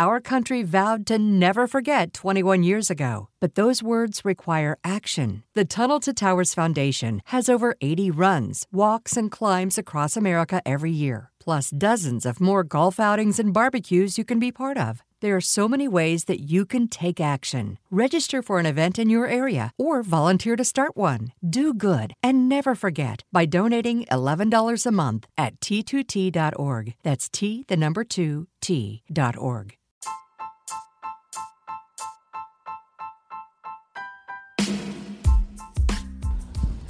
Our 0.00 0.18
country 0.18 0.62
vowed 0.62 1.06
to 1.08 1.18
never 1.18 1.66
forget 1.66 2.14
21 2.14 2.62
years 2.62 2.90
ago, 2.90 3.28
but 3.38 3.54
those 3.54 3.82
words 3.82 4.24
require 4.24 4.78
action. 4.82 5.42
The 5.52 5.66
Tunnel 5.66 6.00
to 6.00 6.14
Towers 6.14 6.54
Foundation 6.54 7.20
has 7.26 7.50
over 7.50 7.76
80 7.82 8.10
runs, 8.10 8.66
walks, 8.72 9.18
and 9.18 9.30
climbs 9.30 9.76
across 9.76 10.16
America 10.16 10.62
every 10.64 10.90
year, 10.90 11.32
plus 11.38 11.68
dozens 11.68 12.24
of 12.24 12.40
more 12.40 12.64
golf 12.64 12.98
outings 12.98 13.38
and 13.38 13.52
barbecues 13.52 14.16
you 14.16 14.24
can 14.24 14.38
be 14.38 14.50
part 14.50 14.78
of. 14.78 15.02
There 15.20 15.36
are 15.36 15.42
so 15.42 15.68
many 15.68 15.86
ways 15.86 16.24
that 16.24 16.40
you 16.40 16.64
can 16.64 16.88
take 16.88 17.20
action. 17.20 17.76
Register 17.90 18.40
for 18.40 18.58
an 18.58 18.64
event 18.64 18.98
in 18.98 19.10
your 19.10 19.26
area 19.26 19.70
or 19.76 20.02
volunteer 20.02 20.56
to 20.56 20.64
start 20.64 20.96
one. 20.96 21.32
Do 21.46 21.74
good 21.74 22.14
and 22.22 22.48
never 22.48 22.74
forget 22.74 23.24
by 23.30 23.44
donating 23.44 24.06
$11 24.06 24.86
a 24.86 24.90
month 24.90 25.26
at 25.36 25.60
t2t.org. 25.60 26.94
That's 27.02 27.28
T, 27.28 27.66
the 27.68 27.76
number 27.76 28.02
2, 28.02 28.46
T.org. 28.62 29.76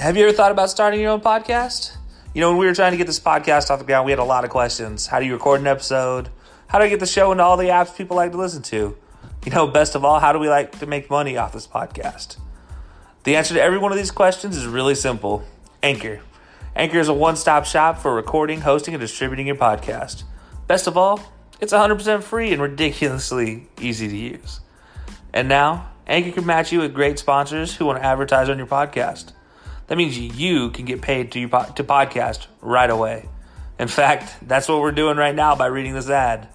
Have 0.00 0.16
you 0.16 0.26
ever 0.26 0.32
thought 0.34 0.50
about 0.50 0.70
starting 0.70 0.98
your 0.98 1.10
own 1.10 1.20
podcast? 1.20 1.94
You 2.32 2.40
know, 2.40 2.48
when 2.48 2.56
we 2.56 2.64
were 2.64 2.74
trying 2.74 2.92
to 2.92 2.96
get 2.96 3.06
this 3.06 3.20
podcast 3.20 3.68
off 3.68 3.80
the 3.80 3.84
ground, 3.84 4.06
we 4.06 4.12
had 4.12 4.18
a 4.18 4.24
lot 4.24 4.44
of 4.44 4.50
questions. 4.50 5.06
How 5.06 5.20
do 5.20 5.26
you 5.26 5.34
record 5.34 5.60
an 5.60 5.66
episode? 5.66 6.30
How 6.68 6.78
do 6.78 6.86
I 6.86 6.88
get 6.88 7.00
the 7.00 7.06
show 7.06 7.32
into 7.32 7.44
all 7.44 7.58
the 7.58 7.66
apps 7.66 7.94
people 7.94 8.16
like 8.16 8.32
to 8.32 8.38
listen 8.38 8.62
to? 8.62 8.96
You 9.44 9.52
know, 9.52 9.66
best 9.66 9.94
of 9.94 10.02
all, 10.02 10.18
how 10.18 10.32
do 10.32 10.38
we 10.38 10.48
like 10.48 10.78
to 10.78 10.86
make 10.86 11.10
money 11.10 11.36
off 11.36 11.52
this 11.52 11.66
podcast? 11.66 12.38
The 13.24 13.36
answer 13.36 13.52
to 13.52 13.60
every 13.60 13.76
one 13.76 13.92
of 13.92 13.98
these 13.98 14.10
questions 14.10 14.56
is 14.56 14.66
really 14.66 14.94
simple 14.94 15.44
Anchor. 15.82 16.20
Anchor 16.74 16.98
is 16.98 17.08
a 17.08 17.14
one 17.14 17.36
stop 17.36 17.66
shop 17.66 17.98
for 17.98 18.14
recording, 18.14 18.62
hosting, 18.62 18.94
and 18.94 19.02
distributing 19.02 19.48
your 19.48 19.56
podcast. 19.56 20.22
Best 20.66 20.86
of 20.86 20.96
all, 20.96 21.20
it's 21.60 21.74
100% 21.74 22.22
free 22.22 22.54
and 22.54 22.62
ridiculously 22.62 23.68
easy 23.78 24.08
to 24.08 24.16
use. 24.16 24.60
And 25.34 25.46
now, 25.46 25.90
Anchor 26.06 26.32
can 26.32 26.46
match 26.46 26.72
you 26.72 26.80
with 26.80 26.94
great 26.94 27.18
sponsors 27.18 27.76
who 27.76 27.84
want 27.84 27.98
to 27.98 28.04
advertise 28.06 28.48
on 28.48 28.56
your 28.56 28.66
podcast. 28.66 29.32
That 29.91 29.96
means 29.96 30.16
you 30.16 30.70
can 30.70 30.84
get 30.84 31.02
paid 31.02 31.33
to, 31.33 31.48
to 31.48 31.83
podcast 31.83 32.46
right 32.61 32.89
away. 32.89 33.28
In 33.77 33.89
fact, 33.89 34.36
that's 34.40 34.68
what 34.68 34.78
we're 34.78 34.92
doing 34.92 35.17
right 35.17 35.34
now 35.34 35.56
by 35.56 35.67
reading 35.67 35.95
this 35.95 36.08
ad. 36.08 36.46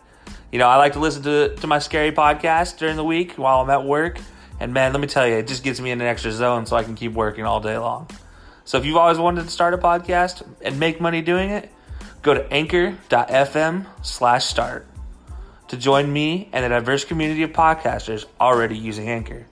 You 0.53 0.59
know, 0.59 0.69
I 0.69 0.77
like 0.77 0.93
to 0.93 0.99
listen 0.99 1.23
to, 1.23 1.53
to 1.53 1.67
my 1.67 1.79
scary 1.79 2.13
podcast 2.13 2.77
during 2.77 2.95
the 2.95 3.03
week 3.03 3.33
while 3.33 3.59
I'm 3.59 3.69
at 3.69 3.83
work. 3.83 4.19
And 4.61 4.73
man, 4.73 4.93
let 4.93 5.01
me 5.01 5.07
tell 5.07 5.27
you, 5.27 5.33
it 5.33 5.47
just 5.49 5.65
gets 5.65 5.81
me 5.81 5.91
in 5.91 5.99
an 5.99 6.07
extra 6.07 6.31
zone 6.31 6.65
so 6.65 6.77
I 6.77 6.85
can 6.85 6.95
keep 6.95 7.11
working 7.11 7.43
all 7.43 7.59
day 7.59 7.77
long. 7.77 8.09
So 8.63 8.77
if 8.77 8.85
you've 8.85 8.95
always 8.95 9.17
wanted 9.17 9.43
to 9.43 9.49
start 9.49 9.73
a 9.73 9.77
podcast 9.77 10.47
and 10.61 10.79
make 10.79 11.01
money 11.01 11.21
doing 11.21 11.49
it, 11.49 11.69
go 12.21 12.35
to 12.35 12.53
anchor.fm 12.53 13.85
slash 14.01 14.45
start 14.45 14.87
to 15.67 15.75
join 15.75 16.13
me 16.13 16.47
and 16.53 16.63
a 16.63 16.69
diverse 16.69 17.03
community 17.03 17.43
of 17.43 17.49
podcasters 17.49 18.23
already 18.39 18.77
using 18.77 19.09
Anchor. 19.09 19.45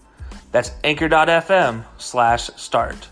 That's 0.53 0.71
anchor.fm 0.85 1.83
slash 1.97 2.49
start. 2.55 3.09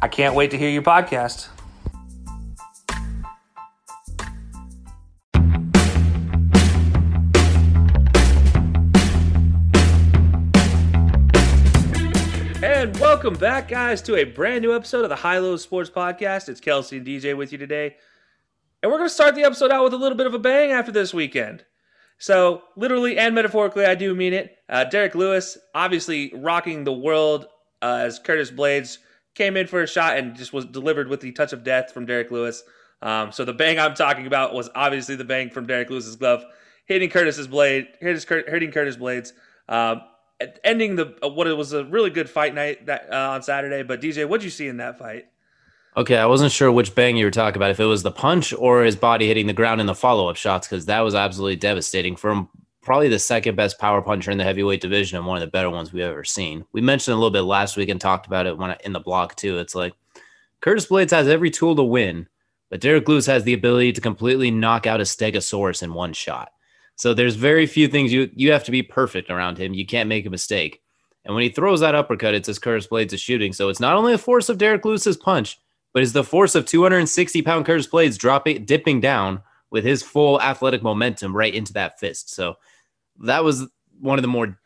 I 0.00 0.06
can't 0.06 0.36
wait 0.36 0.52
to 0.52 0.58
hear 0.58 0.70
your 0.70 0.82
podcast. 0.82 1.48
And 12.62 12.96
welcome 13.00 13.34
back, 13.34 13.66
guys, 13.66 14.00
to 14.02 14.14
a 14.14 14.22
brand 14.22 14.62
new 14.62 14.72
episode 14.72 15.02
of 15.02 15.08
the 15.08 15.16
High 15.16 15.38
Low 15.38 15.56
Sports 15.56 15.90
Podcast. 15.90 16.48
It's 16.48 16.60
Kelsey 16.60 16.98
and 16.98 17.06
DJ 17.06 17.36
with 17.36 17.50
you 17.50 17.58
today. 17.58 17.96
And 18.80 18.92
we're 18.92 18.98
going 18.98 19.08
to 19.08 19.14
start 19.14 19.34
the 19.34 19.42
episode 19.42 19.72
out 19.72 19.82
with 19.82 19.94
a 19.94 19.96
little 19.96 20.16
bit 20.16 20.28
of 20.28 20.34
a 20.34 20.38
bang 20.38 20.70
after 20.70 20.92
this 20.92 21.12
weekend. 21.12 21.64
So, 22.18 22.62
literally 22.76 23.18
and 23.18 23.34
metaphorically, 23.34 23.84
I 23.84 23.96
do 23.96 24.14
mean 24.14 24.32
it. 24.32 24.58
Uh, 24.68 24.84
Derrick 24.84 25.16
Lewis, 25.16 25.58
obviously 25.74 26.32
rocking 26.36 26.84
the 26.84 26.92
world 26.92 27.46
uh, 27.82 28.02
as 28.04 28.20
Curtis 28.20 28.52
Blaydes 28.52 28.98
came 29.38 29.56
in 29.56 29.68
for 29.68 29.82
a 29.82 29.86
shot 29.86 30.18
and 30.18 30.34
just 30.34 30.52
was 30.52 30.66
delivered 30.66 31.08
with 31.08 31.20
the 31.20 31.32
touch 31.32 31.52
of 31.52 31.64
death 31.64 31.92
from 31.92 32.04
Derrick 32.04 32.30
Lewis. 32.30 32.64
Um, 33.00 33.30
so 33.30 33.44
the 33.44 33.54
bang 33.54 33.78
I'm 33.78 33.94
talking 33.94 34.26
about 34.26 34.52
was 34.52 34.68
obviously 34.74 35.14
the 35.14 35.24
bang 35.24 35.48
from 35.48 35.66
Derrick 35.66 35.88
Lewis's 35.88 36.16
glove, 36.16 36.44
hitting 36.84 37.08
Curtis's 37.08 37.46
blade, 37.46 37.86
hitting 38.00 38.72
Curtis 38.72 38.96
Blaydes, 38.96 39.32
um, 39.68 40.02
ending 40.64 40.96
the 40.96 41.16
uh, 41.22 41.28
what 41.28 41.46
it 41.46 41.56
was 41.56 41.72
a 41.72 41.84
really 41.84 42.10
good 42.10 42.28
fight 42.28 42.54
night 42.54 42.86
that 42.86 43.12
uh, 43.12 43.30
on 43.30 43.42
Saturday. 43.42 43.84
But 43.84 44.00
DJ, 44.00 44.28
what'd 44.28 44.42
you 44.42 44.50
see 44.50 44.66
in 44.66 44.78
that 44.78 44.98
fight? 44.98 45.26
Okay, 45.96 46.16
I 46.16 46.26
wasn't 46.26 46.52
sure 46.52 46.70
which 46.70 46.94
bang 46.94 47.16
you 47.16 47.24
were 47.24 47.30
talking 47.30 47.56
about, 47.56 47.70
if 47.70 47.80
it 47.80 47.84
was 47.84 48.02
the 48.02 48.10
punch 48.10 48.52
or 48.52 48.82
his 48.82 48.94
body 48.94 49.28
hitting 49.28 49.46
the 49.46 49.52
ground 49.52 49.80
in 49.80 49.86
the 49.86 49.94
follow 49.94 50.28
up 50.28 50.36
shots, 50.36 50.66
because 50.68 50.86
that 50.86 51.00
was 51.00 51.14
absolutely 51.14 51.56
devastating 51.56 52.16
from 52.16 52.48
probably 52.88 53.08
the 53.08 53.18
second 53.18 53.54
best 53.54 53.78
power 53.78 54.00
puncher 54.00 54.30
in 54.30 54.38
the 54.38 54.44
heavyweight 54.44 54.80
division 54.80 55.18
and 55.18 55.26
one 55.26 55.36
of 55.36 55.42
the 55.42 55.50
better 55.50 55.68
ones 55.68 55.92
we've 55.92 56.04
ever 56.04 56.24
seen. 56.24 56.64
We 56.72 56.80
mentioned 56.80 57.12
a 57.12 57.16
little 57.16 57.30
bit 57.30 57.42
last 57.42 57.76
week 57.76 57.90
and 57.90 58.00
talked 58.00 58.26
about 58.26 58.46
it 58.46 58.56
when 58.56 58.74
in 58.82 58.94
the 58.94 58.98
block 58.98 59.36
too. 59.36 59.58
It's 59.58 59.74
like 59.74 59.92
Curtis 60.62 60.86
Blaydes 60.86 61.10
has 61.10 61.28
every 61.28 61.50
tool 61.50 61.76
to 61.76 61.82
win, 61.82 62.28
but 62.70 62.80
Derrick 62.80 63.06
Lewis 63.06 63.26
has 63.26 63.44
the 63.44 63.52
ability 63.52 63.92
to 63.92 64.00
completely 64.00 64.50
knock 64.50 64.86
out 64.86 65.02
a 65.02 65.04
Stegosaurus 65.04 65.82
in 65.82 65.92
one 65.92 66.14
shot. 66.14 66.50
So 66.96 67.12
there's 67.12 67.34
very 67.34 67.66
few 67.66 67.88
things 67.88 68.10
you 68.10 68.30
you 68.34 68.52
have 68.52 68.64
to 68.64 68.70
be 68.70 68.82
perfect 68.82 69.28
around 69.28 69.58
him. 69.58 69.74
You 69.74 69.84
can't 69.84 70.08
make 70.08 70.24
a 70.24 70.30
mistake. 70.30 70.80
And 71.26 71.34
when 71.34 71.42
he 71.42 71.50
throws 71.50 71.80
that 71.80 71.94
uppercut, 71.94 72.32
it's 72.32 72.48
as 72.48 72.58
Curtis 72.58 72.86
Blaydes 72.86 73.12
is 73.12 73.20
shooting. 73.20 73.52
So 73.52 73.68
it's 73.68 73.80
not 73.80 73.96
only 73.96 74.12
the 74.12 74.18
force 74.18 74.48
of 74.48 74.56
Derrick 74.56 74.86
Lewis's 74.86 75.18
punch, 75.18 75.60
but 75.92 76.02
it's 76.02 76.12
the 76.12 76.24
force 76.24 76.54
of 76.54 76.64
260 76.64 77.42
pound 77.42 77.66
Curtis 77.66 77.86
Blaydes 77.86 78.16
dropping, 78.16 78.64
dipping 78.64 79.02
down 79.02 79.42
with 79.70 79.84
his 79.84 80.02
full 80.02 80.40
athletic 80.40 80.82
momentum 80.82 81.36
right 81.36 81.54
into 81.54 81.74
that 81.74 82.00
fist. 82.00 82.30
So 82.34 82.56
that 83.20 83.44
was 83.44 83.66
one 84.00 84.18
of 84.18 84.22
the 84.22 84.28
more 84.28 84.58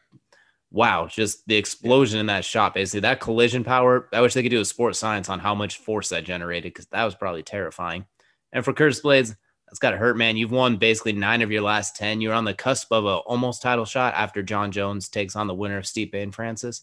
wow, 0.72 1.06
just 1.06 1.46
the 1.46 1.56
explosion 1.56 2.18
in 2.18 2.26
that 2.26 2.44
shot. 2.44 2.74
Basically, 2.74 3.00
that 3.00 3.20
collision 3.20 3.62
power. 3.62 4.08
I 4.12 4.20
wish 4.20 4.34
they 4.34 4.42
could 4.42 4.50
do 4.50 4.60
a 4.60 4.64
sports 4.64 4.98
science 4.98 5.28
on 5.28 5.38
how 5.38 5.54
much 5.54 5.76
force 5.76 6.08
that 6.08 6.24
generated 6.24 6.72
because 6.72 6.86
that 6.86 7.04
was 7.04 7.14
probably 7.14 7.42
terrifying. 7.42 8.06
And 8.52 8.64
for 8.64 8.72
Curtis 8.72 9.00
Blaydes, 9.00 9.36
that's 9.66 9.78
got 9.78 9.92
to 9.92 9.96
hurt, 9.96 10.16
man. 10.16 10.36
You've 10.36 10.50
won 10.50 10.76
basically 10.76 11.12
nine 11.12 11.42
of 11.42 11.50
your 11.50 11.62
last 11.62 11.94
ten. 11.96 12.20
You're 12.20 12.34
on 12.34 12.44
the 12.44 12.54
cusp 12.54 12.90
of 12.90 13.04
a 13.04 13.16
almost 13.16 13.62
title 13.62 13.84
shot 13.84 14.14
after 14.14 14.42
Jon 14.42 14.72
Jones 14.72 15.08
takes 15.08 15.36
on 15.36 15.46
the 15.46 15.54
winner 15.54 15.78
of 15.78 15.84
Stipe 15.84 16.14
and 16.14 16.34
Francis, 16.34 16.82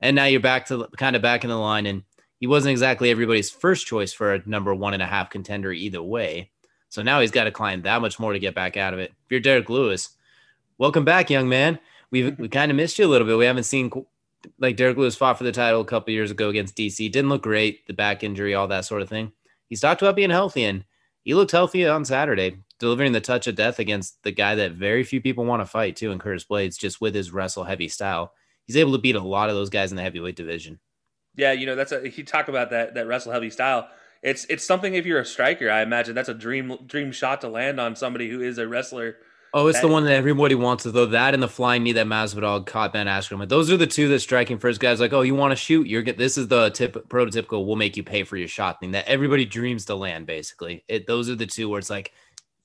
and 0.00 0.14
now 0.14 0.26
you're 0.26 0.40
back 0.40 0.66
to 0.66 0.86
kind 0.96 1.16
of 1.16 1.22
back 1.22 1.44
in 1.44 1.50
the 1.50 1.56
line. 1.56 1.86
And 1.86 2.02
he 2.38 2.46
wasn't 2.46 2.72
exactly 2.72 3.10
everybody's 3.10 3.50
first 3.50 3.86
choice 3.86 4.12
for 4.12 4.34
a 4.34 4.42
number 4.46 4.74
one 4.74 4.94
and 4.94 5.02
a 5.02 5.06
half 5.06 5.30
contender 5.30 5.72
either 5.72 6.02
way. 6.02 6.50
So 6.90 7.02
now 7.02 7.20
he's 7.20 7.30
got 7.30 7.44
to 7.44 7.50
climb 7.50 7.82
that 7.82 8.02
much 8.02 8.20
more 8.20 8.32
to 8.32 8.38
get 8.38 8.54
back 8.54 8.76
out 8.76 8.92
of 8.92 9.00
it. 9.00 9.10
If 9.24 9.30
you're 9.30 9.40
Derrick 9.40 9.68
Lewis, 9.68 10.10
welcome 10.84 11.04
back, 11.04 11.30
young 11.30 11.48
man. 11.48 11.78
We've 12.10 12.26
we 12.26 12.30
mm-hmm. 12.32 12.52
kind 12.52 12.70
of 12.70 12.76
missed 12.76 12.98
you 12.98 13.06
a 13.06 13.08
little 13.08 13.26
bit. 13.26 13.38
We 13.38 13.46
haven't 13.46 13.64
seen 13.64 13.90
like 14.58 14.76
Derrick 14.76 14.98
Lewis 14.98 15.16
fought 15.16 15.38
for 15.38 15.44
the 15.44 15.50
title 15.50 15.80
a 15.80 15.86
couple 15.86 16.12
years 16.12 16.30
ago 16.30 16.50
against 16.50 16.76
DC. 16.76 17.10
Didn't 17.10 17.30
look 17.30 17.42
great, 17.42 17.86
the 17.86 17.94
back 17.94 18.22
injury, 18.22 18.54
all 18.54 18.68
that 18.68 18.84
sort 18.84 19.00
of 19.00 19.08
thing. 19.08 19.32
He's 19.66 19.80
talked 19.80 20.02
about 20.02 20.14
being 20.14 20.28
healthy, 20.28 20.64
and 20.64 20.84
he 21.22 21.32
looked 21.32 21.52
healthy 21.52 21.86
on 21.86 22.04
Saturday, 22.04 22.58
delivering 22.78 23.12
the 23.12 23.22
touch 23.22 23.46
of 23.46 23.54
death 23.54 23.78
against 23.78 24.22
the 24.24 24.30
guy 24.30 24.54
that 24.56 24.72
very 24.72 25.04
few 25.04 25.22
people 25.22 25.46
want 25.46 25.62
to 25.62 25.66
fight 25.66 25.96
too, 25.96 26.12
in 26.12 26.18
Curtis 26.18 26.44
Blaydes, 26.44 26.78
just 26.78 27.00
with 27.00 27.14
his 27.14 27.32
wrestle 27.32 27.64
heavy 27.64 27.88
style. 27.88 28.34
He's 28.66 28.76
able 28.76 28.92
to 28.92 28.98
beat 28.98 29.16
a 29.16 29.20
lot 29.20 29.48
of 29.48 29.54
those 29.54 29.70
guys 29.70 29.90
in 29.90 29.96
the 29.96 30.02
heavyweight 30.02 30.36
division. 30.36 30.80
Yeah, 31.34 31.52
you 31.52 31.64
know 31.64 31.76
that's 31.76 31.92
a 31.92 32.10
you 32.10 32.24
talk 32.24 32.48
about 32.48 32.68
that 32.70 32.94
that 32.94 33.06
wrestle 33.06 33.32
heavy 33.32 33.48
style. 33.48 33.88
It's 34.22 34.44
it's 34.50 34.66
something 34.66 34.94
if 34.94 35.06
you're 35.06 35.20
a 35.20 35.24
striker, 35.24 35.70
I 35.70 35.80
imagine 35.80 36.14
that's 36.14 36.28
a 36.28 36.34
dream 36.34 36.76
dream 36.86 37.10
shot 37.10 37.40
to 37.40 37.48
land 37.48 37.80
on 37.80 37.96
somebody 37.96 38.28
who 38.28 38.42
is 38.42 38.58
a 38.58 38.68
wrestler 38.68 39.16
Oh, 39.56 39.68
it's 39.68 39.78
That- 39.78 39.86
the 39.86 39.92
one 39.92 40.04
that 40.04 40.12
everybody 40.14 40.56
wants 40.56 40.82
to 40.82 40.90
throw. 40.90 41.06
That 41.06 41.32
and 41.32 41.40
the 41.40 41.48
flying 41.48 41.84
knee 41.84 41.92
that 41.92 42.06
Masvidal 42.08 42.66
caught 42.66 42.92
Ben 42.92 43.06
Askren. 43.06 43.48
Those 43.48 43.70
are 43.70 43.76
the 43.76 43.86
two 43.86 44.08
that 44.08 44.18
striking 44.18 44.58
first 44.58 44.80
guys. 44.80 44.98
Like, 44.98 45.12
oh, 45.12 45.20
you 45.22 45.36
want 45.36 45.52
to 45.52 45.56
shoot? 45.56 45.86
You're 45.86 46.02
get. 46.02 46.18
This 46.18 46.36
is 46.36 46.48
the 46.48 46.70
tip 46.70 47.08
prototypical. 47.08 47.64
We'll 47.64 47.76
make 47.76 47.96
you 47.96 48.02
pay 48.02 48.24
for 48.24 48.36
your 48.36 48.48
shot 48.48 48.80
thing 48.80 48.90
that 48.90 49.06
everybody 49.06 49.44
dreams 49.44 49.84
to 49.84 49.94
land. 49.94 50.26
Basically, 50.26 50.82
it. 50.88 51.06
Those 51.06 51.30
are 51.30 51.36
the 51.36 51.46
two 51.46 51.68
where 51.68 51.78
it's 51.78 51.88
like, 51.88 52.12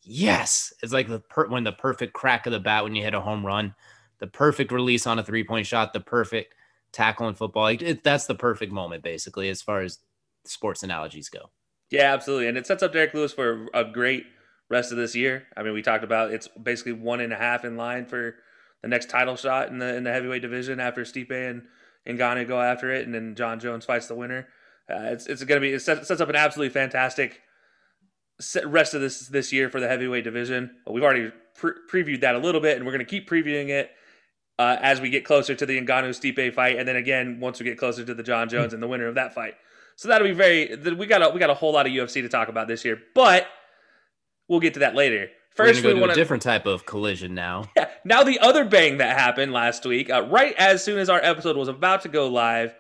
yes, 0.02 0.74
it's 0.82 0.92
like 0.92 1.08
the 1.08 1.20
per, 1.20 1.48
when 1.48 1.64
the 1.64 1.72
perfect 1.72 2.14
crack 2.14 2.48
of 2.48 2.54
the 2.54 2.60
bat 2.60 2.84
when 2.84 2.96
you 2.96 3.04
hit 3.04 3.14
a 3.14 3.22
home 3.22 3.46
run, 3.46 3.76
the 4.18 4.28
perfect 4.28 4.72
release 4.72 5.06
on 5.06 5.20
a 5.20 5.24
three 5.24 5.44
point 5.44 5.68
shot, 5.68 5.94
the 5.94 6.00
perfect 6.00 6.56
tackle 6.92 7.28
in 7.28 7.36
football. 7.36 7.64
Like, 7.64 7.84
it, 7.84 8.04
that's 8.04 8.26
the 8.26 8.34
perfect 8.34 8.72
moment, 8.72 9.04
basically, 9.04 9.50
as 9.50 9.62
far 9.62 9.82
as 9.82 10.00
sports 10.46 10.82
analogies 10.82 11.30
go. 11.30 11.52
Yeah, 11.92 12.14
absolutely. 12.14 12.48
And 12.48 12.58
it 12.58 12.66
sets 12.66 12.82
up 12.82 12.94
Derrick 12.94 13.14
Lewis 13.14 13.32
for 13.32 13.68
a 13.76 13.84
great 13.84 14.26
rest 14.70 14.92
of 14.92 14.98
this 14.98 15.16
year. 15.16 15.48
I 15.58 15.64
mean, 15.64 15.74
we 15.74 15.82
talked 15.82 16.04
about 16.04 16.32
it's 16.32 16.48
basically 16.48 16.94
one 16.94 17.20
and 17.20 17.34
a 17.34 17.38
half 17.38 17.66
in 17.66 17.76
line 17.76 18.06
for 18.06 18.36
the 18.82 18.88
next 18.88 19.10
title 19.10 19.36
shot 19.36 19.70
in 19.70 19.80
the 19.80 19.96
in 19.96 20.04
the 20.04 20.12
heavyweight 20.12 20.42
division 20.42 20.80
after 20.80 21.02
Stipe 21.02 21.32
and 21.32 21.64
Ngannou 22.08 22.48
go 22.48 22.62
after 22.62 22.92
it, 22.92 23.06
and 23.06 23.14
then 23.14 23.36
Jon 23.36 23.60
Jones 23.60 23.86
fights 23.86 24.08
the 24.08 24.16
winner. 24.16 24.48
Uh, 24.90 25.10
it's 25.12 25.28
it's 25.28 25.44
going 25.44 25.62
to 25.62 25.68
be 25.68 25.74
it 25.74 25.82
sets, 25.82 26.08
sets 26.08 26.22
up 26.22 26.30
an 26.30 26.36
absolutely 26.36 26.74
fantastic 26.74 27.42
rest 28.66 28.94
of 28.94 29.02
this 29.02 29.28
this 29.28 29.52
year 29.52 29.70
for 29.70 29.80
the 29.80 29.88
heavyweight 29.88 30.24
division. 30.24 30.72
We've 30.90 31.04
already 31.04 31.32
pre- 31.56 31.74
previewed 31.92 32.22
that 32.22 32.36
a 32.36 32.40
little 32.40 32.62
bit, 32.62 32.78
and 32.78 32.86
we're 32.86 32.94
going 32.94 33.06
to 33.06 33.10
keep 33.10 33.30
previewing 33.30 33.70
it 33.70 33.92
uh, 34.58 34.78
as 34.82 35.02
we 35.02 35.10
get 35.10 35.26
closer 35.26 35.54
to 35.56 35.66
the 35.66 35.80
Ngannou 35.80 36.10
Stipe 36.10 36.54
fight, 36.54 36.78
and 36.78 36.88
then 36.88 36.96
again 36.96 37.40
once 37.40 37.60
we 37.60 37.66
get 37.66 37.78
closer 37.78 38.06
to 38.06 38.14
the 38.14 38.24
Jon 38.24 38.50
Jones 38.50 38.74
and 38.74 38.82
the 38.82 38.88
winner 38.88 39.08
of 39.08 39.16
that 39.16 39.34
fight. 39.34 39.56
So 39.98 40.08
that'll 40.08 40.28
be 40.28 40.34
very. 40.34 40.76
We 40.94 41.06
got 41.06 41.22
a, 41.22 41.30
we 41.30 41.40
got 41.40 41.50
a 41.50 41.54
whole 41.54 41.74
lot 41.74 41.86
of 41.86 41.92
UFC 41.92 42.22
to 42.22 42.30
talk 42.30 42.48
about 42.48 42.70
this 42.70 42.86
year, 42.86 43.00
but 43.14 43.48
we'll 44.50 44.60
get 44.60 44.74
to 44.74 44.82
that 44.82 44.96
later. 44.96 45.30
First, 45.56 45.84
we 45.84 45.94
want 45.94 46.12
a 46.12 46.16
different 46.16 46.44
type 46.44 46.66
of 46.66 46.86
collision 46.86 47.34
now. 47.34 47.70
yeah. 47.78 47.90
Now 48.06 48.24
the 48.24 48.40
other 48.40 48.66
bang 48.66 48.98
that 48.98 49.18
happened 49.18 49.52
last 49.52 49.86
week, 49.86 50.10
uh, 50.10 50.28
right 50.30 50.56
as 50.58 50.84
soon 50.84 51.00
as 51.00 51.10
our 51.10 51.20
episode 51.22 51.58
was 51.58 51.68
about 51.68 52.02
to 52.04 52.10
go 52.10 52.28
live, 52.28 52.74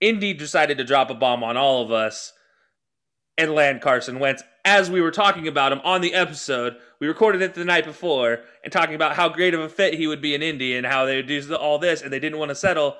Indy 0.00 0.34
decided 0.34 0.78
to 0.78 0.84
drop 0.84 1.10
a 1.10 1.14
bomb 1.14 1.42
on 1.44 1.56
all 1.56 1.82
of 1.82 1.90
us 1.90 2.32
and 3.38 3.52
land 3.52 3.80
Carson 3.80 4.18
Wentz. 4.18 4.42
As 4.64 4.90
we 4.90 5.00
were 5.00 5.12
talking 5.12 5.46
about 5.46 5.72
him 5.72 5.80
on 5.84 6.00
the 6.00 6.14
episode, 6.14 6.76
we 6.98 7.06
recorded 7.06 7.40
it 7.40 7.54
the 7.54 7.64
night 7.64 7.84
before 7.84 8.40
and 8.64 8.72
talking 8.72 8.96
about 8.96 9.14
how 9.14 9.28
great 9.28 9.54
of 9.54 9.60
a 9.60 9.68
fit 9.68 9.94
he 9.94 10.06
would 10.06 10.20
be 10.20 10.34
in 10.34 10.42
Indy 10.42 10.74
and 10.74 10.86
how 10.86 11.04
they 11.04 11.16
would 11.16 11.28
do 11.28 11.54
all 11.54 11.78
this, 11.78 12.02
and 12.02 12.12
they 12.12 12.18
didn't 12.18 12.38
want 12.38 12.48
to 12.48 12.56
settle. 12.56 12.96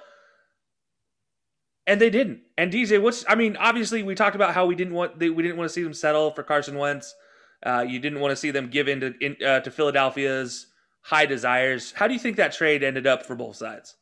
And 1.89 2.01
they 2.01 2.11
didn't. 2.11 2.41
And 2.57 2.73
DJ, 2.73 3.01
what's 3.01 3.25
I 3.29 3.35
mean, 3.35 3.57
obviously 3.57 4.03
we 4.03 4.15
talked 4.15 4.37
about 4.37 4.55
how 4.55 4.67
we 4.67 4.75
didn't 4.75 4.95
want 4.95 5.19
they, 5.19 5.31
we 5.31 5.43
didn't 5.43 5.57
want 5.57 5.69
to 5.69 5.73
see 5.73 5.83
them 5.83 5.95
settle 5.95 6.31
for 6.31 6.43
Carson 6.43 6.77
Wentz. 6.77 7.15
Uh, 7.65 7.85
you 7.87 7.99
didn't 7.99 8.21
want 8.21 8.33
to 8.33 8.37
see 8.37 8.51
them 8.51 8.69
give 8.69 8.89
in 8.89 9.01
to 9.01 9.15
in, 9.21 9.37
uh, 9.45 9.61
to 9.61 9.71
Philadelphia's 9.71 10.67
high 11.03 11.27
desires. 11.27 11.93
How 11.93 12.07
do 12.07 12.15
you 12.15 12.21
think 12.21 12.37
that 12.37 12.53
trade 12.53 12.83
ended 12.83 13.07
up 13.07 13.25
for 13.25 13.35
both 13.35 13.57
sides? 13.57 13.97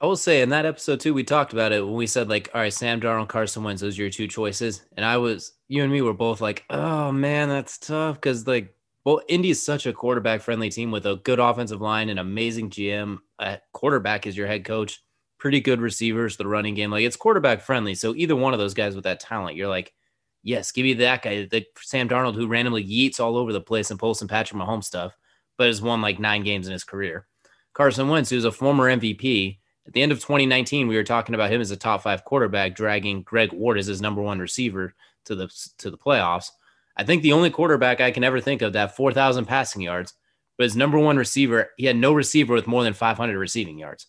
I 0.00 0.06
will 0.06 0.16
say 0.16 0.42
in 0.42 0.50
that 0.50 0.66
episode 0.66 1.00
too, 1.00 1.12
we 1.12 1.24
talked 1.24 1.52
about 1.52 1.72
it 1.72 1.84
when 1.84 1.94
we 1.94 2.06
said 2.06 2.28
like, 2.28 2.50
all 2.54 2.60
right, 2.60 2.72
Sam 2.72 3.00
Darnold, 3.00 3.28
Carson 3.28 3.64
Wentz, 3.64 3.82
those 3.82 3.98
are 3.98 4.02
your 4.02 4.10
two 4.10 4.28
choices, 4.28 4.82
and 4.96 5.04
I 5.04 5.16
was, 5.16 5.54
you 5.66 5.82
and 5.82 5.92
me 5.92 6.02
were 6.02 6.14
both 6.14 6.40
like, 6.40 6.64
oh 6.70 7.10
man, 7.10 7.48
that's 7.48 7.78
tough 7.78 8.16
because 8.16 8.46
like, 8.46 8.74
well, 9.04 9.20
Indy 9.28 9.50
is 9.50 9.62
such 9.62 9.86
a 9.86 9.92
quarterback 9.92 10.40
friendly 10.40 10.70
team 10.70 10.92
with 10.92 11.06
a 11.06 11.16
good 11.16 11.40
offensive 11.40 11.80
line, 11.80 12.10
an 12.10 12.18
amazing 12.18 12.70
GM, 12.70 13.18
a 13.40 13.58
quarterback 13.72 14.26
is 14.26 14.36
your 14.36 14.46
head 14.46 14.64
coach, 14.64 15.02
pretty 15.38 15.60
good 15.60 15.80
receivers, 15.80 16.36
the 16.36 16.46
running 16.46 16.74
game, 16.74 16.92
like 16.92 17.04
it's 17.04 17.16
quarterback 17.16 17.60
friendly. 17.60 17.94
So 17.94 18.14
either 18.14 18.36
one 18.36 18.52
of 18.52 18.60
those 18.60 18.74
guys 18.74 18.94
with 18.94 19.04
that 19.04 19.20
talent, 19.20 19.56
you're 19.56 19.68
like, 19.68 19.92
yes, 20.48 20.72
give 20.72 20.84
me 20.84 20.94
that 20.94 21.22
guy, 21.22 21.44
the 21.44 21.66
Sam 21.76 22.08
Darnold 22.08 22.34
who 22.34 22.48
randomly 22.48 22.82
yeets 22.82 23.20
all 23.20 23.36
over 23.36 23.52
the 23.52 23.60
place 23.60 23.90
and 23.90 24.00
pulls 24.00 24.18
some 24.18 24.28
Patrick 24.28 24.58
Mahomes 24.58 24.84
stuff, 24.84 25.14
but 25.58 25.66
has 25.66 25.82
won 25.82 26.00
like 26.00 26.18
nine 26.18 26.42
games 26.42 26.66
in 26.66 26.72
his 26.72 26.84
career. 26.84 27.26
Carson 27.74 28.08
Wentz, 28.08 28.30
who's 28.30 28.46
a 28.46 28.50
former 28.50 28.90
MVP. 28.90 29.58
At 29.86 29.92
the 29.92 30.02
end 30.02 30.10
of 30.10 30.20
2019, 30.20 30.88
we 30.88 30.96
were 30.96 31.04
talking 31.04 31.34
about 31.34 31.50
him 31.50 31.60
as 31.60 31.70
a 31.70 31.76
top 31.76 32.02
five 32.02 32.24
quarterback, 32.24 32.74
dragging 32.74 33.22
Greg 33.22 33.52
Ward 33.52 33.78
as 33.78 33.86
his 33.86 34.00
number 34.00 34.22
one 34.22 34.38
receiver 34.38 34.94
to 35.26 35.34
the 35.34 35.48
to 35.78 35.90
the 35.90 35.98
playoffs. 35.98 36.50
I 36.96 37.04
think 37.04 37.22
the 37.22 37.32
only 37.32 37.50
quarterback 37.50 38.00
I 38.00 38.10
can 38.10 38.24
ever 38.24 38.40
think 38.40 38.62
of 38.62 38.72
that 38.72 38.96
4,000 38.96 39.44
passing 39.44 39.82
yards, 39.82 40.14
but 40.56 40.64
his 40.64 40.76
number 40.76 40.98
one 40.98 41.16
receiver, 41.16 41.70
he 41.76 41.84
had 41.86 41.96
no 41.96 42.12
receiver 42.12 42.54
with 42.54 42.66
more 42.66 42.82
than 42.82 42.94
500 42.94 43.38
receiving 43.38 43.78
yards, 43.78 44.06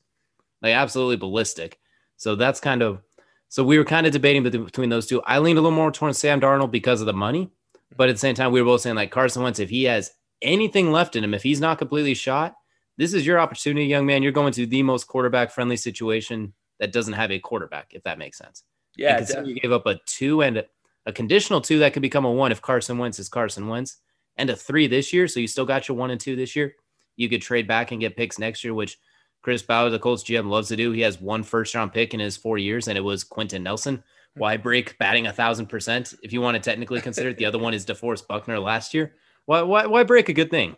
like 0.61 0.73
absolutely 0.73 1.17
ballistic. 1.17 1.79
So 2.17 2.35
that's 2.35 2.59
kind 2.59 2.81
of 2.81 3.01
so 3.49 3.63
we 3.63 3.77
were 3.77 3.85
kind 3.85 4.05
of 4.07 4.13
debating 4.13 4.43
between 4.43 4.89
those 4.89 5.07
two. 5.07 5.21
I 5.23 5.39
leaned 5.39 5.57
a 5.57 5.61
little 5.61 5.75
more 5.75 5.91
towards 5.91 6.19
Sam 6.19 6.39
Darnold 6.39 6.71
because 6.71 7.01
of 7.01 7.07
the 7.07 7.13
money, 7.13 7.45
mm-hmm. 7.45 7.95
but 7.97 8.07
at 8.07 8.13
the 8.13 8.19
same 8.19 8.35
time, 8.35 8.51
we 8.51 8.61
were 8.61 8.65
both 8.65 8.81
saying 8.81 8.95
like 8.95 9.11
Carson 9.11 9.43
Wentz, 9.43 9.59
if 9.59 9.69
he 9.69 9.83
has 9.85 10.11
anything 10.41 10.91
left 10.91 11.15
in 11.15 11.23
him, 11.23 11.33
if 11.33 11.43
he's 11.43 11.59
not 11.59 11.79
completely 11.79 12.13
shot, 12.13 12.55
this 12.97 13.13
is 13.13 13.25
your 13.25 13.39
opportunity, 13.39 13.85
young 13.85 14.05
man. 14.05 14.23
You're 14.23 14.31
going 14.31 14.53
to 14.53 14.65
the 14.65 14.83
most 14.83 15.07
quarterback 15.07 15.51
friendly 15.51 15.77
situation 15.77 16.53
that 16.79 16.91
doesn't 16.91 17.13
have 17.13 17.31
a 17.31 17.39
quarterback, 17.39 17.93
if 17.93 18.03
that 18.03 18.19
makes 18.19 18.37
sense. 18.37 18.63
Yeah, 18.97 19.25
you 19.43 19.59
gave 19.59 19.71
up 19.71 19.85
a 19.85 19.99
two 20.05 20.41
and 20.41 20.57
a, 20.57 20.65
a 21.05 21.13
conditional 21.13 21.61
two 21.61 21.79
that 21.79 21.93
could 21.93 22.01
become 22.01 22.25
a 22.25 22.31
one 22.31 22.51
if 22.51 22.61
Carson 22.61 22.97
Wentz 22.97 23.17
is 23.17 23.29
Carson 23.29 23.67
Wentz, 23.67 23.97
and 24.37 24.49
a 24.49 24.55
three 24.55 24.87
this 24.87 25.11
year. 25.13 25.27
So 25.27 25.39
you 25.39 25.47
still 25.47 25.65
got 25.65 25.87
your 25.87 25.97
one 25.97 26.11
and 26.11 26.19
two 26.19 26.35
this 26.35 26.55
year. 26.55 26.75
You 27.15 27.29
could 27.29 27.41
trade 27.41 27.67
back 27.67 27.91
and 27.91 27.99
get 27.99 28.17
picks 28.17 28.37
next 28.37 28.63
year, 28.63 28.73
which 28.73 28.97
Chris 29.41 29.63
Ballard, 29.63 29.93
the 29.93 29.99
Colts 29.99 30.23
GM, 30.23 30.49
loves 30.49 30.67
to 30.67 30.75
do. 30.75 30.91
He 30.91 31.01
has 31.01 31.21
one 31.21 31.43
first 31.43 31.73
round 31.73 31.93
pick 31.93 32.13
in 32.13 32.19
his 32.19 32.37
four 32.37 32.57
years, 32.57 32.87
and 32.87 32.97
it 32.97 33.01
was 33.01 33.23
Quenton 33.23 33.63
Nelson. 33.63 34.03
Why 34.35 34.57
break 34.57 34.97
batting 34.97 35.27
a 35.27 35.33
thousand 35.33 35.67
percent 35.67 36.13
if 36.23 36.31
you 36.31 36.41
want 36.41 36.55
to 36.55 36.69
technically 36.69 37.01
consider 37.01 37.29
it? 37.29 37.37
The 37.37 37.45
other 37.45 37.59
one 37.59 37.73
is 37.73 37.85
DeForest 37.85 38.27
Buckner 38.27 38.59
last 38.59 38.93
year. 38.93 39.13
Why, 39.45 39.61
why, 39.61 39.85
why 39.85 40.03
break 40.03 40.29
a 40.29 40.33
good 40.33 40.51
thing? 40.51 40.77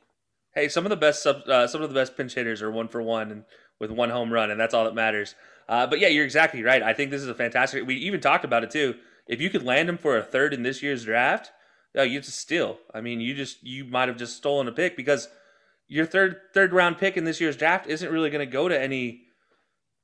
Hey, 0.53 0.67
some 0.67 0.85
of 0.85 0.89
the 0.89 0.97
best 0.97 1.23
sub, 1.23 1.47
uh, 1.47 1.67
some 1.67 1.81
of 1.81 1.89
the 1.89 1.95
best 1.95 2.15
pinch 2.17 2.33
hitters 2.33 2.61
are 2.61 2.71
one 2.71 2.87
for 2.87 3.01
one 3.01 3.31
and 3.31 3.43
with 3.79 3.91
one 3.91 4.09
home 4.09 4.31
run, 4.31 4.51
and 4.51 4.59
that's 4.59 4.73
all 4.73 4.85
that 4.85 4.95
matters. 4.95 5.35
Uh, 5.67 5.87
but 5.87 5.99
yeah, 5.99 6.07
you're 6.07 6.25
exactly 6.25 6.63
right. 6.63 6.83
I 6.83 6.93
think 6.93 7.11
this 7.11 7.21
is 7.21 7.27
a 7.27 7.33
fantastic. 7.33 7.85
We 7.85 7.95
even 7.95 8.19
talked 8.19 8.45
about 8.45 8.63
it 8.63 8.71
too. 8.71 8.95
If 9.27 9.41
you 9.41 9.49
could 9.49 9.63
land 9.63 9.89
him 9.89 9.97
for 9.97 10.17
a 10.17 10.23
third 10.23 10.53
in 10.53 10.63
this 10.63 10.83
year's 10.83 11.05
draft, 11.05 11.51
you 11.93 12.19
just 12.19 12.37
steal. 12.37 12.79
I 12.93 13.01
mean, 13.01 13.21
you 13.21 13.33
just 13.33 13.63
you 13.63 13.85
might 13.85 14.07
have 14.07 14.17
just 14.17 14.37
stolen 14.37 14.67
a 14.67 14.71
pick 14.71 14.97
because 14.97 15.27
your 15.91 16.05
third 16.05 16.37
third 16.53 16.71
round 16.71 16.97
pick 16.97 17.17
in 17.17 17.25
this 17.25 17.41
year's 17.41 17.57
draft 17.57 17.85
isn't 17.85 18.09
really 18.09 18.29
going 18.29 18.47
to 18.47 18.51
go 18.51 18.69
to 18.69 18.81
any 18.81 19.23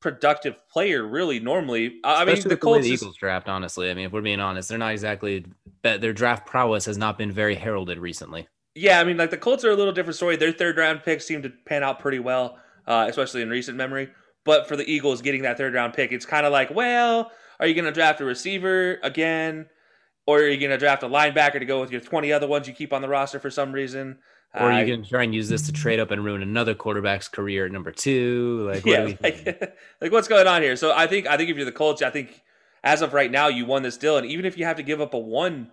productive 0.02 0.56
player. 0.70 1.08
Really, 1.08 1.40
normally. 1.40 2.00
I 2.04 2.26
mean, 2.26 2.34
Especially 2.34 2.42
the 2.44 2.50
the 2.50 2.58
Colts. 2.58 2.84
the 2.86 2.94
is- 2.94 3.02
Eagles 3.02 3.16
draft, 3.16 3.48
honestly. 3.48 3.90
I 3.90 3.94
mean, 3.94 4.06
if 4.06 4.12
we're 4.12 4.22
being 4.22 4.42
honest, 4.42 4.68
they're 4.68 4.78
not 4.78 4.92
exactly. 4.92 5.46
Their 5.84 6.12
draft 6.12 6.46
prowess 6.46 6.84
has 6.86 6.98
not 6.98 7.18
been 7.18 7.32
very 7.32 7.56
heralded 7.56 7.98
recently. 8.00 8.48
Yeah, 8.76 9.00
I 9.00 9.06
mean, 9.06 9.16
like 9.16 9.32
the 9.32 9.38
Colts 9.38 9.64
are 9.64 9.72
a 9.72 9.76
little 9.76 9.94
different 9.94 10.18
story. 10.18 10.36
Their 10.36 10.52
third 10.52 10.78
round 10.78 11.04
picks 11.04 11.26
seem 11.26 11.42
to 11.44 11.50
pan 11.66 11.84
out 11.84 12.00
pretty 12.00 12.20
well, 12.20 12.60
uh, 12.86 13.06
especially 13.08 13.42
in 13.42 13.50
recent 13.50 13.78
memory. 13.78 14.10
But 14.44 14.68
for 14.68 14.76
the 14.76 14.84
Eagles 14.92 15.22
getting 15.22 15.44
that 15.44 15.58
third 15.58 15.74
round 15.74 15.94
pick, 15.94 16.12
it's 16.12 16.26
kind 16.26 16.46
of 16.46 16.52
like, 16.52 16.70
well, 16.70 17.32
are 17.62 17.66
you 17.66 17.74
going 17.74 17.86
to 17.86 17.92
draft 17.94 18.20
a 18.20 18.26
receiver 18.26 19.00
again? 19.04 19.68
Or 20.26 20.40
are 20.40 20.48
you 20.50 20.58
going 20.60 20.72
to 20.72 20.78
draft 20.78 21.04
a 21.04 21.08
linebacker 21.08 21.60
to 21.60 21.66
go 21.66 21.80
with 21.80 21.90
your 21.92 22.02
20 22.02 22.34
other 22.34 22.48
ones 22.48 22.68
you 22.68 22.74
keep 22.74 22.92
on 22.92 23.02
the 23.02 23.08
roster 23.08 23.40
for 23.40 23.50
some 23.50 23.72
reason? 23.72 24.20
Or 24.54 24.72
Uh, 24.72 24.80
you 24.80 24.96
can 24.96 25.04
try 25.04 25.24
and 25.24 25.36
use 25.36 25.50
this 25.50 25.64
to 25.68 25.72
trade 25.72 26.00
up 26.00 26.12
and 26.12 26.24
ruin 26.24 26.42
another 26.42 26.74
quarterback's 26.74 27.28
career 27.28 27.66
at 27.66 27.72
number 27.72 27.92
two? 27.92 28.68
Like, 28.72 28.86
what 28.86 28.92
yeah, 28.92 29.02
are 29.02 29.06
we 29.06 29.18
like, 29.24 29.78
like 30.02 30.12
what's 30.12 30.28
going 30.28 30.48
on 30.48 30.62
here? 30.62 30.76
So 30.76 30.94
I 30.96 31.08
think 31.08 31.28
I 31.28 31.38
think 31.38 31.50
if 31.50 31.56
you're 31.58 31.66
the 31.66 31.72
Colts, 31.72 32.02
I 32.02 32.10
think 32.10 32.42
as 32.84 33.02
of 33.02 33.14
right 33.14 33.32
now, 33.32 33.48
you 33.48 33.66
won 33.66 33.84
this 33.84 33.98
deal, 33.98 34.18
and 34.18 34.26
even 34.26 34.46
if 34.46 34.58
you 34.58 34.66
have 34.66 34.78
to 34.78 34.84
give 34.84 35.02
up 35.02 35.14
a 35.14 35.20
one 35.20 35.72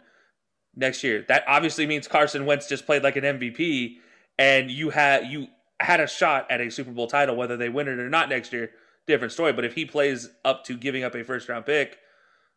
next 0.75 1.05
year, 1.05 1.25
that 1.29 1.45
obviously 1.47 1.87
means 1.87 2.09
Carson 2.09 2.47
Wentz 2.47 2.69
just 2.69 2.87
played 2.87 3.03
like 3.03 3.17
an 3.17 3.25
MVP, 3.25 3.97
and 4.39 4.71
you 4.71 4.91
had 4.91 5.27
you 5.27 5.47
had 5.81 6.01
a 6.01 6.07
shot 6.07 6.51
at 6.51 6.61
a 6.61 6.71
Super 6.71 6.91
Bowl 6.91 7.07
title, 7.07 7.37
whether 7.37 7.57
they 7.57 7.69
win 7.69 7.89
it 7.89 7.99
or 7.99 8.09
not 8.09 8.29
next 8.29 8.53
year. 8.53 8.71
Different 9.07 9.33
story. 9.33 9.53
But 9.53 9.65
if 9.65 9.75
he 9.75 9.85
plays 9.85 10.31
up 10.45 10.65
to 10.65 10.77
giving 10.77 11.05
up 11.05 11.15
a 11.15 11.23
first 11.23 11.49
round 11.49 11.67
pick, 11.67 11.99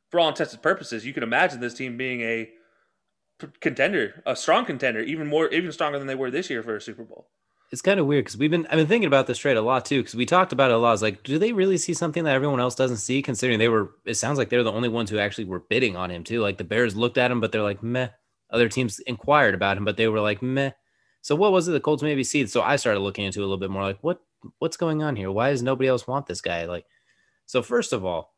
for 0.09 0.19
all 0.19 0.29
intents 0.29 0.53
and 0.53 0.61
purposes, 0.61 1.05
you 1.05 1.13
can 1.13 1.23
imagine 1.23 1.59
this 1.59 1.73
team 1.73 1.97
being 1.97 2.21
a 2.21 2.49
contender, 3.59 4.21
a 4.25 4.35
strong 4.35 4.65
contender, 4.65 5.01
even 5.01 5.27
more, 5.27 5.47
even 5.49 5.71
stronger 5.71 5.97
than 5.99 6.07
they 6.07 6.15
were 6.15 6.31
this 6.31 6.49
year 6.49 6.63
for 6.63 6.75
a 6.75 6.81
Super 6.81 7.03
Bowl. 7.03 7.29
it's 7.71 7.81
kind 7.81 7.99
of 7.99 8.05
weird 8.05 8.23
because 8.23 8.37
we've 8.37 8.51
been 8.51 8.65
I've 8.67 8.77
been 8.77 8.87
thinking 8.87 9.07
about 9.07 9.27
this 9.27 9.37
trade 9.37 9.57
a 9.57 9.61
lot 9.61 9.85
too 9.85 9.99
because 10.01 10.15
we 10.15 10.25
talked 10.25 10.53
about 10.53 10.71
it 10.71 10.75
a 10.75 10.77
lot. 10.77 10.93
It's 10.93 11.01
like, 11.01 11.23
do 11.23 11.37
they 11.37 11.51
really 11.51 11.77
see 11.77 11.93
something 11.93 12.23
that 12.23 12.33
everyone 12.35 12.59
else 12.59 12.75
doesn't 12.75 12.97
see? 12.97 13.21
Considering 13.21 13.59
they 13.59 13.67
were, 13.67 13.91
it 14.05 14.15
sounds 14.15 14.37
like 14.37 14.49
they're 14.49 14.63
the 14.63 14.71
only 14.71 14.89
ones 14.89 15.09
who 15.09 15.19
actually 15.19 15.45
were 15.45 15.59
bidding 15.59 15.95
on 15.95 16.09
him 16.09 16.23
too. 16.23 16.41
Like 16.41 16.57
the 16.57 16.63
Bears 16.63 16.95
looked 16.95 17.17
at 17.17 17.31
him, 17.31 17.41
but 17.41 17.51
they're 17.51 17.63
like, 17.63 17.83
meh. 17.83 18.09
Other 18.49 18.69
teams 18.69 18.99
inquired 18.99 19.53
about 19.55 19.77
him, 19.77 19.83
but 19.83 19.97
they 19.97 20.07
were 20.07 20.21
like, 20.21 20.41
meh. 20.41 20.71
So 21.21 21.35
what 21.35 21.51
was 21.51 21.67
it 21.67 21.71
the 21.73 21.81
Colts 21.81 22.03
maybe 22.03 22.23
see? 22.23 22.47
So 22.47 22.61
I 22.61 22.77
started 22.77 23.01
looking 23.01 23.25
into 23.25 23.41
a 23.41 23.43
little 23.43 23.57
bit 23.57 23.69
more. 23.69 23.83
Like, 23.83 23.99
what 24.01 24.21
what's 24.59 24.77
going 24.77 25.03
on 25.03 25.17
here? 25.17 25.29
Why 25.29 25.51
does 25.51 25.61
nobody 25.61 25.89
else 25.89 26.07
want 26.07 26.27
this 26.27 26.39
guy? 26.39 26.65
Like, 26.65 26.85
so 27.45 27.61
first 27.61 27.91
of 27.91 28.05
all, 28.05 28.33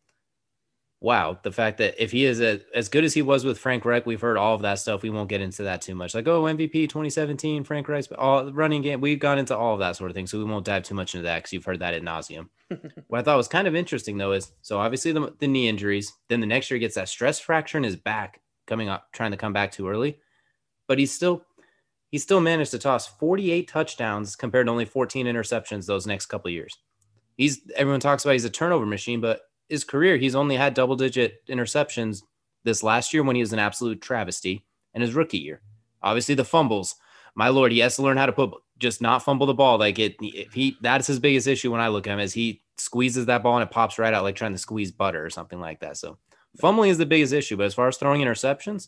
wow, 1.02 1.40
the 1.44 1.52
fact 1.52 1.78
that 1.78 2.02
if 2.02 2.12
he 2.12 2.26
is 2.26 2.42
a, 2.42 2.60
as 2.76 2.90
good 2.90 3.06
as 3.06 3.14
he 3.14 3.22
was 3.22 3.46
with 3.46 3.58
Frank 3.58 3.86
Reich, 3.86 4.06
we've 4.06 4.20
heard 4.20 4.38
all 4.38 4.56
of 4.56 4.62
that 4.64 4.80
stuff. 4.80 5.02
We 5.02 5.10
won't 5.10 5.30
get 5.30 5.40
into 5.40 5.64
that 5.64 5.82
too 5.82 5.96
much. 5.96 6.14
Like, 6.14 6.28
oh, 6.28 6.44
MVP 6.44 6.90
2017, 6.90 7.64
Frank 7.64 7.88
Reich, 7.88 8.06
all 8.18 8.52
running 8.52 8.82
game. 8.82 9.00
We've 9.00 9.20
gone 9.20 9.40
into 9.40 9.56
all 9.56 9.74
of 9.74 9.80
that 9.80 9.96
sort 9.96 10.12
of 10.12 10.16
thing. 10.16 10.28
So 10.28 10.38
we 10.38 10.44
won't 10.44 10.66
dive 10.66 10.84
too 10.84 10.96
much 10.96 11.16
into 11.16 11.24
that 11.24 11.38
because 11.38 11.54
you've 11.54 11.66
heard 11.66 11.80
that 11.80 11.94
at 11.94 12.02
nauseum. 12.02 12.50
what 13.08 13.20
I 13.20 13.24
thought 13.24 13.38
was 13.38 13.48
kind 13.48 13.68
of 13.68 13.76
interesting 13.76 14.18
though 14.18 14.34
is 14.34 14.52
so 14.62 14.78
obviously 14.80 15.12
the, 15.12 15.34
the 15.40 15.48
knee 15.48 15.70
injuries, 15.70 16.14
then 16.28 16.42
the 16.42 16.48
next 16.48 16.70
year 16.70 16.76
he 16.76 16.82
gets 16.82 16.96
that 16.96 17.10
stress 17.10 17.40
fracture 17.40 17.78
in 17.78 17.84
his 17.84 17.96
back 17.96 18.42
coming 18.68 18.90
up, 18.90 19.08
trying 19.14 19.32
to 19.32 19.38
come 19.38 19.54
back 19.54 19.72
too 19.72 19.88
early, 19.88 20.20
but 20.88 21.00
he's 21.00 21.12
still 21.12 21.46
he 22.12 22.18
still 22.18 22.42
managed 22.42 22.72
to 22.72 22.80
toss 22.80 23.08
48 23.08 23.68
touchdowns 23.68 24.36
compared 24.36 24.66
to 24.66 24.72
only 24.72 24.86
14 24.86 25.28
interceptions 25.28 25.86
those 25.86 26.08
next 26.08 26.26
couple 26.26 26.50
years. 26.52 26.78
He's 27.38 27.62
everyone 27.76 28.00
talks 28.00 28.26
about 28.26 28.34
he's 28.34 28.46
a 28.46 28.50
turnover 28.50 28.86
machine, 28.86 29.22
but 29.22 29.42
his 29.70 29.84
career 29.84 30.18
he's 30.18 30.36
only 30.36 30.56
had 30.56 30.74
double 30.74 30.96
digit 30.96 31.46
interceptions 31.48 32.24
this 32.64 32.84
last 32.84 33.14
year 33.14 33.24
when 33.24 33.36
he 33.36 33.42
was 33.42 33.54
an 33.54 33.60
absolute 33.60 34.02
travesty 34.02 34.66
in 34.94 35.02
his 35.02 35.14
rookie 35.14 35.38
year. 35.38 35.62
Obviously 36.02 36.36
the 36.36 36.44
fumbles. 36.44 36.96
My 37.36 37.50
lord, 37.50 37.72
he 37.72 37.80
has 37.80 37.96
to 37.96 38.02
learn 38.02 38.18
how 38.18 38.26
to 38.26 38.34
put 38.34 38.52
just 38.80 39.02
not 39.02 39.24
fumble 39.24 39.48
the 39.48 39.54
ball. 39.54 39.78
Like 39.78 40.00
it 40.00 40.16
if 40.20 40.54
he 40.54 40.76
that's 40.82 41.08
his 41.08 41.20
biggest 41.20 41.48
issue 41.48 41.72
when 41.72 41.82
I 41.82 41.88
look 41.88 42.08
at 42.08 42.14
him 42.14 42.20
is 42.20 42.34
he 42.34 42.62
squeezes 42.78 43.26
that 43.28 43.44
ball 43.44 43.56
and 43.58 43.64
it 43.64 43.72
pops 43.72 44.00
right 44.00 44.14
out 44.14 44.24
like 44.24 44.36
trying 44.36 44.54
to 44.54 44.58
squeeze 44.58 44.92
butter 44.92 45.24
or 45.24 45.30
something 45.30 45.60
like 45.60 45.80
that. 45.82 45.98
So 45.98 46.18
fumbling 46.60 46.90
is 46.90 46.98
the 46.98 47.06
biggest 47.06 47.34
issue, 47.34 47.58
but 47.58 47.66
as 47.66 47.74
far 47.74 47.88
as 47.88 47.98
throwing 47.98 48.22
interceptions, 48.22 48.88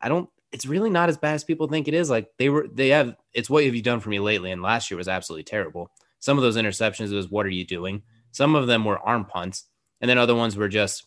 I 0.00 0.08
don't 0.08 0.28
it's 0.52 0.66
really 0.66 0.90
not 0.90 1.08
as 1.08 1.16
bad 1.16 1.34
as 1.34 1.44
people 1.44 1.68
think 1.68 1.88
it 1.88 1.94
is. 1.94 2.10
Like 2.10 2.28
they 2.38 2.48
were, 2.48 2.66
they 2.72 2.88
have, 2.88 3.14
it's 3.32 3.48
what 3.48 3.64
have 3.64 3.74
you 3.74 3.82
done 3.82 4.00
for 4.00 4.08
me 4.08 4.18
lately? 4.18 4.50
And 4.50 4.62
last 4.62 4.90
year 4.90 4.98
was 4.98 5.08
absolutely 5.08 5.44
terrible. 5.44 5.90
Some 6.18 6.36
of 6.36 6.42
those 6.42 6.56
interceptions 6.56 7.12
was, 7.12 7.30
what 7.30 7.46
are 7.46 7.50
you 7.50 7.64
doing? 7.64 8.02
Some 8.32 8.54
of 8.54 8.66
them 8.66 8.84
were 8.84 8.98
arm 8.98 9.24
punts. 9.24 9.66
And 10.00 10.08
then 10.08 10.18
other 10.18 10.34
ones 10.34 10.56
were 10.56 10.68
just, 10.68 11.04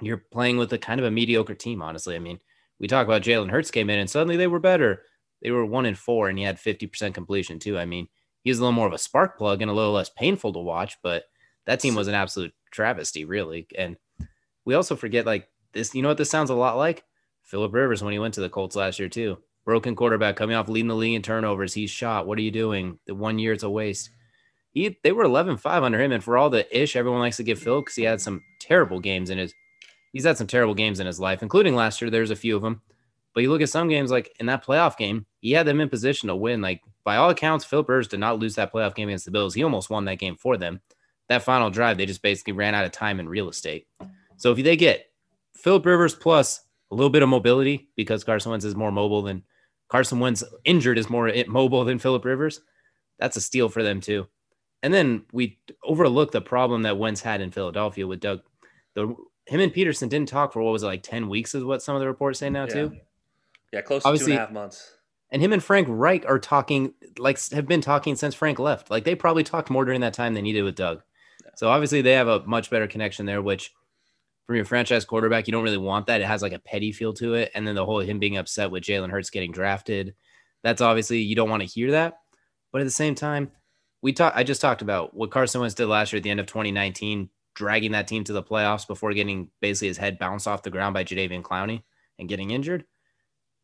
you're 0.00 0.24
playing 0.32 0.58
with 0.58 0.72
a 0.72 0.78
kind 0.78 1.00
of 1.00 1.06
a 1.06 1.10
mediocre 1.10 1.54
team, 1.54 1.82
honestly. 1.82 2.14
I 2.14 2.18
mean, 2.18 2.40
we 2.78 2.86
talk 2.86 3.06
about 3.06 3.22
Jalen 3.22 3.50
Hurts 3.50 3.70
came 3.70 3.90
in 3.90 3.98
and 3.98 4.08
suddenly 4.08 4.36
they 4.36 4.46
were 4.46 4.60
better. 4.60 5.02
They 5.42 5.50
were 5.50 5.64
one 5.64 5.86
in 5.86 5.94
four 5.94 6.28
and 6.28 6.38
he 6.38 6.44
had 6.44 6.58
50% 6.58 7.14
completion 7.14 7.58
too. 7.58 7.78
I 7.78 7.84
mean, 7.84 8.08
he's 8.42 8.58
a 8.58 8.62
little 8.62 8.72
more 8.72 8.86
of 8.86 8.92
a 8.92 8.98
spark 8.98 9.38
plug 9.38 9.62
and 9.62 9.70
a 9.70 9.74
little 9.74 9.92
less 9.92 10.10
painful 10.10 10.52
to 10.52 10.58
watch, 10.58 10.96
but 11.02 11.24
that 11.66 11.80
team 11.80 11.94
was 11.94 12.08
an 12.08 12.14
absolute 12.14 12.52
travesty, 12.70 13.24
really. 13.24 13.66
And 13.76 13.96
we 14.64 14.74
also 14.74 14.96
forget 14.96 15.26
like 15.26 15.48
this, 15.72 15.94
you 15.94 16.02
know 16.02 16.08
what 16.08 16.18
this 16.18 16.30
sounds 16.30 16.50
a 16.50 16.54
lot 16.54 16.76
like? 16.76 17.04
Philip 17.44 17.72
Rivers 17.72 18.02
when 18.02 18.12
he 18.12 18.18
went 18.18 18.34
to 18.34 18.40
the 18.40 18.48
Colts 18.48 18.76
last 18.76 18.98
year 18.98 19.08
too. 19.08 19.38
Broken 19.64 19.94
quarterback 19.94 20.36
coming 20.36 20.56
off 20.56 20.68
leading 20.68 20.88
the 20.88 20.94
league 20.94 21.14
in 21.14 21.22
turnovers. 21.22 21.74
He's 21.74 21.90
shot. 21.90 22.26
What 22.26 22.38
are 22.38 22.42
you 22.42 22.50
doing? 22.50 22.98
The 23.06 23.14
one 23.14 23.38
year 23.38 23.52
it's 23.52 23.62
a 23.62 23.70
waste. 23.70 24.10
He 24.78 24.96
they 25.02 25.10
were 25.10 25.24
11-5 25.24 25.82
under 25.82 26.00
him, 26.00 26.12
and 26.12 26.22
for 26.22 26.38
all 26.38 26.50
the 26.50 26.64
ish 26.70 26.94
everyone 26.94 27.18
likes 27.18 27.38
to 27.38 27.42
give 27.42 27.58
Phil 27.58 27.80
because 27.80 27.96
he 27.96 28.04
had 28.04 28.20
some 28.20 28.44
terrible 28.60 29.00
games 29.00 29.28
in 29.28 29.36
his. 29.36 29.52
He's 30.12 30.24
had 30.24 30.38
some 30.38 30.46
terrible 30.46 30.74
games 30.74 31.00
in 31.00 31.06
his 31.06 31.18
life, 31.18 31.42
including 31.42 31.74
last 31.74 32.00
year. 32.00 32.10
There's 32.10 32.30
a 32.30 32.36
few 32.36 32.54
of 32.54 32.62
them, 32.62 32.80
but 33.34 33.42
you 33.42 33.50
look 33.50 33.60
at 33.60 33.70
some 33.70 33.88
games 33.88 34.12
like 34.12 34.32
in 34.38 34.46
that 34.46 34.64
playoff 34.64 34.96
game, 34.96 35.26
he 35.40 35.50
had 35.50 35.66
them 35.66 35.80
in 35.80 35.88
position 35.88 36.28
to 36.28 36.36
win. 36.36 36.62
Like 36.62 36.82
by 37.02 37.16
all 37.16 37.28
accounts, 37.28 37.64
Philip 37.64 37.88
Rivers 37.88 38.06
did 38.06 38.20
not 38.20 38.38
lose 38.38 38.54
that 38.54 38.72
playoff 38.72 38.94
game 38.94 39.08
against 39.08 39.24
the 39.24 39.32
Bills. 39.32 39.52
He 39.52 39.64
almost 39.64 39.90
won 39.90 40.04
that 40.04 40.20
game 40.20 40.36
for 40.36 40.56
them. 40.56 40.80
That 41.28 41.42
final 41.42 41.70
drive, 41.70 41.98
they 41.98 42.06
just 42.06 42.22
basically 42.22 42.52
ran 42.52 42.76
out 42.76 42.84
of 42.84 42.92
time 42.92 43.18
in 43.18 43.28
real 43.28 43.48
estate. 43.48 43.88
So 44.36 44.52
if 44.52 44.62
they 44.62 44.76
get 44.76 45.10
Philip 45.54 45.84
Rivers 45.84 46.14
plus 46.14 46.60
a 46.92 46.94
little 46.94 47.10
bit 47.10 47.24
of 47.24 47.28
mobility 47.28 47.88
because 47.96 48.22
Carson 48.22 48.52
Wentz 48.52 48.64
is 48.64 48.76
more 48.76 48.92
mobile 48.92 49.22
than 49.22 49.42
Carson 49.88 50.20
Wentz 50.20 50.44
injured 50.64 50.98
is 50.98 51.10
more 51.10 51.32
mobile 51.48 51.84
than 51.84 51.98
Philip 51.98 52.24
Rivers. 52.24 52.60
That's 53.18 53.36
a 53.36 53.40
steal 53.40 53.68
for 53.68 53.82
them 53.82 54.00
too. 54.00 54.28
And 54.82 54.94
then 54.94 55.24
we 55.32 55.58
overlook 55.82 56.30
the 56.30 56.40
problem 56.40 56.82
that 56.82 56.98
Wentz 56.98 57.20
had 57.20 57.40
in 57.40 57.50
Philadelphia 57.50 58.06
with 58.06 58.20
Doug. 58.20 58.42
The 58.94 59.14
him 59.46 59.60
and 59.60 59.72
Pederson 59.72 60.08
didn't 60.08 60.28
talk 60.28 60.52
for 60.52 60.62
what 60.62 60.72
was 60.72 60.82
it, 60.82 60.86
like 60.86 61.02
ten 61.02 61.28
weeks, 61.28 61.54
is 61.54 61.64
what 61.64 61.82
some 61.82 61.96
of 61.96 62.00
the 62.00 62.06
reports 62.06 62.38
say 62.38 62.50
now 62.50 62.64
yeah. 62.64 62.74
too. 62.74 62.96
Yeah, 63.72 63.80
close 63.80 64.02
to 64.02 64.08
Obviously, 64.08 64.32
two 64.32 64.32
and 64.32 64.38
a 64.38 64.46
half 64.46 64.52
months. 64.52 64.94
And 65.30 65.42
him 65.42 65.52
and 65.52 65.62
Frank 65.62 65.88
Reich 65.90 66.24
are 66.26 66.38
talking 66.38 66.94
like 67.18 67.38
have 67.50 67.66
been 67.66 67.80
talking 67.80 68.16
since 68.16 68.34
Frank 68.34 68.58
left. 68.58 68.90
Like 68.90 69.04
they 69.04 69.14
probably 69.14 69.44
talked 69.44 69.70
more 69.70 69.84
during 69.84 70.00
that 70.02 70.14
time 70.14 70.34
than 70.34 70.44
he 70.44 70.52
did 70.52 70.62
with 70.62 70.74
Doug. 70.74 71.02
Yeah. 71.44 71.50
So 71.56 71.68
obviously 71.68 72.02
they 72.02 72.12
have 72.12 72.28
a 72.28 72.44
much 72.46 72.70
better 72.70 72.86
connection 72.86 73.26
there, 73.26 73.42
which 73.42 73.74
from 74.46 74.56
your 74.56 74.64
franchise 74.64 75.04
quarterback, 75.04 75.46
you 75.46 75.52
don't 75.52 75.62
really 75.62 75.76
want 75.76 76.06
that. 76.06 76.22
It 76.22 76.26
has 76.26 76.40
like 76.40 76.54
a 76.54 76.58
petty 76.58 76.90
feel 76.90 77.12
to 77.14 77.34
it. 77.34 77.50
And 77.54 77.66
then 77.66 77.74
the 77.74 77.84
whole 77.84 78.00
him 78.00 78.18
being 78.18 78.38
upset 78.38 78.70
with 78.70 78.82
Jalen 78.82 79.10
Hurts 79.10 79.28
getting 79.28 79.52
drafted. 79.52 80.14
That's 80.62 80.80
obviously 80.80 81.18
you 81.18 81.36
don't 81.36 81.50
want 81.50 81.60
to 81.60 81.68
hear 81.68 81.90
that. 81.90 82.20
But 82.72 82.80
at 82.80 82.84
the 82.84 82.90
same 82.90 83.14
time, 83.14 83.50
we 84.02 84.12
talked 84.12 84.36
I 84.36 84.42
just 84.42 84.60
talked 84.60 84.82
about 84.82 85.14
what 85.14 85.30
Carson 85.30 85.60
Wentz 85.60 85.74
did 85.74 85.86
last 85.86 86.12
year 86.12 86.18
at 86.18 86.22
the 86.22 86.30
end 86.30 86.40
of 86.40 86.46
2019, 86.46 87.28
dragging 87.54 87.92
that 87.92 88.08
team 88.08 88.24
to 88.24 88.32
the 88.32 88.42
playoffs 88.42 88.86
before 88.86 89.12
getting 89.12 89.50
basically 89.60 89.88
his 89.88 89.98
head 89.98 90.18
bounced 90.18 90.48
off 90.48 90.62
the 90.62 90.70
ground 90.70 90.94
by 90.94 91.04
Jadeveon 91.04 91.42
Clowney 91.42 91.82
and 92.18 92.28
getting 92.28 92.50
injured. 92.50 92.84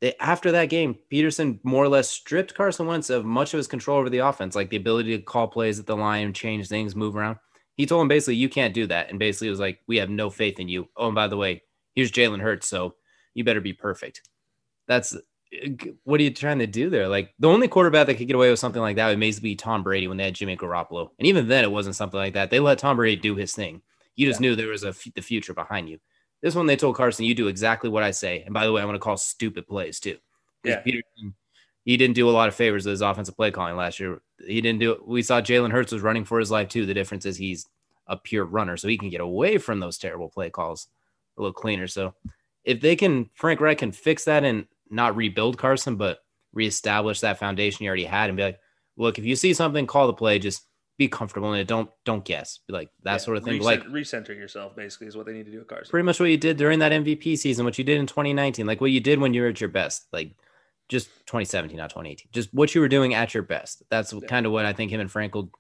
They, 0.00 0.14
after 0.20 0.52
that 0.52 0.70
game, 0.70 0.96
Pederson 1.12 1.60
more 1.62 1.84
or 1.84 1.88
less 1.88 2.10
stripped 2.10 2.54
Carson 2.54 2.86
Wentz 2.86 3.10
of 3.10 3.24
much 3.24 3.54
of 3.54 3.58
his 3.58 3.68
control 3.68 3.98
over 3.98 4.10
the 4.10 4.18
offense, 4.18 4.56
like 4.56 4.70
the 4.70 4.76
ability 4.76 5.16
to 5.16 5.22
call 5.22 5.48
plays 5.48 5.78
at 5.78 5.86
the 5.86 5.96
line, 5.96 6.32
change 6.32 6.68
things, 6.68 6.96
move 6.96 7.16
around 7.16 7.38
he 7.76 7.86
told 7.86 8.02
him 8.02 8.08
basically, 8.08 8.36
you 8.36 8.48
can't 8.48 8.74
do 8.74 8.86
that. 8.86 9.10
And 9.10 9.18
basically, 9.18 9.50
was 9.50 9.60
like, 9.60 9.80
we 9.86 9.96
have 9.96 10.10
no 10.10 10.30
faith 10.30 10.60
in 10.60 10.68
you. 10.68 10.88
Oh, 10.96 11.06
and 11.06 11.14
by 11.14 11.28
the 11.28 11.36
way, 11.36 11.62
here's 11.94 12.12
Jalen 12.12 12.40
Hurts. 12.40 12.68
So 12.68 12.94
you 13.34 13.44
better 13.44 13.60
be 13.60 13.72
perfect. 13.72 14.22
That's 14.86 15.16
what 16.04 16.20
are 16.20 16.23
you 16.23 16.30
trying 16.30 16.58
to 16.58 16.66
do 16.66 16.90
there? 16.90 17.08
Like 17.08 17.34
the 17.38 17.49
only 17.49 17.68
quarterback 17.68 18.06
that 18.06 18.16
could 18.16 18.26
get 18.26 18.37
away 18.37 18.50
with 18.50 18.58
something 18.58 18.82
like 18.82 18.96
that 18.96 19.08
would 19.08 19.18
maybe 19.18 19.38
be 19.40 19.56
Tom 19.56 19.82
Brady 19.82 20.08
when 20.08 20.16
they 20.16 20.25
had 20.25 20.34
Jimmy 20.34 20.56
Garoppolo. 20.56 21.11
And 21.18 21.26
even 21.26 21.49
then, 21.49 21.64
it 21.64 21.70
wasn't 21.70 21.96
something 21.96 22.18
like 22.18 22.34
that. 22.34 22.50
They 22.50 22.61
let 22.61 22.78
Tom 22.78 22.96
Brady 22.96 23.20
do 23.20 23.34
his 23.34 23.52
thing. 23.52 23.82
You 24.16 24.26
just 24.26 24.40
yeah. 24.40 24.50
knew 24.50 24.56
there 24.56 24.68
was 24.68 24.84
a 24.84 24.88
f- 24.88 25.08
the 25.14 25.23
future 25.23 25.54
behind 25.54 25.88
you. 25.88 25.99
This 26.42 26.54
one, 26.54 26.66
they 26.66 26.76
told 26.76 26.96
Carson, 26.96 27.25
you 27.25 27.34
do 27.34 27.49
exactly 27.49 27.88
what 27.88 28.02
I 28.02 28.11
say. 28.11 28.42
And 28.42 28.52
by 28.52 28.66
the 28.66 28.73
way, 28.73 28.82
I'm 28.82 28.87
going 28.88 28.94
to 28.94 29.00
call 29.00 29.16
stupid 29.16 29.66
plays 29.66 29.99
too. 29.99 30.18
Yeah. 30.62 30.80
Peter, 30.80 31.02
he 31.84 31.96
didn't 31.96 32.16
do 32.16 32.28
a 32.28 32.32
lot 32.32 32.49
of 32.49 32.54
favors 32.54 32.84
with 32.84 32.92
his 32.92 33.00
offensive 33.00 33.37
play 33.37 33.50
calling 33.50 33.76
last 33.76 34.00
year. 34.00 34.20
He 34.46 34.61
didn't 34.61 34.80
do 34.80 34.92
it. 34.92 35.06
We 35.06 35.23
saw 35.23 35.40
Jalen 35.40 35.73
Hurts 35.73 35.92
was 35.92 36.02
running 36.02 36.25
for 36.25 36.38
his 36.38 36.50
life 36.50 36.68
too. 36.68 36.87
The 36.87 36.94
difference 36.94 37.26
is 37.26 37.37
he's 37.37 37.66
a 38.06 38.16
pure 38.16 38.44
runner, 38.44 38.76
so 38.76 38.88
he 38.88 38.99
can 38.99 39.11
get 39.11 39.20
away 39.20 39.58
from 39.58 39.80
those 39.80 39.99
terrible 39.99 40.28
play 40.28 40.50
calls 40.50 40.88
a 41.37 41.42
little 41.42 41.52
cleaner. 41.52 41.87
So 41.87 42.14
if 42.64 42.80
they 42.80 42.96
can, 42.96 43.30
Frank 43.34 43.61
Reich 43.61 43.78
can 43.78 43.92
fix 43.92 44.25
that 44.25 44.44
and 44.44 44.66
not 44.90 45.16
rebuild 45.16 45.58
Carson, 45.58 45.96
but 45.96 46.18
reestablish 46.52 47.20
that 47.20 47.38
foundation 47.38 47.84
you 47.84 47.88
already 47.88 48.04
had 48.04 48.30
and 48.30 48.36
be 48.36 48.44
like, 48.44 48.60
look, 48.96 49.18
if 49.18 49.24
you 49.24 49.36
see 49.36 49.54
something, 49.54 49.86
call 49.86 50.06
the 50.06 50.12
play, 50.12 50.38
just 50.38 50.66
be 50.96 51.08
comfortable 51.08 51.52
in 51.52 51.60
it. 51.60 51.66
Don't 51.66 51.90
don't 52.04 52.24
guess. 52.24 52.60
Be 52.66 52.72
like 52.72 52.90
that 53.02 53.12
yeah, 53.12 53.16
sort 53.18 53.36
of 53.36 53.44
thing. 53.44 53.54
Recent, 53.54 53.66
like 53.66 53.84
recenter 53.86 54.36
yourself 54.36 54.76
basically 54.76 55.08
is 55.08 55.16
what 55.16 55.26
they 55.26 55.32
need 55.32 55.46
to 55.46 55.52
do 55.52 55.58
with 55.58 55.68
Carson. 55.68 55.90
Pretty 55.90 56.04
much 56.04 56.20
what 56.20 56.30
you 56.30 56.36
did 56.36 56.56
during 56.56 56.78
that 56.78 56.92
MVP 56.92 57.36
season, 57.38 57.64
what 57.64 57.78
you 57.78 57.84
did 57.84 57.98
in 57.98 58.06
2019, 58.06 58.66
like 58.66 58.80
what 58.80 58.92
you 58.92 59.00
did 59.00 59.18
when 59.18 59.34
you 59.34 59.42
were 59.42 59.48
at 59.48 59.60
your 59.60 59.70
best. 59.70 60.06
Like 60.12 60.36
just 60.88 61.08
2017, 61.26 61.76
not 61.76 61.90
2018. 61.90 62.28
Just 62.32 62.54
what 62.54 62.74
you 62.74 62.80
were 62.80 62.88
doing 62.88 63.14
at 63.14 63.34
your 63.34 63.42
best. 63.42 63.82
That's 63.90 64.12
yeah. 64.12 64.20
kind 64.28 64.46
of 64.46 64.52
what 64.52 64.66
I 64.66 64.72
think 64.72 64.92
him 64.92 65.00
and 65.00 65.10
Frank 65.10 65.34
will 65.34 65.50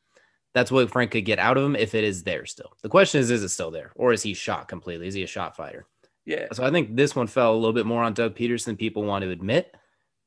that's 0.54 0.70
what 0.70 0.90
Frank 0.90 1.10
could 1.10 1.24
get 1.24 1.40
out 1.40 1.56
of 1.56 1.64
him 1.64 1.74
if 1.74 1.96
it 1.96 2.04
is 2.04 2.22
there 2.22 2.46
still. 2.46 2.72
The 2.82 2.88
question 2.88 3.20
is, 3.20 3.30
is 3.30 3.42
it 3.42 3.48
still 3.48 3.72
there? 3.72 3.90
Or 3.96 4.12
is 4.12 4.22
he 4.22 4.34
shot 4.34 4.68
completely? 4.68 5.08
Is 5.08 5.14
he 5.14 5.24
a 5.24 5.26
shot 5.26 5.56
fighter? 5.56 5.86
Yeah. 6.26 6.46
So 6.52 6.64
I 6.64 6.70
think 6.70 6.96
this 6.96 7.14
one 7.14 7.26
fell 7.26 7.54
a 7.54 7.56
little 7.56 7.72
bit 7.72 7.86
more 7.86 8.02
on 8.02 8.14
Doug 8.14 8.34
Pederson 8.34 8.66
than 8.66 8.76
people 8.76 9.02
want 9.02 9.22
to 9.24 9.30
admit. 9.30 9.74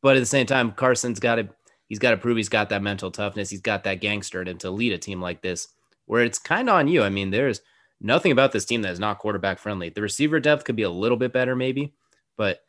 But 0.02 0.16
at 0.16 0.20
the 0.20 0.26
same 0.26 0.46
time, 0.46 0.72
Carson's 0.72 1.20
got 1.20 1.36
to 1.36 1.50
he's 1.88 2.00
got 2.00 2.12
to 2.12 2.18
prove 2.18 2.38
he's 2.38 2.50
got 2.50 2.70
that 2.70 2.84
mental 2.84 3.12
toughness. 3.12 3.50
He's 3.50 3.62
got 3.62 3.84
that 3.86 4.02
gangster 4.02 4.42
in 4.42 4.48
him 4.48 4.58
to 4.60 4.70
lead 4.70 4.94
a 4.94 4.98
team 4.98 5.22
like 5.22 5.42
this, 5.42 5.70
where 6.06 6.24
it's 6.24 6.40
kind 6.40 6.70
of 6.70 6.76
on 6.76 6.88
you. 6.88 7.04
I 7.04 7.10
mean, 7.10 7.32
there's 7.32 7.62
nothing 8.00 8.32
about 8.32 8.52
this 8.52 8.66
team 8.66 8.82
that 8.84 8.92
is 8.92 9.00
not 9.00 9.20
quarterback 9.20 9.60
friendly. 9.60 9.90
The 9.90 10.02
receiver 10.02 10.40
depth 10.40 10.66
could 10.66 10.76
be 10.76 10.84
a 10.84 10.90
little 10.90 11.18
bit 11.18 11.34
better, 11.34 11.56
maybe, 11.56 11.94
but 12.38 12.62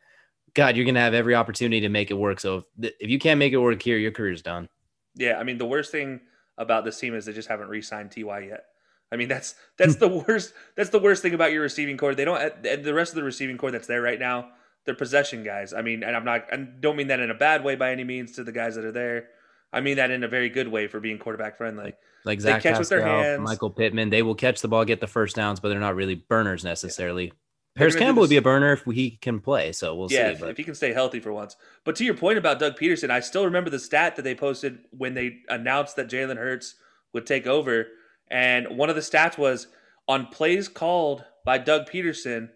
God, 0.55 0.75
you're 0.75 0.85
gonna 0.85 0.99
have 0.99 1.13
every 1.13 1.35
opportunity 1.35 1.81
to 1.81 1.89
make 1.89 2.09
it 2.09 2.15
work. 2.15 2.39
So 2.39 2.63
if, 2.81 2.93
if 2.99 3.09
you 3.09 3.19
can't 3.19 3.37
make 3.37 3.53
it 3.53 3.57
work 3.57 3.81
here, 3.81 3.97
your 3.97 4.11
career's 4.11 4.41
done. 4.41 4.67
Yeah, 5.15 5.37
I 5.37 5.43
mean, 5.43 5.57
the 5.57 5.65
worst 5.65 5.91
thing 5.91 6.21
about 6.57 6.83
this 6.85 6.99
team 6.99 7.13
is 7.15 7.25
they 7.25 7.33
just 7.33 7.47
haven't 7.47 7.69
re-signed 7.69 8.11
Ty 8.11 8.39
yet. 8.39 8.65
I 9.11 9.15
mean 9.15 9.27
that's 9.27 9.53
hmm. 9.53 9.57
that's 9.77 9.95
the 9.95 10.07
worst 10.07 10.53
that's 10.75 10.89
the 10.89 10.99
worst 10.99 11.21
thing 11.21 11.33
about 11.33 11.51
your 11.51 11.61
receiving 11.61 11.97
core. 11.97 12.15
They 12.15 12.25
don't 12.25 12.41
and 12.65 12.83
the 12.83 12.93
rest 12.93 13.11
of 13.11 13.15
the 13.15 13.23
receiving 13.23 13.57
core 13.57 13.71
that's 13.71 13.87
there 13.87 14.01
right 14.01 14.19
now. 14.19 14.49
They're 14.85 14.95
possession 14.95 15.43
guys. 15.43 15.73
I 15.73 15.81
mean, 15.81 16.03
and 16.03 16.15
I'm 16.15 16.25
not 16.25 16.45
I 16.51 16.57
don't 16.57 16.95
mean 16.95 17.07
that 17.07 17.19
in 17.19 17.31
a 17.31 17.35
bad 17.35 17.63
way 17.63 17.75
by 17.75 17.91
any 17.91 18.03
means 18.03 18.33
to 18.33 18.43
the 18.43 18.51
guys 18.51 18.75
that 18.75 18.85
are 18.85 18.91
there. 18.91 19.29
I 19.71 19.81
mean 19.81 19.97
that 19.97 20.11
in 20.11 20.23
a 20.23 20.27
very 20.27 20.49
good 20.49 20.67
way 20.67 20.87
for 20.87 20.99
being 20.99 21.19
quarterback 21.19 21.57
friendly. 21.57 21.93
Like 22.25 22.41
Zach 22.41 22.61
catch 22.63 22.75
Pascal, 22.75 22.79
with 22.79 22.89
their 22.89 23.05
hands. 23.05 23.41
Michael 23.41 23.69
Pittman, 23.69 24.09
they 24.09 24.23
will 24.23 24.35
catch 24.35 24.61
the 24.61 24.67
ball, 24.67 24.83
get 24.83 24.99
the 24.99 25.07
first 25.07 25.35
downs, 25.35 25.59
but 25.59 25.69
they're 25.69 25.79
not 25.79 25.95
really 25.95 26.15
burners 26.15 26.63
necessarily. 26.63 27.25
Yeah. 27.25 27.31
Parris 27.75 27.95
Campbell 27.95 28.21
would 28.21 28.29
be 28.29 28.37
a 28.37 28.41
burner 28.41 28.73
if 28.73 28.83
he 28.83 29.11
can 29.11 29.39
play, 29.39 29.71
so 29.71 29.95
we'll 29.95 30.11
yeah, 30.11 30.33
see. 30.33 30.39
But. 30.39 30.49
if 30.49 30.57
he 30.57 30.63
can 30.63 30.75
stay 30.75 30.91
healthy 30.91 31.19
for 31.19 31.31
once. 31.31 31.55
But 31.85 31.95
to 31.97 32.03
your 32.03 32.15
point 32.15 32.37
about 32.37 32.59
Doug 32.59 32.77
Pederson, 32.77 33.09
I 33.09 33.21
still 33.21 33.45
remember 33.45 33.69
the 33.69 33.79
stat 33.79 34.17
that 34.17 34.23
they 34.23 34.35
posted 34.35 34.79
when 34.91 35.13
they 35.13 35.37
announced 35.47 35.95
that 35.95 36.09
Jalen 36.09 36.37
Hurts 36.37 36.75
would 37.13 37.25
take 37.25 37.47
over. 37.47 37.87
And 38.29 38.77
one 38.77 38.89
of 38.89 38.95
the 38.95 39.01
stats 39.01 39.37
was 39.37 39.67
on 40.07 40.27
plays 40.27 40.67
called 40.67 41.23
by 41.45 41.57
Doug 41.57 41.89
Pederson, 41.89 42.49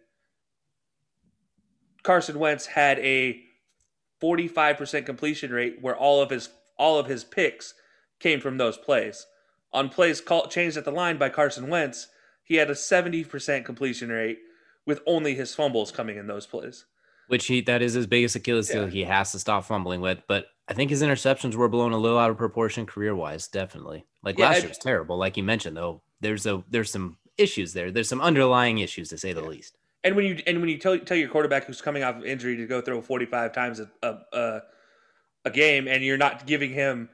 Carson 2.04 2.38
Wentz 2.38 2.68
had 2.68 3.00
a 3.00 3.42
45% 4.22 5.06
completion 5.06 5.52
rate 5.52 5.78
where 5.82 5.96
all 5.96 6.22
of 6.22 6.30
his 6.30 6.50
all 6.78 6.98
of 6.98 7.08
his 7.08 7.24
picks 7.24 7.74
came 8.20 8.40
from 8.40 8.58
those 8.58 8.78
plays. 8.78 9.26
On 9.72 9.90
plays 9.90 10.22
called 10.22 10.52
changed 10.52 10.78
at 10.78 10.86
the 10.86 10.92
line 10.92 11.18
by 11.18 11.30
Carson 11.30 11.70
Wentz, 11.70 12.08
he 12.44 12.56
had 12.56 12.70
a 12.70 12.74
70% 12.74 13.64
completion 13.64 14.10
rate 14.10 14.40
with 14.86 15.02
only 15.06 15.36
his 15.36 15.56
fumbles 15.56 15.92
coming 15.92 16.18
in 16.18 16.28
those 16.28 16.46
plays. 16.46 16.86
Which 17.28 17.46
he 17.46 17.62
that 17.62 17.82
is 17.82 17.94
his 17.94 18.08
biggest 18.08 18.36
Achilles 18.36 18.70
heel. 18.70 18.84
Yeah. 18.84 18.90
He 18.90 19.04
has 19.04 19.32
to 19.32 19.40
stop 19.40 19.66
fumbling 19.66 20.02
with. 20.02 20.20
But 20.28 20.48
I 20.68 20.74
think 20.74 20.90
his 20.90 21.02
interceptions 21.02 21.56
were 21.56 21.68
blown 21.68 21.92
a 21.92 21.98
little 21.98 22.18
out 22.18 22.32
of 22.32 22.38
proportion 22.38 22.86
career 22.86 23.16
wise. 23.16 23.48
Definitely. 23.48 24.06
Like 24.24 24.40
yeah, 24.40 24.50
last 24.50 24.60
year 24.60 24.70
was 24.70 24.78
terrible. 24.78 25.18
Like 25.18 25.36
you 25.38 25.44
mentioned 25.44 25.76
though, 25.76 26.02
there's 26.22 26.46
a 26.46 26.64
there's 26.70 26.92
some 26.92 27.18
issues 27.38 27.74
there. 27.74 27.92
There's 27.92 28.10
some 28.10 28.22
underlying 28.22 28.78
issues 28.80 29.10
to 29.10 29.18
say 29.18 29.34
the 29.34 29.42
yeah. 29.42 29.50
least. 29.50 29.78
And 30.04 30.16
when 30.16 30.26
you 30.26 30.42
and 30.48 30.60
when 30.60 30.70
you 30.70 30.78
tell 30.78 30.98
tell 31.00 31.18
your 31.18 31.30
quarterback 31.30 31.66
who's 31.66 31.82
coming 31.82 32.04
off 32.04 32.18
of 32.18 32.26
injury 32.26 32.58
to 32.58 32.66
go 32.66 32.82
throw 32.82 33.02
45 33.02 33.54
times 33.54 33.80
a, 33.80 34.18
a, 34.32 34.62
a 35.46 35.52
game 35.52 35.88
and 35.88 36.04
you're 36.04 36.18
not 36.18 36.46
giving 36.46 36.72
him 36.72 37.10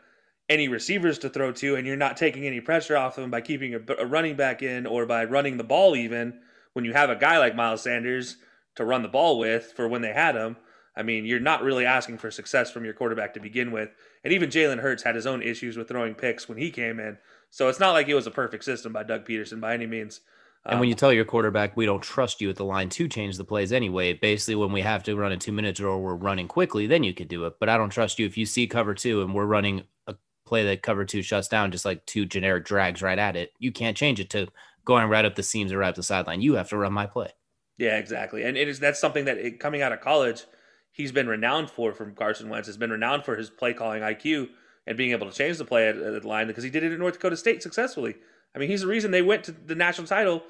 any 0.48 0.68
receivers 0.68 1.20
to 1.20 1.30
throw 1.30 1.52
to 1.52 1.76
and 1.76 1.86
you're 1.86 1.96
not 1.96 2.18
taking 2.18 2.46
any 2.46 2.60
pressure 2.60 2.98
off 2.98 3.18
him 3.18 3.30
by 3.30 3.42
keeping 3.42 3.76
a, 3.76 3.80
a 4.00 4.06
running 4.06 4.36
back 4.36 4.64
in 4.64 4.88
or 4.88 5.06
by 5.06 5.24
running 5.24 5.58
the 5.58 5.64
ball 5.64 5.96
even 5.96 6.40
when 6.74 6.84
you 6.86 6.94
have 6.94 7.12
a 7.12 7.16
guy 7.16 7.38
like 7.38 7.56
Miles 7.56 7.84
Sanders 7.84 8.38
to 8.76 8.86
run 8.86 9.04
the 9.04 9.08
ball 9.08 9.38
with 9.38 9.74
for 9.76 9.88
when 9.88 10.02
they 10.02 10.14
had 10.14 10.36
him. 10.36 10.58
I 10.96 11.04
mean, 11.04 11.26
you're 11.26 11.40
not 11.40 11.64
really 11.64 11.86
asking 11.86 12.18
for 12.18 12.32
success 12.32 12.72
from 12.72 12.84
your 12.84 12.94
quarterback 12.94 13.34
to 13.34 13.40
begin 13.40 13.72
with. 13.72 13.90
And 14.24 14.34
even 14.34 14.50
Jalen 14.50 14.80
Hurts 14.80 15.04
had 15.04 15.16
his 15.16 15.28
own 15.28 15.42
issues 15.42 15.78
with 15.78 15.88
throwing 15.88 16.16
picks 16.16 16.50
when 16.50 16.58
he 16.58 16.72
came 16.72 17.00
in. 17.00 17.18
So 17.50 17.70
it's 17.70 17.80
not 17.80 17.94
like 17.94 18.08
it 18.08 18.16
was 18.16 18.28
a 18.28 18.32
perfect 18.32 18.64
system 18.64 18.94
by 18.94 19.04
Doug 19.04 19.26
Pederson 19.26 19.62
by 19.62 19.74
any 19.74 19.86
means. 19.86 20.22
And 20.66 20.80
when 20.80 20.88
um, 20.88 20.90
you 20.90 20.96
tell 20.96 21.14
your 21.14 21.26
quarterback, 21.26 21.78
we 21.78 21.86
don't 21.86 22.04
trust 22.04 22.42
you 22.42 22.50
at 22.50 22.58
the 22.58 22.66
line 22.66 22.90
to 22.90 23.08
change 23.08 23.38
the 23.38 23.46
plays 23.46 23.72
anyway, 23.72 24.14
basically, 24.14 24.56
when 24.56 24.74
we 24.74 24.82
have 24.82 25.04
to 25.04 25.16
run 25.16 25.32
a 25.32 25.38
two 25.38 25.54
minutes 25.54 25.80
or 25.80 25.98
we're 25.98 26.16
running 26.16 26.48
quickly, 26.48 26.86
then 26.86 27.04
you 27.04 27.14
could 27.14 27.30
do 27.30 27.46
it. 27.46 27.54
But 27.60 27.70
I 27.70 27.78
don't 27.78 27.90
trust 27.90 28.20
you 28.20 28.26
if 28.26 28.38
you 28.38 28.46
see 28.46 28.68
cover 28.68 28.94
two 28.94 29.22
and 29.22 29.34
we're 29.34 29.46
running 29.46 29.84
a 30.08 30.16
play 30.46 30.66
that 30.66 30.82
cover 30.82 31.06
two 31.06 31.22
shuts 31.22 31.48
down, 31.48 31.72
just 31.72 31.86
like 31.86 32.06
two 32.06 32.26
generic 32.26 32.66
drags 32.66 33.02
right 33.02 33.18
at 33.18 33.38
it. 33.38 33.54
You 33.58 33.72
can't 33.72 33.96
change 33.96 34.20
it 34.20 34.30
to 34.32 34.48
going 34.84 35.08
right 35.08 35.26
up 35.26 35.36
the 35.36 35.44
seams 35.44 35.72
or 35.72 35.78
right 35.78 35.90
up 35.90 35.96
the 35.96 36.04
sideline. 36.04 36.42
You 36.42 36.56
have 36.56 36.70
to 36.70 36.78
run 36.78 36.92
my 36.92 37.06
play. 37.06 37.30
Yeah, 37.78 37.98
exactly. 37.98 38.44
And 38.44 38.58
it 38.58 38.68
is 38.68 38.80
that's 38.80 39.00
something 39.00 39.26
that 39.26 39.38
it, 39.38 39.60
coming 39.60 39.82
out 39.82 39.94
of 39.94 40.02
college, 40.02 40.44
he's 40.92 41.12
been 41.12 41.28
renowned 41.28 41.70
for 41.70 41.94
from 41.94 42.16
Carson 42.16 42.50
Wentz. 42.50 42.68
Has 42.68 42.78
been 42.78 42.92
renowned 42.92 43.26
for 43.26 43.36
his 43.36 43.50
play 43.50 43.74
calling 43.74 44.02
IQ 44.02 44.50
and 44.86 44.98
being 44.98 45.12
able 45.12 45.30
to 45.30 45.38
change 45.38 45.58
the 45.58 45.66
play 45.66 45.88
at, 45.88 45.98
at 45.98 46.22
the 46.22 46.28
line 46.28 46.48
because 46.48 46.64
he 46.64 46.70
did 46.70 46.84
it 46.84 46.92
at 46.92 47.00
North 47.00 47.14
Dakota 47.14 47.38
State 47.38 47.62
successfully. 47.64 48.16
I 48.56 48.60
mean, 48.60 48.70
he's 48.70 48.82
the 48.82 48.88
reason 48.88 49.12
they 49.12 49.22
went 49.22 49.44
to 49.46 49.52
the 49.52 49.76
national 49.76 50.08
title 50.08 50.44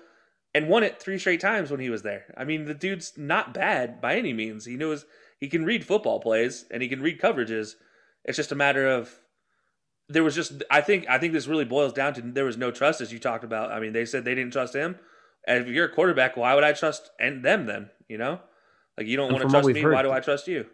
and 0.54 0.68
won 0.68 0.84
it 0.84 1.00
three 1.00 1.20
straight 1.20 1.42
times 1.42 1.70
when 1.70 1.80
he 1.80 1.90
was 1.90 2.02
there. 2.02 2.34
I 2.38 2.44
mean, 2.44 2.66
the 2.66 2.74
dude's 2.74 3.14
not 3.18 3.54
bad 3.54 4.02
by 4.02 4.16
any 4.16 4.34
means. 4.34 4.66
He 4.66 4.76
knows 4.76 5.06
he 5.40 5.48
can 5.48 5.66
read 5.66 5.86
football 5.86 6.20
plays 6.20 6.66
and 6.72 6.82
he 6.82 6.90
can 6.90 7.02
read 7.02 7.20
coverages. 7.20 7.76
It's 8.26 8.38
just 8.38 8.52
a 8.52 8.56
matter 8.56 8.88
of 8.88 9.20
there 10.08 10.24
was 10.24 10.36
just 10.36 10.64
I 10.72 10.82
think 10.82 11.06
I 11.08 11.20
think 11.20 11.34
this 11.34 11.48
really 11.48 11.66
boils 11.66 11.94
down 11.94 12.14
to 12.16 12.22
there 12.22 12.46
was 12.46 12.58
no 12.58 12.72
trust 12.72 13.02
as 13.02 13.14
you 13.14 13.20
talked 13.20 13.44
about. 13.44 13.72
I 13.72 13.80
mean, 13.80 13.94
they 13.94 14.06
said 14.06 14.26
they 14.26 14.36
didn't 14.36 14.54
trust 14.54 14.74
him. 14.74 14.98
And 15.48 15.66
if 15.66 15.68
you're 15.68 15.86
a 15.86 15.94
quarterback, 15.94 16.36
why 16.36 16.56
would 16.56 16.64
I 16.64 16.74
trust 16.74 17.12
and 17.20 17.44
them 17.44 17.66
then? 17.66 17.90
You 18.08 18.18
know, 18.18 18.40
like 19.00 19.08
you 19.08 19.18
don't 19.18 19.32
want 19.32 19.44
to 19.44 19.50
trust 19.50 19.68
me. 19.68 19.80
Heard, 19.80 19.94
why 19.94 20.04
do 20.04 20.12
I 20.12 20.20
trust 20.20 20.48
you? 20.48 20.66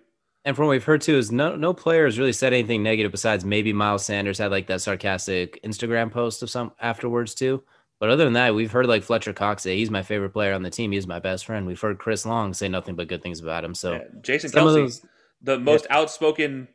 And 0.44 0.55
from 0.55 0.65
what 0.65 0.72
we've 0.72 0.84
heard 0.84 1.01
too 1.01 1.15
is 1.15 1.32
no 1.32 1.55
no 1.55 1.74
player 1.74 2.05
has 2.05 2.17
really 2.17 2.34
said 2.34 2.53
anything 2.53 2.84
negative 2.84 3.12
besides 3.12 3.46
maybe 3.46 3.72
Miles 3.72 4.03
Sanders 4.03 4.39
had 4.39 4.51
like 4.51 4.67
that 4.67 4.82
sarcastic 4.82 5.60
Instagram 5.63 6.12
post 6.12 6.44
of 6.44 6.50
some 6.50 6.72
afterwards 6.79 7.36
too. 7.36 7.63
But 8.00 8.10
other 8.10 8.25
than 8.25 8.34
that, 8.34 8.55
we've 8.55 8.72
heard 8.72 8.88
like 8.88 9.03
Fletcher 9.03 9.32
Cox 9.32 9.63
say 9.63 9.77
he's 9.77 9.91
my 9.91 10.03
favorite 10.03 10.32
player 10.32 10.53
on 10.53 10.63
the 10.63 10.70
team. 10.70 10.91
He's 10.91 11.08
my 11.08 11.20
best 11.20 11.46
friend. 11.46 11.65
We've 11.65 11.79
heard 11.79 12.00
Chris 12.00 12.25
Long 12.25 12.53
say 12.53 12.67
nothing 12.67 12.96
but 12.96 13.08
good 13.08 13.22
things 13.22 13.39
about 13.39 13.63
him. 13.63 13.74
So 13.74 13.94
yeah. 13.94 14.03
Jason 14.22 14.51
Kelce, 14.51 14.74
those, 14.74 15.05
the 15.41 15.60
most 15.60 15.86
yeah. 15.89 15.98
outspoken 15.98 16.67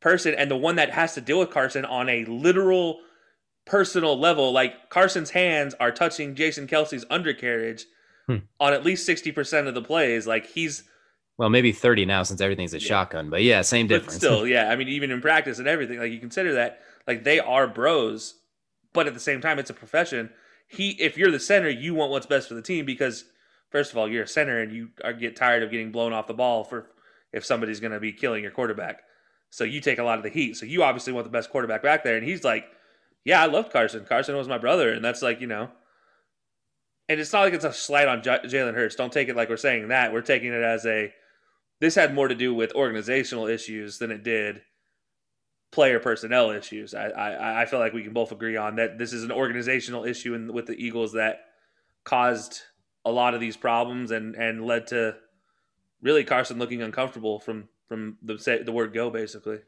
person 0.00 0.34
and 0.34 0.50
the 0.50 0.56
one 0.56 0.76
that 0.76 0.90
has 0.90 1.14
to 1.14 1.20
deal 1.20 1.38
with 1.38 1.50
Carson 1.50 1.84
on 1.84 2.08
a 2.08 2.24
literal 2.26 3.00
personal 3.66 4.18
level. 4.18 4.52
Like 4.52 4.90
Carson's 4.90 5.30
hands 5.30 5.74
are 5.80 5.90
touching 5.90 6.34
Jason 6.34 6.66
Kelce's 6.66 7.04
undercarriage 7.08 7.86
hmm. 8.28 8.36
on 8.60 8.72
at 8.72 8.84
least 8.84 9.08
60% 9.08 9.66
of 9.66 9.74
the 9.74 9.82
plays. 9.82 10.26
Like 10.26 10.46
he's 10.46 10.84
well, 11.36 11.48
maybe 11.48 11.72
30 11.72 12.04
now 12.04 12.22
since 12.24 12.40
everything's 12.40 12.74
a 12.74 12.80
yeah. 12.80 12.86
shotgun, 12.86 13.30
but 13.30 13.42
yeah, 13.42 13.62
same 13.62 13.86
difference. 13.86 14.14
But 14.14 14.18
still, 14.18 14.46
yeah. 14.46 14.70
I 14.70 14.76
mean, 14.76 14.88
even 14.88 15.10
in 15.10 15.20
practice 15.20 15.58
and 15.58 15.68
everything, 15.68 15.98
like 15.98 16.12
you 16.12 16.20
consider 16.20 16.54
that, 16.54 16.80
like 17.06 17.24
they 17.24 17.40
are 17.40 17.66
bros, 17.66 18.34
but 18.92 19.06
at 19.06 19.14
the 19.14 19.20
same 19.20 19.40
time, 19.40 19.58
it's 19.58 19.70
a 19.70 19.74
profession 19.74 20.30
he 20.68 20.90
if 20.90 21.16
you're 21.16 21.30
the 21.30 21.40
center, 21.40 21.68
you 21.68 21.94
want 21.94 22.12
what's 22.12 22.26
best 22.26 22.48
for 22.48 22.54
the 22.54 22.62
team 22.62 22.84
because 22.84 23.24
first 23.70 23.90
of 23.90 23.98
all, 23.98 24.08
you're 24.08 24.24
a 24.24 24.28
center 24.28 24.60
and 24.60 24.72
you 24.72 24.90
are, 25.02 25.12
get 25.12 25.34
tired 25.34 25.62
of 25.62 25.70
getting 25.70 25.90
blown 25.90 26.12
off 26.12 26.26
the 26.26 26.34
ball 26.34 26.62
for 26.62 26.90
if 27.32 27.44
somebody's 27.44 27.80
going 27.80 27.92
to 27.92 28.00
be 28.00 28.12
killing 28.12 28.42
your 28.42 28.52
quarterback. 28.52 29.00
So 29.50 29.64
you 29.64 29.80
take 29.80 29.98
a 29.98 30.04
lot 30.04 30.18
of 30.18 30.24
the 30.24 30.30
heat. 30.30 30.56
So 30.56 30.66
you 30.66 30.82
obviously 30.82 31.14
want 31.14 31.24
the 31.24 31.30
best 31.30 31.50
quarterback 31.50 31.82
back 31.82 32.04
there. 32.04 32.16
And 32.16 32.26
he's 32.26 32.44
like, 32.44 32.66
"Yeah, 33.24 33.42
I 33.42 33.46
loved 33.46 33.72
Carson. 33.72 34.04
Carson 34.04 34.36
was 34.36 34.46
my 34.46 34.58
brother." 34.58 34.92
And 34.92 35.02
that's 35.04 35.22
like 35.22 35.40
you 35.40 35.46
know. 35.46 35.70
And 37.08 37.18
it's 37.18 37.32
not 37.32 37.40
like 37.40 37.54
it's 37.54 37.64
a 37.64 37.72
slight 37.72 38.08
on 38.08 38.22
J- 38.22 38.40
Jalen 38.44 38.74
Hurts. 38.74 38.94
Don't 38.94 39.12
take 39.12 39.28
it 39.28 39.36
like 39.36 39.48
we're 39.48 39.56
saying 39.56 39.88
that. 39.88 40.12
We're 40.12 40.20
taking 40.20 40.52
it 40.52 40.62
as 40.62 40.84
a. 40.86 41.12
This 41.80 41.94
had 41.94 42.14
more 42.14 42.28
to 42.28 42.34
do 42.34 42.52
with 42.52 42.72
organizational 42.74 43.46
issues 43.46 43.98
than 43.98 44.10
it 44.10 44.24
did 44.24 44.62
player 45.70 46.00
personnel 46.00 46.50
issues. 46.50 46.94
I, 46.94 47.08
I, 47.08 47.62
I 47.62 47.66
feel 47.66 47.78
like 47.78 47.92
we 47.92 48.02
can 48.02 48.12
both 48.12 48.32
agree 48.32 48.56
on 48.56 48.76
that 48.76 48.98
this 48.98 49.12
is 49.12 49.22
an 49.22 49.30
organizational 49.30 50.04
issue 50.04 50.34
in, 50.34 50.52
with 50.52 50.66
the 50.66 50.74
Eagles 50.74 51.12
that 51.12 51.40
caused 52.04 52.62
a 53.04 53.10
lot 53.10 53.34
of 53.34 53.40
these 53.40 53.56
problems 53.56 54.10
and, 54.10 54.34
and 54.34 54.64
led 54.64 54.86
to 54.88 55.14
really 56.02 56.24
Carson 56.24 56.58
looking 56.58 56.82
uncomfortable 56.82 57.38
from 57.38 57.68
from 57.86 58.18
the 58.22 58.38
say, 58.38 58.62
the 58.62 58.72
word 58.72 58.92
go 58.92 59.08
basically. 59.08 59.58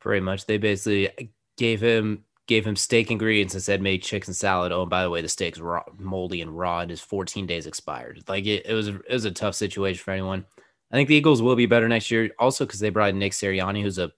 Pretty 0.00 0.20
much, 0.20 0.46
they 0.46 0.58
basically 0.58 1.32
gave 1.56 1.80
him 1.80 2.24
gave 2.48 2.66
him 2.66 2.74
steak 2.74 3.10
ingredients 3.10 3.54
and 3.54 3.62
said 3.62 3.80
made 3.80 4.02
chicken 4.02 4.34
salad. 4.34 4.72
Oh, 4.72 4.80
and 4.80 4.90
by 4.90 5.02
the 5.02 5.10
way, 5.10 5.20
the 5.22 5.28
steak's 5.28 5.60
raw, 5.60 5.84
moldy 5.98 6.40
and 6.40 6.58
raw 6.58 6.80
and 6.80 6.90
is 6.90 7.00
14 7.00 7.46
days 7.46 7.66
expired. 7.66 8.24
Like 8.26 8.46
it, 8.46 8.66
it 8.66 8.74
was 8.74 8.88
a, 8.88 8.96
it 8.96 9.12
was 9.12 9.26
a 9.26 9.30
tough 9.30 9.54
situation 9.54 10.02
for 10.02 10.10
anyone. 10.10 10.44
I 10.90 10.96
think 10.96 11.08
the 11.08 11.14
Eagles 11.14 11.42
will 11.42 11.54
be 11.54 11.66
better 11.66 11.86
next 11.86 12.10
year, 12.10 12.30
also 12.38 12.64
because 12.64 12.80
they 12.80 12.88
brought 12.88 13.10
in 13.10 13.18
Nick 13.18 13.32
Sirianni, 13.32 13.82
who's 13.82 13.98
a 13.98 14.10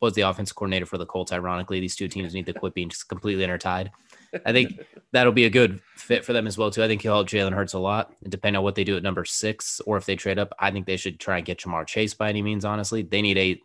was 0.00 0.14
the 0.14 0.22
offensive 0.22 0.56
coordinator 0.56 0.86
for 0.86 0.98
the 0.98 1.06
Colts. 1.06 1.32
Ironically, 1.32 1.80
these 1.80 1.96
two 1.96 2.08
teams 2.08 2.34
need 2.34 2.46
to 2.46 2.52
quit 2.52 2.74
being 2.74 2.88
just 2.88 3.08
completely 3.08 3.44
intertied. 3.44 3.90
I 4.44 4.52
think 4.52 4.80
that'll 5.12 5.32
be 5.32 5.44
a 5.44 5.50
good 5.50 5.80
fit 5.96 6.24
for 6.24 6.32
them 6.32 6.46
as 6.46 6.58
well 6.58 6.70
too. 6.70 6.82
I 6.82 6.88
think 6.88 7.02
he'll 7.02 7.14
help 7.14 7.28
Jalen 7.28 7.54
Hurts 7.54 7.74
a 7.74 7.78
lot. 7.78 8.12
And 8.22 8.30
depending 8.30 8.58
on 8.58 8.64
what 8.64 8.74
they 8.74 8.84
do 8.84 8.96
at 8.96 9.02
number 9.02 9.24
six, 9.24 9.80
or 9.80 9.96
if 9.96 10.06
they 10.06 10.16
trade 10.16 10.38
up, 10.38 10.52
I 10.58 10.70
think 10.70 10.86
they 10.86 10.96
should 10.96 11.20
try 11.20 11.38
and 11.38 11.46
get 11.46 11.58
Ja'Marr 11.58 11.86
Chase 11.86 12.14
by 12.14 12.28
any 12.28 12.42
means. 12.42 12.64
Honestly, 12.64 13.02
they 13.02 13.22
need 13.22 13.38
a. 13.38 13.60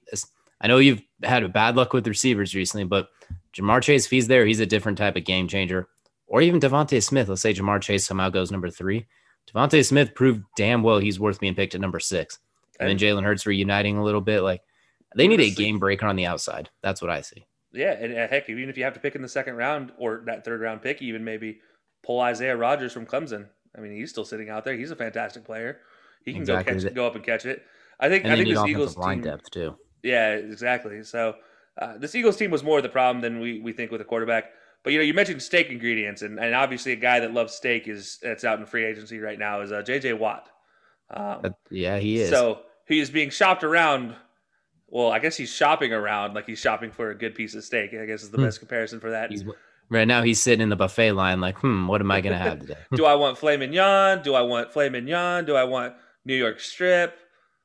I 0.62 0.68
know 0.68 0.78
you've 0.78 1.02
had 1.24 1.52
bad 1.54 1.76
luck 1.76 1.94
with 1.94 2.08
receivers 2.08 2.54
recently, 2.54 2.84
but 2.84 3.10
Ja'Marr 3.58 3.82
Chase, 3.82 4.06
if 4.06 4.12
he's 4.12 4.28
there, 4.28 4.46
he's 4.46 4.60
a 4.60 4.66
different 4.66 4.98
type 4.98 5.16
of 5.16 5.26
game 5.26 5.48
changer. 5.48 5.88
Or 6.28 6.42
even 6.42 6.60
DeVonta 6.60 7.02
Smith. 7.02 7.28
Let's 7.28 7.42
say 7.42 7.54
Ja'Marr 7.54 7.82
Chase 7.82 8.06
somehow 8.06 8.30
goes 8.30 8.52
number 8.52 8.70
three. 8.70 9.08
DeVonta 9.52 9.86
Smith 9.86 10.14
proved 10.14 10.44
damn 10.56 10.84
well 10.84 11.00
he's 11.00 11.20
worth 11.20 11.40
being 11.40 11.56
picked 11.56 11.76
at 11.76 11.82
number 11.82 12.00
six. 12.00 12.38
And 12.80 12.88
then 12.88 12.98
Jalen 12.98 13.24
Hurts 13.24 13.46
reuniting 13.46 13.98
a 13.98 14.04
little 14.04 14.22
bit. 14.22 14.42
Like 14.42 14.62
they 15.16 15.28
need 15.28 15.40
a 15.40 15.50
game 15.50 15.80
breaker 15.80 16.06
on 16.06 16.16
the 16.16 16.28
outside. 16.28 16.70
That's 16.82 17.02
what 17.02 17.12
I 17.12 17.22
see. 17.22 17.46
Yeah, 17.72 17.92
and 17.92 18.18
uh, 18.18 18.28
heck, 18.28 18.50
even 18.50 18.70
if 18.70 18.78
you 18.78 18.84
have 18.84 18.94
to 18.94 19.00
pick 19.00 19.16
in 19.16 19.22
the 19.22 19.30
second 19.30 19.56
round 19.56 19.92
or 19.98 20.24
that 20.26 20.44
third 20.44 20.62
round 20.62 20.82
pick, 20.82 21.02
even 21.02 21.24
maybe 21.24 21.60
pull 22.04 22.20
Isaiah 22.20 22.58
Rodgers 22.58 22.94
from 22.94 23.06
Clemson. 23.06 23.48
I 23.78 23.82
mean, 23.82 23.92
he's 23.92 24.10
still 24.10 24.26
sitting 24.26 24.50
out 24.50 24.66
there. 24.66 24.76
He's 24.76 24.92
a 24.92 24.96
fantastic 24.96 25.46
player. 25.46 25.80
He 26.26 26.34
can 26.34 26.42
exactly. 26.42 26.76
go 26.76 26.82
catch, 26.82 26.94
go 26.96 27.08
up 27.08 27.16
and 27.16 27.24
catch 27.24 27.46
it. 27.46 27.64
I 28.00 28.10
think. 28.10 28.24
And 28.24 28.34
I 28.34 28.38
think 28.38 28.50
this 28.50 28.66
Eagles 28.66 28.98
line 28.98 29.18
team, 29.18 29.26
depth 29.26 29.52
too. 29.52 29.76
Yeah, 30.04 30.34
exactly. 30.34 31.04
So 31.04 31.36
uh, 31.80 31.98
this 31.98 32.16
Eagles 32.16 32.38
team 32.38 32.52
was 32.52 32.64
more 32.64 32.78
of 32.78 32.84
the 32.84 32.90
problem 32.90 33.22
than 33.22 33.40
we 33.40 33.60
we 33.60 33.72
think 33.72 33.92
with 33.92 34.02
a 34.02 34.06
quarterback. 34.06 34.52
But 34.84 34.94
you 34.94 35.00
know, 35.00 35.04
you 35.04 35.14
mentioned 35.14 35.42
steak 35.42 35.70
ingredients, 35.70 36.22
and, 36.22 36.40
and 36.40 36.56
obviously 36.56 36.94
a 36.94 36.98
guy 36.98 37.20
that 37.20 37.34
loves 37.34 37.54
steak 37.54 37.88
is 37.88 38.18
that's 38.22 38.44
out 38.44 38.60
in 38.60 38.66
free 38.66 38.86
agency 38.86 39.20
right 39.20 39.38
now 39.38 39.62
is 39.62 39.72
uh, 39.72 39.82
J.J. 39.82 40.14
Watt. 40.14 40.50
Um, 41.12 41.42
uh, 41.44 41.50
yeah, 41.70 41.98
he 41.98 42.20
is. 42.20 42.30
So 42.30 42.62
he 42.88 43.00
is 43.00 43.10
being 43.10 43.30
shopped 43.30 43.64
around 43.64 44.16
well, 44.92 45.12
I 45.12 45.20
guess 45.20 45.38
he's 45.38 45.52
shopping 45.52 45.94
around 45.94 46.34
like 46.34 46.46
he's 46.46 46.60
shopping 46.60 46.92
for 46.92 47.12
a 47.12 47.16
good 47.16 47.36
piece 47.36 47.56
of 47.56 47.64
steak. 47.64 47.94
I 47.94 48.06
guess 48.06 48.24
is 48.24 48.32
the 48.32 48.38
hmm. 48.38 48.46
best 48.46 48.60
comparison 48.60 49.00
for 49.00 49.12
that. 49.12 49.32
He's, 49.32 49.44
right 49.90 50.08
now, 50.08 50.22
he's 50.22 50.42
sitting 50.42 50.62
in 50.62 50.70
the 50.70 50.76
buffet 50.76 51.14
line, 51.14 51.42
like, 51.42 51.60
hmm, 51.60 51.88
what 51.88 52.02
am 52.02 52.12
I 52.12 52.22
going 52.22 52.38
to 52.38 52.44
have 52.44 52.60
today? 52.60 52.78
Do 52.96 53.06
I 53.06 53.16
want 53.16 53.38
filet 53.38 53.58
mignon? 53.58 54.24
Do 54.24 54.36
I 54.36 54.42
want 54.42 54.74
filet 54.74 54.90
mignon? 54.90 55.46
Do 55.46 55.56
I 55.56 55.64
want 55.64 55.94
New 56.26 56.36
York 56.36 56.60
strip? 56.60 57.20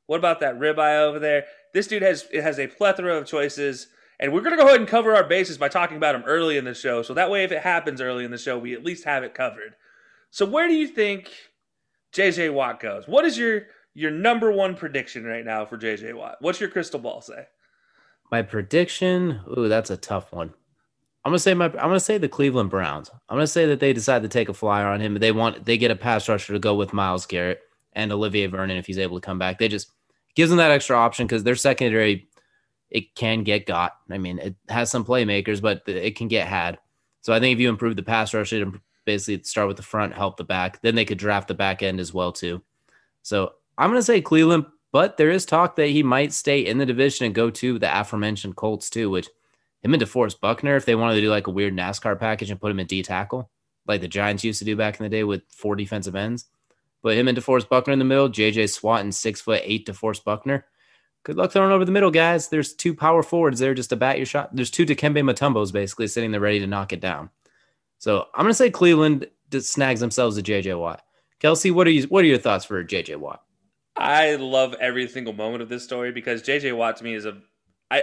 What 0.06 0.18
about 0.18 0.40
that 0.40 0.58
ribeye 0.58 1.00
over 1.00 1.18
there? 1.18 1.44
This 1.72 1.86
dude 1.86 2.02
has 2.02 2.26
it 2.32 2.42
has 2.42 2.58
a 2.58 2.66
plethora 2.66 3.16
of 3.16 3.26
choices, 3.26 3.88
and 4.24 4.32
we're 4.32 4.40
going 4.40 4.56
to 4.56 4.62
go 4.62 4.66
ahead 4.66 4.80
and 4.80 4.88
cover 4.88 5.14
our 5.14 5.22
bases 5.22 5.58
by 5.58 5.68
talking 5.68 5.98
about 5.98 6.14
him 6.14 6.22
early 6.24 6.56
in 6.56 6.64
the 6.64 6.72
show. 6.72 7.02
So 7.02 7.12
that 7.12 7.30
way, 7.30 7.44
if 7.44 7.52
it 7.52 7.60
happens 7.60 8.00
early 8.00 8.24
in 8.24 8.30
the 8.30 8.38
show, 8.38 8.58
we 8.58 8.72
at 8.72 8.82
least 8.82 9.04
have 9.04 9.22
it 9.22 9.34
covered. 9.34 9.74
So 10.30 10.46
where 10.46 10.66
do 10.66 10.72
you 10.72 10.88
think 10.88 11.30
JJ 12.14 12.54
Watt 12.54 12.80
goes? 12.80 13.06
What 13.06 13.26
is 13.26 13.36
your 13.36 13.64
your 13.92 14.10
number 14.10 14.50
one 14.50 14.76
prediction 14.76 15.24
right 15.24 15.44
now 15.44 15.66
for 15.66 15.76
JJ 15.76 16.14
Watt? 16.14 16.36
What's 16.40 16.58
your 16.58 16.70
crystal 16.70 16.98
ball 16.98 17.20
say? 17.20 17.44
My 18.32 18.40
prediction, 18.40 19.40
ooh, 19.58 19.68
that's 19.68 19.90
a 19.90 19.96
tough 19.98 20.32
one. 20.32 20.54
I'm 21.24 21.30
gonna 21.30 21.38
say 21.38 21.52
my 21.52 21.66
I'm 21.66 21.72
gonna 21.72 22.00
say 22.00 22.16
the 22.16 22.26
Cleveland 22.26 22.70
Browns. 22.70 23.10
I'm 23.28 23.36
gonna 23.36 23.46
say 23.46 23.66
that 23.66 23.80
they 23.80 23.92
decide 23.92 24.22
to 24.22 24.28
take 24.28 24.48
a 24.48 24.54
flyer 24.54 24.86
on 24.86 25.00
him. 25.00 25.14
They 25.16 25.32
want 25.32 25.66
they 25.66 25.76
get 25.76 25.90
a 25.90 25.96
pass 25.96 26.30
rusher 26.30 26.54
to 26.54 26.58
go 26.58 26.74
with 26.74 26.94
Myles 26.94 27.26
Garrett 27.26 27.60
and 27.92 28.10
Olivier 28.10 28.46
Vernon 28.46 28.78
if 28.78 28.86
he's 28.86 28.98
able 28.98 29.20
to 29.20 29.24
come 29.24 29.38
back. 29.38 29.58
They 29.58 29.68
just 29.68 29.90
gives 30.34 30.48
them 30.48 30.56
that 30.58 30.70
extra 30.70 30.96
option 30.96 31.26
because 31.26 31.44
their 31.44 31.56
secondary 31.56 32.26
it 32.94 33.14
can 33.16 33.42
get 33.42 33.66
got. 33.66 33.96
I 34.08 34.16
mean, 34.16 34.38
it 34.38 34.54
has 34.68 34.90
some 34.90 35.04
playmakers, 35.04 35.60
but 35.60 35.82
it 35.86 36.16
can 36.16 36.28
get 36.28 36.46
had. 36.46 36.78
So 37.20 37.34
I 37.34 37.40
think 37.40 37.52
if 37.52 37.60
you 37.60 37.68
improve 37.68 37.96
the 37.96 38.04
pass 38.04 38.32
rush, 38.32 38.52
it 38.52 38.66
basically 39.04 39.42
start 39.42 39.66
with 39.66 39.76
the 39.76 39.82
front, 39.82 40.14
help 40.14 40.36
the 40.36 40.44
back. 40.44 40.80
Then 40.80 40.94
they 40.94 41.04
could 41.04 41.18
draft 41.18 41.48
the 41.48 41.54
back 41.54 41.82
end 41.82 41.98
as 41.98 42.14
well 42.14 42.32
too. 42.32 42.62
So 43.22 43.54
I'm 43.76 43.90
going 43.90 43.98
to 43.98 44.04
say 44.04 44.20
Cleveland, 44.20 44.66
but 44.92 45.16
there 45.16 45.30
is 45.30 45.44
talk 45.44 45.74
that 45.76 45.88
he 45.88 46.04
might 46.04 46.32
stay 46.32 46.60
in 46.60 46.78
the 46.78 46.86
division 46.86 47.26
and 47.26 47.34
go 47.34 47.50
to 47.50 47.78
the 47.80 48.00
aforementioned 48.00 48.54
Colts 48.54 48.88
too, 48.88 49.10
which 49.10 49.28
him 49.82 49.92
and 49.92 50.02
DeForest 50.02 50.40
Buckner, 50.40 50.76
if 50.76 50.86
they 50.86 50.94
wanted 50.94 51.16
to 51.16 51.20
do 51.20 51.30
like 51.30 51.48
a 51.48 51.50
weird 51.50 51.74
NASCAR 51.74 52.18
package 52.18 52.50
and 52.50 52.60
put 52.60 52.70
him 52.70 52.78
in 52.78 52.86
D 52.86 53.02
tackle, 53.02 53.50
like 53.88 54.02
the 54.02 54.08
Giants 54.08 54.44
used 54.44 54.60
to 54.60 54.64
do 54.64 54.76
back 54.76 55.00
in 55.00 55.04
the 55.04 55.10
day 55.10 55.24
with 55.24 55.42
four 55.48 55.74
defensive 55.74 56.14
ends. 56.14 56.46
But 57.02 57.16
him 57.16 57.26
and 57.26 57.36
DeForest 57.36 57.68
Buckner 57.68 57.92
in 57.92 57.98
the 57.98 58.04
middle, 58.04 58.30
JJ 58.30 58.70
Swat 58.70 59.00
and 59.00 59.12
six 59.12 59.40
foot 59.40 59.62
eight 59.64 59.86
DeForest 59.86 60.22
Buckner. 60.22 60.64
Good 61.24 61.36
luck 61.36 61.50
throwing 61.50 61.72
over 61.72 61.84
the 61.84 61.92
middle, 61.92 62.10
guys. 62.10 62.48
There's 62.48 62.72
two 62.72 62.94
power 62.94 63.22
forwards 63.22 63.58
there 63.58 63.74
just 63.74 63.90
to 63.90 63.96
bat 63.96 64.18
your 64.18 64.26
shot. 64.26 64.54
There's 64.54 64.70
two 64.70 64.86
Dikembe 64.86 65.22
Mutombos 65.22 65.72
basically 65.72 66.06
sitting 66.06 66.30
there 66.30 66.40
ready 66.40 66.60
to 66.60 66.66
knock 66.66 66.92
it 66.92 67.00
down. 67.00 67.30
So 67.98 68.26
I'm 68.34 68.44
gonna 68.44 68.54
say 68.54 68.70
Cleveland 68.70 69.28
snags 69.58 70.00
themselves 70.00 70.36
a 70.36 70.42
JJ 70.42 70.78
Watt. 70.78 71.02
Kelsey, 71.40 71.70
what 71.70 71.86
are 71.86 71.90
you? 71.90 72.04
What 72.04 72.24
are 72.24 72.28
your 72.28 72.38
thoughts 72.38 72.64
for 72.64 72.84
JJ 72.84 73.16
Watt? 73.16 73.42
I 73.96 74.36
love 74.36 74.74
every 74.80 75.08
single 75.08 75.32
moment 75.32 75.62
of 75.62 75.68
this 75.68 75.84
story 75.84 76.12
because 76.12 76.42
JJ 76.42 76.76
Watt 76.76 76.96
to 76.98 77.04
me 77.04 77.14
is 77.14 77.24
a 77.24 77.38
I 77.90 78.02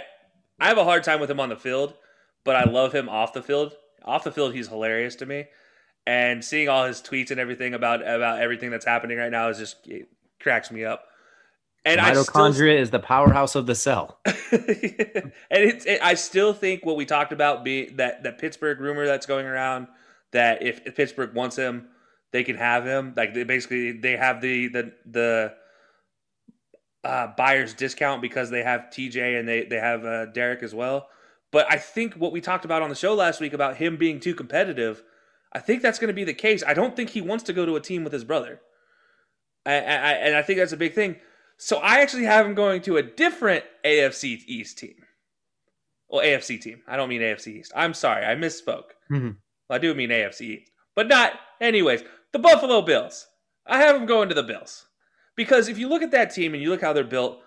I 0.59 0.67
have 0.67 0.77
a 0.77 0.83
hard 0.83 1.03
time 1.03 1.19
with 1.19 1.29
him 1.29 1.39
on 1.39 1.49
the 1.49 1.55
field, 1.55 1.93
but 2.43 2.55
I 2.55 2.63
love 2.63 2.93
him 2.93 3.09
off 3.09 3.33
the 3.33 3.43
field. 3.43 3.73
Off 4.03 4.23
the 4.23 4.31
field, 4.31 4.53
he's 4.53 4.67
hilarious 4.67 5.15
to 5.17 5.25
me. 5.25 5.45
And 6.07 6.43
seeing 6.43 6.67
all 6.67 6.85
his 6.85 7.01
tweets 7.01 7.29
and 7.29 7.39
everything 7.39 7.73
about 7.73 8.01
about 8.01 8.41
everything 8.41 8.71
that's 8.71 8.85
happening 8.85 9.17
right 9.17 9.31
now 9.31 9.49
is 9.49 9.59
just 9.59 9.87
cracks 10.39 10.71
me 10.71 10.83
up. 10.83 11.05
And 11.83 11.99
mitochondria 11.99 12.53
still, 12.53 12.67
is 12.67 12.89
the 12.91 12.99
powerhouse 12.99 13.55
of 13.55 13.65
the 13.65 13.73
cell. 13.73 14.19
and 14.25 14.33
it's 15.49 15.85
it, 15.85 15.99
I 16.01 16.13
still 16.13 16.53
think 16.53 16.85
what 16.85 16.95
we 16.95 17.05
talked 17.05 17.31
about 17.31 17.63
be 17.63 17.89
that 17.91 18.23
that 18.23 18.37
Pittsburgh 18.37 18.79
rumor 18.79 19.05
that's 19.05 19.25
going 19.25 19.47
around 19.47 19.87
that 20.31 20.61
if, 20.61 20.85
if 20.85 20.95
Pittsburgh 20.95 21.33
wants 21.33 21.55
him, 21.55 21.87
they 22.31 22.43
can 22.43 22.55
have 22.55 22.85
him. 22.85 23.13
Like 23.17 23.33
they 23.33 23.43
basically 23.43 23.93
they 23.93 24.15
have 24.15 24.41
the 24.41 24.67
the 24.67 24.93
the 25.09 25.53
uh, 27.03 27.27
buyer's 27.35 27.73
discount 27.73 28.21
because 28.21 28.51
they 28.51 28.63
have 28.63 28.89
TJ 28.91 29.39
and 29.39 29.47
they 29.47 29.63
they 29.63 29.77
have 29.77 30.05
uh, 30.05 30.27
Derek 30.27 30.61
as 30.61 30.75
well. 30.75 31.07
But 31.51 31.65
I 31.69 31.77
think 31.77 32.13
what 32.13 32.31
we 32.31 32.41
talked 32.41 32.63
about 32.63 32.81
on 32.81 32.89
the 32.89 32.95
show 32.95 33.13
last 33.13 33.41
week 33.41 33.53
about 33.53 33.77
him 33.77 33.97
being 33.97 34.19
too 34.19 34.35
competitive, 34.35 35.03
I 35.51 35.59
think 35.59 35.81
that's 35.81 35.99
going 35.99 36.07
to 36.07 36.13
be 36.13 36.23
the 36.23 36.33
case. 36.33 36.63
I 36.65 36.73
don't 36.73 36.95
think 36.95 37.09
he 37.09 37.21
wants 37.21 37.43
to 37.45 37.53
go 37.53 37.65
to 37.65 37.75
a 37.75 37.81
team 37.81 38.03
with 38.03 38.13
his 38.13 38.23
brother, 38.23 38.61
I, 39.65 39.73
I, 39.73 40.11
and 40.13 40.35
I 40.35 40.43
think 40.43 40.59
that's 40.59 40.71
a 40.71 40.77
big 40.77 40.93
thing. 40.93 41.17
So 41.63 41.77
I 41.77 41.99
actually 41.99 42.23
have 42.23 42.43
him 42.43 42.55
going 42.55 42.81
to 42.81 42.97
a 42.97 43.03
different 43.03 43.63
AFC 43.85 44.39
East 44.47 44.79
team. 44.79 44.95
Well, 46.09 46.25
AFC 46.25 46.59
team. 46.59 46.81
I 46.87 46.97
don't 46.97 47.07
mean 47.07 47.21
AFC 47.21 47.59
East. 47.59 47.71
I'm 47.75 47.93
sorry, 47.93 48.25
I 48.25 48.33
misspoke. 48.33 48.95
Mm-hmm. 49.11 49.27
Well, 49.69 49.75
I 49.75 49.77
do 49.77 49.93
mean 49.93 50.09
AFC 50.09 50.41
East, 50.41 50.71
but 50.95 51.07
not. 51.07 51.33
Anyways, 51.61 52.03
the 52.33 52.39
Buffalo 52.39 52.81
Bills. 52.81 53.27
I 53.67 53.77
have 53.77 53.95
him 53.95 54.07
going 54.07 54.27
to 54.29 54.33
the 54.33 54.41
Bills. 54.41 54.87
Because 55.35 55.67
if 55.67 55.77
you 55.77 55.87
look 55.87 56.01
at 56.01 56.09
that 56.09 56.33
team 56.33 56.55
and 56.55 56.63
you 56.63 56.71
look 56.71 56.81
how 56.81 56.93
they're 56.93 57.03
built, 57.03 57.41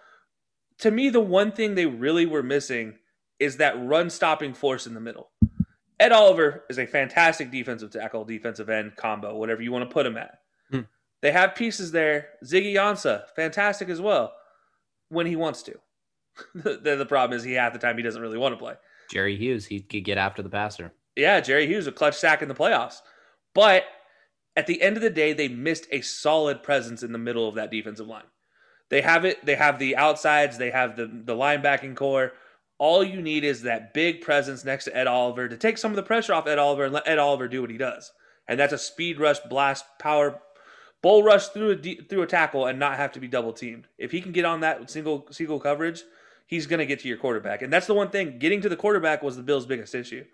to 0.78 0.92
me, 0.92 1.10
the 1.10 1.18
one 1.18 1.50
thing 1.50 1.74
they 1.74 1.86
really 1.86 2.24
were 2.24 2.44
missing 2.44 2.94
is 3.40 3.56
that 3.56 3.84
run 3.84 4.10
stopping 4.10 4.54
force 4.54 4.86
in 4.86 4.94
the 4.94 5.00
middle. 5.00 5.32
Ed 5.98 6.12
Oliver 6.12 6.62
is 6.70 6.78
a 6.78 6.86
fantastic 6.86 7.50
defensive 7.50 7.90
tackle, 7.90 8.24
defensive 8.24 8.70
end 8.70 8.94
combo, 8.94 9.36
whatever 9.36 9.60
you 9.60 9.72
want 9.72 9.90
to 9.90 9.92
put 9.92 10.06
him 10.06 10.16
at. 10.16 10.38
Hmm. 10.70 10.80
They 11.24 11.32
have 11.32 11.54
pieces 11.54 11.90
there. 11.90 12.28
Ziggy 12.44 12.74
Ansah, 12.74 13.22
fantastic 13.34 13.88
as 13.88 13.98
well, 13.98 14.34
when 15.08 15.24
he 15.24 15.36
wants 15.36 15.62
to. 15.62 15.78
the, 16.54 16.96
the 16.96 17.06
problem 17.06 17.34
is 17.34 17.42
he 17.42 17.54
half 17.54 17.72
the 17.72 17.78
time 17.78 17.96
he 17.96 18.02
doesn't 18.02 18.20
really 18.20 18.36
want 18.36 18.52
to 18.52 18.58
play. 18.58 18.74
Jerry 19.10 19.34
Hughes, 19.34 19.64
he 19.64 19.80
could 19.80 20.04
get 20.04 20.18
after 20.18 20.42
the 20.42 20.50
passer. 20.50 20.92
Yeah, 21.16 21.40
Jerry 21.40 21.66
Hughes, 21.66 21.86
a 21.86 21.92
clutch 21.92 22.14
sack 22.14 22.42
in 22.42 22.48
the 22.48 22.54
playoffs. 22.54 22.96
But 23.54 23.84
at 24.54 24.66
the 24.66 24.82
end 24.82 24.98
of 24.98 25.02
the 25.02 25.08
day, 25.08 25.32
they 25.32 25.48
missed 25.48 25.86
a 25.90 26.02
solid 26.02 26.62
presence 26.62 27.02
in 27.02 27.12
the 27.12 27.18
middle 27.18 27.48
of 27.48 27.54
that 27.54 27.70
defensive 27.70 28.06
line. 28.06 28.26
They 28.90 29.00
have 29.00 29.24
it. 29.24 29.46
They 29.46 29.54
have 29.54 29.78
the 29.78 29.96
outsides. 29.96 30.58
They 30.58 30.72
have 30.72 30.94
the 30.94 31.06
the 31.06 31.34
linebacking 31.34 31.96
core. 31.96 32.32
All 32.76 33.02
you 33.02 33.22
need 33.22 33.44
is 33.44 33.62
that 33.62 33.94
big 33.94 34.20
presence 34.20 34.62
next 34.62 34.84
to 34.84 34.94
Ed 34.94 35.06
Oliver 35.06 35.48
to 35.48 35.56
take 35.56 35.78
some 35.78 35.92
of 35.92 35.96
the 35.96 36.02
pressure 36.02 36.34
off 36.34 36.46
Ed 36.46 36.58
Oliver 36.58 36.84
and 36.84 36.92
let 36.92 37.08
Ed 37.08 37.18
Oliver 37.18 37.48
do 37.48 37.62
what 37.62 37.70
he 37.70 37.78
does. 37.78 38.12
And 38.46 38.60
that's 38.60 38.74
a 38.74 38.78
speed 38.78 39.18
rush, 39.18 39.38
blast, 39.48 39.86
power, 39.98 40.42
bull 41.04 41.22
rush 41.22 41.48
through 41.48 41.72
a 41.72 41.76
through 41.76 42.22
a 42.22 42.26
tackle 42.26 42.64
and 42.64 42.78
not 42.78 42.96
have 42.96 43.12
to 43.12 43.20
be 43.20 43.28
double 43.28 43.52
teamed. 43.52 43.86
If 43.98 44.10
he 44.10 44.22
can 44.22 44.32
get 44.32 44.46
on 44.46 44.60
that 44.60 44.90
single 44.90 45.26
single 45.30 45.60
coverage, 45.60 46.02
he's 46.46 46.66
going 46.66 46.78
to 46.78 46.86
get 46.86 47.00
to 47.00 47.08
your 47.08 47.18
quarterback. 47.18 47.60
And 47.60 47.70
that's 47.70 47.86
the 47.86 47.92
one 47.92 48.08
thing. 48.08 48.38
Getting 48.38 48.62
to 48.62 48.70
the 48.70 48.76
quarterback 48.76 49.22
was 49.22 49.36
the 49.36 49.42
Bills' 49.42 49.66
biggest 49.66 49.94
issue. 49.94 50.24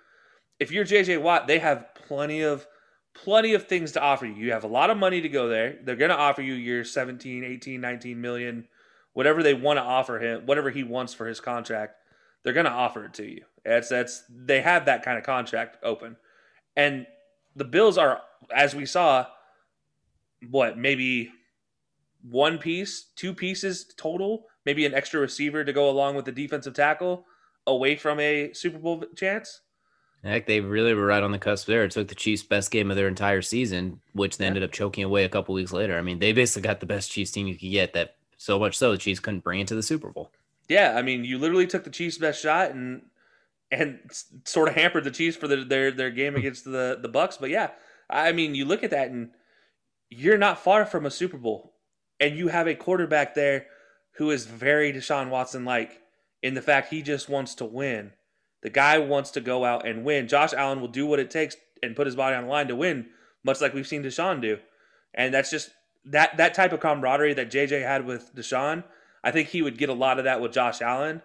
If 0.60 0.70
you're 0.70 0.84
JJ 0.84 1.22
Watt, 1.22 1.48
they 1.48 1.58
have 1.58 1.86
plenty 2.06 2.42
of 2.42 2.68
plenty 3.14 3.52
of 3.54 3.66
things 3.66 3.90
to 3.92 4.00
offer 4.00 4.26
you. 4.26 4.34
You 4.34 4.52
have 4.52 4.62
a 4.62 4.68
lot 4.68 4.90
of 4.90 4.96
money 4.96 5.20
to 5.20 5.28
go 5.28 5.48
there. 5.48 5.76
They're 5.82 5.96
going 5.96 6.10
to 6.10 6.16
offer 6.16 6.40
you 6.40 6.54
your 6.54 6.84
17, 6.84 7.42
18, 7.42 7.80
19 7.80 8.20
million, 8.20 8.68
whatever 9.12 9.42
they 9.42 9.54
want 9.54 9.78
to 9.78 9.82
offer 9.82 10.20
him, 10.20 10.46
whatever 10.46 10.70
he 10.70 10.84
wants 10.84 11.12
for 11.12 11.26
his 11.26 11.40
contract. 11.40 11.96
They're 12.44 12.52
going 12.52 12.66
to 12.66 12.72
offer 12.72 13.06
it 13.06 13.14
to 13.14 13.28
you. 13.28 13.42
That's 13.64 13.88
that's 13.88 14.22
they 14.30 14.60
have 14.60 14.84
that 14.84 15.02
kind 15.02 15.18
of 15.18 15.24
contract 15.24 15.78
open. 15.82 16.16
And 16.76 17.08
the 17.56 17.64
Bills 17.64 17.98
are 17.98 18.20
as 18.54 18.72
we 18.76 18.86
saw 18.86 19.26
what, 20.48 20.78
maybe 20.78 21.32
one 22.22 22.58
piece, 22.58 23.06
two 23.16 23.34
pieces 23.34 23.92
total, 23.96 24.46
maybe 24.64 24.86
an 24.86 24.94
extra 24.94 25.20
receiver 25.20 25.64
to 25.64 25.72
go 25.72 25.88
along 25.88 26.16
with 26.16 26.24
the 26.24 26.32
defensive 26.32 26.74
tackle 26.74 27.26
away 27.66 27.96
from 27.96 28.20
a 28.20 28.52
Super 28.52 28.78
Bowl 28.78 29.04
chance. 29.16 29.60
Heck, 30.22 30.46
they 30.46 30.60
really 30.60 30.92
were 30.92 31.06
right 31.06 31.22
on 31.22 31.32
the 31.32 31.38
cusp 31.38 31.66
there. 31.66 31.84
It 31.84 31.92
took 31.92 32.08
the 32.08 32.14
Chiefs' 32.14 32.42
best 32.42 32.70
game 32.70 32.90
of 32.90 32.96
their 32.96 33.08
entire 33.08 33.40
season, 33.40 34.00
which 34.12 34.36
they 34.36 34.44
yeah. 34.44 34.48
ended 34.48 34.62
up 34.62 34.72
choking 34.72 35.04
away 35.04 35.24
a 35.24 35.30
couple 35.30 35.54
weeks 35.54 35.72
later. 35.72 35.96
I 35.96 36.02
mean, 36.02 36.18
they 36.18 36.32
basically 36.32 36.68
got 36.68 36.80
the 36.80 36.86
best 36.86 37.10
Chiefs 37.10 37.30
team 37.30 37.46
you 37.46 37.54
could 37.54 37.70
get. 37.70 37.94
That 37.94 38.16
so 38.36 38.58
much 38.58 38.76
so 38.76 38.92
the 38.92 38.98
Chiefs 38.98 39.20
couldn't 39.20 39.44
bring 39.44 39.60
it 39.60 39.68
to 39.68 39.74
the 39.74 39.82
Super 39.82 40.10
Bowl. 40.10 40.30
Yeah, 40.68 40.94
I 40.96 41.02
mean, 41.02 41.24
you 41.24 41.38
literally 41.38 41.66
took 41.66 41.84
the 41.84 41.90
Chiefs' 41.90 42.18
best 42.18 42.42
shot 42.42 42.72
and 42.72 43.02
and 43.70 43.98
sort 44.44 44.68
of 44.68 44.74
hampered 44.74 45.04
the 45.04 45.10
Chiefs 45.10 45.38
for 45.38 45.48
the, 45.48 45.64
their 45.64 45.90
their 45.90 46.10
game 46.10 46.34
hmm. 46.34 46.40
against 46.40 46.64
the 46.64 46.98
the 47.00 47.08
Bucs. 47.08 47.40
But 47.40 47.48
yeah, 47.48 47.70
I 48.10 48.32
mean, 48.32 48.54
you 48.54 48.66
look 48.66 48.84
at 48.84 48.90
that 48.90 49.10
and 49.10 49.30
you're 50.10 50.38
not 50.38 50.62
far 50.62 50.84
from 50.84 51.06
a 51.06 51.10
Super 51.10 51.38
Bowl, 51.38 51.74
and 52.18 52.36
you 52.36 52.48
have 52.48 52.66
a 52.66 52.74
quarterback 52.74 53.34
there 53.34 53.66
who 54.16 54.30
is 54.30 54.46
very 54.46 54.92
Deshaun 54.92 55.30
Watson 55.30 55.64
like 55.64 56.00
in 56.42 56.54
the 56.54 56.62
fact 56.62 56.90
he 56.90 57.02
just 57.02 57.28
wants 57.28 57.54
to 57.56 57.64
win 57.64 58.12
the 58.62 58.70
guy 58.70 58.98
wants 58.98 59.30
to 59.32 59.40
go 59.40 59.64
out 59.64 59.86
and 59.86 60.04
win. 60.04 60.28
Josh 60.28 60.52
Allen 60.52 60.80
will 60.80 60.88
do 60.88 61.06
what 61.06 61.18
it 61.18 61.30
takes 61.30 61.56
and 61.82 61.96
put 61.96 62.06
his 62.06 62.16
body 62.16 62.36
on 62.36 62.44
the 62.44 62.50
line 62.50 62.68
to 62.68 62.76
win, 62.76 63.06
much 63.42 63.60
like 63.60 63.72
we've 63.72 63.86
seen 63.86 64.02
Deshaun 64.02 64.40
do. 64.40 64.58
And 65.14 65.32
that's 65.32 65.50
just 65.50 65.70
that 66.04 66.36
that 66.36 66.54
type 66.54 66.72
of 66.72 66.80
camaraderie 66.80 67.34
that 67.34 67.50
JJ 67.50 67.82
had 67.82 68.06
with 68.06 68.34
Deshaun. 68.34 68.84
I 69.24 69.30
think 69.30 69.48
he 69.48 69.62
would 69.62 69.78
get 69.78 69.88
a 69.88 69.94
lot 69.94 70.18
of 70.18 70.24
that 70.24 70.40
with 70.40 70.52
Josh 70.52 70.80
Allen. 70.80 71.22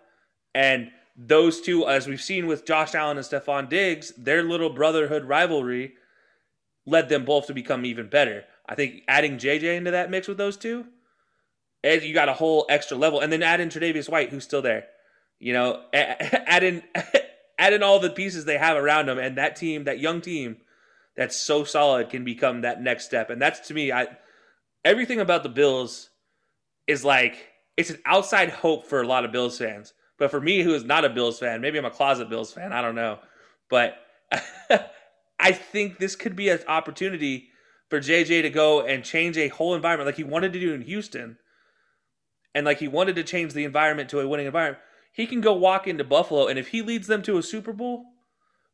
And 0.53 0.91
those 1.17 1.61
two, 1.61 1.87
as 1.87 2.07
we've 2.07 2.21
seen 2.21 2.47
with 2.47 2.65
Josh 2.65 2.95
Allen 2.95 3.17
and 3.17 3.25
Stefon 3.25 3.69
Diggs, 3.69 4.13
their 4.17 4.43
little 4.43 4.69
brotherhood 4.69 5.25
rivalry 5.25 5.93
led 6.85 7.09
them 7.09 7.25
both 7.25 7.47
to 7.47 7.53
become 7.53 7.85
even 7.85 8.09
better. 8.09 8.45
I 8.67 8.75
think 8.75 9.03
adding 9.07 9.37
JJ 9.37 9.77
into 9.77 9.91
that 9.91 10.09
mix 10.09 10.27
with 10.27 10.37
those 10.37 10.57
two, 10.57 10.85
you 11.83 12.13
got 12.13 12.29
a 12.29 12.33
whole 12.33 12.65
extra 12.69 12.97
level. 12.97 13.19
And 13.19 13.31
then 13.31 13.43
add 13.43 13.59
in 13.59 13.69
Tre'Davious 13.69 14.09
White, 14.09 14.29
who's 14.29 14.43
still 14.43 14.61
there. 14.61 14.85
You 15.39 15.53
know, 15.53 15.83
add 15.93 16.63
in 16.63 16.83
add 17.59 17.73
in 17.73 17.83
all 17.83 17.99
the 17.99 18.09
pieces 18.09 18.45
they 18.45 18.57
have 18.57 18.77
around 18.77 19.07
them, 19.07 19.19
and 19.19 19.37
that 19.37 19.55
team, 19.55 19.83
that 19.83 19.99
young 19.99 20.21
team, 20.21 20.57
that's 21.15 21.35
so 21.35 21.63
solid, 21.63 22.09
can 22.09 22.23
become 22.23 22.61
that 22.61 22.81
next 22.81 23.05
step. 23.05 23.29
And 23.29 23.41
that's 23.41 23.67
to 23.67 23.73
me, 23.73 23.91
I 23.91 24.07
everything 24.83 25.19
about 25.19 25.43
the 25.43 25.49
Bills 25.49 26.09
is 26.87 27.03
like 27.03 27.49
it's 27.77 27.89
an 27.89 27.99
outside 28.05 28.49
hope 28.49 28.87
for 28.87 29.01
a 29.01 29.07
lot 29.07 29.25
of 29.25 29.31
Bills 29.31 29.57
fans. 29.57 29.93
But 30.17 30.31
for 30.31 30.39
me, 30.39 30.61
who 30.61 30.73
is 30.73 30.85
not 30.85 31.03
a 31.03 31.09
Bills 31.09 31.39
fan, 31.39 31.59
maybe 31.59 31.77
I'm 31.77 31.85
a 31.85 31.91
closet 31.91 32.29
Bills 32.29 32.53
fan, 32.53 32.71
I 32.71 32.81
don't 32.81 32.95
know. 32.95 33.19
But 33.69 33.97
I 35.39 35.51
think 35.51 35.97
this 35.97 36.15
could 36.15 36.37
be 36.37 36.47
an 36.47 36.59
opportunity 36.67 37.49
for 37.89 37.99
JJ 37.99 38.41
to 38.41 38.49
go 38.49 38.81
and 38.81 39.03
change 39.03 39.37
a 39.37 39.49
whole 39.49 39.75
environment 39.75 40.07
like 40.07 40.15
he 40.15 40.23
wanted 40.23 40.53
to 40.53 40.59
do 40.59 40.73
in 40.73 40.81
Houston. 40.81 41.37
And 42.53 42.65
like 42.65 42.79
he 42.79 42.87
wanted 42.87 43.15
to 43.17 43.23
change 43.23 43.53
the 43.53 43.65
environment 43.65 44.09
to 44.09 44.19
a 44.19 44.27
winning 44.27 44.45
environment 44.45 44.79
he 45.15 45.27
can 45.27 45.39
go 45.39 45.53
walk 45.53 45.87
into 45.87 46.03
Buffalo, 46.03 46.47
and 46.47 46.59
if 46.59 46.67
he 46.67 46.81
leads 46.81 47.07
them 47.07 47.21
to 47.21 47.37
a 47.37 47.43
Super 47.43 47.71
Bowl, 47.71 48.03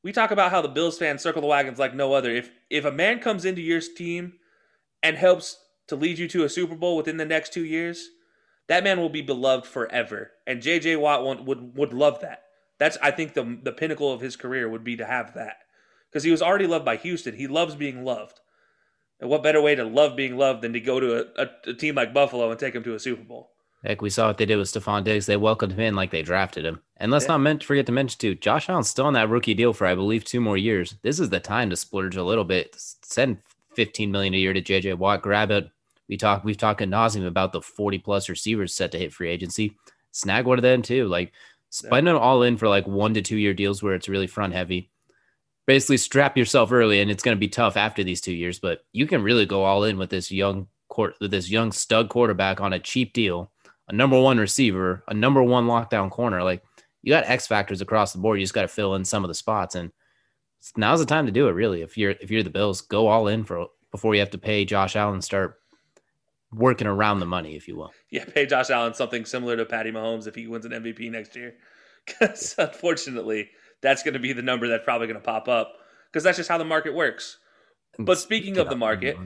we 0.02 0.12
talk 0.12 0.32
about 0.32 0.50
how 0.50 0.60
the 0.60 0.68
Bills 0.68 0.98
fans 0.98 1.22
circle 1.22 1.42
the 1.42 1.48
wagons 1.48 1.78
like 1.78 1.94
no 1.94 2.14
other. 2.14 2.32
If 2.32 2.50
if 2.68 2.84
a 2.84 2.92
man 2.92 3.20
comes 3.20 3.46
into 3.46 3.62
your 3.62 3.80
team 3.80 4.34
and 5.04 5.18
helps 5.18 5.64
to 5.86 5.96
lead 5.96 6.18
you 6.18 6.28
to 6.30 6.44
a 6.44 6.50
Super 6.50 6.74
Bowl 6.74 6.98
within 6.98 7.18
the 7.18 7.26
next 7.26 7.54
two 7.54 7.64
years, 7.64 8.10
that 8.68 8.84
man 8.84 9.00
will 9.00 9.10
be 9.10 9.22
beloved 9.22 9.68
forever. 9.68 10.32
And 10.48 10.64
J.J. 10.64 10.96
Watt 10.96 11.24
would 11.24 11.46
would, 11.46 11.78
would 11.78 11.94
love 11.94 12.22
that. 12.22 12.42
That's 12.80 12.98
I 13.04 13.12
think 13.12 13.36
the 13.36 13.60
the 13.62 13.72
pinnacle 13.72 14.12
of 14.12 14.22
his 14.22 14.36
career 14.36 14.68
would 14.68 14.84
be 14.84 14.98
to 14.98 15.06
have 15.06 15.36
that 15.36 15.58
because 16.10 16.24
he 16.24 16.32
was 16.32 16.42
already 16.42 16.66
loved 16.66 16.86
by 16.86 16.96
Houston. 16.96 17.36
He 17.36 17.46
loves 17.46 17.76
being 17.76 18.04
loved. 18.04 18.41
And 19.22 19.30
what 19.30 19.44
better 19.44 19.62
way 19.62 19.76
to 19.76 19.86
love 19.86 20.16
being 20.16 20.36
loved 20.36 20.64
than 20.64 20.74
to 20.74 20.80
go 20.80 21.00
to 21.00 21.20
a, 21.20 21.44
a, 21.44 21.70
a 21.70 21.74
team 21.76 21.96
like 21.96 22.14
Buffalo 22.14 22.50
and 22.50 22.60
take 22.60 22.76
him 22.76 22.84
to 22.84 22.96
a 22.96 23.00
Super 23.00 23.24
Bowl? 23.24 23.52
Heck, 23.84 24.02
we 24.02 24.10
saw 24.10 24.28
what 24.28 24.38
they 24.38 24.46
did 24.46 24.58
with 24.58 24.68
Stefon 24.68 25.04
Diggs. 25.04 25.26
They 25.26 25.38
welcomed 25.38 25.74
him 25.74 25.80
in 25.80 25.96
like 25.96 26.12
they 26.12 26.22
drafted 26.22 26.66
him. 26.66 26.82
And 26.98 27.12
let's 27.12 27.28
yeah. 27.28 27.38
not 27.38 27.64
forget 27.64 27.86
to 27.88 27.92
mention 27.92 28.20
too, 28.20 28.36
Josh 28.36 28.70
Allen's 28.70 28.90
still 28.90 29.06
on 29.06 29.14
that 29.14 29.30
rookie 29.30 29.56
deal 29.56 29.74
for 29.74 29.88
I 29.88 29.96
believe 29.96 30.24
two 30.24 30.42
more 30.42 30.58
years. 30.58 30.96
This 31.02 31.20
is 31.20 31.30
the 31.30 31.40
time 31.40 31.70
to 31.70 31.76
splurge 31.76 32.16
a 32.16 32.24
little 32.24 32.44
bit. 32.44 32.76
Send 32.78 33.38
15 33.76 34.12
million 34.12 34.34
a 34.34 34.38
year 34.38 34.54
to 34.54 34.62
JJ 34.62 34.98
Watt. 34.98 35.24
Grab 35.24 35.50
it. 35.50 35.70
We 36.08 36.18
talk. 36.18 36.44
We've 36.44 36.58
talked 36.58 36.82
nauseum 36.82 37.26
about 37.26 37.54
the 37.54 37.62
40 37.62 38.00
plus 38.00 38.30
receivers 38.30 38.74
set 38.74 38.92
to 38.92 39.00
hit 39.00 39.14
free 39.14 39.30
agency. 39.30 39.78
Snag 40.12 40.46
one 40.46 40.60
of 40.60 40.64
them 40.64 40.84
too. 40.84 41.08
Like 41.08 41.32
spend 41.70 42.06
yeah. 42.06 42.14
them 42.14 42.22
all 42.22 42.44
in 42.44 42.58
for 42.58 42.68
like 42.68 42.86
one 42.86 43.16
to 43.16 43.22
two 43.22 43.38
year 43.38 43.54
deals 43.54 43.82
where 43.82 43.96
it's 43.96 44.10
really 44.10 44.28
front 44.28 44.54
heavy. 44.54 44.91
Basically, 45.72 45.96
strap 45.96 46.38
yourself 46.38 46.72
early, 46.74 47.00
and 47.00 47.10
it's 47.10 47.24
going 47.24 47.38
to 47.38 47.40
be 47.40 47.48
tough 47.48 47.78
after 47.78 48.04
these 48.04 48.20
two 48.20 48.34
years. 48.34 48.60
But 48.60 48.84
you 48.92 49.08
can 49.08 49.24
really 49.24 49.46
go 49.46 49.64
all 49.64 49.86
in 49.86 49.98
with 49.98 50.10
this 50.10 50.30
young 50.30 50.68
court, 50.90 51.16
with 51.22 51.32
this 51.32 51.50
young 51.50 51.72
stud 51.72 52.10
quarterback 52.10 52.60
on 52.60 52.74
a 52.74 52.80
cheap 52.80 53.14
deal 53.14 53.52
a 53.88 53.94
number 53.94 54.20
one 54.20 54.38
receiver, 54.38 55.04
a 55.08 55.14
number 55.14 55.42
one 55.42 55.68
lockdown 55.68 56.10
corner. 56.10 56.44
Like 56.44 56.62
you 57.04 57.12
got 57.12 57.26
X 57.26 57.48
factors 57.48 57.82
across 57.82 58.14
the 58.14 58.20
board. 58.20 58.40
You 58.40 58.44
just 58.44 58.54
got 58.54 58.64
to 58.64 58.68
fill 58.68 58.96
in 58.96 59.06
some 59.06 59.24
of 59.24 59.28
the 59.28 59.34
spots, 59.34 59.76
and 59.76 59.92
now's 60.76 61.00
the 61.00 61.06
time 61.06 61.26
to 61.26 61.32
do 61.32 61.48
it. 61.48 61.54
Really, 61.54 61.82
if 61.82 61.98
you're 61.98 62.12
if 62.12 62.32
you're 62.32 62.44
the 62.44 62.50
Bills, 62.50 62.82
go 62.82 63.08
all 63.08 63.28
in 63.28 63.44
for 63.44 63.68
before 63.92 64.14
you 64.14 64.22
have 64.22 64.32
to 64.32 64.38
pay 64.38 64.66
Josh 64.66 64.98
Allen. 64.98 65.22
Start 65.22 65.60
working 66.52 66.88
around 66.88 67.20
the 67.20 67.26
money, 67.26 67.56
if 67.56 67.68
you 67.68 67.76
will. 67.78 67.94
Yeah, 68.10 68.26
pay 68.26 68.46
Josh 68.46 68.70
Allen 68.70 68.94
something 68.94 69.26
similar 69.26 69.56
to 69.58 69.66
Patty 69.66 69.92
Mahomes 69.92 70.28
if 70.28 70.36
he 70.36 70.48
wins 70.48 70.66
an 70.66 70.72
MVP 70.72 71.12
next 71.12 71.36
year. 71.36 71.56
Because 72.08 72.56
unfortunately, 72.58 73.52
that's 73.82 74.04
going 74.04 74.14
to 74.14 74.20
be 74.20 74.34
the 74.34 74.42
number 74.42 74.68
that's 74.68 74.84
probably 74.84 75.08
going 75.08 75.20
to 75.20 75.26
pop 75.26 75.48
up 75.48 75.74
because 76.12 76.24
that's 76.24 76.38
just 76.38 76.50
how 76.50 76.58
the 76.58 76.66
market 76.66 76.94
works. 76.94 77.38
But 78.00 78.18
speaking 78.18 78.58
of 78.58 78.70
the 78.70 78.76
market, 78.76 79.18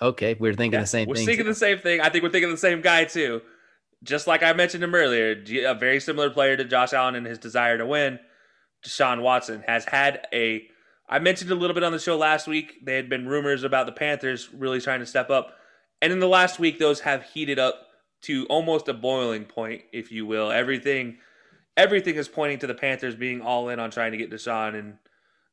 okay, 0.00 0.36
we're 0.38 0.54
thinking 0.54 0.74
yeah, 0.74 0.82
the 0.82 0.86
same 0.86 1.08
we're 1.08 1.16
thing. 1.16 1.26
Thinking 1.26 1.46
too. 1.46 1.50
the 1.50 1.54
same 1.54 1.78
thing. 1.78 2.00
I 2.00 2.10
think 2.10 2.22
we're 2.22 2.30
thinking 2.30 2.50
the 2.50 2.56
same 2.56 2.80
guy 2.80 3.04
too. 3.04 3.40
Just 4.02 4.26
like 4.26 4.42
I 4.42 4.52
mentioned 4.52 4.84
him 4.84 4.94
earlier, 4.94 5.42
a 5.66 5.74
very 5.74 6.00
similar 6.00 6.30
player 6.30 6.56
to 6.56 6.64
Josh 6.64 6.92
Allen 6.92 7.14
and 7.14 7.26
his 7.26 7.38
desire 7.38 7.78
to 7.78 7.86
win. 7.86 8.18
Deshaun 8.84 9.22
Watson 9.22 9.64
has 9.66 9.84
had 9.84 10.26
a. 10.32 10.66
I 11.08 11.18
mentioned 11.18 11.50
a 11.50 11.54
little 11.54 11.74
bit 11.74 11.82
on 11.82 11.92
the 11.92 11.98
show 11.98 12.16
last 12.16 12.46
week. 12.46 12.84
There 12.84 12.96
had 12.96 13.08
been 13.08 13.26
rumors 13.26 13.64
about 13.64 13.86
the 13.86 13.92
Panthers 13.92 14.48
really 14.52 14.80
trying 14.80 15.00
to 15.00 15.06
step 15.06 15.28
up, 15.30 15.54
and 16.00 16.12
in 16.12 16.20
the 16.20 16.28
last 16.28 16.58
week, 16.58 16.78
those 16.78 17.00
have 17.00 17.24
heated 17.24 17.58
up 17.58 17.86
to 18.22 18.46
almost 18.46 18.88
a 18.88 18.94
boiling 18.94 19.44
point, 19.44 19.82
if 19.92 20.12
you 20.12 20.26
will. 20.26 20.50
Everything, 20.50 21.18
everything 21.80 22.16
is 22.16 22.28
pointing 22.28 22.58
to 22.58 22.66
the 22.66 22.74
Panthers 22.74 23.16
being 23.16 23.40
all 23.40 23.70
in 23.70 23.80
on 23.80 23.90
trying 23.90 24.12
to 24.12 24.18
get 24.18 24.30
Deshaun 24.30 24.78
and 24.78 24.98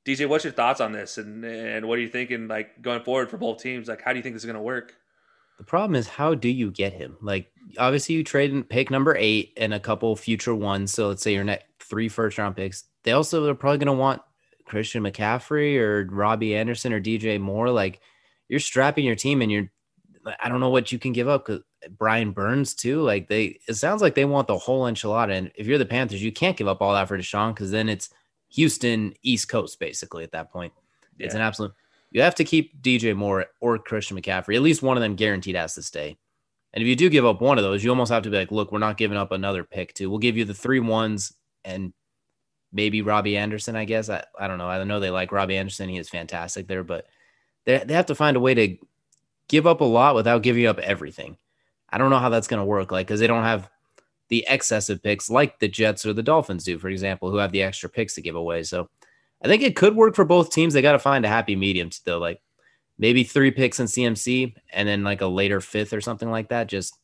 DJ, 0.05 0.27
what's 0.27 0.43
your 0.45 0.53
thoughts 0.53 0.79
on 0.79 0.93
this, 0.93 1.17
and 1.17 1.43
and 1.43 1.85
what 1.85 1.97
are 1.97 2.01
you 2.01 2.07
thinking 2.07 2.47
like 2.47 2.81
going 2.81 3.03
forward 3.03 3.29
for 3.29 3.37
both 3.37 3.61
teams? 3.61 3.89
Like, 3.89 4.01
how 4.01 4.11
do 4.11 4.17
you 4.17 4.23
think 4.23 4.35
this 4.35 4.43
is 4.43 4.45
going 4.45 4.55
to 4.55 4.61
work? 4.61 4.95
The 5.57 5.65
problem 5.65 5.95
is, 5.95 6.07
how 6.07 6.33
do 6.33 6.47
you 6.47 6.71
get 6.71 6.93
him? 6.93 7.17
Like, 7.21 7.51
obviously, 7.77 8.15
you 8.15 8.23
trade 8.23 8.53
and 8.53 8.67
pick 8.67 8.89
number 8.89 9.17
eight 9.17 9.51
and 9.57 9.73
a 9.73 9.79
couple 9.79 10.15
future 10.15 10.55
ones. 10.55 10.93
So 10.93 11.09
let's 11.09 11.21
say 11.21 11.33
your 11.33 11.43
next 11.43 11.65
three 11.79 12.07
first 12.07 12.37
round 12.37 12.55
picks. 12.55 12.85
They 13.03 13.11
also 13.11 13.49
are 13.49 13.55
probably 13.55 13.79
going 13.79 13.87
to 13.97 14.01
want 14.01 14.21
Christian 14.65 15.03
McCaffrey 15.03 15.77
or 15.77 16.07
Robbie 16.09 16.55
Anderson 16.55 16.93
or 16.93 17.01
DJ 17.01 17.39
Moore. 17.39 17.69
Like, 17.69 17.99
you're 18.47 18.61
strapping 18.61 19.03
your 19.05 19.15
team, 19.15 19.41
and 19.41 19.51
you're. 19.51 19.69
I 20.39 20.49
don't 20.49 20.59
know 20.59 20.69
what 20.69 20.91
you 20.91 20.99
can 20.99 21.13
give 21.13 21.27
up 21.27 21.45
because 21.45 21.63
Brian 21.97 22.31
Burns 22.31 22.73
too. 22.73 23.01
Like 23.01 23.27
they, 23.27 23.59
it 23.67 23.75
sounds 23.75 24.01
like 24.01 24.15
they 24.15 24.25
want 24.25 24.47
the 24.47 24.57
whole 24.57 24.83
enchilada. 24.83 25.31
And 25.31 25.51
if 25.55 25.67
you're 25.67 25.77
the 25.77 25.85
Panthers, 25.85 26.23
you 26.23 26.31
can't 26.31 26.57
give 26.57 26.67
up 26.67 26.81
all 26.81 26.93
that 26.93 27.07
for 27.07 27.17
Deshaun 27.17 27.53
because 27.53 27.71
then 27.71 27.89
it's 27.89 28.09
Houston 28.49 29.13
East 29.23 29.49
Coast 29.49 29.79
basically 29.79 30.23
at 30.23 30.31
that 30.31 30.51
point. 30.51 30.73
Yeah. 31.17 31.25
It's 31.25 31.35
an 31.35 31.41
absolute. 31.41 31.73
You 32.11 32.21
have 32.21 32.35
to 32.35 32.43
keep 32.43 32.81
DJ 32.81 33.15
Moore 33.15 33.47
or 33.59 33.77
Christian 33.77 34.19
McCaffrey. 34.19 34.55
At 34.55 34.61
least 34.61 34.81
one 34.81 34.97
of 34.97 35.01
them 35.01 35.15
guaranteed 35.15 35.55
has 35.55 35.75
to 35.75 35.83
stay. 35.83 36.17
And 36.73 36.81
if 36.81 36.87
you 36.87 36.95
do 36.95 37.09
give 37.09 37.25
up 37.25 37.41
one 37.41 37.57
of 37.57 37.63
those, 37.63 37.83
you 37.83 37.89
almost 37.89 38.11
have 38.11 38.23
to 38.23 38.29
be 38.29 38.37
like, 38.37 38.51
look, 38.51 38.71
we're 38.71 38.79
not 38.79 38.97
giving 38.97 39.17
up 39.17 39.31
another 39.31 39.63
pick 39.63 39.93
too. 39.93 40.09
We'll 40.09 40.19
give 40.19 40.37
you 40.37 40.45
the 40.45 40.53
three 40.53 40.79
ones 40.79 41.33
and 41.65 41.93
maybe 42.71 43.01
Robbie 43.01 43.37
Anderson, 43.37 43.75
I 43.75 43.85
guess. 43.85 44.09
I, 44.09 44.23
I 44.39 44.47
don't 44.47 44.57
know. 44.57 44.69
I 44.69 44.83
know 44.83 44.99
they 44.99 45.09
like 45.09 45.31
Robbie 45.31 45.57
Anderson. 45.57 45.89
He 45.89 45.97
is 45.97 46.09
fantastic 46.09 46.67
there, 46.67 46.83
but 46.83 47.05
they, 47.65 47.79
they 47.79 47.93
have 47.93 48.05
to 48.07 48.15
find 48.15 48.37
a 48.37 48.41
way 48.41 48.53
to 48.53 48.77
give 49.47 49.67
up 49.67 49.81
a 49.81 49.85
lot 49.85 50.15
without 50.15 50.43
giving 50.43 50.65
up 50.65 50.79
everything. 50.79 51.37
I 51.89 51.97
don't 51.97 52.09
know 52.09 52.19
how 52.19 52.29
that's 52.29 52.47
going 52.47 52.59
to 52.59 52.65
work. 52.65 52.91
Like, 52.91 53.07
because 53.07 53.19
they 53.19 53.27
don't 53.27 53.43
have 53.43 53.69
the 54.29 54.45
excessive 54.49 55.01
picks 55.01 55.29
like 55.29 55.59
the 55.59 55.67
Jets 55.67 56.05
or 56.05 56.13
the 56.13 56.23
Dolphins 56.23 56.63
do, 56.63 56.77
for 56.77 56.89
example, 56.89 57.31
who 57.31 57.37
have 57.37 57.51
the 57.51 57.63
extra 57.63 57.89
picks 57.89 58.15
to 58.15 58.21
give 58.21 58.35
away. 58.35 58.63
So 58.63 58.89
I 59.41 59.47
think 59.47 59.63
it 59.63 59.75
could 59.75 59.95
work 59.95 60.15
for 60.15 60.25
both 60.25 60.51
teams. 60.51 60.73
They 60.73 60.81
got 60.81 60.93
to 60.93 60.99
find 60.99 61.25
a 61.25 61.29
happy 61.29 61.55
medium 61.55 61.91
still, 61.91 62.19
like 62.19 62.41
maybe 62.97 63.23
three 63.23 63.51
picks 63.51 63.79
in 63.79 63.85
CMC 63.85 64.53
and 64.73 64.87
then 64.87 65.03
like 65.03 65.21
a 65.21 65.27
later 65.27 65.61
fifth 65.61 65.93
or 65.93 66.01
something 66.01 66.29
like 66.29 66.49
that. 66.49 66.67
Just 66.67 66.97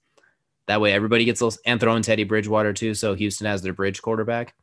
that 0.68 0.82
way 0.82 0.92
everybody 0.92 1.26
gets 1.26 1.40
those 1.40 1.58
and 1.66 1.80
throw 1.80 1.96
in 1.96 2.02
Teddy 2.02 2.24
Bridgewater 2.24 2.74
too. 2.74 2.94
So 2.94 3.14
Houston 3.14 3.48
has 3.48 3.62
their 3.62 3.74
bridge 3.74 4.02
quarterback. 4.02 4.56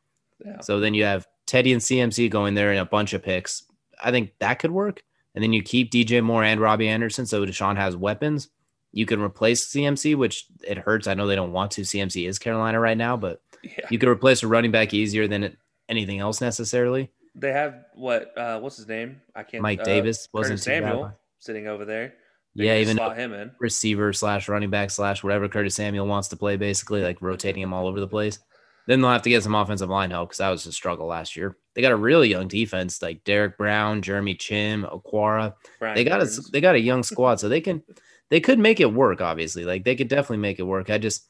Yeah. 0.44 0.60
So 0.60 0.80
then 0.80 0.94
you 0.94 1.04
have 1.04 1.26
Teddy 1.46 1.72
and 1.72 1.82
CMC 1.82 2.30
going 2.30 2.54
there 2.54 2.70
and 2.70 2.80
a 2.80 2.84
bunch 2.84 3.12
of 3.12 3.22
picks. 3.22 3.64
I 4.02 4.10
think 4.10 4.32
that 4.38 4.58
could 4.58 4.70
work. 4.70 5.02
And 5.34 5.44
then 5.44 5.52
you 5.52 5.62
keep 5.62 5.92
DJ 5.92 6.22
Moore 6.22 6.44
and 6.44 6.60
Robbie 6.60 6.88
Anderson. 6.88 7.26
So 7.26 7.44
Deshaun 7.44 7.76
has 7.76 7.96
weapons 7.96 8.48
you 8.92 9.06
can 9.06 9.20
replace 9.20 9.72
CMC, 9.72 10.16
which 10.16 10.46
it 10.66 10.78
hurts. 10.78 11.06
I 11.06 11.14
know 11.14 11.26
they 11.26 11.36
don't 11.36 11.52
want 11.52 11.70
to. 11.72 11.82
CMC 11.82 12.28
is 12.28 12.38
Carolina 12.38 12.80
right 12.80 12.96
now, 12.96 13.16
but 13.16 13.40
yeah. 13.62 13.86
you 13.90 13.98
could 13.98 14.08
replace 14.08 14.42
a 14.42 14.48
running 14.48 14.70
back 14.70 14.92
easier 14.92 15.28
than 15.28 15.56
anything 15.88 16.18
else 16.18 16.40
necessarily. 16.40 17.10
They 17.34 17.52
have 17.52 17.84
what? 17.94 18.36
Uh, 18.36 18.58
what's 18.58 18.76
his 18.76 18.88
name? 18.88 19.20
I 19.34 19.44
can't. 19.44 19.62
Mike 19.62 19.80
uh, 19.80 19.84
Davis 19.84 20.28
wasn't 20.32 20.54
Curtis 20.54 20.64
Samuel 20.64 21.12
sitting 21.38 21.68
over 21.68 21.84
there. 21.84 22.14
They 22.56 22.66
yeah, 22.66 22.78
even 22.78 22.96
slot 22.96 23.16
him 23.16 23.32
in 23.32 23.52
receiver 23.60 24.12
slash 24.12 24.48
running 24.48 24.70
back 24.70 24.90
slash 24.90 25.22
whatever 25.22 25.48
Curtis 25.48 25.76
Samuel 25.76 26.08
wants 26.08 26.26
to 26.28 26.36
play, 26.36 26.56
basically 26.56 27.02
like 27.02 27.22
rotating 27.22 27.62
him 27.62 27.72
all 27.72 27.86
over 27.86 28.00
the 28.00 28.08
place. 28.08 28.40
Then 28.86 29.00
they'll 29.00 29.10
have 29.10 29.22
to 29.22 29.30
get 29.30 29.42
some 29.42 29.54
offensive 29.54 29.88
line 29.88 30.10
help 30.10 30.30
because 30.30 30.38
that 30.38 30.48
was 30.50 30.66
a 30.66 30.72
struggle 30.72 31.06
last 31.06 31.36
year. 31.36 31.56
They 31.74 31.82
got 31.82 31.92
a 31.92 31.96
really 31.96 32.28
young 32.28 32.48
defense 32.48 33.00
like 33.00 33.24
Derrick 33.24 33.56
Brown, 33.56 34.02
Jeremy 34.02 34.34
Chinn, 34.34 34.82
Aquara. 34.82 35.54
Brian 35.78 35.94
they 35.94 36.04
got 36.04 36.20
Burns. 36.20 36.48
a 36.48 36.50
they 36.50 36.60
got 36.60 36.74
a 36.74 36.80
young 36.80 37.02
squad, 37.02 37.40
so 37.40 37.48
they 37.48 37.60
can 37.60 37.82
they 38.30 38.40
could 38.40 38.58
make 38.58 38.80
it 38.80 38.92
work, 38.92 39.20
obviously. 39.20 39.64
Like 39.64 39.84
they 39.84 39.96
could 39.96 40.08
definitely 40.08 40.38
make 40.38 40.58
it 40.58 40.64
work. 40.64 40.90
I 40.90 40.98
just 40.98 41.28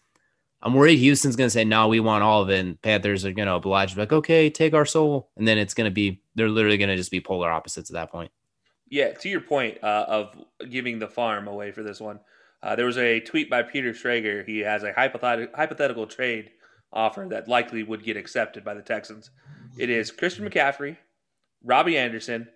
I'm 0.62 0.74
worried 0.74 0.98
Houston's 0.98 1.36
gonna 1.36 1.50
say, 1.50 1.64
no, 1.64 1.88
we 1.88 2.00
want 2.00 2.22
all 2.22 2.42
of 2.42 2.50
it, 2.50 2.60
and 2.60 2.80
Panthers 2.80 3.24
are 3.24 3.32
gonna 3.32 3.54
oblige 3.54 3.96
like, 3.96 4.12
okay, 4.12 4.50
take 4.50 4.74
our 4.74 4.86
soul. 4.86 5.30
And 5.36 5.46
then 5.46 5.58
it's 5.58 5.74
gonna 5.74 5.90
be 5.90 6.22
they're 6.34 6.48
literally 6.48 6.78
gonna 6.78 6.96
just 6.96 7.10
be 7.10 7.20
polar 7.20 7.50
opposites 7.50 7.90
at 7.90 7.94
that 7.94 8.10
point. 8.10 8.30
Yeah, 8.88 9.12
to 9.12 9.28
your 9.28 9.40
point 9.40 9.78
uh, 9.84 10.04
of 10.08 10.36
giving 10.68 10.98
the 10.98 11.08
farm 11.08 11.46
away 11.46 11.70
for 11.72 11.82
this 11.82 12.00
one. 12.00 12.20
Uh, 12.62 12.76
there 12.76 12.86
was 12.86 12.98
a 12.98 13.20
tweet 13.20 13.48
by 13.48 13.62
Peter 13.62 13.92
Schrager. 13.92 14.44
He 14.46 14.58
has 14.58 14.82
a 14.82 14.92
hypothetical, 14.92 15.54
hypothetical 15.56 16.06
trade 16.06 16.50
offer 16.92 17.26
that 17.30 17.48
likely 17.48 17.82
would 17.82 18.04
get 18.04 18.16
accepted 18.16 18.64
by 18.64 18.74
the 18.74 18.82
Texans. 18.82 19.30
It 19.78 19.90
is 19.90 20.10
Christian 20.10 20.48
McCaffrey, 20.48 20.96
Robbie 21.62 21.98
Anderson, 21.98 22.48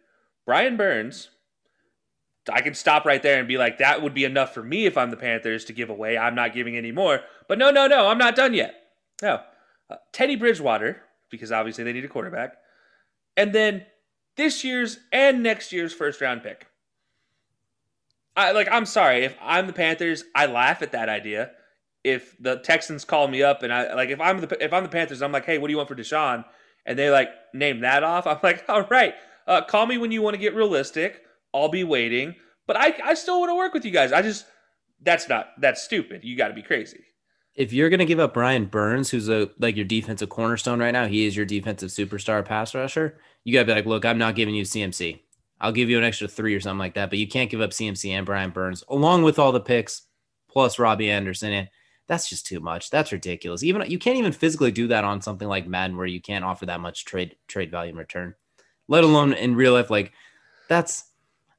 Brian 0.44 0.76
Burns, 0.76 1.30
I 2.52 2.60
can 2.60 2.74
stop 2.74 3.04
right 3.04 3.22
there 3.22 3.38
and 3.38 3.48
be 3.48 3.56
like, 3.56 3.78
that 3.78 4.02
would 4.02 4.12
be 4.12 4.24
enough 4.24 4.52
for 4.52 4.62
me 4.62 4.86
if 4.86 4.98
I'm 4.98 5.10
the 5.10 5.16
Panthers 5.16 5.64
to 5.66 5.72
give 5.72 5.88
away. 5.88 6.18
I'm 6.18 6.34
not 6.34 6.52
giving 6.52 6.76
any 6.76 6.92
more. 6.92 7.20
But 7.48 7.58
no, 7.58 7.70
no, 7.70 7.86
no, 7.86 8.08
I'm 8.08 8.18
not 8.18 8.36
done 8.36 8.52
yet. 8.52 8.74
No. 9.22 9.40
Uh, 9.88 9.96
Teddy 10.12 10.36
Bridgewater, 10.36 11.02
because 11.30 11.52
obviously 11.52 11.84
they 11.84 11.92
need 11.92 12.04
a 12.04 12.08
quarterback. 12.08 12.56
And 13.36 13.52
then 13.54 13.86
this 14.36 14.62
year's 14.62 14.98
and 15.10 15.42
next 15.42 15.72
year's 15.72 15.94
first 15.94 16.20
round 16.20 16.42
pick. 16.42 16.66
I 18.36 18.50
like 18.50 18.68
I'm 18.70 18.86
sorry 18.86 19.24
if 19.24 19.36
I'm 19.40 19.68
the 19.68 19.72
Panthers, 19.72 20.24
I 20.34 20.46
laugh 20.46 20.82
at 20.82 20.92
that 20.92 21.08
idea. 21.08 21.52
If 22.04 22.36
the 22.38 22.56
Texans 22.56 23.04
call 23.04 23.28
me 23.28 23.42
up 23.42 23.62
and 23.62 23.72
I 23.72 23.94
like 23.94 24.10
if 24.10 24.20
I'm 24.20 24.40
the 24.40 24.64
if 24.64 24.72
I'm 24.72 24.82
the 24.82 24.90
Panthers, 24.90 25.22
I'm 25.22 25.32
like, 25.32 25.46
"Hey, 25.46 25.58
what 25.58 25.68
do 25.68 25.72
you 25.72 25.78
want 25.78 25.88
for 25.88 25.96
Deshaun?" 25.96 26.44
and 26.86 26.98
they 26.98 27.10
like 27.10 27.30
name 27.52 27.80
that 27.80 28.02
off. 28.02 28.26
I'm 28.28 28.38
like, 28.42 28.64
"All 28.68 28.84
right, 28.84 29.14
uh, 29.46 29.62
call 29.62 29.86
me 29.86 29.98
when 29.98 30.12
you 30.12 30.22
want 30.22 30.34
to 30.34 30.40
get 30.40 30.54
realistic. 30.54 31.22
I'll 31.52 31.68
be 31.68 31.84
waiting. 31.84 32.34
But 32.66 32.76
I, 32.76 32.94
I 33.04 33.14
still 33.14 33.40
want 33.40 33.50
to 33.50 33.54
work 33.54 33.74
with 33.74 33.84
you 33.84 33.90
guys. 33.90 34.12
I 34.12 34.22
just 34.22 34.46
that's 35.02 35.28
not 35.28 35.48
that's 35.58 35.82
stupid. 35.82 36.24
You 36.24 36.36
got 36.36 36.48
to 36.48 36.54
be 36.54 36.62
crazy. 36.62 37.04
If 37.54 37.72
you're 37.72 37.88
gonna 37.88 38.04
give 38.04 38.18
up 38.18 38.34
Brian 38.34 38.66
Burns, 38.66 39.10
who's 39.10 39.28
a 39.28 39.48
like 39.60 39.76
your 39.76 39.84
defensive 39.84 40.28
cornerstone 40.28 40.80
right 40.80 40.90
now, 40.90 41.06
he 41.06 41.24
is 41.24 41.36
your 41.36 41.46
defensive 41.46 41.90
superstar 41.90 42.44
pass 42.44 42.74
rusher. 42.74 43.18
You 43.44 43.52
gotta 43.52 43.66
be 43.66 43.72
like, 43.72 43.86
look, 43.86 44.04
I'm 44.04 44.18
not 44.18 44.34
giving 44.34 44.56
you 44.56 44.64
CMC. 44.64 45.20
I'll 45.60 45.70
give 45.70 45.88
you 45.88 45.96
an 45.96 46.04
extra 46.04 46.26
three 46.26 46.54
or 46.54 46.60
something 46.60 46.80
like 46.80 46.94
that, 46.94 47.10
but 47.10 47.18
you 47.18 47.28
can't 47.28 47.50
give 47.50 47.60
up 47.60 47.70
CMC 47.70 48.10
and 48.10 48.26
Brian 48.26 48.50
Burns 48.50 48.82
along 48.88 49.22
with 49.22 49.38
all 49.38 49.52
the 49.52 49.60
picks 49.60 50.02
plus 50.50 50.80
Robbie 50.80 51.10
Anderson. 51.10 51.52
And 51.52 51.68
that's 52.06 52.28
just 52.28 52.46
too 52.46 52.60
much. 52.60 52.90
That's 52.90 53.12
ridiculous. 53.12 53.62
Even 53.62 53.88
you 53.90 53.98
can't 53.98 54.18
even 54.18 54.32
physically 54.32 54.70
do 54.70 54.88
that 54.88 55.04
on 55.04 55.22
something 55.22 55.48
like 55.48 55.66
Madden 55.66 55.96
where 55.96 56.06
you 56.06 56.20
can't 56.20 56.44
offer 56.44 56.66
that 56.66 56.80
much 56.80 57.04
trade 57.04 57.36
trade 57.48 57.70
value 57.70 57.92
in 57.92 57.96
return, 57.96 58.34
let 58.88 59.04
alone 59.04 59.32
in 59.32 59.56
real 59.56 59.72
life. 59.72 59.90
Like 59.90 60.12
that's 60.68 61.04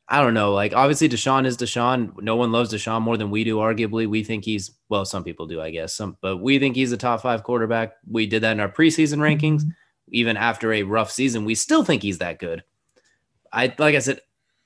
I 0.08 0.22
don't 0.22 0.36
know. 0.36 0.54
Like 0.54 0.74
obviously 0.74 1.10
Deshaun 1.10 1.46
is 1.46 1.58
Deshaun. 1.58 2.22
No 2.22 2.36
one 2.36 2.52
loves 2.52 2.72
Deshaun 2.72 3.02
more 3.02 3.18
than 3.18 3.32
we 3.32 3.44
do. 3.44 3.58
Arguably, 3.58 4.08
we 4.08 4.24
think 4.24 4.46
he's 4.46 4.72
well. 4.90 5.06
Some 5.06 5.24
people 5.24 5.48
do, 5.48 5.62
I 5.62 5.72
guess. 5.72 5.96
Some, 5.96 6.18
but 6.22 6.38
we 6.38 6.60
think 6.60 6.76
he's 6.76 6.92
a 6.92 6.98
top 6.98 7.22
five 7.22 7.44
quarterback. 7.44 7.94
We 8.10 8.28
did 8.28 8.44
that 8.44 8.52
in 8.52 8.60
our 8.60 8.70
preseason 8.70 9.18
mm-hmm. 9.18 9.46
rankings. 9.46 9.64
Even 10.10 10.38
after 10.38 10.72
a 10.72 10.84
rough 10.84 11.12
season, 11.12 11.46
we 11.46 11.56
still 11.56 11.84
think 11.84 12.04
he's 12.04 12.20
that 12.20 12.38
good. 12.38 12.64
I 13.52 13.74
like 13.80 13.96
I 13.96 14.00
said, 14.00 14.22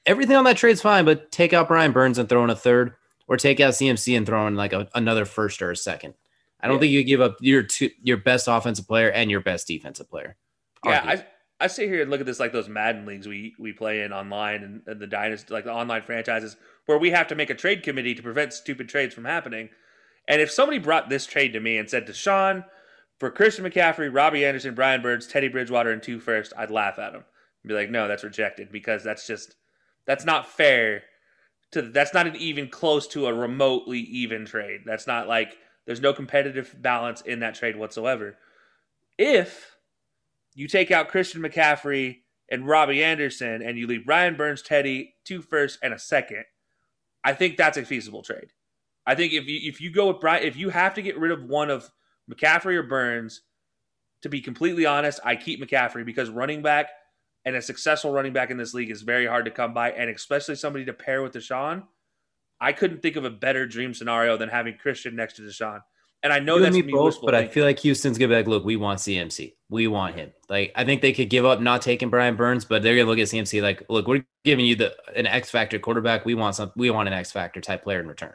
everything 0.06 0.36
on 0.36 0.44
that 0.44 0.58
trade's 0.58 0.82
fine, 0.82 1.06
but 1.06 1.32
take 1.32 1.54
out 1.54 1.70
Brian 1.70 1.94
Burns 1.94 2.18
and 2.18 2.28
throw 2.28 2.44
in 2.44 2.50
a 2.50 2.56
third, 2.56 2.96
or 3.30 3.38
take 3.38 3.60
out 3.60 3.74
CMC 3.74 4.18
and 4.18 4.26
throw 4.26 4.48
in 4.48 4.56
like 4.56 4.74
a, 4.74 4.90
another 4.96 5.24
first 5.24 5.62
or 5.62 5.72
a 5.72 5.78
second. 5.78 6.16
I 6.60 6.68
don't 6.68 6.78
yeah. 6.78 6.82
think 6.82 6.92
you 6.92 7.04
give 7.06 7.22
up 7.22 7.38
your 7.40 7.64
two, 7.64 7.92
your 8.02 8.18
best 8.18 8.48
offensive 8.50 8.88
player 8.88 9.10
and 9.10 9.32
your 9.32 9.40
best 9.40 9.68
defensive 9.68 10.10
player. 10.10 10.36
Yeah, 10.84 11.04
I, 11.06 11.26
I 11.64 11.68
sit 11.68 11.88
here 11.88 12.02
and 12.02 12.10
look 12.10 12.20
at 12.20 12.26
this 12.26 12.40
like 12.40 12.52
those 12.52 12.68
Madden 12.68 13.06
leagues 13.06 13.28
we 13.28 13.54
we 13.60 13.72
play 13.72 14.02
in 14.02 14.12
online 14.12 14.64
and, 14.64 14.82
and 14.88 15.00
the 15.00 15.08
dynasty 15.08 15.54
like 15.54 15.64
the 15.64 15.72
online 15.72 16.02
franchises 16.02 16.58
where 16.88 16.98
we 16.98 17.12
have 17.12 17.28
to 17.28 17.36
make 17.36 17.50
a 17.50 17.56
trade 17.56 17.84
committee 17.84 18.16
to 18.16 18.24
prevent 18.24 18.52
stupid 18.52 18.90
trades 18.90 19.14
from 19.14 19.26
happening. 19.26 19.70
And 20.28 20.42
if 20.42 20.52
somebody 20.52 20.80
brought 20.80 21.10
this 21.10 21.26
trade 21.26 21.54
to 21.54 21.60
me 21.60 21.78
and 21.78 21.90
said 21.90 22.08
Deshaun 22.08 22.66
for 23.20 23.30
Christian 23.30 23.66
McCaffrey, 23.66 24.14
Robbie 24.14 24.46
Anderson, 24.46 24.74
Brian 24.74 25.02
Burns, 25.02 25.28
Teddy 25.28 25.50
Bridgewater, 25.50 25.92
and 25.92 26.02
two 26.02 26.20
first, 26.20 26.54
I'd 26.58 26.72
laugh 26.72 26.98
at 26.98 27.14
him 27.14 27.24
and 27.64 27.68
be 27.68 27.76
like, 27.76 27.90
no, 27.90 28.08
that's 28.08 28.24
rejected 28.24 28.72
because 28.72 29.04
that's 29.04 29.28
just 29.28 29.56
that's 30.06 30.26
not 30.26 30.48
fair. 30.48 31.04
To 31.74 31.84
that's 31.84 32.14
not 32.14 32.28
an 32.28 32.36
even 32.36 32.68
close 32.68 33.08
to 33.10 33.28
a 33.28 33.34
remotely 33.34 34.00
even 34.00 34.46
trade. 34.46 34.82
That's 34.86 35.08
not 35.08 35.28
like 35.28 35.58
There's 35.86 36.02
no 36.02 36.14
competitive 36.14 36.76
balance 36.80 37.22
in 37.22 37.40
that 37.40 37.56
trade 37.56 37.76
whatsoever. 37.76 38.38
If 39.18 39.76
you 40.54 40.68
take 40.68 40.92
out 40.92 41.10
Christian 41.10 41.42
McCaffrey 41.42 42.18
and 42.50 42.68
Robbie 42.68 43.04
Anderson 43.04 43.62
and 43.62 43.78
you 43.78 43.88
leave 43.88 44.08
Ryan 44.08 44.36
Burns, 44.36 44.62
Teddy, 44.62 45.16
two 45.26 45.42
first 45.42 45.80
and 45.84 45.94
a 45.94 46.00
second, 46.00 46.46
I 47.24 47.34
think 47.34 47.58
that's 47.58 47.78
a 47.78 47.86
feasible 47.86 48.24
trade. 48.24 48.54
I 49.06 49.16
think 49.16 49.34
if 49.34 49.48
you 49.48 49.60
if 49.64 49.82
you 49.82 49.92
go 49.92 50.08
with 50.08 50.20
Brian, 50.20 50.44
if 50.44 50.56
you 50.56 50.70
have 50.70 50.94
to 50.96 51.02
get 51.02 51.18
rid 51.18 51.32
of 51.32 51.44
one 51.44 51.70
of 51.70 51.92
McCaffrey 52.32 52.76
or 52.76 52.84
Burns, 52.84 53.42
to 54.22 54.30
be 54.30 54.42
completely 54.42 54.86
honest, 54.86 55.20
I 55.24 55.36
keep 55.36 55.62
McCaffrey 55.62 56.06
because 56.06 56.30
running 56.30 56.62
back 56.62 56.90
and 57.46 57.56
a 57.56 57.62
successful 57.62 58.12
running 58.12 58.34
back 58.34 58.52
in 58.52 58.58
this 58.58 58.74
league 58.74 58.92
is 58.92 59.02
very 59.02 59.26
hard 59.26 59.46
to 59.46 59.52
come 59.52 59.74
by, 59.74 59.92
and 59.92 60.10
especially 60.10 60.56
somebody 60.56 60.86
to 60.86 60.94
pair 60.94 61.24
with 61.24 61.34
Deshaun. 61.34 61.84
I 62.62 62.74
couldn't 62.74 63.02
think 63.02 63.16
of 63.16 63.26
a 63.26 63.30
better 63.30 63.66
dream 63.66 63.94
scenario 63.94 64.38
than 64.38 64.50
having 64.50 64.78
Christian 64.78 65.16
next 65.16 65.38
to 65.38 65.44
Deshaun. 65.44 65.82
And 66.22 66.34
I 66.34 66.40
know 66.40 66.58
You 66.58 66.64
that's 66.64 66.76
me 66.76 66.82
both, 66.82 67.22
but 67.22 67.34
I 67.34 67.48
feel 67.48 67.64
like 67.64 67.80
Houston's 67.80 68.18
gonna 68.18 68.28
be 68.28 68.36
like, 68.36 68.48
look, 68.48 68.66
we 68.66 68.76
want 68.76 69.00
CMC. 69.00 69.54
We 69.70 69.88
want 69.88 70.16
him. 70.16 70.34
Like, 70.50 70.74
I 70.76 70.84
think 70.84 71.02
they 71.02 71.14
could 71.14 71.30
give 71.30 71.46
up 71.46 71.62
not 71.62 71.82
taking 71.82 72.10
Brian 72.10 72.36
Burns, 72.36 72.66
but 72.66 72.84
they're 72.84 72.98
gonna 72.98 73.08
look 73.08 73.20
at 73.20 73.28
CMC 73.28 73.62
like, 73.62 73.84
look, 73.88 74.06
we're 74.06 74.26
giving 74.44 74.66
you 74.66 74.76
the 74.76 74.96
an 75.16 75.28
X 75.28 75.50
factor 75.50 75.80
quarterback. 75.80 76.26
We 76.26 76.36
want 76.36 76.56
some. 76.56 76.74
We 76.76 76.90
want 76.90 77.08
an 77.08 77.14
X 77.14 77.32
factor 77.32 77.62
type 77.62 77.84
player 77.84 78.02
in 78.02 78.08
return. 78.08 78.34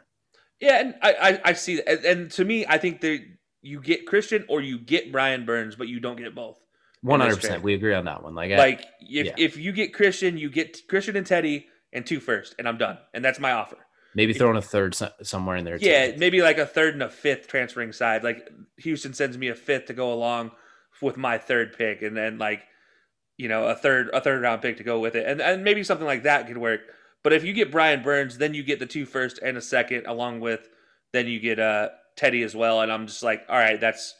Yeah, 0.59 0.79
and 0.79 0.95
I, 1.03 1.13
I, 1.13 1.41
I 1.45 1.53
see 1.53 1.75
that. 1.75 1.87
And, 1.87 2.05
and 2.05 2.31
to 2.31 2.45
me, 2.45 2.65
I 2.67 2.79
think 2.79 3.01
that 3.01 3.23
you 3.61 3.81
get 3.81 4.07
Christian 4.07 4.45
or 4.49 4.61
you 4.61 4.79
get 4.79 5.11
Brian 5.11 5.45
Burns, 5.45 5.75
but 5.75 5.87
you 5.87 5.99
don't 5.99 6.15
get 6.15 6.33
both. 6.33 6.59
One 7.05 7.19
hundred 7.19 7.35
percent. 7.35 7.63
We 7.63 7.73
agree 7.73 7.93
on 7.93 8.05
that 8.05 8.23
one. 8.23 8.35
Like, 8.35 8.51
I- 8.51 8.57
Like 8.57 8.85
if, 9.01 9.25
yeah. 9.27 9.33
if 9.37 9.57
you 9.57 9.71
get 9.71 9.93
Christian, 9.93 10.37
you 10.37 10.49
get 10.49 10.87
Christian 10.87 11.15
and 11.15 11.25
Teddy 11.25 11.67
and 11.93 12.05
two 12.05 12.19
first, 12.19 12.55
and 12.59 12.67
I'm 12.67 12.77
done. 12.77 12.97
And 13.13 13.23
that's 13.23 13.39
my 13.39 13.51
offer. 13.51 13.77
maybe 14.15 14.33
throwing 14.33 14.57
a 14.57 14.61
third 14.61 14.95
so- 14.95 15.11
somewhere 15.23 15.55
in 15.57 15.65
there. 15.65 15.77
too. 15.77 15.85
Yeah, 15.85 16.11
maybe 16.17 16.41
like 16.41 16.57
a 16.57 16.65
third 16.65 16.93
and 16.93 17.03
a 17.03 17.09
fifth 17.09 17.47
transferring 17.47 17.91
side. 17.91 18.23
Like 18.23 18.49
Houston 18.77 19.13
sends 19.13 19.37
me 19.37 19.49
a 19.49 19.55
fifth 19.55 19.85
to 19.87 19.93
go 19.93 20.13
along 20.13 20.51
with 21.01 21.17
my 21.17 21.37
third 21.37 21.73
pick, 21.77 22.01
and 22.01 22.15
then 22.17 22.37
like 22.37 22.63
you 23.37 23.49
know 23.49 23.67
a 23.67 23.75
third 23.75 24.09
a 24.13 24.21
third 24.21 24.41
round 24.41 24.61
pick 24.61 24.77
to 24.77 24.83
go 24.83 24.99
with 24.99 25.15
it, 25.15 25.25
and 25.27 25.41
and 25.41 25.63
maybe 25.63 25.83
something 25.83 26.07
like 26.07 26.23
that 26.23 26.47
could 26.47 26.57
work. 26.57 26.81
But 27.23 27.33
if 27.33 27.43
you 27.43 27.53
get 27.53 27.71
Brian 27.71 28.01
Burns, 28.03 28.37
then 28.37 28.53
you 28.53 28.63
get 28.63 28.79
the 28.79 28.85
two 28.85 29.05
first 29.05 29.39
and 29.43 29.57
a 29.57 29.61
second, 29.61 30.05
along 30.07 30.39
with 30.39 30.69
then 31.11 31.27
you 31.27 31.39
get 31.39 31.59
uh 31.59 31.89
Teddy 32.15 32.43
as 32.43 32.55
well, 32.55 32.81
and 32.81 32.91
I'm 32.91 33.07
just 33.07 33.21
like, 33.23 33.43
all 33.49 33.57
right, 33.57 33.79
that's 33.79 34.15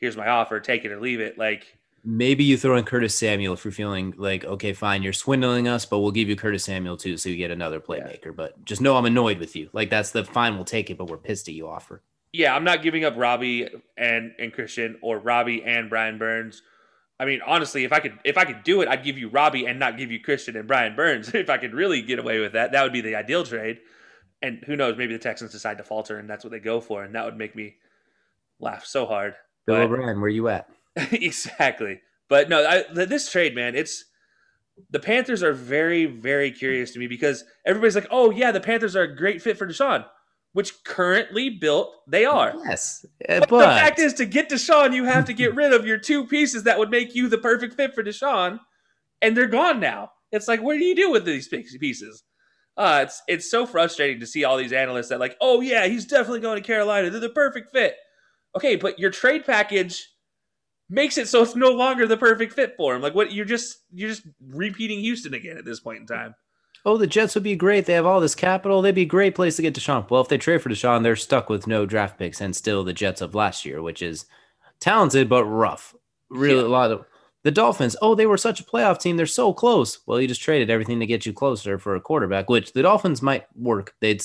here's 0.00 0.16
my 0.16 0.28
offer, 0.28 0.58
take 0.60 0.84
it 0.84 0.92
or 0.92 1.00
leave 1.00 1.20
it. 1.20 1.36
Like 1.36 1.77
Maybe 2.04 2.44
you 2.44 2.56
throw 2.56 2.76
in 2.76 2.84
Curtis 2.84 3.14
Samuel 3.14 3.54
if 3.54 3.64
you're 3.64 3.72
feeling 3.72 4.14
like, 4.16 4.44
okay, 4.44 4.72
fine, 4.72 5.02
you're 5.02 5.12
swindling 5.12 5.68
us, 5.68 5.84
but 5.84 5.98
we'll 5.98 6.10
give 6.12 6.28
you 6.28 6.36
Curtis 6.36 6.64
Samuel 6.64 6.96
too, 6.96 7.16
so 7.16 7.28
you 7.28 7.36
get 7.36 7.50
another 7.50 7.80
playmaker. 7.80 8.34
But 8.34 8.64
just 8.64 8.80
know 8.80 8.96
I'm 8.96 9.04
annoyed 9.04 9.38
with 9.38 9.56
you. 9.56 9.68
Like 9.72 9.90
that's 9.90 10.10
the 10.10 10.24
fine, 10.24 10.54
we'll 10.56 10.64
take 10.64 10.90
it, 10.90 10.98
but 10.98 11.08
we're 11.10 11.16
pissed 11.18 11.48
at 11.48 11.54
you 11.54 11.68
offer. 11.68 12.02
yeah, 12.32 12.54
I'm 12.54 12.64
not 12.64 12.82
giving 12.82 13.04
up 13.04 13.14
Robbie 13.16 13.68
and 13.96 14.32
and 14.38 14.52
Christian 14.52 14.98
or 15.02 15.18
Robbie 15.18 15.62
and 15.64 15.90
Brian 15.90 16.18
Burns. 16.18 16.62
I 17.20 17.24
mean, 17.24 17.40
honestly, 17.44 17.84
if 17.84 17.92
I 17.92 17.98
could 18.00 18.18
if 18.24 18.38
I 18.38 18.44
could 18.44 18.62
do 18.62 18.80
it, 18.80 18.88
I'd 18.88 19.02
give 19.04 19.18
you 19.18 19.28
Robbie 19.28 19.66
and 19.66 19.78
not 19.78 19.98
give 19.98 20.12
you 20.12 20.20
Christian 20.20 20.56
and 20.56 20.68
Brian 20.68 20.94
Burns. 20.94 21.28
if 21.34 21.50
I 21.50 21.58
could 21.58 21.74
really 21.74 22.00
get 22.02 22.18
away 22.18 22.38
with 22.38 22.52
that, 22.52 22.72
that 22.72 22.82
would 22.84 22.92
be 22.92 23.00
the 23.00 23.16
ideal 23.16 23.44
trade. 23.44 23.78
And 24.40 24.62
who 24.66 24.76
knows, 24.76 24.96
maybe 24.96 25.14
the 25.14 25.18
Texans 25.18 25.50
decide 25.50 25.78
to 25.78 25.84
falter 25.84 26.18
and 26.18 26.30
that's 26.30 26.44
what 26.44 26.52
they 26.52 26.60
go 26.60 26.80
for, 26.80 27.02
and 27.02 27.14
that 27.16 27.24
would 27.24 27.36
make 27.36 27.56
me 27.56 27.74
laugh 28.60 28.86
so 28.86 29.04
hard. 29.04 29.34
Bill 29.66 29.76
But- 29.76 29.82
O'Brien, 29.86 30.20
where 30.20 30.30
you 30.30 30.48
at? 30.48 30.70
exactly. 31.12 32.00
But 32.28 32.48
no, 32.48 32.64
I, 32.66 33.04
this 33.04 33.30
trade, 33.30 33.54
man, 33.54 33.74
it's 33.74 34.04
the 34.90 35.00
Panthers 35.00 35.42
are 35.42 35.52
very, 35.52 36.06
very 36.06 36.50
curious 36.50 36.92
to 36.92 36.98
me 36.98 37.06
because 37.06 37.44
everybody's 37.66 37.94
like, 37.94 38.08
"Oh 38.10 38.30
yeah, 38.30 38.50
the 38.50 38.60
Panthers 38.60 38.96
are 38.96 39.02
a 39.02 39.16
great 39.16 39.40
fit 39.40 39.56
for 39.56 39.66
Deshaun," 39.66 40.04
which 40.52 40.84
currently 40.84 41.50
built 41.50 41.92
they 42.06 42.24
are. 42.24 42.54
Yes, 42.66 43.04
But, 43.26 43.48
but, 43.48 43.58
the 43.60 43.80
fact 43.80 43.98
is, 43.98 44.14
to 44.14 44.26
get 44.26 44.50
Deshaun, 44.50 44.94
you 44.94 45.04
have 45.04 45.24
to 45.26 45.32
get 45.32 45.54
rid 45.54 45.72
of 45.72 45.86
your 45.86 45.98
two 45.98 46.26
pieces 46.26 46.64
that 46.64 46.78
would 46.78 46.90
make 46.90 47.14
you 47.14 47.28
the 47.28 47.38
perfect 47.38 47.74
fit 47.74 47.94
for 47.94 48.02
Deshaun, 48.02 48.60
and 49.22 49.36
they're 49.36 49.46
gone 49.46 49.80
now. 49.80 50.12
It's 50.30 50.48
like, 50.48 50.60
what 50.60 50.74
do 50.74 50.84
you 50.84 50.94
do 50.94 51.10
with 51.10 51.24
these 51.24 51.48
pieces? 51.48 52.22
Uh, 52.76 53.00
it's 53.04 53.22
it's 53.26 53.50
so 53.50 53.66
frustrating 53.66 54.20
to 54.20 54.26
see 54.26 54.44
all 54.44 54.56
these 54.56 54.72
analysts 54.72 55.08
that 55.08 55.18
like, 55.18 55.36
oh 55.40 55.60
yeah, 55.60 55.86
he's 55.86 56.06
definitely 56.06 56.40
going 56.40 56.60
to 56.60 56.66
Carolina. 56.66 57.10
They're 57.10 57.20
the 57.20 57.30
perfect 57.30 57.72
fit. 57.72 57.96
Okay, 58.56 58.76
but 58.76 58.98
your 58.98 59.10
trade 59.10 59.44
package 59.44 60.08
makes 60.90 61.18
it 61.18 61.28
so 61.28 61.42
it's 61.42 61.54
no 61.56 61.70
longer 61.70 62.06
the 62.06 62.16
perfect 62.16 62.52
fit 62.54 62.74
for 62.76 62.94
him. 62.94 63.02
Like, 63.02 63.14
what 63.14 63.32
you're 63.32 63.44
just 63.44 63.78
you're 63.92 64.08
just 64.10 64.22
repeating 64.50 65.00
Houston 65.00 65.34
again 65.34 65.56
at 65.58 65.64
this 65.64 65.80
point 65.80 66.00
in 66.00 66.06
time. 66.06 66.34
oh, 66.86 66.96
the 66.96 67.06
Jets 67.06 67.34
would 67.34 67.44
be 67.44 67.56
great. 67.56 67.84
They 67.86 67.92
have 67.94 68.06
all 68.06 68.20
this 68.20 68.34
capital. 68.34 68.80
They'd 68.80 68.94
be 68.94 69.02
a 69.02 69.06
great 69.06 69.34
place 69.34 69.56
to 69.56 69.62
get 69.62 69.74
Deshaun. 69.74 70.08
Well, 70.10 70.22
if 70.22 70.28
they 70.28 70.38
trade 70.38 70.62
for 70.62 70.70
Deshaun, 70.70 71.02
they're 71.02 71.16
stuck 71.16 71.48
with 71.50 71.66
no 71.66 71.84
draft 71.86 72.18
picks 72.18 72.40
and 72.40 72.54
still 72.56 72.84
the 72.84 72.92
Jets 72.92 73.20
of 73.20 73.34
last 73.34 73.64
year, 73.64 73.82
which 73.82 74.00
is 74.02 74.24
talented 74.80 75.28
but 75.28 75.44
rough. 75.44 75.94
Really, 76.30 76.60
Yeah. 76.60 76.66
a 76.66 76.68
lot 76.68 76.92
of 76.92 77.04
the 77.42 77.50
Dolphins. 77.50 77.96
Oh, 78.02 78.14
they 78.14 78.26
were 78.26 78.36
such 78.36 78.60
a 78.60 78.64
playoff 78.64 79.00
team. 79.00 79.16
They're 79.16 79.26
so 79.26 79.52
close. 79.52 79.98
Well, 80.06 80.20
you 80.20 80.28
just 80.28 80.42
traded 80.42 80.70
everything 80.70 81.00
to 81.00 81.06
get 81.06 81.26
you 81.26 81.32
closer 81.32 81.78
for 81.78 81.94
a 81.96 82.00
quarterback, 82.00 82.48
which 82.50 82.72
the 82.72 82.82
Dolphins 82.82 83.22
might 83.22 83.44
work. 83.56 83.94
They'd 84.00 84.22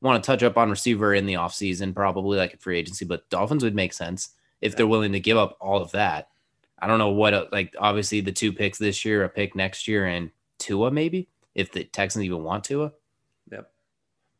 want 0.00 0.22
to 0.22 0.26
touch 0.26 0.42
up 0.42 0.56
on 0.56 0.70
receiver 0.70 1.14
in 1.14 1.26
the 1.26 1.34
offseason, 1.34 1.94
probably 1.94 2.38
like 2.38 2.54
a 2.54 2.58
free 2.58 2.78
agency, 2.78 3.04
but 3.04 3.28
Dolphins 3.30 3.62
would 3.64 3.74
make 3.74 3.92
sense 3.92 4.30
if 4.60 4.76
they're 4.76 4.86
willing 4.86 5.12
to 5.12 5.20
give 5.20 5.36
up 5.36 5.56
all 5.60 5.80
of 5.80 5.92
that. 5.92 6.28
I 6.78 6.86
don't 6.86 6.98
know 6.98 7.10
what, 7.10 7.34
uh, 7.34 7.46
like, 7.52 7.74
obviously 7.78 8.20
the 8.20 8.32
two 8.32 8.52
picks 8.52 8.78
this 8.78 9.04
year, 9.04 9.24
a 9.24 9.28
pick 9.28 9.54
next 9.54 9.86
year, 9.86 10.06
and 10.06 10.30
Tua 10.58 10.90
maybe, 10.90 11.28
if 11.54 11.72
the 11.72 11.84
Texans 11.84 12.24
even 12.24 12.42
want 12.42 12.64
Tua. 12.64 12.92
Yep. 13.50 13.70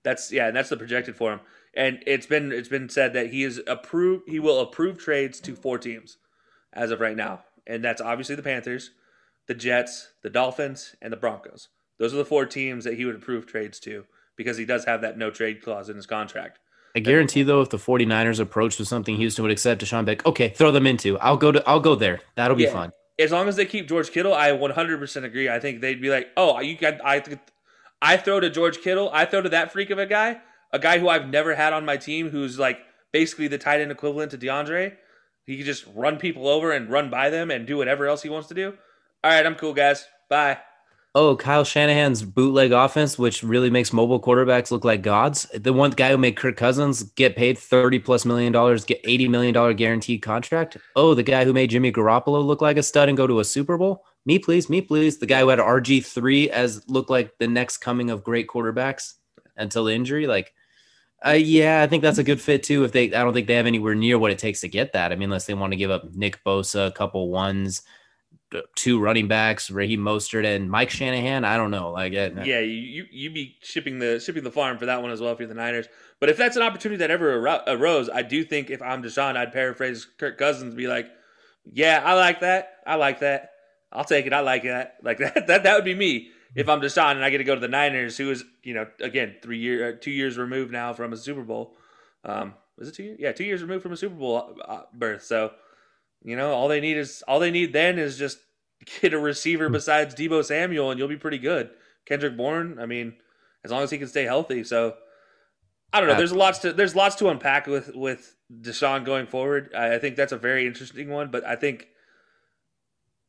That's 0.03 0.33
yeah, 0.33 0.49
and 0.49 0.57
that's 0.57 0.71
the 0.71 0.77
projected 0.77 1.17
for 1.17 1.33
him. 1.33 1.41
And 1.75 2.03
it's 2.07 2.27
been 2.27 2.53
it's 2.53 2.69
been 2.69 2.89
said 2.89 3.13
that 3.13 3.31
he 3.31 3.45
is 3.45 3.61
approved 3.67 4.29
he 4.29 4.41
will 4.41 4.61
approve 4.61 4.99
trades 4.99 5.41
to 5.41 5.55
four 5.55 5.79
teams 5.79 6.17
as 6.73 6.91
of 6.91 7.01
right 7.01 7.17
now. 7.17 7.45
And 7.67 7.85
that's 7.85 8.01
obviously 8.01 8.35
the 8.35 8.43
Panthers, 8.43 8.91
the 9.47 9.55
Jets, 9.55 10.13
the 10.23 10.31
Dolphins, 10.31 10.97
and 11.01 11.13
the 11.13 11.17
Broncos. 11.17 11.69
Those 11.99 12.15
are 12.15 12.19
the 12.19 12.25
four 12.25 12.47
teams 12.47 12.85
that 12.85 12.95
he 12.95 13.05
would 13.05 13.17
approve 13.17 13.47
trades 13.47 13.79
to 13.81 14.05
because 14.37 14.57
he 14.57 14.65
does 14.65 14.87
have 14.87 15.03
that 15.03 15.19
no 15.19 15.31
trade 15.31 15.63
clause 15.63 15.91
in 15.91 15.97
his 15.97 16.07
contract. 16.07 16.59
I 16.97 17.01
guarantee 17.01 17.43
though, 17.43 17.61
if 17.61 17.71
the 17.71 17.77
49ers 17.79 18.41
approached 18.41 18.79
with 18.79 18.89
something 18.89 19.17
Houston 19.17 19.43
would 19.43 19.53
accept, 19.53 19.81
Deshaun 19.83 20.05
Beck, 20.05 20.25
okay, 20.27 20.49
throw 20.49 20.71
them 20.73 20.87
into. 20.87 21.19
I'll 21.19 21.37
go 21.37 21.53
to 21.53 21.63
I'll 21.69 21.81
go 21.81 21.95
there. 21.95 22.21
That'll 22.37 22.57
be 22.57 22.65
Yeah. 22.65 22.73
fun. 22.73 22.93
As 23.19 23.31
long 23.33 23.49
as 23.49 23.57
they 23.57 23.67
keep 23.67 23.87
George 23.87 24.11
Kittle, 24.11 24.33
I 24.33 24.51
100% 24.53 25.25
agree. 25.25 25.49
I 25.49 25.61
think 25.61 25.81
they'd 25.83 26.01
be 26.01 26.09
like, 26.09 26.29
"Oh, 26.37 26.59
you 26.61 26.77
got 26.77 26.95
I 27.05 27.23
I 28.03 28.17
throw 28.17 28.41
to 28.41 28.49
George 28.51 28.79
Kittle, 28.81 29.11
I 29.13 29.25
throw 29.27 29.43
to 29.43 29.49
that 29.51 29.73
freak 29.73 29.91
of 29.91 29.99
a 29.99 30.07
guy, 30.07 30.41
a 30.73 30.79
guy 30.79 30.99
who 30.99 31.09
I've 31.09 31.29
never 31.29 31.55
had 31.55 31.73
on 31.75 31.85
my 31.85 31.97
team 31.99 32.31
who's 32.31 32.59
like 32.59 32.79
basically 33.13 33.47
the 33.49 33.59
tight 33.59 33.81
end 33.81 33.91
equivalent 33.93 34.31
to 34.31 34.39
DeAndre. 34.39 34.97
He 35.47 35.57
can 35.57 35.67
just 35.67 35.85
run 35.95 36.17
people 36.17 36.49
over 36.49 36.73
and 36.73 36.89
run 36.91 37.11
by 37.11 37.29
them 37.29 37.51
and 37.51 37.67
do 37.67 37.77
whatever 37.77 38.07
else 38.07 38.23
he 38.23 38.29
wants 38.29 38.49
to 38.49 38.55
do. 38.55 38.75
All 39.23 39.31
right, 39.31 39.45
I'm 39.45 39.55
cool, 39.57 39.75
guys. 39.75 40.07
Bye. 40.29 40.59
Oh, 41.13 41.35
Kyle 41.35 41.65
Shanahan's 41.65 42.23
bootleg 42.23 42.71
offense, 42.71 43.19
which 43.19 43.43
really 43.43 43.69
makes 43.69 43.93
mobile 43.93 44.21
quarterbacks 44.23 44.71
look 44.71 44.85
like 44.85 45.03
gods. 45.03 45.45
The 45.53 45.73
one 45.73 45.91
guy 45.91 46.11
who 46.11 46.19
made 46.19 46.37
Kirk 46.37 46.57
Cousins 46.57 47.03
get 47.03 47.35
paid 47.35 47.59
30 47.59 47.99
plus 47.99 48.25
million 48.25 48.53
dollars, 48.53 48.85
get 48.85 49.01
80 49.03 49.27
million 49.27 49.53
dollar 49.53 49.75
guaranteed 49.75 50.23
contract. 50.23 50.77
Oh, 50.95 51.15
the 51.15 51.25
guy 51.25 51.45
who 51.45 51.53
made 51.53 51.71
Jimmy 51.71 51.91
Garoppolo 51.91 52.45
look 52.45 52.61
like 52.63 52.77
a 52.77 52.83
stud 52.83 53.09
and 53.09 53.17
go 53.17 53.27
to 53.27 53.41
a 53.41 53.45
Super 53.45 53.77
Bowl. 53.77 54.05
Me, 54.25 54.39
please, 54.39 54.71
me, 54.71 54.81
please. 54.81 55.19
The 55.19 55.27
guy 55.27 55.41
who 55.41 55.49
had 55.49 55.59
RG3 55.59 56.47
as 56.49 56.89
look 56.89 57.11
like 57.11 57.37
the 57.39 57.49
next 57.49 57.79
coming 57.79 58.11
of 58.11 58.23
great 58.23 58.47
quarterbacks 58.47 59.15
until 59.57 59.89
injury. 59.89 60.29
Like, 60.29 60.53
uh, 61.27 61.31
yeah, 61.31 61.83
I 61.83 61.89
think 61.89 62.03
that's 62.03 62.19
a 62.19 62.25
good 62.25 62.41
fit 62.41 62.63
too. 62.63 62.85
If 62.85 62.93
they, 62.93 63.13
I 63.13 63.25
don't 63.25 63.35
think 63.35 63.49
they 63.49 63.55
have 63.55 63.67
anywhere 63.67 63.97
near 63.97 64.17
what 64.17 64.31
it 64.31 64.39
takes 64.39 64.61
to 64.61 64.69
get 64.69 64.93
that. 64.93 65.11
I 65.11 65.17
mean, 65.17 65.25
unless 65.25 65.47
they 65.47 65.55
want 65.55 65.73
to 65.73 65.77
give 65.77 65.91
up 65.91 66.15
Nick 66.15 66.39
Bosa, 66.45 66.87
a 66.87 66.93
couple 66.93 67.31
ones, 67.31 67.83
two 68.75 69.01
running 69.01 69.29
backs, 69.29 69.71
Raheem 69.71 70.01
Mostert, 70.01 70.45
and 70.45 70.71
Mike 70.71 70.91
Shanahan. 70.91 71.45
I 71.45 71.57
don't 71.57 71.71
know. 71.71 71.91
Like, 71.91 72.13
uh, 72.13 72.31
Yeah, 72.45 72.61
you 72.61 72.75
you 72.75 73.07
you 73.11 73.31
be 73.31 73.57
shipping 73.63 73.99
the 73.99 74.21
shipping 74.21 74.45
the 74.45 74.51
farm 74.51 74.79
for 74.79 74.87
that 74.87 75.03
one 75.03 75.11
as 75.11 75.21
well 75.21 75.33
if 75.33 75.39
you're 75.39 75.49
the 75.49 75.55
Niners. 75.55 75.87
But 76.19 76.29
if 76.29 76.37
that's 76.37 76.57
an 76.57 76.63
opportunity 76.63 76.99
that 76.99 77.11
ever 77.11 77.37
arose, 77.67 78.11
I 78.11 78.23
do 78.23 78.45
think 78.45 78.71
if 78.71 78.83
I'm 78.83 79.03
Deshaun, 79.03 79.37
I'd 79.37 79.53
paraphrase 79.53 80.07
Kirk 80.19 80.37
Cousins, 80.39 80.75
be 80.75 80.87
like, 80.87 81.09
"Yeah, 81.65 82.03
I 82.05 82.15
like 82.15 82.41
that. 82.41 82.75
I 82.87 82.97
like 82.97 83.21
that. 83.21 83.51
I'll 83.93 84.05
take 84.05 84.27
it. 84.27 84.33
I 84.33 84.41
like 84.41 84.65
that. 84.65 84.97
Like 85.03 85.19
that. 85.19 85.47
That 85.47 85.63
that 85.63 85.75
would 85.77 85.85
be 85.85 85.95
me 85.95 86.29
if 86.55 86.69
I'm 86.69 86.81
Deshaun 86.81 87.13
and 87.13 87.25
I 87.25 87.31
get 87.31 87.39
to 87.39 87.45
go 87.45 87.55
to 87.55 87.61
the 87.61 87.69
Niners, 87.69 88.17
who 88.17 88.31
is 88.31 88.45
you 88.63 88.75
know 88.75 88.87
again 89.01 89.37
three 89.43 89.59
year 89.59 89.91
uh, 89.91 89.97
two 90.01 90.11
years 90.11 90.37
removed 90.37 90.73
now 90.73 90.93
from 90.93 91.13
a 91.13 91.17
Super 91.17 91.43
Bowl. 91.43 91.77
Um, 92.25 92.55
was 92.77 92.89
it 92.89 92.95
two 92.95 93.05
years? 93.05 93.19
Yeah, 93.21 93.33
two 93.33 93.45
years 93.45 93.63
removed 93.63 93.83
from 93.83 93.93
a 93.93 93.97
Super 93.97 94.15
Bowl 94.15 94.59
uh, 94.67 94.83
berth. 94.93 95.25
So 95.25 95.53
you 96.23 96.37
know 96.37 96.53
all 96.53 96.69
they 96.69 96.81
need 96.81 96.97
is 96.97 97.23
all 97.27 97.39
they 97.41 97.51
need 97.51 97.73
then 97.73 97.99
is 97.99 98.19
just 98.19 98.39
get 99.01 99.13
a 99.13 99.19
receiver 99.19 99.69
besides 99.69 100.15
Deebo 100.15 100.45
Samuel, 100.45 100.91
and 100.91 100.99
you'll 100.99 101.09
be 101.09 101.17
pretty 101.17 101.39
good. 101.39 101.71
Kendrick 102.07 102.37
Bourne, 102.37 102.79
I 102.81 102.87
mean, 102.87 103.15
as 103.65 103.71
long 103.71 103.83
as 103.83 103.91
he 103.91 103.99
can 103.99 104.09
stay 104.09 104.25
healthy. 104.25 104.65
So 104.65 104.95
I 105.93 106.01
don't 106.01 106.09
know. 106.09 106.17
There's 106.17 106.33
a 106.33 106.37
lots 106.39 106.61
to 106.61 106.73
there's 106.73 106.97
lots 106.97 107.17
to 107.17 107.29
unpack 107.29 107.67
with 107.67 107.95
with 107.95 108.35
Deshaun 108.53 109.05
going 109.05 109.27
forward. 109.27 109.71
I, 109.77 109.95
I 109.95 109.99
think 109.99 110.17
that's 110.17 110.33
a 110.33 110.39
very 110.39 110.67
interesting 110.67 111.09
one, 111.11 111.31
but 111.31 111.45
I 111.45 111.57
think 111.57 111.89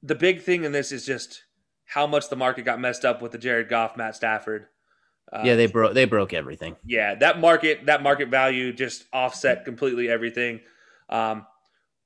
the 0.04 0.16
big 0.16 0.42
thing 0.42 0.64
in 0.64 0.72
this 0.72 0.92
is 0.92 1.06
just 1.06 1.44
how 1.86 2.08
much 2.08 2.30
the 2.30 2.36
market 2.36 2.64
got 2.64 2.80
messed 2.80 3.04
up 3.06 3.22
with 3.22 3.32
the 3.32 3.38
Jared 3.38 3.70
Goff, 3.70 3.98
Matt 3.98 4.16
Stafford 4.16 4.68
Uh, 5.32 5.42
yeah, 5.44 5.56
they 5.56 5.68
broke 5.68 5.94
they 5.94 6.06
broke 6.06 6.34
everything. 6.34 6.76
yeah, 6.86 7.16
that 7.16 7.40
market 7.40 7.86
that 7.86 8.02
market 8.02 8.30
value 8.30 8.74
just 8.74 9.06
offset 9.14 9.66
completely 9.66 10.10
everything. 10.10 10.62
Um, 11.10 11.46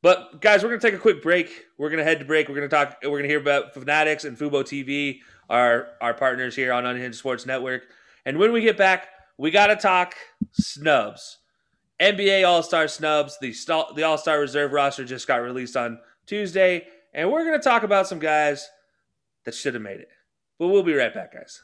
but 0.06 0.40
guys, 0.40 0.62
we're 0.62 0.70
gonna 0.70 0.80
take 0.80 0.94
a 0.94 1.00
quick 1.00 1.24
break. 1.24 1.66
We're 1.80 1.90
gonna 1.90 2.04
head 2.04 2.20
to 2.20 2.26
break. 2.26 2.48
We're 2.48 2.54
gonna 2.54 2.68
talk. 2.68 2.98
We're 3.02 3.18
gonna 3.18 3.28
hear 3.28 3.40
about 3.40 3.74
Fanatics 3.74 4.24
and 4.24 4.38
Fubo 4.38 4.62
TV, 4.62 5.22
our 5.50 5.88
our 6.00 6.14
partners 6.14 6.56
here 6.56 6.72
on 6.74 6.86
Unhinged 6.86 7.18
Sports 7.18 7.48
Network. 7.48 7.88
And 8.24 8.38
when 8.38 8.52
we 8.54 8.62
get 8.62 8.78
back, 8.78 9.08
we 9.40 9.50
gotta 9.50 9.76
talk 9.76 10.14
snubs. 10.52 11.40
NBA 12.00 12.48
All 12.48 12.62
Star 12.62 12.88
snubs. 12.88 13.40
The 13.42 13.52
the 13.96 14.04
All 14.04 14.20
Star 14.20 14.40
Reserve 14.40 14.74
roster 14.74 15.06
just 15.06 15.26
got 15.26 15.38
released 15.38 15.76
on 15.76 15.98
Tuesday, 16.28 16.86
and 17.12 17.32
we're 17.32 17.44
gonna 17.44 17.58
talk 17.58 17.82
about 17.82 18.06
some 18.08 18.20
guys 18.20 18.70
that 19.46 19.56
should 19.56 19.74
have 19.74 19.82
made 19.82 20.02
it. 20.02 20.10
But 20.60 20.68
we'll 20.68 20.84
be 20.84 20.94
right 20.94 21.16
back, 21.16 21.34
guys. 21.34 21.64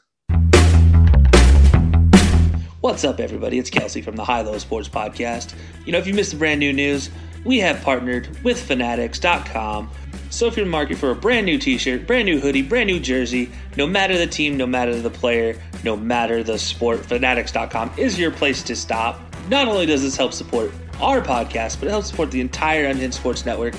What's 2.80 3.04
up, 3.04 3.20
everybody? 3.20 3.60
It's 3.60 3.70
Kelsey 3.70 4.02
from 4.02 4.16
the 4.16 4.26
High 4.26 4.42
Low 4.42 4.58
Sports 4.58 4.90
Podcast. 4.90 5.54
You 5.86 5.92
know, 5.92 6.00
if 6.00 6.08
you 6.08 6.16
missed 6.16 6.32
the 6.32 6.38
brand 6.38 6.60
new 6.60 6.74
news, 6.74 7.12
we 7.44 7.60
have 7.60 7.82
partnered 7.82 8.30
with 8.44 8.62
Fanatics.com. 8.62 9.90
So 10.30 10.48
if 10.48 10.56
you're 10.56 10.64
in 10.66 10.70
the 10.70 10.72
market 10.72 10.98
for 10.98 11.12
a 11.12 11.16
brand 11.16 11.46
new 11.46 11.58
t 11.58 11.78
shirt, 11.78 12.08
brand 12.08 12.26
new 12.26 12.40
hoodie, 12.40 12.62
brand 12.62 12.88
new 12.88 13.00
jersey, 13.00 13.52
no 13.76 13.86
matter 13.86 14.18
the 14.18 14.28
team, 14.28 14.56
no 14.56 14.66
matter 14.66 15.00
the 15.00 15.10
player, 15.10 15.62
no 15.84 15.98
matter 15.98 16.44
the 16.44 16.58
sport, 16.58 17.06
Fanatics.com 17.06 17.92
is 17.98 18.18
your 18.18 18.32
place 18.32 18.64
to 18.64 18.76
stop. 18.76 19.20
Not 19.50 19.68
only 19.68 19.86
does 19.86 20.02
this 20.02 20.16
help 20.16 20.34
support 20.34 20.72
our 21.02 21.22
podcast, 21.22 21.80
but 21.80 21.88
it 21.88 21.92
helps 21.92 22.08
support 22.08 22.32
the 22.32 22.40
entire 22.40 22.86
Unhinged 22.86 23.16
Sports 23.16 23.46
Network. 23.46 23.74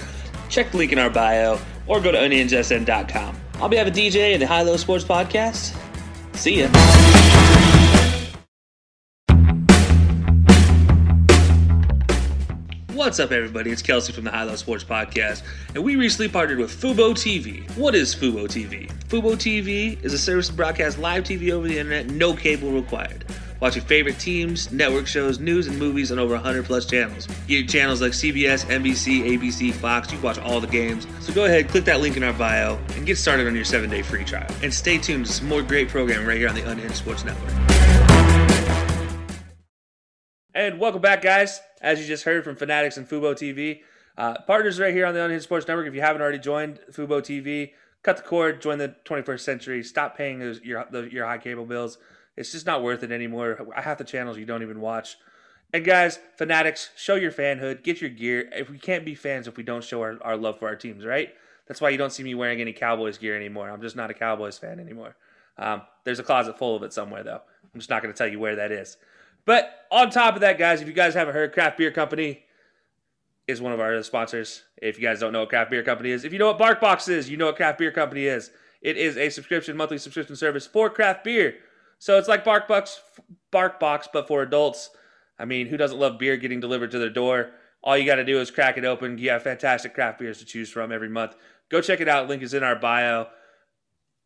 Check 0.48 0.70
the 0.72 0.76
link 0.76 0.92
in 0.92 0.98
our 0.98 1.10
bio 1.10 1.58
or 1.86 2.00
go 2.00 2.12
to 2.12 2.18
unhingedsn.com. 2.18 3.36
I'll 3.54 3.68
be 3.68 3.76
having 3.76 3.94
DJ 3.94 4.32
and 4.34 4.42
the 4.42 4.46
High 4.46 4.62
Low 4.62 4.76
Sports 4.76 5.04
Podcast. 5.04 5.76
See 6.34 6.60
ya. 6.60 7.31
What's 13.12 13.20
up, 13.20 13.30
everybody? 13.30 13.70
It's 13.70 13.82
Kelsey 13.82 14.10
from 14.10 14.24
the 14.24 14.30
High 14.30 14.44
Low 14.44 14.56
Sports 14.56 14.84
Podcast, 14.84 15.42
and 15.74 15.84
we 15.84 15.96
recently 15.96 16.28
partnered 16.28 16.58
with 16.58 16.70
Fubo 16.70 17.12
TV. 17.12 17.70
What 17.76 17.94
is 17.94 18.14
Fubo 18.14 18.44
TV? 18.46 18.90
Fubo 19.08 19.34
TV 19.34 20.02
is 20.02 20.14
a 20.14 20.18
service 20.18 20.48
to 20.48 20.54
broadcast 20.54 20.98
live 20.98 21.24
TV 21.24 21.50
over 21.50 21.68
the 21.68 21.78
internet, 21.78 22.06
no 22.06 22.32
cable 22.34 22.72
required. 22.72 23.26
Watch 23.60 23.76
your 23.76 23.84
favorite 23.84 24.18
teams, 24.18 24.72
network 24.72 25.06
shows, 25.06 25.40
news, 25.40 25.66
and 25.66 25.78
movies 25.78 26.10
on 26.10 26.18
over 26.18 26.32
100 26.32 26.64
plus 26.64 26.86
channels. 26.86 27.28
Get 27.46 27.68
channels 27.68 28.00
like 28.00 28.12
CBS, 28.12 28.64
NBC, 28.64 29.36
ABC, 29.36 29.74
Fox. 29.74 30.10
You 30.10 30.18
watch 30.20 30.38
all 30.38 30.62
the 30.62 30.66
games. 30.66 31.06
So 31.20 31.34
go 31.34 31.44
ahead, 31.44 31.68
click 31.68 31.84
that 31.84 32.00
link 32.00 32.16
in 32.16 32.22
our 32.22 32.32
bio, 32.32 32.78
and 32.96 33.04
get 33.04 33.18
started 33.18 33.46
on 33.46 33.54
your 33.54 33.66
seven 33.66 33.90
day 33.90 34.00
free 34.00 34.24
trial. 34.24 34.50
And 34.62 34.72
stay 34.72 34.96
tuned 34.96 35.26
to 35.26 35.32
some 35.32 35.48
more 35.48 35.60
great 35.60 35.90
programming 35.90 36.26
right 36.26 36.38
here 36.38 36.48
on 36.48 36.54
the 36.54 36.62
Unhinged 36.62 36.96
Sports 36.96 37.26
Network. 37.26 38.31
And 40.62 40.78
welcome 40.78 41.02
back, 41.02 41.22
guys. 41.22 41.60
As 41.80 41.98
you 41.98 42.06
just 42.06 42.22
heard 42.22 42.44
from 42.44 42.54
Fanatics 42.54 42.96
and 42.96 43.08
Fubo 43.08 43.34
TV, 43.34 43.80
uh, 44.16 44.42
partners 44.42 44.78
right 44.78 44.94
here 44.94 45.04
on 45.06 45.12
the 45.12 45.20
Unhinged 45.20 45.42
Sports 45.42 45.66
Network. 45.66 45.88
If 45.88 45.94
you 45.94 46.02
haven't 46.02 46.22
already 46.22 46.38
joined 46.38 46.78
Fubo 46.88 47.20
TV, 47.20 47.72
cut 48.04 48.18
the 48.18 48.22
cord, 48.22 48.62
join 48.62 48.78
the 48.78 48.94
21st 49.04 49.40
century. 49.40 49.82
Stop 49.82 50.16
paying 50.16 50.38
those, 50.38 50.60
your 50.60 50.86
the, 50.88 51.12
your 51.12 51.26
high 51.26 51.38
cable 51.38 51.64
bills. 51.66 51.98
It's 52.36 52.52
just 52.52 52.64
not 52.64 52.80
worth 52.80 53.02
it 53.02 53.10
anymore. 53.10 53.72
Half 53.74 53.98
the 53.98 54.04
channels 54.04 54.38
you 54.38 54.44
don't 54.44 54.62
even 54.62 54.80
watch. 54.80 55.16
And 55.72 55.84
guys, 55.84 56.20
Fanatics, 56.36 56.90
show 56.94 57.16
your 57.16 57.32
fanhood, 57.32 57.82
get 57.82 58.00
your 58.00 58.10
gear. 58.10 58.48
If 58.52 58.70
we 58.70 58.78
can't 58.78 59.04
be 59.04 59.16
fans 59.16 59.48
if 59.48 59.56
we 59.56 59.64
don't 59.64 59.82
show 59.82 60.00
our, 60.00 60.16
our 60.22 60.36
love 60.36 60.60
for 60.60 60.68
our 60.68 60.76
teams, 60.76 61.04
right? 61.04 61.30
That's 61.66 61.80
why 61.80 61.88
you 61.88 61.98
don't 61.98 62.12
see 62.12 62.22
me 62.22 62.36
wearing 62.36 62.60
any 62.60 62.72
Cowboys 62.72 63.18
gear 63.18 63.34
anymore. 63.34 63.68
I'm 63.68 63.82
just 63.82 63.96
not 63.96 64.12
a 64.12 64.14
Cowboys 64.14 64.58
fan 64.58 64.78
anymore. 64.78 65.16
Um, 65.58 65.82
there's 66.04 66.20
a 66.20 66.22
closet 66.22 66.56
full 66.56 66.76
of 66.76 66.84
it 66.84 66.92
somewhere, 66.92 67.24
though. 67.24 67.42
I'm 67.74 67.80
just 67.80 67.90
not 67.90 68.00
going 68.00 68.14
to 68.14 68.16
tell 68.16 68.28
you 68.28 68.38
where 68.38 68.54
that 68.54 68.70
is. 68.70 68.96
But 69.44 69.86
on 69.90 70.10
top 70.10 70.34
of 70.34 70.40
that, 70.40 70.58
guys, 70.58 70.80
if 70.80 70.88
you 70.88 70.94
guys 70.94 71.14
haven't 71.14 71.34
heard, 71.34 71.52
Craft 71.52 71.78
Beer 71.78 71.90
Company 71.90 72.44
is 73.48 73.60
one 73.60 73.72
of 73.72 73.80
our 73.80 74.02
sponsors. 74.02 74.62
If 74.80 74.98
you 74.98 75.02
guys 75.02 75.20
don't 75.20 75.32
know 75.32 75.40
what 75.40 75.48
Craft 75.48 75.70
Beer 75.70 75.82
Company 75.82 76.10
is, 76.10 76.24
if 76.24 76.32
you 76.32 76.38
know 76.38 76.52
what 76.52 76.58
BarkBox 76.58 77.08
is, 77.08 77.28
you 77.28 77.36
know 77.36 77.46
what 77.46 77.56
Craft 77.56 77.78
Beer 77.78 77.90
Company 77.90 78.26
is. 78.26 78.50
It 78.80 78.96
is 78.96 79.16
a 79.16 79.30
subscription, 79.30 79.76
monthly 79.76 79.98
subscription 79.98 80.34
service 80.34 80.66
for 80.66 80.90
craft 80.90 81.22
beer. 81.22 81.54
So 81.98 82.18
it's 82.18 82.26
like 82.26 82.44
BarkBox, 82.44 82.96
BarkBox, 83.52 84.08
but 84.12 84.26
for 84.26 84.42
adults. 84.42 84.90
I 85.38 85.44
mean, 85.44 85.68
who 85.68 85.76
doesn't 85.76 85.98
love 85.98 86.18
beer 86.18 86.36
getting 86.36 86.58
delivered 86.58 86.90
to 86.90 86.98
their 86.98 87.10
door? 87.10 87.52
All 87.84 87.96
you 87.96 88.04
got 88.04 88.16
to 88.16 88.24
do 88.24 88.40
is 88.40 88.50
crack 88.50 88.76
it 88.76 88.84
open. 88.84 89.18
You 89.18 89.30
have 89.30 89.42
fantastic 89.42 89.94
craft 89.94 90.18
beers 90.18 90.38
to 90.38 90.44
choose 90.44 90.70
from 90.70 90.92
every 90.92 91.08
month. 91.08 91.36
Go 91.68 91.80
check 91.80 92.00
it 92.00 92.08
out. 92.08 92.28
Link 92.28 92.42
is 92.42 92.54
in 92.54 92.62
our 92.62 92.76
bio. 92.76 93.28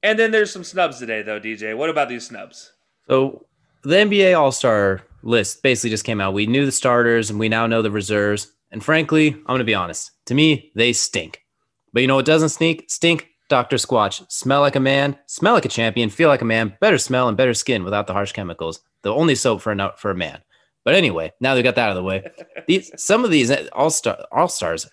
And 0.03 0.19
then 0.19 0.31
there's 0.31 0.53
some 0.53 0.65
snubs 0.65 0.99
today, 0.99 1.23
though, 1.23 1.41
DJ. 1.41 1.77
What 1.77 1.91
about 1.91 2.09
these 2.09 2.27
snubs? 2.27 2.73
So 3.09 3.47
the 3.87 3.97
NBA 3.97 4.39
All 4.39 4.51
Star 4.51 5.03
list 5.23 5.63
basically 5.63 5.91
just 5.91 6.05
came 6.05 6.21
out. 6.21 6.35
We 6.35 6.47
knew 6.47 6.67
the 6.67 6.73
starters 6.73 7.31
and 7.31 7.39
we 7.39 7.49
now 7.49 7.67
know 7.67 7.83
the 7.83 7.91
reserves. 7.91 8.53
And 8.73 8.83
frankly, 8.83 9.29
I'm 9.29 9.45
going 9.47 9.59
to 9.61 9.65
be 9.65 9.75
honest. 9.75 10.11
To 10.27 10.35
me, 10.35 10.73
they 10.75 10.93
stink. 10.93 11.45
But 11.93 12.01
you 12.01 12.09
know 12.09 12.17
what 12.17 12.27
doesn't 12.27 12.49
stink? 12.49 12.85
Stink. 12.89 13.29
Dr. 13.49 13.77
Squatch. 13.77 14.29
Smell 14.29 14.61
like 14.61 14.75
a 14.75 14.81
man, 14.81 15.17
smell 15.27 15.55
like 15.55 15.65
a 15.65 15.69
champion, 15.69 16.11
feel 16.11 16.29
like 16.29 16.43
a 16.43 16.45
man, 16.45 16.77
better 16.81 16.99
smell 16.99 17.29
and 17.29 17.37
better 17.37 17.55
skin 17.55 17.85
without 17.85 18.09
the 18.09 18.13
harsh 18.13 18.33
chemicals. 18.33 18.81
The 19.03 19.15
only 19.15 19.37
soap 19.37 19.61
for 19.61 19.71
a, 19.71 19.95
for 19.97 20.11
a 20.11 20.17
man. 20.17 20.41
But 20.83 20.95
anyway, 20.95 21.33
now 21.41 21.55
they 21.55 21.63
got 21.63 21.77
that 21.77 21.91
out 21.91 21.91
of 21.91 21.97
the 21.97 22.03
way. 22.03 22.25
These 22.67 22.91
some 22.97 23.25
of 23.25 23.31
these 23.31 23.53
all 23.73 23.91
star 23.91 24.19
all 24.33 24.49
stars, 24.49 24.89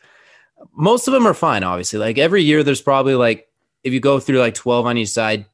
most 0.75 1.07
of 1.07 1.13
them 1.13 1.25
are 1.25 1.33
fine. 1.33 1.63
Obviously, 1.63 1.97
like 1.97 2.19
every 2.19 2.43
year, 2.43 2.61
there's 2.61 2.81
probably 2.81 3.15
like 3.15 3.47
if 3.83 3.91
you 3.91 3.99
go 3.99 4.19
through 4.19 4.37
like 4.37 4.53
12 4.53 4.85
on 4.85 4.97
each 4.97 5.09
side, 5.09 5.47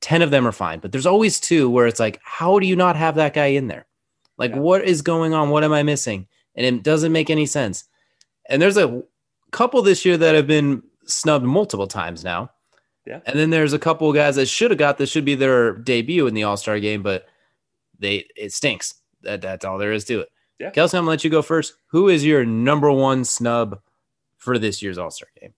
10 0.00 0.22
of 0.22 0.30
them 0.30 0.46
are 0.46 0.52
fine. 0.52 0.78
But 0.80 0.92
there's 0.92 1.06
always 1.06 1.40
two 1.40 1.68
where 1.70 1.86
it's 1.86 2.00
like, 2.00 2.20
how 2.22 2.58
do 2.58 2.66
you 2.66 2.76
not 2.76 2.96
have 2.96 3.16
that 3.16 3.34
guy 3.34 3.46
in 3.46 3.66
there? 3.68 3.86
Like, 4.36 4.52
Yeah. 4.52 4.58
what 4.58 4.84
is 4.84 5.02
going 5.02 5.34
on? 5.34 5.50
What 5.50 5.64
am 5.64 5.72
I 5.72 5.82
missing? 5.82 6.28
And 6.54 6.64
it 6.64 6.82
doesn't 6.82 7.12
make 7.12 7.30
any 7.30 7.46
sense. 7.46 7.84
And 8.48 8.60
there's 8.62 8.76
a 8.76 9.02
couple 9.50 9.82
this 9.82 10.04
year 10.04 10.16
that 10.16 10.34
have 10.34 10.46
been 10.46 10.82
snubbed 11.06 11.44
multiple 11.44 11.86
times 11.86 12.22
now. 12.24 12.50
Yeah. 13.06 13.20
And 13.26 13.38
then 13.38 13.50
there's 13.50 13.72
a 13.72 13.78
couple 13.78 14.08
of 14.08 14.14
guys 14.14 14.36
that 14.36 14.46
should 14.46 14.70
have 14.70 14.78
got 14.78 14.98
this 14.98 15.10
should 15.10 15.24
be 15.24 15.34
their 15.34 15.72
debut 15.74 16.26
in 16.26 16.34
the 16.34 16.42
All 16.44 16.56
Star 16.56 16.78
game, 16.78 17.02
but 17.02 17.26
they 17.98 18.26
it 18.36 18.52
stinks. 18.52 18.94
That 19.22 19.40
that's 19.40 19.64
all 19.64 19.78
there 19.78 19.92
is 19.92 20.04
to 20.06 20.20
it. 20.20 20.28
Yeah. 20.58 20.70
Kelsey, 20.70 20.96
I'm 20.98 21.02
gonna 21.02 21.10
let 21.10 21.24
you 21.24 21.30
go 21.30 21.40
first. 21.42 21.74
Who 21.88 22.08
is 22.08 22.24
your 22.24 22.44
number 22.44 22.90
one 22.92 23.24
snub 23.24 23.80
for 24.36 24.58
this 24.58 24.82
year's 24.82 24.98
All 24.98 25.10
Star 25.10 25.28
game? 25.40 25.54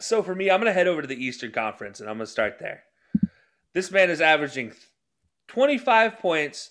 So 0.00 0.22
for 0.22 0.34
me, 0.34 0.50
I'm 0.50 0.58
going 0.60 0.68
to 0.70 0.72
head 0.74 0.88
over 0.88 1.02
to 1.02 1.06
the 1.06 1.14
Eastern 1.24 1.52
Conference 1.52 2.00
and 2.00 2.10
I'm 2.10 2.16
going 2.16 2.26
to 2.26 2.30
start 2.32 2.58
there. 2.58 2.82
This 3.74 3.90
man 3.90 4.08
is 4.08 4.20
averaging 4.20 4.72
25 5.48 6.18
points 6.18 6.70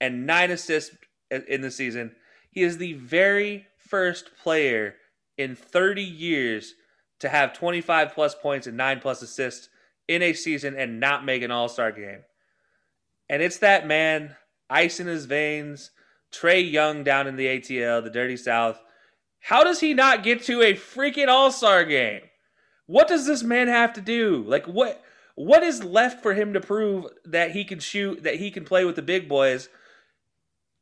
and 0.00 0.26
nine 0.26 0.50
assists 0.50 0.96
in 1.30 1.60
the 1.60 1.70
season. 1.70 2.16
He 2.50 2.62
is 2.62 2.78
the 2.78 2.94
very 2.94 3.66
first 3.76 4.30
player 4.42 4.94
in 5.36 5.54
30 5.54 6.02
years 6.02 6.74
to 7.20 7.28
have 7.28 7.52
25 7.52 8.14
plus 8.14 8.34
points 8.34 8.66
and 8.66 8.76
nine 8.76 9.00
plus 9.00 9.22
assists 9.22 9.68
in 10.08 10.22
a 10.22 10.32
season 10.32 10.74
and 10.74 11.00
not 11.00 11.24
make 11.24 11.42
an 11.42 11.50
All 11.50 11.68
Star 11.68 11.92
game. 11.92 12.20
And 13.28 13.42
it's 13.42 13.58
that 13.58 13.86
man, 13.86 14.36
ice 14.70 15.00
in 15.00 15.06
his 15.06 15.26
veins, 15.26 15.90
Trae 16.32 16.70
Young 16.70 17.04
down 17.04 17.26
in 17.26 17.36
the 17.36 17.46
ATL, 17.46 18.02
the 18.02 18.10
Dirty 18.10 18.36
South. 18.36 18.80
How 19.40 19.62
does 19.62 19.80
he 19.80 19.94
not 19.94 20.22
get 20.22 20.42
to 20.44 20.62
a 20.62 20.74
freaking 20.74 21.28
All 21.28 21.52
Star 21.52 21.84
game? 21.84 22.22
What 22.86 23.08
does 23.08 23.26
this 23.26 23.42
man 23.42 23.68
have 23.68 23.92
to 23.94 24.00
do? 24.00 24.42
Like 24.46 24.66
what 24.66 25.02
what 25.38 25.62
is 25.62 25.84
left 25.84 26.22
for 26.22 26.34
him 26.34 26.52
to 26.54 26.60
prove 26.60 27.06
that 27.24 27.52
he 27.52 27.64
can 27.64 27.78
shoot, 27.78 28.24
that 28.24 28.36
he 28.36 28.50
can 28.50 28.64
play 28.64 28.84
with 28.84 28.96
the 28.96 29.02
big 29.02 29.28
boys? 29.28 29.68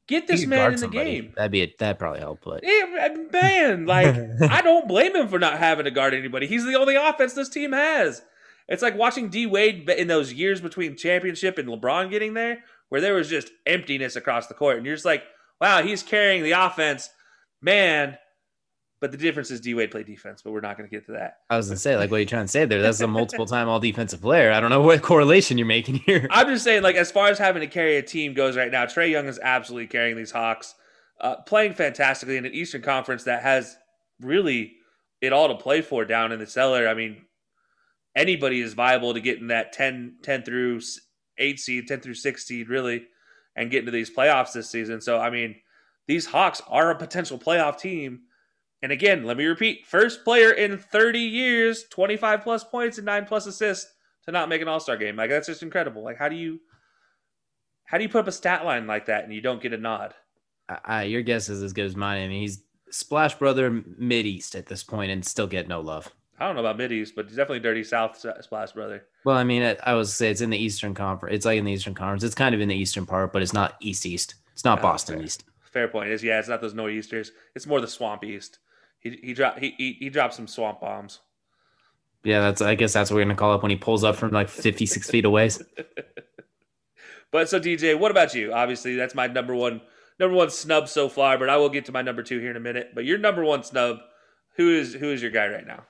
Get 0.09 0.27
this 0.29 0.47
man 0.47 0.67
in 0.67 0.73
the 0.73 0.79
somebody. 0.79 1.21
game. 1.21 1.33
That'd 1.37 1.51
be 1.51 1.63
a, 1.63 1.75
that'd 1.79 1.99
probably 1.99 2.21
help. 2.21 2.41
But 2.45 2.61
Yeah, 2.63 3.09
man, 3.33 3.87
like 3.87 4.15
I 4.51 4.63
don't 4.63 4.87
blame 4.87 5.15
him 5.17 5.29
for 5.29 5.39
not 5.39 5.59
having 5.59 5.85
to 5.85 5.91
guard 5.91 6.15
anybody. 6.15 6.47
He's 6.47 6.65
the 6.65 6.77
only 6.77 6.95
offense 6.95 7.35
this 7.35 7.49
team 7.49 7.73
has. 7.73 8.23
It's 8.69 8.83
like 8.83 8.97
watching 8.97 9.29
D 9.29 9.47
Wade 9.47 9.89
in 9.91 10.09
those 10.09 10.33
years 10.33 10.61
between 10.61 10.97
championship 10.97 11.59
and 11.59 11.69
LeBron 11.69 12.11
getting 12.11 12.35
there, 12.35 12.61
where 12.89 13.01
there 13.01 13.15
was 13.15 13.29
just 13.29 13.51
emptiness 13.67 14.17
across 14.17 14.47
the 14.47 14.55
court, 14.55 14.77
and 14.77 14.87
you're 14.87 14.95
just 14.95 15.05
like, 15.05 15.25
wow, 15.61 15.83
he's 15.83 16.03
carrying 16.03 16.43
the 16.43 16.53
offense, 16.53 17.11
man. 17.61 18.17
But 18.99 19.13
the 19.13 19.19
difference 19.19 19.51
is 19.51 19.61
D 19.61 19.75
Wade 19.75 19.91
played 19.91 20.07
defense, 20.07 20.41
but 20.43 20.53
we're 20.53 20.61
not 20.61 20.79
going 20.79 20.89
to 20.89 20.95
get 20.95 21.05
to 21.07 21.13
that. 21.13 21.41
I 21.51 21.59
was 21.59 21.69
gonna 21.69 21.77
say, 21.77 21.97
like, 21.97 22.11
what 22.11 22.17
are 22.17 22.21
you 22.21 22.27
trying 22.27 22.45
to 22.45 22.51
say 22.51 22.65
there? 22.65 22.81
That's 22.81 23.01
a 23.01 23.07
multiple 23.07 23.45
time 23.47 23.69
all 23.69 23.79
defensive 23.79 24.23
player. 24.23 24.51
I 24.51 24.61
don't 24.61 24.71
know 24.71 24.81
what 24.81 25.03
correlation 25.03 25.59
you're 25.59 25.67
making 25.67 25.97
here. 25.97 26.27
I'm 26.31 26.47
just 26.49 26.65
saying, 26.65 26.83
like, 26.83 26.97
as 26.97 27.13
far 27.13 27.29
as 27.29 27.39
having 27.39 27.61
to 27.61 27.67
carry 27.67 27.99
a 27.99 28.03
team 28.03 28.33
goes 28.33 28.57
right 28.57 28.73
now, 28.73 28.87
Trae 28.87 29.11
Young 29.11 29.27
is 29.27 29.39
absolutely 29.39 29.89
carrying 29.89 30.17
these 30.17 30.31
Hawks, 30.31 30.75
uh, 31.21 31.37
playing 31.37 31.75
fantastically 31.75 32.39
in 32.39 32.47
an 32.47 32.55
Eastern 32.55 32.81
Conference 32.81 33.25
that 33.25 33.43
has 33.43 33.77
really 34.21 34.77
it 35.21 35.33
all 35.33 35.49
to 35.49 35.55
play 35.55 35.83
for 35.83 36.05
down 36.05 36.33
in 36.33 36.39
the 36.39 36.47
cellar. 36.47 36.89
I 36.89 36.95
mean, 36.95 37.27
anybody 38.15 38.61
is 38.61 38.75
viable 38.75 39.15
to 39.15 39.21
get 39.21 39.39
in 39.39 39.49
that 39.49 39.73
10, 39.73 40.17
10 40.23 40.43
through 40.43 40.81
8 41.39 41.61
seed, 41.61 41.87
10 41.89 42.01
through 42.01 42.15
6 42.15 42.47
seed, 42.47 42.69
really, 42.69 43.05
and 43.55 43.71
get 43.71 43.81
into 43.81 43.93
these 43.93 44.15
playoffs 44.15 44.53
this 44.53 44.71
season. 44.71 45.01
So, 45.01 45.19
I 45.19 45.31
mean, 45.31 45.57
these 46.07 46.27
Hawks 46.27 46.63
are 46.69 46.91
a 46.91 46.97
potential 46.97 47.39
playoff 47.39 47.79
team. 47.79 48.21
And 48.87 48.93
again, 48.93 49.25
let 49.25 49.37
me 49.37 49.47
repeat 49.47 49.85
first 49.85 50.23
player 50.23 50.53
in 50.53 50.79
30 50.79 51.19
years, 51.19 51.87
25 51.91 52.43
plus 52.43 52.63
points 52.63 52.99
and 52.99 53.05
nine 53.05 53.25
plus 53.25 53.45
assists 53.45 53.93
to 54.27 54.31
not 54.31 54.49
make 54.49 54.63
an 54.63 54.69
All 54.69 54.79
Star 54.79 54.97
game. 54.97 55.17
Like, 55.17 55.29
that's 55.29 55.49
just 55.49 55.65
incredible. 55.65 56.05
Like, 56.05 56.19
how 56.19 56.29
do 56.29 56.37
you. 56.37 56.61
How 57.83 57.99
do 57.99 58.05
you 58.05 58.09
put 58.09 58.21
up 58.21 58.29
a 58.29 58.33
stat 58.33 58.65
line 58.65 58.87
like 58.87 59.07
that 59.07 59.25
and 59.25 59.35
you 59.35 59.41
don't 59.41 59.61
get 59.61 59.73
a 59.73 59.77
nod? 59.77 60.15
I, 60.85 61.03
your 61.03 61.23
guess 61.23 61.49
is 61.49 61.65
as 61.65 61.73
good 61.73 61.87
as 61.87 61.97
mine. 61.97 62.23
I 62.23 62.29
mean, 62.29 62.43
he's 62.43 62.63
Splash 62.89 63.35
Brother 63.35 63.83
mid 63.99 64.25
East 64.25 64.55
at 64.55 64.67
this 64.67 64.85
point 64.85 65.11
and 65.11 65.27
still 65.27 65.49
get 65.49 65.67
no 65.67 65.81
love. 65.81 66.13
I 66.39 66.47
don't 66.47 66.55
know 66.55 66.61
about 66.61 66.79
mid 66.79 66.93
East, 66.93 67.17
but 67.17 67.27
he's 67.27 67.35
definitely 67.35 67.59
dirty 67.59 67.83
South 67.83 68.25
Splash 68.41 68.71
Brother. 68.71 69.03
Well, 69.25 69.37
I 69.37 69.43
mean, 69.43 69.65
I, 69.65 69.77
I 69.83 69.97
would 69.97 70.07
say 70.07 70.31
it's 70.31 70.43
in 70.43 70.51
the 70.51 70.59
Eastern 70.59 70.95
Conference. 70.95 71.35
It's 71.35 71.45
like 71.45 71.59
in 71.59 71.65
the 71.65 71.73
Eastern 71.73 71.95
Conference. 71.95 72.23
It's 72.23 72.37
kind 72.37 72.55
of 72.55 72.61
in 72.61 72.69
the 72.69 72.77
Eastern 72.77 73.05
part, 73.05 73.33
but 73.33 73.43
it's 73.43 73.53
not 73.53 73.75
East 73.81 74.07
East. 74.07 74.37
It's 74.53 74.65
not 74.65 74.79
oh, 74.79 74.83
Boston 74.83 75.17
fair. 75.17 75.25
East. 75.25 75.43
Fair 75.73 75.89
point. 75.89 76.11
Is 76.11 76.23
yeah, 76.23 76.39
it's 76.39 76.47
not 76.47 76.61
those 76.61 76.73
nor'easters. 76.73 77.33
It's 77.57 77.67
more 77.67 77.81
the 77.81 77.89
swamp 77.89 78.23
East. 78.23 78.61
He 79.11 79.19
he 79.29 79.35
dropped 79.35 79.59
he, 79.59 79.75
he 79.79 79.93
he 80.01 80.09
dropped 80.09 80.35
some 80.35 80.47
swamp 80.47 80.81
bombs. 80.81 81.21
Yeah, 82.25 82.41
that's. 82.41 82.61
I 82.61 82.75
guess 82.75 82.93
that's 82.93 83.11
what 83.11 83.17
we're 83.17 83.25
gonna 83.25 83.37
call 83.37 83.55
it 83.55 83.63
when 83.63 83.71
he 83.71 83.77
pulls 83.77 84.03
up 84.03 84.17
from 84.17 84.31
like 84.31 84.49
fifty 84.49 84.85
six 84.85 85.09
feet 85.09 85.25
away. 85.25 85.51
but 87.31 87.49
so 87.49 87.61
DJ, 87.61 87.99
what 87.99 88.11
about 88.11 88.35
you? 88.35 88.53
Obviously, 88.53 88.97
that's 88.97 89.15
my 89.15 89.29
number 89.29 89.55
one 89.55 89.81
number 90.19 90.37
one 90.37 90.51
snub 90.51 90.89
so 90.89 91.09
far. 91.09 91.39
But 91.39 91.49
I 91.49 91.57
will 91.57 91.69
get 91.69 91.85
to 91.87 91.93
my 91.93 92.03
number 92.03 92.23
two 92.23 92.41
here 92.41 92.51
in 92.51 92.57
a 92.57 92.61
minute. 92.61 92.91
But 92.95 93.05
your 93.05 93.19
number 93.19 93.45
one 93.45 93.63
snub, 93.63 93.99
who 94.57 94.75
is 94.75 94.95
who 94.95 95.13
is 95.13 95.23
your 95.23 95.31
guy 95.31 95.47
right 95.47 95.67
now? 95.67 95.85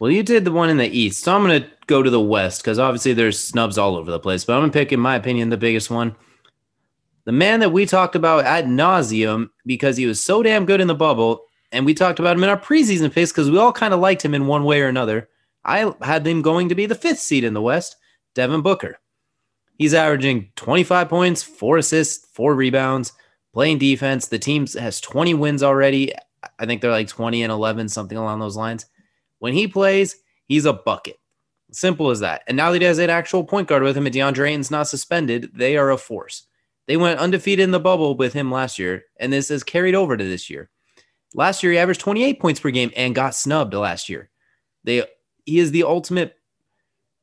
Well, 0.00 0.10
you 0.10 0.22
did 0.22 0.44
the 0.44 0.52
one 0.52 0.70
in 0.70 0.78
the 0.78 0.88
East, 0.88 1.22
so 1.22 1.36
I'm 1.36 1.42
gonna 1.42 1.66
go 1.86 2.02
to 2.02 2.10
the 2.10 2.20
West 2.20 2.62
because 2.62 2.78
obviously 2.78 3.12
there's 3.12 3.38
snubs 3.38 3.78
all 3.78 3.96
over 3.96 4.10
the 4.10 4.18
place. 4.18 4.44
But 4.44 4.54
I'm 4.54 4.62
gonna 4.62 4.72
pick, 4.72 4.92
in 4.92 4.98
my 4.98 5.14
opinion, 5.14 5.50
the 5.50 5.56
biggest 5.56 5.90
one. 5.90 6.16
The 7.26 7.32
man 7.32 7.60
that 7.60 7.70
we 7.70 7.86
talked 7.86 8.16
about 8.16 8.44
ad 8.44 8.64
nauseum 8.64 9.50
because 9.66 9.96
he 9.96 10.06
was 10.06 10.24
so 10.24 10.42
damn 10.42 10.64
good 10.64 10.80
in 10.80 10.88
the 10.88 10.94
bubble, 10.96 11.44
and 11.72 11.86
we 11.86 11.94
talked 11.94 12.18
about 12.18 12.36
him 12.36 12.44
in 12.44 12.50
our 12.50 12.58
preseason 12.58 13.12
picks 13.12 13.30
because 13.32 13.50
we 13.50 13.58
all 13.58 13.72
kind 13.72 13.94
of 13.94 14.00
liked 14.00 14.24
him 14.24 14.34
in 14.34 14.46
one 14.46 14.64
way 14.64 14.80
or 14.80 14.88
another. 14.88 15.28
I 15.64 15.92
had 16.02 16.26
him 16.26 16.42
going 16.42 16.68
to 16.68 16.74
be 16.74 16.86
the 16.86 16.94
fifth 16.94 17.20
seed 17.20 17.44
in 17.44 17.54
the 17.54 17.62
West, 17.62 17.96
Devin 18.34 18.62
Booker. 18.62 18.98
He's 19.76 19.94
averaging 19.94 20.50
25 20.56 21.08
points, 21.08 21.42
four 21.42 21.78
assists, 21.78 22.26
four 22.34 22.54
rebounds, 22.54 23.12
playing 23.52 23.78
defense. 23.78 24.26
The 24.26 24.38
team 24.38 24.66
has 24.78 25.00
20 25.00 25.34
wins 25.34 25.62
already. 25.62 26.12
I 26.58 26.66
think 26.66 26.80
they're 26.80 26.90
like 26.90 27.08
20 27.08 27.42
and 27.42 27.52
11, 27.52 27.88
something 27.88 28.18
along 28.18 28.40
those 28.40 28.56
lines. 28.56 28.86
When 29.38 29.54
he 29.54 29.66
plays, 29.66 30.16
he's 30.46 30.66
a 30.66 30.72
bucket. 30.72 31.18
Simple 31.72 32.10
as 32.10 32.20
that. 32.20 32.42
And 32.46 32.56
now 32.56 32.72
that 32.72 32.80
he 32.80 32.86
has 32.86 32.98
an 32.98 33.10
actual 33.10 33.44
point 33.44 33.68
guard 33.68 33.82
with 33.82 33.96
him 33.96 34.06
and 34.06 34.14
DeAndre 34.14 34.48
Ayton's 34.48 34.70
not 34.70 34.88
suspended, 34.88 35.50
they 35.54 35.76
are 35.76 35.90
a 35.90 35.96
force. 35.96 36.44
They 36.86 36.96
went 36.96 37.20
undefeated 37.20 37.62
in 37.62 37.70
the 37.70 37.78
bubble 37.78 38.16
with 38.16 38.32
him 38.32 38.50
last 38.50 38.78
year, 38.78 39.04
and 39.18 39.32
this 39.32 39.48
has 39.50 39.62
carried 39.62 39.94
over 39.94 40.16
to 40.16 40.24
this 40.24 40.50
year. 40.50 40.68
Last 41.34 41.62
year, 41.62 41.72
he 41.72 41.78
averaged 41.78 42.00
28 42.00 42.40
points 42.40 42.60
per 42.60 42.70
game 42.70 42.90
and 42.96 43.14
got 43.14 43.34
snubbed 43.34 43.74
last 43.74 44.08
year. 44.08 44.30
They 44.84 45.04
he 45.44 45.58
is 45.58 45.70
the 45.70 45.84
ultimate. 45.84 46.36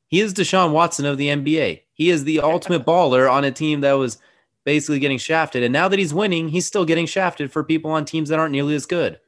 He 0.08 0.22
is 0.22 0.34
Deshaun 0.34 0.72
Watson 0.72 1.06
of 1.06 1.18
the 1.18 1.28
NBA. 1.28 1.82
He 1.94 2.10
is 2.10 2.24
the 2.24 2.40
ultimate 2.40 2.86
baller 2.86 3.30
on 3.30 3.44
a 3.44 3.52
team 3.52 3.82
that 3.82 3.94
was 3.94 4.20
basically 4.64 5.00
getting 5.00 5.18
shafted. 5.18 5.64
And 5.64 5.74
now 5.74 5.88
that 5.88 6.00
he's 6.00 6.14
winning, 6.14 6.50
he's 6.50 6.66
still 6.66 6.86
getting 6.86 7.06
shafted 7.06 7.52
for 7.52 7.64
people 7.64 7.92
on 7.92 8.06
teams 8.06 8.30
that 8.30 8.40
aren't 8.40 8.52
nearly 8.54 8.76
as 8.76 8.86
good. 8.86 9.20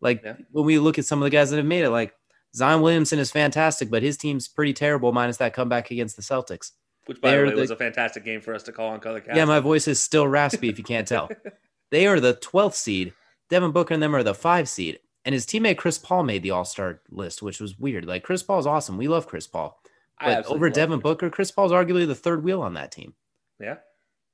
Like 0.00 0.22
yeah. 0.24 0.34
when 0.50 0.64
we 0.64 0.78
look 0.78 0.98
at 0.98 1.04
some 1.04 1.20
of 1.20 1.24
the 1.24 1.30
guys 1.30 1.50
that 1.50 1.56
have 1.56 1.66
made 1.66 1.84
it, 1.84 1.90
like 1.90 2.14
Zion 2.54 2.82
Williamson 2.82 3.18
is 3.18 3.30
fantastic, 3.30 3.90
but 3.90 4.02
his 4.02 4.16
team's 4.16 4.48
pretty 4.48 4.72
terrible, 4.72 5.12
minus 5.12 5.38
that 5.38 5.54
comeback 5.54 5.90
against 5.90 6.16
the 6.16 6.22
Celtics. 6.22 6.72
Which, 7.06 7.20
by 7.20 7.30
They're 7.30 7.50
the 7.50 7.56
way, 7.56 7.60
was 7.60 7.70
a 7.70 7.76
fantastic 7.76 8.24
game 8.24 8.40
for 8.40 8.54
us 8.54 8.62
to 8.64 8.72
call 8.72 8.90
on 8.90 9.00
Colorcast. 9.00 9.34
Yeah, 9.34 9.44
my 9.44 9.60
voice 9.60 9.88
is 9.88 10.00
still 10.00 10.28
raspy 10.28 10.68
if 10.68 10.78
you 10.78 10.84
can't 10.84 11.08
tell. 11.08 11.30
they 11.90 12.06
are 12.06 12.20
the 12.20 12.34
12th 12.34 12.74
seed. 12.74 13.12
Devin 13.52 13.70
Booker 13.70 13.94
and 13.94 14.02
them 14.02 14.16
are 14.16 14.22
the 14.22 14.34
five 14.34 14.68
seed 14.68 14.98
and 15.24 15.32
his 15.32 15.46
teammate 15.46 15.76
Chris 15.76 15.98
Paul 15.98 16.24
made 16.24 16.42
the 16.42 16.50
All 16.50 16.64
Star 16.64 17.00
list, 17.10 17.42
which 17.42 17.60
was 17.60 17.78
weird. 17.78 18.04
Like 18.04 18.22
Chris 18.22 18.42
Paul's 18.42 18.66
awesome. 18.66 18.96
We 18.96 19.08
love 19.08 19.26
Chris 19.26 19.46
Paul, 19.46 19.80
but 20.20 20.46
over 20.46 20.70
Devin. 20.70 21.00
Booker, 21.00 21.30
Chris 21.30 21.50
Paul's 21.50 21.72
arguably 21.72 22.06
the 22.06 22.14
third 22.14 22.42
wheel 22.42 22.62
on 22.62 22.74
that 22.74 22.92
team. 22.92 23.14
Yeah, 23.60 23.76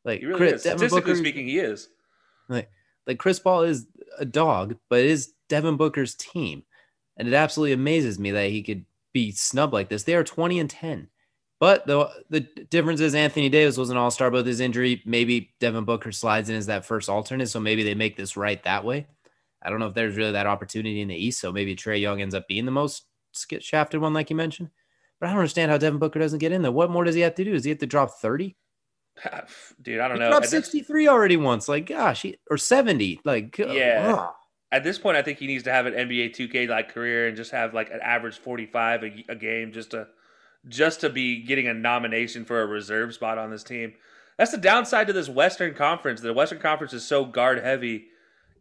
like 0.04 0.22
really 0.22 0.36
Chris, 0.36 0.62
statistically 0.62 1.00
Booker, 1.00 1.16
speaking, 1.16 1.48
he 1.48 1.58
is. 1.58 1.88
Like, 2.48 2.70
like 3.06 3.18
Chris 3.18 3.38
Paul 3.38 3.62
is 3.62 3.86
a 4.18 4.24
dog, 4.24 4.76
but 4.88 5.00
it 5.00 5.06
is 5.06 5.32
Devin 5.48 5.76
Booker's 5.76 6.14
team, 6.14 6.62
and 7.16 7.28
it 7.28 7.34
absolutely 7.34 7.72
amazes 7.72 8.18
me 8.18 8.30
that 8.30 8.50
he 8.50 8.62
could 8.62 8.84
be 9.12 9.32
snubbed 9.32 9.72
like 9.72 9.88
this. 9.88 10.04
They 10.04 10.14
are 10.14 10.24
twenty 10.24 10.58
and 10.58 10.70
ten. 10.70 11.08
But 11.60 11.86
the 11.86 12.08
the 12.30 12.40
difference 12.40 13.00
is 13.00 13.14
Anthony 13.14 13.48
Davis 13.48 13.76
was 13.76 13.90
an 13.90 13.96
all 13.96 14.10
star, 14.10 14.30
but 14.30 14.38
with 14.38 14.46
his 14.46 14.60
injury, 14.60 15.02
maybe 15.04 15.54
Devin 15.58 15.84
Booker 15.84 16.12
slides 16.12 16.48
in 16.48 16.56
as 16.56 16.66
that 16.66 16.84
first 16.84 17.08
alternate. 17.08 17.48
So 17.48 17.58
maybe 17.58 17.82
they 17.82 17.94
make 17.94 18.16
this 18.16 18.36
right 18.36 18.62
that 18.62 18.84
way. 18.84 19.06
I 19.60 19.70
don't 19.70 19.80
know 19.80 19.88
if 19.88 19.94
there's 19.94 20.16
really 20.16 20.32
that 20.32 20.46
opportunity 20.46 21.00
in 21.00 21.08
the 21.08 21.16
East. 21.16 21.40
So 21.40 21.50
maybe 21.50 21.74
Trae 21.74 22.00
Young 22.00 22.20
ends 22.20 22.34
up 22.34 22.46
being 22.46 22.64
the 22.64 22.70
most 22.70 23.04
shafted 23.60 24.00
one, 24.00 24.14
like 24.14 24.30
you 24.30 24.36
mentioned. 24.36 24.70
But 25.18 25.26
I 25.26 25.30
don't 25.30 25.40
understand 25.40 25.72
how 25.72 25.78
Devin 25.78 25.98
Booker 25.98 26.20
doesn't 26.20 26.38
get 26.38 26.52
in 26.52 26.62
there. 26.62 26.70
What 26.70 26.90
more 26.90 27.02
does 27.02 27.16
he 27.16 27.22
have 27.22 27.34
to 27.34 27.44
do? 27.44 27.52
Does 27.52 27.64
he 27.64 27.70
have 27.70 27.80
to 27.80 27.86
drop 27.86 28.12
30? 28.20 28.56
Dude, 29.82 29.98
I 29.98 30.06
don't 30.06 30.18
he 30.18 30.20
know. 30.20 30.30
Dropped 30.30 30.46
63 30.46 31.08
already 31.08 31.36
once. 31.36 31.68
Like, 31.68 31.86
gosh, 31.86 32.22
he, 32.22 32.38
or 32.48 32.56
70. 32.56 33.20
Like, 33.24 33.58
yeah. 33.58 34.28
At 34.70 34.84
this 34.84 34.98
point, 34.98 35.16
I 35.16 35.22
think 35.22 35.38
he 35.38 35.46
needs 35.46 35.64
to 35.64 35.72
have 35.72 35.86
an 35.86 35.94
NBA 35.94 36.36
2K 36.36 36.68
like 36.68 36.92
career 36.92 37.26
and 37.26 37.36
just 37.36 37.50
have 37.50 37.74
like 37.74 37.90
an 37.90 38.00
average 38.02 38.38
45 38.38 39.02
a, 39.02 39.24
a 39.30 39.34
game 39.34 39.72
just 39.72 39.90
to 39.92 40.06
just 40.66 41.00
to 41.00 41.10
be 41.10 41.42
getting 41.42 41.68
a 41.68 41.74
nomination 41.74 42.44
for 42.44 42.62
a 42.62 42.66
reserve 42.66 43.14
spot 43.14 43.38
on 43.38 43.50
this 43.50 43.62
team. 43.62 43.94
That's 44.36 44.50
the 44.50 44.58
downside 44.58 45.06
to 45.08 45.12
this 45.12 45.28
Western 45.28 45.74
Conference. 45.74 46.20
The 46.20 46.32
Western 46.32 46.60
Conference 46.60 46.92
is 46.92 47.04
so 47.04 47.24
guard 47.24 47.62
heavy 47.62 48.06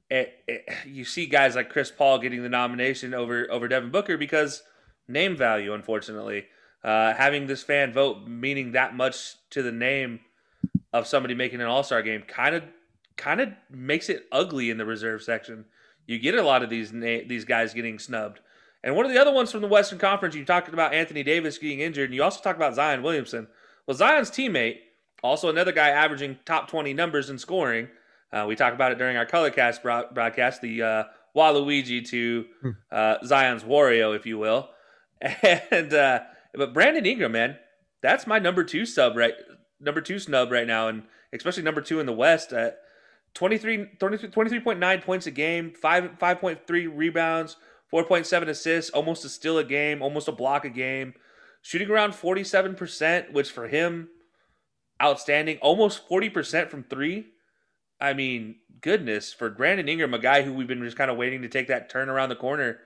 it, 0.10 0.44
it, 0.48 0.70
you 0.86 1.04
see 1.04 1.26
guys 1.26 1.56
like 1.56 1.70
Chris 1.70 1.92
Paul 1.92 2.20
getting 2.20 2.42
the 2.42 2.50
nomination 2.50 3.14
over 3.14 3.48
over 3.52 3.68
Devin 3.68 3.92
Booker 3.92 4.18
because 4.18 4.64
name 5.08 5.36
value, 5.36 5.74
unfortunately. 5.74 6.46
Uh, 6.84 7.14
having 7.14 7.48
this 7.48 7.64
fan 7.64 7.92
vote 7.92 8.28
meaning 8.28 8.72
that 8.72 8.96
much 8.96 9.36
to 9.50 9.62
the 9.62 9.72
name 9.72 10.22
of 10.94 11.08
somebody 11.08 11.34
making 11.34 11.60
an 11.60 11.68
All 11.68 11.84
Star 11.84 12.02
game 12.02 12.22
kind 12.22 12.56
of 12.56 12.64
kind 13.18 13.42
of 13.42 13.50
makes 13.70 14.10
it 14.10 14.26
ugly 14.32 14.70
in 14.70 14.78
the 14.78 14.86
reserve 14.86 15.22
section. 15.22 15.66
You 16.06 16.20
get 16.20 16.36
a 16.36 16.44
lot 16.44 16.64
of 16.64 16.70
these 16.70 16.94
na- 16.94 17.28
these 17.28 17.46
guys 17.46 17.74
getting 17.74 18.00
snubbed. 18.00 18.40
And 18.88 18.96
one 18.96 19.06
of 19.06 19.12
the 19.12 19.20
other 19.20 19.34
ones 19.34 19.52
from 19.52 19.60
the 19.60 19.68
Western 19.68 20.00
Conference, 20.00 20.34
you 20.34 20.46
talked 20.46 20.70
about 20.70 20.94
Anthony 20.94 21.22
Davis 21.22 21.58
getting 21.58 21.82
injured, 21.82 22.06
and 22.06 22.16
you 22.16 22.24
also 22.24 22.42
talked 22.42 22.56
about 22.56 22.74
Zion 22.74 23.04
Williamson. 23.04 23.48
Well, 23.86 23.98
Zion's 23.98 24.32
teammate, 24.32 24.78
also 25.22 25.50
another 25.50 25.74
guy 25.74 25.90
averaging 25.90 26.40
top 26.46 26.70
20 26.70 26.94
numbers 26.94 27.30
in 27.30 27.38
scoring, 27.38 27.90
uh, 28.32 28.46
we 28.48 28.56
talked 28.56 28.76
about 28.76 28.94
it 28.94 28.98
during 28.98 29.18
our 29.18 29.26
Colorcast 29.26 29.84
broadcast, 30.14 30.62
the 30.62 30.82
uh, 30.82 31.04
Waluigi 31.36 32.08
to 32.08 32.46
hmm. 32.62 32.70
uh, 32.90 33.16
Zion's 33.26 33.66
Wario, 33.66 34.16
if 34.16 34.26
you 34.26 34.38
will. 34.38 34.70
And 35.22 35.94
uh, 35.94 36.22
but 36.54 36.74
Brandon 36.74 37.06
Ingram, 37.06 37.34
man, 37.34 37.58
that's 38.02 38.26
my 38.26 38.40
number 38.40 38.64
two 38.64 38.86
sub 38.86 39.18
right, 39.18 39.34
number 39.82 40.00
two 40.00 40.18
snub 40.18 40.50
right 40.50 40.66
now, 40.66 40.88
and 40.88 41.04
especially 41.34 41.64
number 41.64 41.82
two 41.82 42.00
in 42.00 42.06
the 42.06 42.14
West 42.14 42.54
at 42.54 42.78
23, 43.34 43.98
23.9 44.00 45.02
points 45.02 45.28
a 45.28 45.32
game, 45.32 45.74
five 45.74 46.12
5.3 46.18 46.92
rebounds, 46.96 47.58
4.7 47.92 48.48
assists, 48.48 48.92
almost 48.92 49.26
a 49.26 49.30
steal 49.30 49.58
a 49.58 49.64
game, 49.64 50.02
almost 50.02 50.28
a 50.28 50.32
block 50.32 50.66
a 50.66 50.70
game, 50.70 51.14
shooting 51.62 51.90
around 51.90 52.12
47%, 52.12 53.32
which 53.32 53.52
for 53.52 53.68
him, 53.68 54.10
outstanding, 55.02 55.58
almost 55.58 56.08
40% 56.10 56.70
from 56.70 56.84
three 56.84 57.28
I 58.00 58.14
mean, 58.14 58.56
goodness, 58.82 59.34
for 59.34 59.50
Brandon 59.50 59.90
Ingram, 59.90 60.14
a 60.14 60.20
guy 60.20 60.44
who 60.44 60.54
we've 60.54 60.68
been 60.68 60.84
just 60.84 60.98
kind 60.98 61.10
of 61.10 61.18
waiting 61.18 61.42
to 61.42 61.48
take 61.48 61.68
that 61.68 61.90
turn 61.90 62.10
around 62.10 62.30
the 62.30 62.36
corner, 62.36 62.80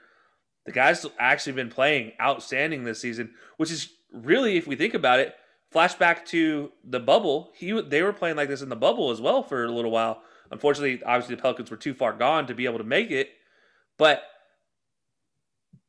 the 0.66 0.72
guy's 0.72 1.06
actually 1.20 1.54
been 1.54 1.70
playing 1.70 2.14
outstanding 2.22 2.84
this 2.84 3.02
season, 3.02 3.32
which 3.58 3.72
is 3.72 3.90
really, 4.14 4.58
if 4.58 4.68
we 4.68 4.76
think 4.76 4.94
about 4.94 5.20
it, 5.20 5.36
flashback 5.74 6.26
to 6.26 6.72
the 6.84 7.00
bubble. 7.00 7.52
He 7.56 7.80
they 7.82 8.04
were 8.04 8.14
playing 8.14 8.38
like 8.38 8.50
this 8.50 8.62
in 8.62 8.70
the 8.70 8.76
bubble 8.76 9.12
as 9.12 9.20
well 9.20 9.44
for 9.44 9.66
a 9.66 9.72
little 9.72 9.92
while. 9.92 10.22
Unfortunately, 10.52 11.02
obviously 11.04 11.36
the 11.36 11.42
Pelicans 11.42 11.72
were 11.72 11.78
too 11.78 11.94
far 11.94 12.14
gone 12.14 12.48
to 12.48 12.54
be 12.54 12.66
able 12.66 12.78
to 12.78 12.84
make 12.84 13.10
it, 13.10 13.30
but 13.98 14.24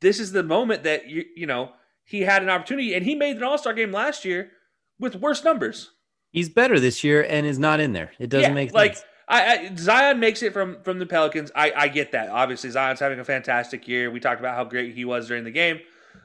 this 0.02 0.20
is 0.20 0.32
the 0.32 0.42
moment 0.42 0.82
that 0.82 1.08
you 1.08 1.24
you 1.34 1.46
know 1.46 1.72
he 2.04 2.20
had 2.20 2.42
an 2.42 2.50
opportunity, 2.50 2.94
and 2.94 3.06
he 3.06 3.14
made 3.14 3.36
an 3.38 3.42
All 3.42 3.56
Star 3.56 3.72
game 3.72 3.92
last 3.92 4.24
year 4.24 4.50
with 4.98 5.16
worse 5.16 5.42
numbers. 5.42 5.92
He's 6.30 6.48
better 6.48 6.78
this 6.78 7.02
year 7.02 7.22
and 7.22 7.46
is 7.46 7.58
not 7.58 7.80
in 7.80 7.92
there. 7.92 8.12
It 8.18 8.28
doesn't 8.28 8.50
yeah, 8.50 8.54
make 8.54 8.70
sense. 8.70 8.74
Like 8.74 8.96
I, 9.28 9.56
I, 9.56 9.74
Zion 9.76 10.20
makes 10.20 10.42
it 10.42 10.52
from 10.52 10.82
from 10.82 10.98
the 10.98 11.06
Pelicans. 11.06 11.50
I, 11.54 11.72
I 11.74 11.88
get 11.88 12.12
that. 12.12 12.28
Obviously, 12.28 12.70
Zion's 12.70 13.00
having 13.00 13.18
a 13.18 13.24
fantastic 13.24 13.88
year. 13.88 14.10
We 14.10 14.20
talked 14.20 14.40
about 14.40 14.54
how 14.54 14.64
great 14.64 14.94
he 14.94 15.04
was 15.04 15.28
during 15.28 15.44
the 15.44 15.50
game, 15.50 15.80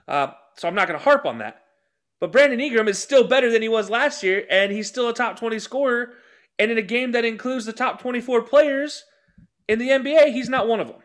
uh, 0.07 0.31
so 0.55 0.67
I'm 0.67 0.75
not 0.75 0.87
going 0.87 0.99
to 0.99 1.03
harp 1.03 1.25
on 1.25 1.37
that. 1.37 1.63
But 2.19 2.31
Brandon 2.31 2.59
Ingram 2.59 2.87
is 2.87 2.97
still 2.97 3.27
better 3.27 3.51
than 3.51 3.61
he 3.61 3.69
was 3.69 3.89
last 3.89 4.23
year, 4.23 4.45
and 4.49 4.71
he's 4.71 4.87
still 4.87 5.07
a 5.07 5.13
top 5.13 5.37
20 5.37 5.59
scorer. 5.59 6.13
And 6.59 6.71
in 6.71 6.77
a 6.79 6.81
game 6.81 7.11
that 7.11 7.23
includes 7.23 7.65
the 7.65 7.73
top 7.73 8.01
24 8.01 8.41
players 8.41 9.03
in 9.67 9.77
the 9.77 9.89
NBA, 9.89 10.33
he's 10.33 10.49
not 10.49 10.67
one 10.67 10.79
of 10.79 10.87
them. 10.87 10.97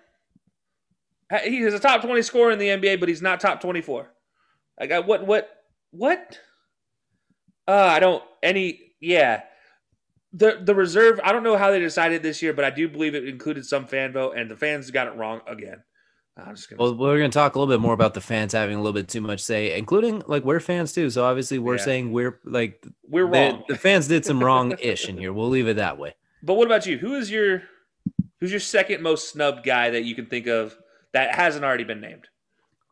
He 1.40 1.58
is 1.58 1.74
a 1.74 1.78
top 1.78 2.02
20 2.02 2.22
scorer 2.22 2.50
in 2.50 2.58
the 2.58 2.68
NBA, 2.68 3.00
but 3.00 3.08
he's 3.08 3.22
not 3.22 3.40
top 3.40 3.60
24. 3.60 4.10
I 4.80 4.86
got 4.86 5.06
what 5.06 5.26
what 5.26 5.48
what? 5.90 6.38
Uh, 7.68 7.72
I 7.72 8.00
don't 8.00 8.22
any 8.42 8.80
yeah 9.00 9.42
the 10.32 10.60
the 10.62 10.74
reserve. 10.74 11.20
I 11.22 11.32
don't 11.32 11.42
know 11.42 11.56
how 11.56 11.70
they 11.70 11.78
decided 11.78 12.22
this 12.22 12.42
year, 12.42 12.52
but 12.52 12.64
I 12.64 12.70
do 12.70 12.88
believe 12.88 13.14
it 13.14 13.28
included 13.28 13.64
some 13.66 13.86
fan 13.86 14.12
vote, 14.12 14.36
and 14.36 14.50
the 14.50 14.56
fans 14.56 14.90
got 14.90 15.06
it 15.06 15.14
wrong 15.16 15.40
again. 15.46 15.82
I'm 16.36 16.56
just 16.56 16.70
gonna. 16.70 16.82
Well, 16.82 16.96
we're 16.96 17.18
going 17.18 17.30
to 17.30 17.34
talk 17.34 17.54
a 17.54 17.58
little 17.58 17.72
bit 17.72 17.80
more 17.80 17.92
about 17.92 18.14
the 18.14 18.22
fans 18.22 18.52
having 18.54 18.74
a 18.76 18.78
little 18.78 18.94
bit 18.94 19.08
too 19.08 19.20
much 19.20 19.40
say, 19.40 19.76
including 19.76 20.22
like 20.26 20.44
we're 20.44 20.60
fans 20.60 20.92
too. 20.94 21.10
So 21.10 21.24
obviously 21.24 21.58
we're 21.58 21.76
Yeah. 21.76 21.84
saying 21.84 22.12
we're 22.12 22.40
like 22.44 22.82
we're 23.06 23.26
the, 23.30 23.38
wrong. 23.52 23.64
the 23.68 23.76
fans 23.76 24.08
did 24.08 24.24
some 24.24 24.42
wrong 24.42 24.74
ish 24.80 25.08
in 25.08 25.18
here. 25.18 25.32
We'll 25.32 25.50
leave 25.50 25.68
it 25.68 25.76
that 25.76 25.98
way. 25.98 26.14
But 26.42 26.54
what 26.54 26.66
about 26.66 26.86
you? 26.86 26.96
Who 26.96 27.14
is 27.16 27.30
your 27.30 27.62
who's 28.40 28.50
your 28.50 28.60
second 28.60 29.02
most 29.02 29.30
snubbed 29.30 29.62
guy 29.64 29.90
that 29.90 30.04
you 30.04 30.14
can 30.14 30.24
think 30.26 30.46
of 30.46 30.74
that 31.12 31.34
hasn't 31.34 31.64
already 31.64 31.84
been 31.84 32.00
named? 32.00 32.28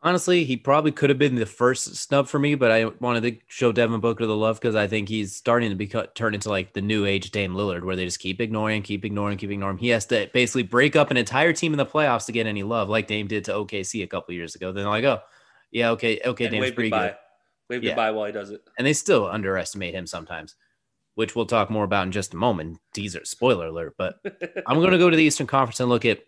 Honestly, 0.03 0.45
he 0.45 0.57
probably 0.57 0.91
could 0.91 1.11
have 1.11 1.19
been 1.19 1.35
the 1.35 1.45
first 1.45 1.95
snub 1.95 2.27
for 2.27 2.39
me, 2.39 2.55
but 2.55 2.71
I 2.71 2.85
wanted 2.85 3.21
to 3.21 3.37
show 3.47 3.71
Devin 3.71 3.99
Booker 3.99 4.25
the 4.25 4.35
love 4.35 4.59
because 4.59 4.75
I 4.75 4.87
think 4.87 5.07
he's 5.07 5.35
starting 5.35 5.69
to 5.69 5.75
become 5.75 6.07
turn 6.15 6.33
into 6.33 6.49
like 6.49 6.73
the 6.73 6.81
new 6.81 7.05
age 7.05 7.29
Dame 7.29 7.53
Lillard, 7.53 7.83
where 7.83 7.95
they 7.95 8.05
just 8.05 8.19
keep 8.19 8.41
ignoring, 8.41 8.81
keep 8.81 9.05
ignoring, 9.05 9.37
keep 9.37 9.51
ignoring. 9.51 9.77
He 9.77 9.89
has 9.89 10.07
to 10.07 10.27
basically 10.33 10.63
break 10.63 10.95
up 10.95 11.11
an 11.11 11.17
entire 11.17 11.53
team 11.53 11.71
in 11.71 11.77
the 11.77 11.85
playoffs 11.85 12.25
to 12.25 12.31
get 12.31 12.47
any 12.47 12.63
love, 12.63 12.89
like 12.89 13.05
Dame 13.05 13.27
did 13.27 13.45
to 13.45 13.51
OKC 13.53 14.01
a 14.03 14.07
couple 14.07 14.33
years 14.33 14.55
ago. 14.55 14.71
Then 14.71 14.85
like, 14.85 15.03
oh, 15.03 15.19
yeah, 15.69 15.91
okay, 15.91 16.19
okay, 16.25 16.45
and 16.45 16.51
Dame's 16.53 16.71
pretty 16.71 16.89
goodbye. 16.89 17.07
good, 17.09 17.15
Wave 17.69 17.83
Yeah. 17.83 17.89
goodbye 17.91 18.09
while 18.11 18.25
he 18.25 18.31
does 18.31 18.49
it. 18.49 18.61
and 18.79 18.87
they 18.87 18.93
still 18.93 19.27
underestimate 19.27 19.93
him 19.93 20.07
sometimes, 20.07 20.55
which 21.13 21.35
we'll 21.35 21.45
talk 21.45 21.69
more 21.69 21.83
about 21.83 22.07
in 22.07 22.11
just 22.11 22.33
a 22.33 22.37
moment. 22.37 22.79
Teaser, 22.93 23.23
spoiler 23.23 23.67
alert, 23.67 23.93
but 23.99 24.15
I'm 24.65 24.79
going 24.79 24.93
to 24.93 24.97
go 24.97 25.11
to 25.11 25.15
the 25.15 25.23
Eastern 25.23 25.45
Conference 25.45 25.79
and 25.79 25.89
look 25.89 26.05
at 26.05 26.23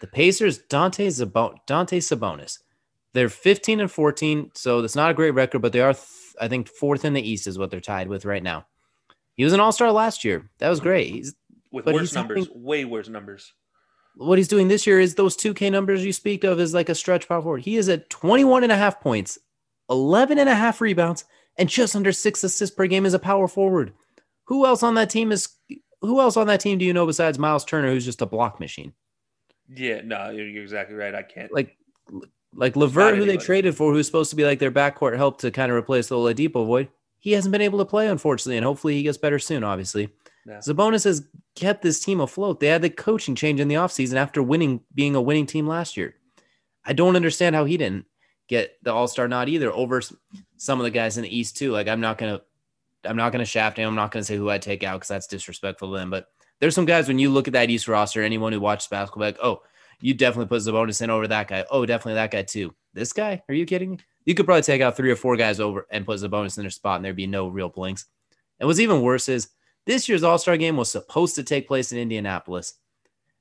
the 0.00 0.06
Pacers. 0.06 0.58
Dante 0.58 1.08
Dante 1.10 2.00
Sabonis. 2.00 2.58
They're 3.12 3.28
15 3.28 3.80
and 3.80 3.90
14, 3.90 4.50
so 4.54 4.82
that's 4.82 4.94
not 4.96 5.10
a 5.10 5.14
great 5.14 5.30
record, 5.30 5.62
but 5.62 5.72
they 5.72 5.80
are, 5.80 5.94
th- 5.94 6.04
I 6.40 6.48
think, 6.48 6.68
fourth 6.68 7.04
in 7.04 7.14
the 7.14 7.26
East 7.26 7.46
is 7.46 7.58
what 7.58 7.70
they're 7.70 7.80
tied 7.80 8.08
with 8.08 8.26
right 8.26 8.42
now. 8.42 8.66
He 9.36 9.44
was 9.44 9.54
an 9.54 9.60
All 9.60 9.72
Star 9.72 9.90
last 9.90 10.22
year. 10.24 10.50
That 10.58 10.68
was 10.68 10.80
great. 10.80 11.10
He's 11.12 11.34
With 11.72 11.86
worse 11.86 12.14
numbers, 12.14 12.46
having- 12.46 12.62
way 12.62 12.84
worse 12.84 13.08
numbers. 13.08 13.54
what 14.16 14.36
he's 14.38 14.48
doing 14.48 14.68
this 14.68 14.86
year 14.86 15.00
is 15.00 15.14
those 15.14 15.36
2K 15.36 15.70
numbers 15.70 16.04
you 16.04 16.12
speak 16.12 16.44
of 16.44 16.60
is 16.60 16.74
like 16.74 16.88
a 16.90 16.94
stretch 16.94 17.26
power 17.28 17.40
forward. 17.42 17.62
He 17.62 17.76
is 17.76 17.88
at 17.88 18.10
21 18.10 18.62
and 18.64 18.72
a 18.72 18.76
half 18.76 19.00
points, 19.00 19.38
11 19.88 20.38
and 20.38 20.48
a 20.48 20.54
half 20.54 20.80
rebounds, 20.82 21.24
and 21.58 21.68
just 21.70 21.96
under 21.96 22.12
six 22.12 22.44
assists 22.44 22.74
per 22.76 22.86
game 22.86 23.06
as 23.06 23.14
a 23.14 23.18
power 23.18 23.48
forward. 23.48 23.94
Who 24.44 24.66
else 24.66 24.82
on 24.82 24.94
that 24.94 25.08
team 25.10 25.32
is? 25.32 25.48
Who 26.02 26.20
else 26.20 26.36
on 26.36 26.46
that 26.48 26.60
team 26.60 26.76
do 26.78 26.84
you 26.84 26.92
know 26.92 27.06
besides 27.06 27.38
Myles 27.38 27.64
Turner, 27.64 27.90
who's 27.90 28.04
just 28.04 28.20
a 28.22 28.26
block 28.26 28.60
machine? 28.60 28.92
Yeah, 29.74 30.00
no, 30.04 30.30
you're, 30.30 30.62
exactly 30.62 30.94
right. 30.94 31.14
I 31.14 31.22
can't. 31.22 31.52
like 31.52 31.76
like 32.54 32.74
LeVert, 32.76 33.16
who 33.16 33.26
they 33.26 33.36
traded 33.36 33.76
for, 33.76 33.92
who's 33.92 34.06
supposed 34.06 34.30
to 34.30 34.36
be 34.36 34.44
like 34.44 34.58
their 34.58 34.70
backcourt 34.70 35.16
help 35.16 35.40
to 35.40 35.50
kind 35.50 35.70
of 35.70 35.76
replace 35.76 36.08
the 36.08 36.14
Oladipo 36.16 36.66
void. 36.66 36.88
He 37.18 37.32
hasn't 37.32 37.52
been 37.52 37.60
able 37.60 37.78
to 37.80 37.84
play, 37.84 38.08
unfortunately, 38.08 38.56
and 38.56 38.64
hopefully 38.64 38.94
he 38.94 39.02
gets 39.02 39.18
better 39.18 39.38
soon. 39.38 39.64
Obviously, 39.64 40.08
Yeah. 40.46 40.58
Sabonis 40.58 41.04
has 41.04 41.26
kept 41.54 41.82
this 41.82 42.00
team 42.00 42.20
afloat. 42.20 42.60
They 42.60 42.68
had 42.68 42.82
the 42.82 42.90
coaching 42.90 43.34
change 43.34 43.60
in 43.60 43.68
the 43.68 43.74
offseason 43.74 44.14
after 44.14 44.42
winning, 44.42 44.80
being 44.94 45.14
a 45.16 45.20
winning 45.20 45.46
team 45.46 45.66
last 45.66 45.96
year. 45.96 46.14
I 46.84 46.92
don't 46.92 47.16
understand 47.16 47.56
how 47.56 47.64
he 47.64 47.76
didn't 47.76 48.06
get 48.48 48.78
the 48.82 48.92
All 48.92 49.08
Star 49.08 49.26
nod 49.26 49.48
either 49.48 49.72
over 49.72 50.00
some 50.56 50.78
of 50.78 50.84
the 50.84 50.90
guys 50.90 51.16
in 51.18 51.24
the 51.24 51.36
East 51.36 51.56
too. 51.56 51.72
Like 51.72 51.88
I'm 51.88 52.00
not 52.00 52.16
gonna, 52.16 52.40
I'm 53.04 53.16
not 53.16 53.32
gonna 53.32 53.44
shaft 53.44 53.76
him. 53.76 53.88
I'm 53.88 53.96
not 53.96 54.12
gonna 54.12 54.24
say 54.24 54.36
who 54.36 54.48
I 54.48 54.58
take 54.58 54.84
out 54.84 55.00
because 55.00 55.08
that's 55.08 55.26
disrespectful 55.26 55.92
to 55.92 55.98
them. 55.98 56.10
But 56.10 56.28
there's 56.60 56.74
some 56.74 56.86
guys 56.86 57.08
when 57.08 57.18
you 57.18 57.30
look 57.30 57.48
at 57.48 57.52
that 57.52 57.70
East 57.70 57.88
roster, 57.88 58.22
anyone 58.22 58.52
who 58.52 58.60
watches 58.60 58.88
basketball, 58.88 59.26
like, 59.26 59.38
oh, 59.42 59.62
you 60.00 60.14
definitely 60.14 60.48
put 60.48 60.62
Sabonis 60.62 61.02
in 61.02 61.10
over 61.10 61.26
that 61.28 61.48
guy. 61.48 61.64
Oh, 61.70 61.86
definitely 61.86 62.14
that 62.14 62.30
guy 62.30 62.42
too. 62.42 62.74
This 62.92 63.12
guy? 63.12 63.42
Are 63.48 63.54
you 63.54 63.66
kidding 63.66 63.92
me? 63.92 63.98
You 64.24 64.34
could 64.34 64.46
probably 64.46 64.62
take 64.62 64.82
out 64.82 64.96
three 64.96 65.10
or 65.10 65.16
four 65.16 65.36
guys 65.36 65.60
over 65.60 65.86
and 65.90 66.04
put 66.04 66.20
Sabonis 66.20 66.56
in 66.56 66.64
their 66.64 66.70
spot, 66.70 66.96
and 66.96 67.04
there'd 67.04 67.16
be 67.16 67.26
no 67.26 67.48
real 67.48 67.68
blinks. 67.68 68.06
And 68.58 68.66
what's 68.66 68.80
even 68.80 69.02
worse 69.02 69.28
is 69.28 69.48
this 69.84 70.08
year's 70.08 70.22
All 70.22 70.38
Star 70.38 70.56
game 70.56 70.76
was 70.76 70.90
supposed 70.90 71.34
to 71.36 71.42
take 71.42 71.68
place 71.68 71.92
in 71.92 71.98
Indianapolis. 71.98 72.74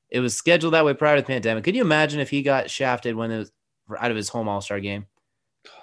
It 0.10 0.20
was 0.20 0.36
scheduled 0.36 0.74
that 0.74 0.86
way 0.86 0.94
prior 0.94 1.16
to 1.16 1.22
the 1.22 1.28
pandemic. 1.28 1.64
Could 1.64 1.76
you 1.76 1.82
imagine 1.82 2.20
if 2.20 2.30
he 2.30 2.42
got 2.42 2.70
shafted 2.70 3.16
when 3.16 3.32
it 3.32 3.38
was 3.38 3.52
out 3.98 4.12
of 4.12 4.18
his 4.18 4.30
home 4.30 4.48
All 4.48 4.62
Star 4.62 4.80
game? 4.80 5.08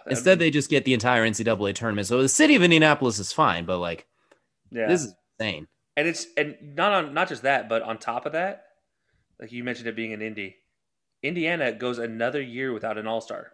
That'd 0.04 0.18
Instead, 0.18 0.38
be- 0.38 0.44
they 0.46 0.50
just 0.50 0.70
get 0.70 0.84
the 0.84 0.94
entire 0.94 1.26
NCAA 1.26 1.74
tournament. 1.74 2.06
So 2.06 2.22
the 2.22 2.28
city 2.28 2.54
of 2.54 2.62
Indianapolis 2.62 3.18
is 3.18 3.32
fine, 3.32 3.64
but 3.64 3.78
like 3.78 4.06
yeah. 4.70 4.86
this 4.86 5.04
is 5.04 5.14
insane. 5.38 5.66
And 5.96 6.06
it's 6.08 6.26
and 6.36 6.56
not 6.74 6.92
on 6.92 7.14
not 7.14 7.28
just 7.28 7.42
that, 7.42 7.68
but 7.68 7.82
on 7.82 7.98
top 7.98 8.26
of 8.26 8.32
that, 8.32 8.64
like 9.40 9.52
you 9.52 9.64
mentioned 9.64 9.88
it 9.88 9.96
being 9.96 10.12
an 10.12 10.22
Indy, 10.22 10.56
Indiana 11.22 11.72
goes 11.72 11.98
another 11.98 12.40
year 12.40 12.72
without 12.72 12.98
an 12.98 13.06
All 13.06 13.20
Star. 13.20 13.52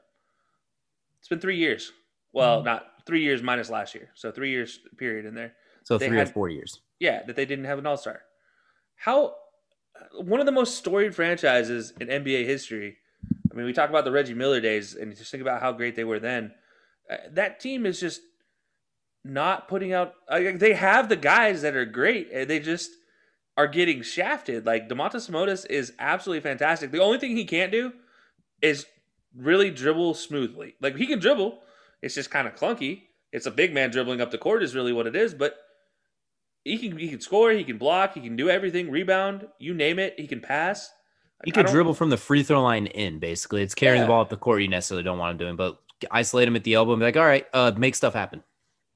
It's 1.20 1.28
been 1.28 1.40
three 1.40 1.56
years. 1.58 1.92
Well, 2.32 2.62
not 2.62 2.86
three 3.06 3.22
years 3.22 3.42
minus 3.42 3.70
last 3.70 3.94
year, 3.94 4.10
so 4.14 4.30
three 4.30 4.50
years 4.50 4.78
period 4.98 5.24
in 5.26 5.34
there. 5.34 5.54
So 5.84 5.96
They 5.98 6.08
three 6.08 6.18
had- 6.18 6.28
or 6.28 6.32
four 6.32 6.48
years. 6.48 6.80
Yeah, 7.00 7.22
that 7.24 7.36
they 7.36 7.46
didn't 7.46 7.64
have 7.64 7.78
an 7.78 7.86
All 7.86 7.96
Star. 7.96 8.22
How 8.96 9.34
one 10.20 10.40
of 10.40 10.46
the 10.46 10.52
most 10.52 10.76
storied 10.76 11.14
franchises 11.14 11.92
in 12.00 12.08
NBA 12.08 12.44
history. 12.44 12.98
I 13.50 13.54
mean, 13.56 13.66
we 13.66 13.72
talk 13.72 13.90
about 13.90 14.04
the 14.04 14.12
Reggie 14.12 14.34
Miller 14.34 14.60
days, 14.60 14.94
and 14.94 15.16
just 15.16 15.30
think 15.30 15.40
about 15.40 15.60
how 15.60 15.72
great 15.72 15.96
they 15.96 16.04
were 16.04 16.20
then. 16.20 16.52
Uh, 17.10 17.16
that 17.32 17.58
team 17.58 17.84
is 17.86 17.98
just 17.98 18.20
not 19.24 19.68
putting 19.68 19.92
out. 19.92 20.14
Uh, 20.28 20.40
they 20.54 20.74
have 20.74 21.08
the 21.08 21.16
guys 21.16 21.62
that 21.62 21.76
are 21.76 21.84
great, 21.84 22.30
and 22.32 22.48
they 22.48 22.60
just 22.60 22.90
are 23.56 23.66
getting 23.66 24.02
shafted. 24.02 24.64
Like 24.66 24.88
Domantas 24.88 25.28
Sabonis 25.28 25.66
is 25.68 25.92
absolutely 25.98 26.42
fantastic. 26.48 26.90
The 26.92 27.00
only 27.02 27.18
thing 27.18 27.36
he 27.36 27.44
can't 27.44 27.72
do 27.72 27.92
is 28.62 28.86
really 29.36 29.70
dribble 29.70 30.14
smoothly. 30.14 30.74
Like 30.80 30.96
he 30.96 31.06
can 31.06 31.18
dribble, 31.18 31.58
it's 32.02 32.14
just 32.14 32.30
kind 32.30 32.46
of 32.46 32.54
clunky. 32.54 33.02
It's 33.32 33.46
a 33.46 33.50
big 33.50 33.74
man 33.74 33.90
dribbling 33.90 34.20
up 34.20 34.30
the 34.30 34.38
court 34.38 34.62
is 34.62 34.74
really 34.74 34.92
what 34.92 35.06
it 35.06 35.14
is, 35.14 35.34
but 35.34 35.56
he 36.64 36.78
can 36.78 36.96
he 36.96 37.08
can 37.08 37.20
score, 37.20 37.50
he 37.50 37.64
can 37.64 37.78
block, 37.78 38.14
he 38.14 38.20
can 38.20 38.36
do 38.36 38.48
everything, 38.48 38.90
rebound, 38.90 39.46
you 39.58 39.74
name 39.74 39.98
it, 39.98 40.14
he 40.18 40.26
can 40.26 40.40
pass. 40.40 40.90
He 41.44 41.52
can 41.52 41.66
dribble 41.66 41.94
from 41.94 42.10
the 42.10 42.16
free 42.16 42.42
throw 42.42 42.62
line 42.62 42.86
in, 42.86 43.20
basically. 43.20 43.62
It's 43.62 43.74
carrying 43.74 44.00
Yeah. 44.00 44.06
the 44.06 44.08
ball 44.08 44.22
up 44.22 44.28
the 44.28 44.36
court 44.36 44.60
you 44.60 44.66
necessarily 44.68 45.04
don't 45.04 45.18
want 45.18 45.32
him 45.32 45.36
doing, 45.38 45.56
but 45.56 45.78
isolate 46.10 46.48
him 46.48 46.56
at 46.56 46.64
the 46.64 46.74
elbow 46.74 46.92
and 46.92 47.00
be 47.00 47.04
like, 47.06 47.16
all 47.16 47.24
right, 47.24 47.46
uh, 47.52 47.72
make 47.76 47.94
stuff 47.94 48.12
happen. 48.12 48.42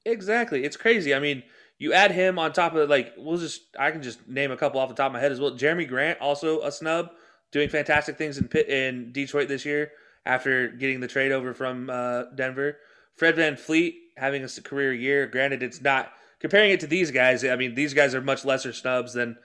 Exactly. 0.05 0.63
It's 0.63 0.77
crazy. 0.77 1.13
I 1.13 1.19
mean, 1.19 1.43
you 1.77 1.93
add 1.93 2.11
him 2.11 2.37
on 2.39 2.53
top 2.53 2.75
of 2.75 2.89
like 2.89 3.13
we'll 3.17 3.37
just 3.37 3.61
I 3.77 3.91
can 3.91 4.01
just 4.01 4.27
name 4.27 4.51
a 4.51 4.57
couple 4.57 4.79
off 4.79 4.89
the 4.89 4.95
top 4.95 5.07
of 5.07 5.13
my 5.13 5.19
head 5.19 5.31
as 5.31 5.39
well. 5.39 5.51
Jerami 5.51 5.87
Grant 5.87 6.19
also 6.19 6.61
a 6.61 6.71
snub, 6.71 7.11
doing 7.51 7.69
fantastic 7.69 8.17
things 8.17 8.37
in 8.37 8.47
Pitt, 8.47 8.67
in 8.67 9.11
Detroit 9.11 9.47
this 9.47 9.65
year 9.65 9.91
after 10.25 10.69
getting 10.69 10.99
the 10.99 11.07
trade 11.07 11.31
over 11.31 11.53
from 11.53 11.89
uh, 11.89 12.23
Denver. 12.35 12.77
Fred 13.15 13.35
VanVleet 13.35 13.95
having 14.17 14.43
a 14.43 14.47
career 14.61 14.93
year. 14.93 15.27
Granted, 15.27 15.61
it's 15.61 15.81
not 15.81 16.11
comparing 16.39 16.71
it 16.71 16.79
to 16.81 16.87
these 16.87 17.11
guys. 17.11 17.43
I 17.43 17.55
mean, 17.55 17.75
these 17.75 17.93
guys 17.93 18.15
are 18.15 18.21
much 18.21 18.45
lesser 18.45 18.73
snubs 18.73 19.13
than 19.13 19.37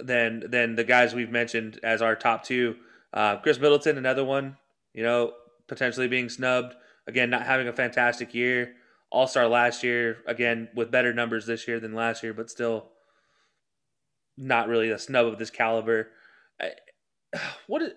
than 0.00 0.44
than 0.50 0.76
the 0.76 0.84
guys 0.84 1.14
we've 1.14 1.30
mentioned 1.30 1.80
as 1.82 2.02
our 2.02 2.16
top 2.16 2.44
two. 2.44 2.76
Uh, 3.12 3.36
Khris 3.38 3.58
Middleton, 3.58 3.98
another 3.98 4.24
one. 4.24 4.56
You 4.94 5.02
know, 5.02 5.32
potentially 5.66 6.08
being 6.08 6.28
snubbed 6.28 6.74
again, 7.06 7.30
not 7.30 7.46
having 7.46 7.68
a 7.68 7.72
fantastic 7.72 8.34
year. 8.34 8.74
All 9.10 9.26
Star 9.26 9.48
last 9.48 9.82
year, 9.82 10.18
again 10.26 10.68
with 10.74 10.90
better 10.90 11.12
numbers 11.12 11.46
this 11.46 11.66
year 11.66 11.80
than 11.80 11.94
last 11.94 12.22
year, 12.22 12.34
but 12.34 12.50
still 12.50 12.90
not 14.36 14.68
really 14.68 14.90
a 14.90 14.98
snub 14.98 15.26
of 15.26 15.38
this 15.38 15.50
caliber. 15.50 16.08
I, 16.60 16.70
what 17.66 17.82
is 17.82 17.92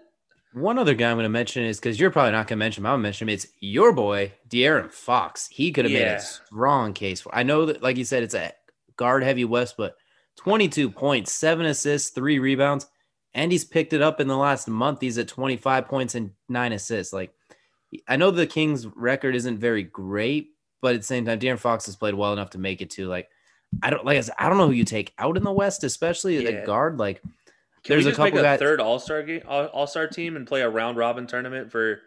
One 0.54 0.78
other 0.78 0.94
guy 0.94 1.10
I'm 1.10 1.18
going 1.18 1.24
to 1.24 1.30
mention 1.30 1.64
is 1.64 1.80
because 1.80 2.00
you're 2.00 2.12
probably 2.12 2.32
not 2.32 2.48
going 2.48 2.58
to 2.58 2.66
mention 2.66 2.82
him. 2.82 2.88
I'm 2.88 2.94
going 2.94 3.02
to 3.02 3.08
mention 3.08 3.30
him. 3.30 3.34
It's 3.34 3.48
your 3.60 3.94
boy, 3.94 4.34
De'Aaron 4.50 4.92
Fox. 4.92 5.48
He 5.48 5.72
could 5.72 5.86
have 5.86 5.94
made 5.94 6.02
a 6.02 6.22
strong 6.22 6.94
case 6.94 7.22
for. 7.22 7.34
I 7.34 7.44
know 7.44 7.66
that, 7.68 7.82
like 7.82 7.98
you 7.98 8.06
said, 8.06 8.24
it's 8.24 8.34
a 8.34 8.54
guard 8.98 9.24
heavy 9.24 9.46
West, 9.46 9.76
but 9.78 9.96
22 10.38 10.90
points, 10.90 11.34
seven 11.34 11.66
assists, 11.66 12.10
three 12.10 12.40
rebounds, 12.40 12.88
and 13.34 13.52
he's 13.52 13.64
picked 13.64 13.94
it 13.94 14.02
up 14.02 14.20
in 14.20 14.28
the 14.28 14.38
last 14.38 14.68
month. 14.68 15.02
He's 15.02 15.18
at 15.18 15.28
25 15.28 15.88
points 15.88 16.16
and 16.16 16.32
nine 16.50 16.74
assists. 16.74 17.14
Like, 17.14 17.34
I 18.08 18.16
know 18.16 18.32
the 18.32 18.48
Kings' 18.48 18.88
record 18.88 19.36
isn't 19.36 19.60
very 19.60 19.84
great, 19.84 20.50
but 20.82 20.96
at 20.96 21.02
the 21.02 21.08
same 21.08 21.26
time, 21.26 21.40
De'Aaron 21.40 21.60
Fox 21.60 21.86
has 21.86 21.96
played 21.96 22.14
well 22.16 22.34
enough 22.34 22.52
to 22.52 22.58
make 22.58 22.82
it 22.82 22.90
to 22.92 23.08
like. 23.08 23.30
I 23.82 23.90
don't 23.90 24.04
like. 24.06 24.18
I 24.18 24.22
said, 24.22 24.36
I 24.38 24.50
don't 24.50 24.58
know 24.58 24.68
who 24.68 24.74
you 24.74 24.84
take 24.84 25.14
out 25.18 25.38
in 25.38 25.44
the 25.44 25.52
West, 25.52 25.84
especially 25.86 26.44
Yeah. 26.44 26.60
the 26.62 26.66
guard. 26.66 26.98
Like, 27.00 27.22
Can 27.22 27.94
There's 27.96 28.06
a 28.06 28.10
make 28.10 28.16
couple 28.18 28.40
a 28.40 28.42
guys- 28.42 28.60
third 28.60 28.82
All 28.82 29.00
Star 29.00 29.24
game, 29.24 29.42
All 29.48 29.88
Star 29.88 30.08
team, 30.08 30.36
and 30.36 30.46
play 30.46 30.62
a 30.62 30.70
round 30.70 30.98
robin 30.98 31.26
tournament 31.26 31.72
for 31.72 32.02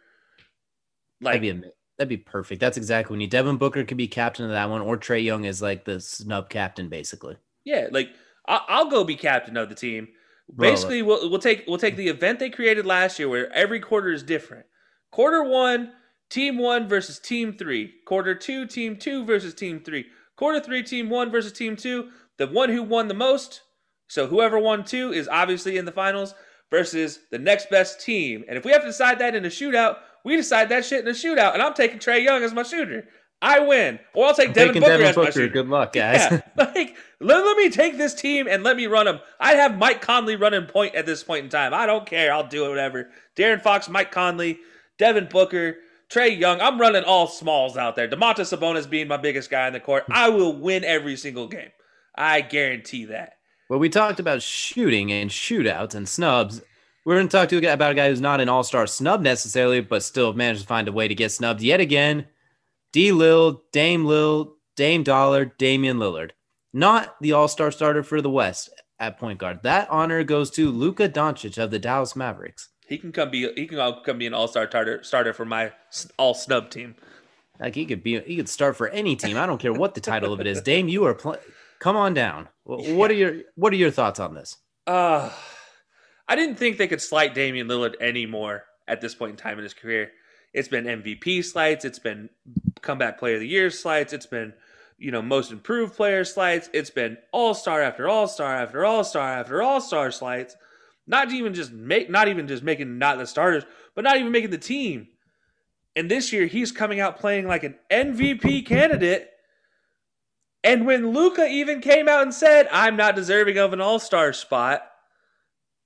like 1.21 1.41
that'd 1.41 1.61
be 1.61 1.67
a, 1.67 1.71
that'd 1.99 2.09
be 2.09 2.17
perfect. 2.19 2.61
That's 2.61 2.77
exactly 2.77 3.15
when 3.15 3.21
you 3.21 3.27
Devin 3.29 3.57
Booker 3.57 3.83
could 3.85 3.97
be 3.97 4.09
captain 4.09 4.45
of 4.45 4.51
that 4.51 4.69
one, 4.69 4.83
or 4.83 4.97
Trae 4.99 5.25
Young 5.25 5.45
is 5.45 5.63
like 5.63 5.85
the 5.85 6.01
snub 6.01 6.49
captain, 6.51 6.89
basically. 6.89 7.37
yeah, 7.65 7.89
like 7.91 8.11
I'll, 8.47 8.61
I'll 8.69 8.91
go 8.91 9.03
be 9.05 9.17
captain 9.17 9.57
of 9.57 9.69
the 9.71 9.75
team. 9.75 10.09
Bro, 10.51 10.71
Basically, 10.71 11.01
we'll 11.01 11.31
we'll 11.31 11.39
take 11.39 11.65
we'll 11.67 11.79
take 11.79 11.97
the 11.97 12.09
event 12.09 12.39
they 12.41 12.51
created 12.51 12.85
last 12.85 13.19
year, 13.19 13.29
where 13.31 13.51
every 13.55 13.81
quarter 13.81 14.13
is 14.13 14.23
different. 14.23 14.67
Quarter 15.11 15.45
one, 15.45 15.93
team 16.31 16.59
one 16.59 16.89
versus 16.89 17.19
team 17.19 17.57
three. 17.57 17.93
Quarter 18.07 18.35
two, 18.35 18.67
team 18.67 18.97
two 18.97 19.25
versus 19.25 19.55
team 19.55 19.81
three. 19.81 20.07
Quarter 20.37 20.61
three, 20.61 20.83
team 20.83 21.11
one 21.11 21.31
versus 21.31 21.53
team 21.53 21.77
two. 21.77 22.11
The 22.39 22.47
one 22.47 22.71
who 22.71 22.83
won 22.83 23.09
the 23.09 23.15
most, 23.15 23.63
so 24.09 24.27
whoever 24.27 24.59
won 24.59 24.85
two 24.85 25.13
is 25.13 25.29
obviously 25.29 25.77
in 25.77 25.85
the 25.85 25.93
finals 25.93 26.35
versus 26.71 27.21
the 27.31 27.39
next 27.39 27.71
best 27.71 28.01
team. 28.01 28.45
And 28.49 28.59
if 28.59 28.65
we 28.65 28.73
have 28.73 28.81
to 28.81 28.89
decide 28.89 29.21
that 29.21 29.35
in 29.35 29.45
a 29.45 29.49
shootout, 29.49 29.99
we 30.25 30.37
decide 30.37 30.71
that 30.71 30.85
shit 30.85 31.01
in 31.01 31.09
a 31.09 31.11
shootout. 31.11 31.55
And 31.55 31.63
I'm 31.63 31.75
taking 31.75 31.99
Trae 31.99 32.25
Young 32.25 32.43
as 32.43 32.53
my 32.53 32.65
shooter. 32.65 33.07
I 33.43 33.61
win, 33.61 34.01
or 34.15 34.27
I'll 34.27 34.35
take 34.35 34.49
I'm 34.49 34.55
Devin 34.55 34.75
Booker 34.81 34.87
Devin 34.87 35.07
as 35.07 35.17
my 35.17 35.31
shooter. 35.31 35.49
Good 35.49 35.69
luck, 35.69 35.93
guys. 35.95 36.21
Yeah, 36.31 36.41
like 36.57 36.97
let, 37.21 37.45
let 37.45 37.57
me 37.59 37.69
take 37.69 37.99
this 37.99 38.15
team 38.15 38.49
and 38.49 38.63
let 38.63 38.77
me 38.77 38.87
run 38.87 39.07
them. 39.07 39.21
I'd 39.39 39.59
have 39.59 39.77
Mike 39.77 40.01
Conley 40.01 40.37
running 40.37 40.67
point 40.67 40.95
at 40.95 41.05
this 41.07 41.23
point 41.23 41.45
in 41.45 41.51
time. 41.51 41.75
I 41.75 41.85
don't 41.87 42.07
care. 42.07 42.33
I'll 42.33 42.47
do 42.47 42.65
it, 42.65 42.71
whatever. 42.71 43.11
De'Aaron 43.37 43.61
Fox, 43.61 43.89
Mike 43.89 44.11
Conley, 44.11 44.59
Devin 44.99 45.29
Booker, 45.31 45.77
Trae 46.15 46.39
Young. 46.39 46.61
I'm 46.61 46.81
running 46.81 47.03
all 47.03 47.27
smalls 47.27 47.77
out 47.77 47.97
there. 47.97 48.07
Domantas 48.07 48.57
Sabonis 48.57 48.89
being 48.89 49.09
my 49.09 49.17
biggest 49.17 49.51
guy 49.51 49.67
in 49.67 49.73
the 49.73 49.81
court. 49.81 50.05
I 50.11 50.29
will 50.29 50.55
win 50.55 50.85
every 50.85 51.17
single 51.17 51.49
game. 51.49 51.71
I 52.15 52.41
guarantee 52.41 53.07
that. 53.07 53.35
Well, 53.69 53.81
we 53.81 53.89
talked 53.89 54.21
about 54.21 54.43
shooting 54.43 55.11
and 55.11 55.31
shootouts 55.31 55.95
and 55.95 56.09
snubs. 56.09 56.63
We're 57.05 57.17
going 57.17 57.29
to 57.29 57.37
talk 57.37 57.49
to 57.49 57.73
about 57.73 57.93
a 57.93 57.95
guy 57.95 58.09
who's 58.09 58.21
not 58.21 58.41
an 58.41 58.49
all-star 58.49 58.87
snub 58.87 59.23
necessarily, 59.23 59.81
but 59.81 60.03
still 60.03 60.33
managed 60.33 60.61
to 60.61 60.67
find 60.67 60.87
a 60.87 60.93
way 60.93 61.09
to 61.09 61.15
get 61.15 61.33
snubbed 61.33 61.61
yet 61.61 61.81
again. 61.81 62.27
D. 62.93 63.11
Lil, 63.11 63.65
Dame 63.73 64.05
Lil, 64.05 64.55
Dame 64.77 65.03
Dollar, 65.03 65.47
Damian 65.47 65.99
Lillard. 65.99 66.31
Not 66.73 67.17
the 67.21 67.33
all-star 67.33 67.73
starter 67.73 68.05
for 68.05 68.23
the 68.23 68.31
West 68.31 68.71
at 69.01 69.19
point 69.19 69.39
guard. 69.39 69.65
That 69.65 69.91
honor 69.91 70.23
goes 70.23 70.51
to 70.53 70.71
Luka 70.71 71.09
Doncic 71.09 71.59
of 71.59 71.73
the 71.73 71.79
Dallas 71.81 72.15
Mavericks. 72.15 72.69
He 72.87 72.99
can 72.99 73.13
come 73.13 73.31
be 73.31 73.51
he 73.55 73.67
can 73.67 73.79
come 74.05 74.19
be 74.19 74.27
an 74.27 74.35
all-star 74.35 74.69
starter 74.69 75.03
starter 75.03 75.33
for 75.33 75.45
my 75.45 75.73
all 76.19 76.35
snub 76.35 76.71
team. 76.71 76.95
Like 77.59 77.75
he 77.75 77.87
could 77.87 78.03
be 78.03 78.21
he 78.21 78.37
could 78.37 78.49
start 78.49 78.77
for 78.77 78.89
any 78.89 79.17
team. 79.17 79.37
I 79.37 79.47
don't 79.47 79.59
care 79.59 79.73
what 79.73 79.95
the 79.95 80.01
title 80.01 80.33
of 80.33 80.41
it 80.41 80.47
is. 80.47 80.61
Dame, 80.61 80.89
you 80.89 81.05
are 81.05 81.15
pl- 81.15 81.39
come 81.79 81.97
on 81.97 82.15
down. 82.15 82.49
What 82.65 83.11
are 83.11 83.15
your 83.15 83.43
what 83.55 83.73
are 83.73 83.77
your 83.77 83.91
thoughts 83.91 84.21
on 84.21 84.35
this? 84.35 84.59
Uh 84.87 85.31
I 86.29 86.37
didn't 86.37 86.57
think 86.57 86.79
they 86.79 86.89
could 86.89 87.03
slight 87.03 87.35
Damian 87.35 87.69
Lillard 87.69 87.95
anymore 88.01 88.65
at 88.89 89.01
this 89.01 89.15
point 89.15 89.33
in 89.33 89.37
time 89.37 89.59
in 89.59 89.65
his 89.65 89.75
career. 89.75 90.13
It's 90.53 90.69
been 90.69 90.85
MVP 90.85 91.45
slights, 91.45 91.85
it's 91.85 91.99
been 91.99 92.31
comeback 92.81 93.19
player 93.19 93.35
of 93.35 93.41
the 93.41 93.49
year 93.49 93.71
slights, 93.71 94.13
it's 94.13 94.27
been 94.27 94.53
you 94.99 95.11
know 95.11 95.23
most 95.23 95.51
improved 95.53 95.95
player 95.95 96.25
slights, 96.25 96.71
it's 96.73 96.91
been 96.91 97.19
all 97.33 97.55
star 97.55 97.83
after 97.83 98.09
all 98.09 98.29
star 98.29 98.55
after 98.55 98.85
all 98.85 99.05
star 99.05 99.29
after 99.29 99.63
all 99.63 99.81
star 99.81 100.11
slights. 100.11 100.57
Not 101.07 101.33
even 101.33 101.55
just 101.55 101.73
make 101.73 102.09
not 102.09 102.29
even 102.29 102.49
just 102.49 102.63
making 102.63 102.99
not 102.99 103.19
the 103.19 103.27
starters, 103.27 103.65
but 103.95 104.05
not 104.05 104.17
even 104.17 104.33
making 104.33 104.51
the 104.51 104.59
team. 104.59 105.09
And 105.97 106.11
this 106.11 106.33
year 106.33 106.47
he's 106.47 106.73
coming 106.73 107.01
out 107.01 107.19
playing 107.21 107.47
like 107.47 107.63
an 107.63 107.77
MVP 107.91 108.67
candidate. 108.67 109.31
And 110.63 110.87
when 110.87 111.13
Luka 111.13 111.47
even 111.47 111.81
came 111.81 112.09
out 112.09 112.23
and 112.23 112.33
said, 112.33 112.69
I'm 112.73 112.97
not 112.97 113.17
deserving 113.17 113.59
of 113.59 113.75
an 113.75 113.83
all-star 113.83 114.33
spot, 114.33 114.83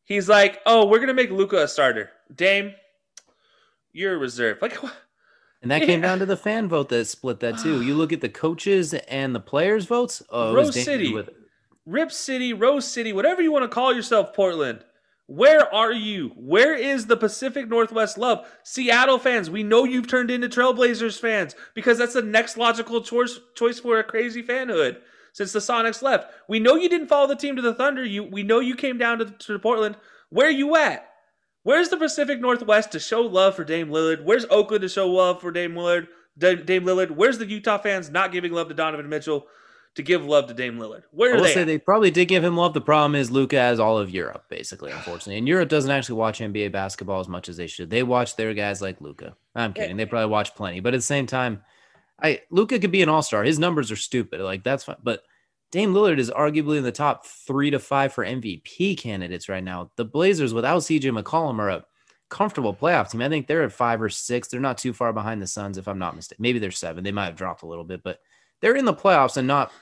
he's 0.04 0.28
like, 0.28 0.60
Oh, 0.64 0.86
we're 0.86 1.00
gonna 1.00 1.14
make 1.14 1.30
Luka 1.30 1.64
a 1.64 1.68
starter. 1.68 2.10
Dame, 2.32 2.74
you're 3.92 4.14
a 4.14 4.18
reserve. 4.18 4.58
Like 4.62 4.74
what? 4.82 4.94
And 5.60 5.70
that 5.72 5.80
yeah. 5.80 5.86
came 5.86 6.00
down 6.00 6.20
to 6.20 6.26
the 6.26 6.36
fan 6.36 6.68
vote 6.68 6.88
that 6.90 7.06
split 7.06 7.40
that 7.40 7.58
too. 7.58 7.82
You 7.82 7.94
look 7.94 8.12
at 8.12 8.20
the 8.20 8.28
coaches 8.28 8.94
and 8.94 9.34
the 9.34 9.40
players' 9.40 9.86
votes. 9.86 10.22
Oh, 10.30 10.54
Rose 10.54 10.80
City, 10.80 11.16
Rip 11.84 12.12
City, 12.12 12.52
Rose 12.52 12.86
City, 12.86 13.12
whatever 13.12 13.42
you 13.42 13.50
want 13.50 13.64
to 13.64 13.68
call 13.68 13.92
yourself, 13.92 14.34
Portland. 14.34 14.84
Where 15.28 15.72
are 15.74 15.92
you? 15.92 16.32
Where 16.36 16.74
is 16.74 17.04
the 17.04 17.16
Pacific 17.16 17.68
Northwest 17.68 18.16
love? 18.16 18.50
Seattle 18.62 19.18
fans, 19.18 19.50
we 19.50 19.62
know 19.62 19.84
you've 19.84 20.08
turned 20.08 20.30
into 20.30 20.48
Trailblazers 20.48 21.20
fans 21.20 21.54
because 21.74 21.98
that's 21.98 22.14
the 22.14 22.22
next 22.22 22.56
logical 22.56 23.02
choice 23.02 23.38
choice 23.54 23.78
for 23.78 23.98
a 23.98 24.04
crazy 24.04 24.42
fanhood 24.42 24.96
since 25.34 25.52
the 25.52 25.58
Sonics 25.58 26.00
left. 26.00 26.32
We 26.48 26.60
know 26.60 26.76
you 26.76 26.88
didn't 26.88 27.08
follow 27.08 27.26
the 27.26 27.36
team 27.36 27.56
to 27.56 27.62
the 27.62 27.74
Thunder. 27.74 28.02
You 28.02 28.24
we 28.24 28.42
know 28.42 28.60
you 28.60 28.74
came 28.74 28.96
down 28.96 29.18
to, 29.18 29.26
to 29.26 29.58
Portland. 29.58 29.96
Where 30.30 30.46
are 30.46 30.50
you 30.50 30.74
at? 30.76 31.06
Where's 31.62 31.90
the 31.90 31.98
Pacific 31.98 32.40
Northwest 32.40 32.92
to 32.92 32.98
show 32.98 33.20
love 33.20 33.54
for 33.54 33.64
Dame 33.64 33.90
Lillard? 33.90 34.24
Where's 34.24 34.46
Oakland 34.46 34.80
to 34.80 34.88
show 34.88 35.10
love 35.10 35.42
for 35.42 35.50
Dame 35.50 35.74
Lillard? 35.74 36.06
Dame 36.38 36.64
Lillard. 36.64 37.10
Where's 37.10 37.36
the 37.36 37.46
Utah 37.46 37.76
fans 37.76 38.08
not 38.08 38.32
giving 38.32 38.52
love 38.52 38.68
to 38.68 38.74
Donovan 38.74 39.10
Mitchell? 39.10 39.46
To 39.98 40.02
give 40.04 40.24
love 40.24 40.46
to 40.46 40.54
Dame 40.54 40.78
Lillard. 40.78 41.02
Where 41.10 41.32
I 41.32 41.38
will 41.38 41.42
they 41.42 41.54
say 41.54 41.62
at? 41.62 41.66
they 41.66 41.76
probably 41.76 42.12
did 42.12 42.26
give 42.26 42.44
him 42.44 42.56
love. 42.56 42.72
The 42.72 42.80
problem 42.80 43.16
is 43.16 43.32
Luka 43.32 43.56
has 43.56 43.80
all 43.80 43.98
of 43.98 44.10
Europe, 44.10 44.44
basically, 44.48 44.92
unfortunately. 44.92 45.38
And 45.38 45.48
Europe 45.48 45.68
doesn't 45.68 45.90
actually 45.90 46.14
watch 46.14 46.38
NBA 46.38 46.70
basketball 46.70 47.18
as 47.18 47.26
much 47.26 47.48
as 47.48 47.56
they 47.56 47.66
should. 47.66 47.90
They 47.90 48.04
watch 48.04 48.36
their 48.36 48.54
guys 48.54 48.80
like 48.80 49.00
Luka. 49.00 49.34
I'm 49.56 49.72
kidding. 49.72 49.96
They 49.96 50.06
probably 50.06 50.30
watch 50.30 50.54
plenty. 50.54 50.78
But 50.78 50.94
at 50.94 50.98
the 50.98 51.02
same 51.02 51.26
time, 51.26 51.64
I 52.22 52.42
Luka 52.48 52.78
could 52.78 52.92
be 52.92 53.02
an 53.02 53.08
all-star. 53.08 53.42
His 53.42 53.58
numbers 53.58 53.90
are 53.90 53.96
stupid. 53.96 54.40
Like 54.40 54.62
that's 54.62 54.84
fine. 54.84 54.98
But 55.02 55.24
Dame 55.72 55.92
Lillard 55.92 56.20
is 56.20 56.30
arguably 56.30 56.78
in 56.78 56.84
the 56.84 56.92
top 56.92 57.26
three 57.26 57.72
to 57.72 57.80
five 57.80 58.12
for 58.12 58.24
MVP 58.24 58.98
candidates 58.98 59.48
right 59.48 59.64
now. 59.64 59.90
The 59.96 60.04
Blazers 60.04 60.54
without 60.54 60.82
CJ 60.82 61.20
McCollum 61.20 61.58
are 61.58 61.70
a 61.70 61.84
comfortable 62.28 62.72
playoff 62.72 63.10
team. 63.10 63.22
I 63.22 63.28
think 63.28 63.48
they're 63.48 63.64
at 63.64 63.72
five 63.72 64.00
or 64.00 64.10
six. 64.10 64.46
They're 64.46 64.60
not 64.60 64.78
too 64.78 64.92
far 64.92 65.12
behind 65.12 65.42
the 65.42 65.48
Suns, 65.48 65.76
if 65.76 65.88
I'm 65.88 65.98
not 65.98 66.14
mistaken. 66.14 66.40
Maybe 66.40 66.60
they're 66.60 66.70
seven. 66.70 67.02
They 67.02 67.10
might 67.10 67.26
have 67.26 67.36
dropped 67.36 67.64
a 67.64 67.66
little 67.66 67.82
bit, 67.82 68.04
but 68.04 68.20
they're 68.60 68.76
in 68.76 68.84
the 68.84 68.94
playoffs 68.94 69.36
and 69.36 69.48
not 69.48 69.72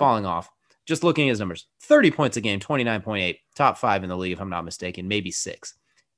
falling 0.00 0.24
off. 0.24 0.50
Just 0.86 1.04
looking 1.04 1.28
at 1.28 1.32
his 1.32 1.38
numbers 1.38 1.66
30 1.82 2.10
points 2.10 2.36
a 2.36 2.40
game, 2.40 2.58
29.8, 2.58 3.36
top 3.54 3.78
five 3.78 4.02
in 4.02 4.08
the 4.08 4.16
league, 4.16 4.32
if 4.32 4.40
I'm 4.40 4.50
not 4.50 4.64
mistaken, 4.64 5.06
maybe 5.06 5.30
six. 5.30 5.74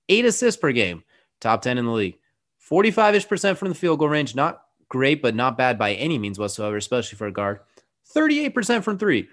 Eight 0.08 0.24
assists 0.24 0.58
per 0.58 0.72
game, 0.72 1.02
top 1.40 1.60
10 1.62 1.76
in 1.76 1.84
the 1.84 1.90
league. 1.90 2.18
45 2.58 3.16
ish 3.16 3.28
percent 3.28 3.58
from 3.58 3.68
the 3.68 3.74
field 3.74 3.98
goal 3.98 4.08
range, 4.08 4.34
not 4.34 4.62
great, 4.88 5.20
but 5.20 5.34
not 5.34 5.58
bad 5.58 5.78
by 5.78 5.94
any 5.94 6.16
means 6.16 6.38
whatsoever, 6.38 6.76
especially 6.76 7.18
for 7.18 7.26
a 7.26 7.32
guard. 7.32 7.58
38% 8.14 8.84
from 8.84 8.98
three, 8.98 9.28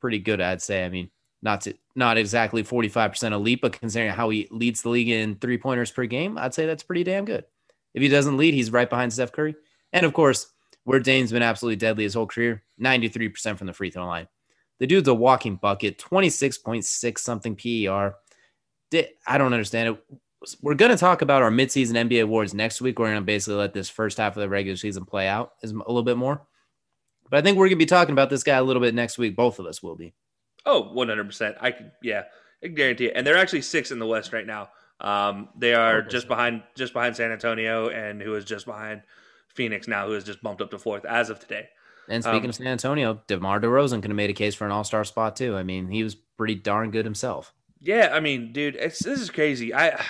pretty 0.00 0.18
good, 0.18 0.40
I'd 0.40 0.62
say. 0.62 0.84
I 0.84 0.88
mean, 0.88 1.10
not 1.42 1.60
to, 1.62 1.74
not 1.94 2.16
exactly 2.16 2.64
45% 2.64 3.32
elite, 3.32 3.60
but 3.60 3.72
considering 3.74 4.12
how 4.12 4.30
he 4.30 4.48
leads 4.50 4.82
the 4.82 4.88
league 4.88 5.10
in 5.10 5.36
three 5.36 5.58
pointers 5.58 5.90
per 5.90 6.06
game, 6.06 6.38
I'd 6.38 6.54
say 6.54 6.66
that's 6.66 6.82
pretty 6.82 7.04
damn 7.04 7.24
good. 7.24 7.44
If 7.94 8.00
he 8.02 8.08
doesn't 8.08 8.38
lead, 8.38 8.54
he's 8.54 8.72
right 8.72 8.88
behind 8.88 9.12
Steph 9.12 9.32
Curry. 9.32 9.54
And 9.92 10.06
of 10.06 10.14
course, 10.14 10.51
where 10.84 11.00
Dame's 11.00 11.32
been 11.32 11.42
absolutely 11.42 11.76
deadly 11.76 12.04
his 12.04 12.14
whole 12.14 12.26
career, 12.26 12.62
93% 12.80 13.58
from 13.58 13.66
the 13.66 13.72
free 13.72 13.90
throw 13.90 14.06
line. 14.06 14.28
The 14.78 14.86
dude's 14.86 15.08
a 15.08 15.14
walking 15.14 15.56
bucket, 15.56 15.98
26.6 15.98 17.18
something 17.18 17.56
PER. 17.56 18.14
I 19.26 19.38
don't 19.38 19.52
understand 19.52 19.90
it. 19.90 20.18
We're 20.60 20.74
going 20.74 20.90
to 20.90 20.96
talk 20.96 21.22
about 21.22 21.42
our 21.42 21.50
midseason 21.50 21.92
NBA 21.92 22.24
awards 22.24 22.52
next 22.52 22.80
week. 22.80 22.98
We're 22.98 23.06
going 23.06 23.20
to 23.20 23.24
basically 23.24 23.54
let 23.54 23.72
this 23.72 23.88
first 23.88 24.18
half 24.18 24.36
of 24.36 24.40
the 24.40 24.48
regular 24.48 24.76
season 24.76 25.04
play 25.04 25.28
out 25.28 25.52
a 25.62 25.68
little 25.68 26.02
bit 26.02 26.16
more. 26.16 26.42
But 27.30 27.38
I 27.38 27.42
think 27.42 27.56
we're 27.56 27.66
going 27.66 27.78
to 27.78 27.84
be 27.84 27.86
talking 27.86 28.12
about 28.12 28.28
this 28.28 28.42
guy 28.42 28.56
a 28.56 28.62
little 28.62 28.82
bit 28.82 28.94
next 28.94 29.18
week. 29.18 29.36
Both 29.36 29.60
of 29.60 29.66
us 29.66 29.82
will 29.82 29.94
be. 29.94 30.14
Oh, 30.66 30.92
100%. 30.94 31.56
I 31.60 31.70
can, 31.70 31.92
yeah, 32.02 32.24
I 32.62 32.66
can 32.66 32.74
guarantee 32.74 33.06
it. 33.06 33.12
And 33.14 33.26
they're 33.26 33.38
actually 33.38 33.62
six 33.62 33.92
in 33.92 34.00
the 34.00 34.06
West 34.06 34.32
right 34.32 34.46
now. 34.46 34.70
Um, 35.00 35.48
they 35.56 35.74
are 35.74 36.02
100%. 36.02 36.10
just 36.10 36.28
behind, 36.28 36.62
just 36.74 36.92
behind 36.92 37.16
San 37.16 37.30
Antonio 37.30 37.88
and 37.88 38.20
who 38.20 38.34
is 38.34 38.44
just 38.44 38.66
behind 38.66 39.02
Phoenix 39.54 39.88
now, 39.88 40.06
who 40.06 40.12
has 40.12 40.24
just 40.24 40.42
bumped 40.42 40.62
up 40.62 40.70
to 40.70 40.78
fourth 40.78 41.04
as 41.04 41.30
of 41.30 41.40
today. 41.40 41.68
And 42.08 42.22
speaking 42.22 42.44
um, 42.44 42.50
of 42.50 42.54
San 42.56 42.66
Antonio, 42.66 43.20
DeMar 43.26 43.60
DeRozan 43.60 44.02
could 44.02 44.10
have 44.10 44.16
made 44.16 44.30
a 44.30 44.34
case 44.34 44.54
for 44.54 44.64
an 44.64 44.72
All 44.72 44.84
Star 44.84 45.04
spot 45.04 45.36
too. 45.36 45.56
I 45.56 45.62
mean, 45.62 45.88
he 45.88 46.02
was 46.02 46.14
pretty 46.14 46.54
darn 46.54 46.90
good 46.90 47.04
himself. 47.04 47.54
Yeah, 47.80 48.10
I 48.12 48.20
mean, 48.20 48.52
dude, 48.52 48.74
this 48.74 49.06
is 49.06 49.30
crazy. 49.30 49.74
I, 49.74 50.04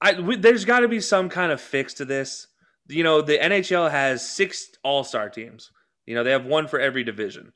I, 0.00 0.20
we, 0.20 0.36
there's 0.36 0.64
got 0.64 0.80
to 0.80 0.88
be 0.88 1.00
some 1.00 1.28
kind 1.28 1.52
of 1.52 1.60
fix 1.60 1.94
to 1.94 2.04
this. 2.04 2.46
You 2.88 3.04
know, 3.04 3.22
the 3.22 3.38
NHL 3.38 3.90
has 3.90 4.28
six 4.28 4.70
All 4.82 5.04
Star 5.04 5.28
teams. 5.28 5.70
You 6.06 6.14
know, 6.14 6.24
they 6.24 6.30
have 6.30 6.44
one 6.44 6.68
for 6.68 6.78
every 6.80 7.04
division. 7.04 7.52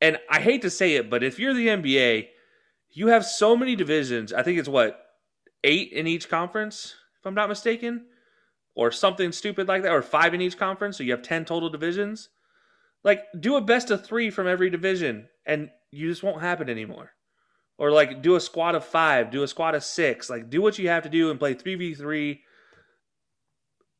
And 0.00 0.18
I 0.30 0.40
hate 0.40 0.62
to 0.62 0.70
say 0.70 0.94
it, 0.94 1.10
but 1.10 1.22
if 1.22 1.38
you're 1.38 1.54
the 1.54 1.68
NBA, 1.68 2.28
you 2.90 3.08
have 3.08 3.24
so 3.24 3.56
many 3.56 3.76
divisions. 3.76 4.32
I 4.32 4.42
think 4.42 4.58
it's 4.58 4.68
what 4.68 4.98
eight 5.62 5.92
in 5.92 6.06
each 6.06 6.28
conference, 6.28 6.94
if 7.18 7.26
I'm 7.26 7.34
not 7.34 7.48
mistaken 7.48 8.06
or 8.74 8.90
something 8.90 9.32
stupid 9.32 9.68
like 9.68 9.82
that, 9.82 9.92
or 9.92 10.02
five 10.02 10.34
in 10.34 10.40
each 10.40 10.58
conference, 10.58 10.96
so 10.96 11.02
you 11.02 11.12
have 11.12 11.22
10 11.22 11.44
total 11.44 11.68
divisions. 11.68 12.28
Like, 13.02 13.24
do 13.38 13.56
a 13.56 13.60
best 13.60 13.90
of 13.90 14.04
three 14.04 14.30
from 14.30 14.46
every 14.46 14.70
division, 14.70 15.28
and 15.46 15.70
you 15.90 16.08
just 16.08 16.22
won't 16.22 16.42
happen 16.42 16.68
anymore. 16.68 17.12
Or, 17.78 17.90
like, 17.90 18.22
do 18.22 18.36
a 18.36 18.40
squad 18.40 18.74
of 18.74 18.84
five, 18.84 19.30
do 19.30 19.42
a 19.42 19.48
squad 19.48 19.74
of 19.74 19.82
six. 19.82 20.28
Like, 20.28 20.50
do 20.50 20.60
what 20.60 20.78
you 20.78 20.88
have 20.88 21.02
to 21.04 21.08
do 21.08 21.30
and 21.30 21.38
play 21.38 21.54
3v3. 21.54 22.40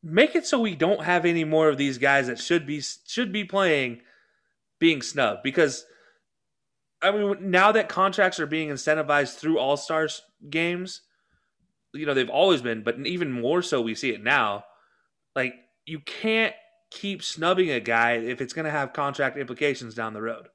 Make 0.02 0.34
it 0.34 0.46
so 0.46 0.60
we 0.60 0.74
don't 0.74 1.04
have 1.04 1.24
any 1.24 1.44
more 1.44 1.68
of 1.68 1.78
these 1.78 1.98
guys 1.98 2.26
that 2.26 2.38
should 2.38 2.66
be 2.66 2.80
should 2.80 3.32
be 3.32 3.44
playing 3.44 4.00
being 4.78 5.02
snubbed 5.02 5.42
because 5.42 5.84
I 7.02 7.10
mean 7.10 7.50
now 7.50 7.70
that 7.72 7.90
contracts 7.90 8.40
are 8.40 8.46
being 8.46 8.70
incentivized 8.70 9.36
through 9.36 9.58
All 9.58 9.76
Stars 9.76 10.22
games, 10.48 11.02
you 11.92 12.06
know 12.06 12.14
they've 12.14 12.30
always 12.30 12.62
been, 12.62 12.82
but 12.82 12.98
even 13.06 13.32
more 13.32 13.62
so 13.62 13.80
we 13.80 13.94
see 13.94 14.10
it 14.10 14.22
now. 14.22 14.64
Like 15.34 15.54
you 15.86 16.00
can't 16.00 16.54
keep 16.90 17.22
snubbing 17.22 17.70
a 17.70 17.80
guy 17.80 18.12
if 18.12 18.40
it's 18.40 18.52
going 18.52 18.64
to 18.64 18.70
have 18.70 18.92
contract 18.92 19.36
implications 19.36 19.94
down 19.94 20.12
the 20.12 20.22
road. 20.22 20.48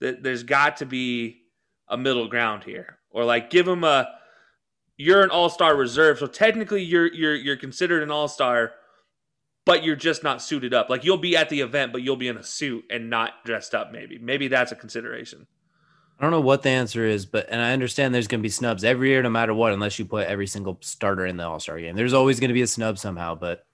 That 0.00 0.22
There's 0.22 0.42
got 0.42 0.78
to 0.78 0.86
be 0.86 1.42
a 1.88 1.96
middle 1.96 2.28
ground 2.28 2.64
here, 2.64 2.98
or 3.10 3.24
like 3.24 3.50
give 3.50 3.66
him 3.66 3.84
a 3.84 4.08
you're 4.96 5.22
an 5.22 5.30
all 5.30 5.48
star 5.48 5.76
reserve, 5.76 6.18
so 6.18 6.26
technically 6.26 6.82
you're 6.82 7.12
you're 7.12 7.34
you're 7.34 7.56
considered 7.56 8.02
an 8.02 8.10
all 8.10 8.28
star, 8.28 8.72
but 9.64 9.84
you're 9.84 9.96
just 9.96 10.22
not 10.22 10.42
suited 10.42 10.74
up. 10.74 10.90
Like 10.90 11.04
you'll 11.04 11.18
be 11.18 11.36
at 11.36 11.48
the 11.48 11.60
event, 11.60 11.92
but 11.92 12.02
you'll 12.02 12.16
be 12.16 12.28
in 12.28 12.36
a 12.36 12.42
suit 12.42 12.84
and 12.90 13.08
not 13.08 13.44
dressed 13.44 13.74
up. 13.74 13.92
Maybe 13.92 14.18
maybe 14.18 14.48
that's 14.48 14.72
a 14.72 14.76
consideration. 14.76 15.46
I 16.18 16.22
don't 16.22 16.32
know 16.32 16.40
what 16.40 16.62
the 16.62 16.70
answer 16.70 17.06
is, 17.06 17.26
but 17.26 17.46
and 17.48 17.60
I 17.60 17.72
understand 17.72 18.12
there's 18.12 18.26
going 18.26 18.40
to 18.40 18.46
be 18.46 18.48
snubs 18.48 18.82
every 18.82 19.10
year, 19.10 19.22
no 19.22 19.30
matter 19.30 19.54
what, 19.54 19.72
unless 19.72 19.98
you 19.98 20.04
put 20.04 20.26
every 20.26 20.46
single 20.46 20.78
starter 20.80 21.26
in 21.26 21.36
the 21.36 21.46
All 21.46 21.60
Star 21.60 21.78
game. 21.78 21.94
There's 21.94 22.14
always 22.14 22.40
going 22.40 22.48
to 22.48 22.54
be 22.54 22.62
a 22.62 22.66
snub 22.66 22.98
somehow, 22.98 23.34
but 23.34 23.64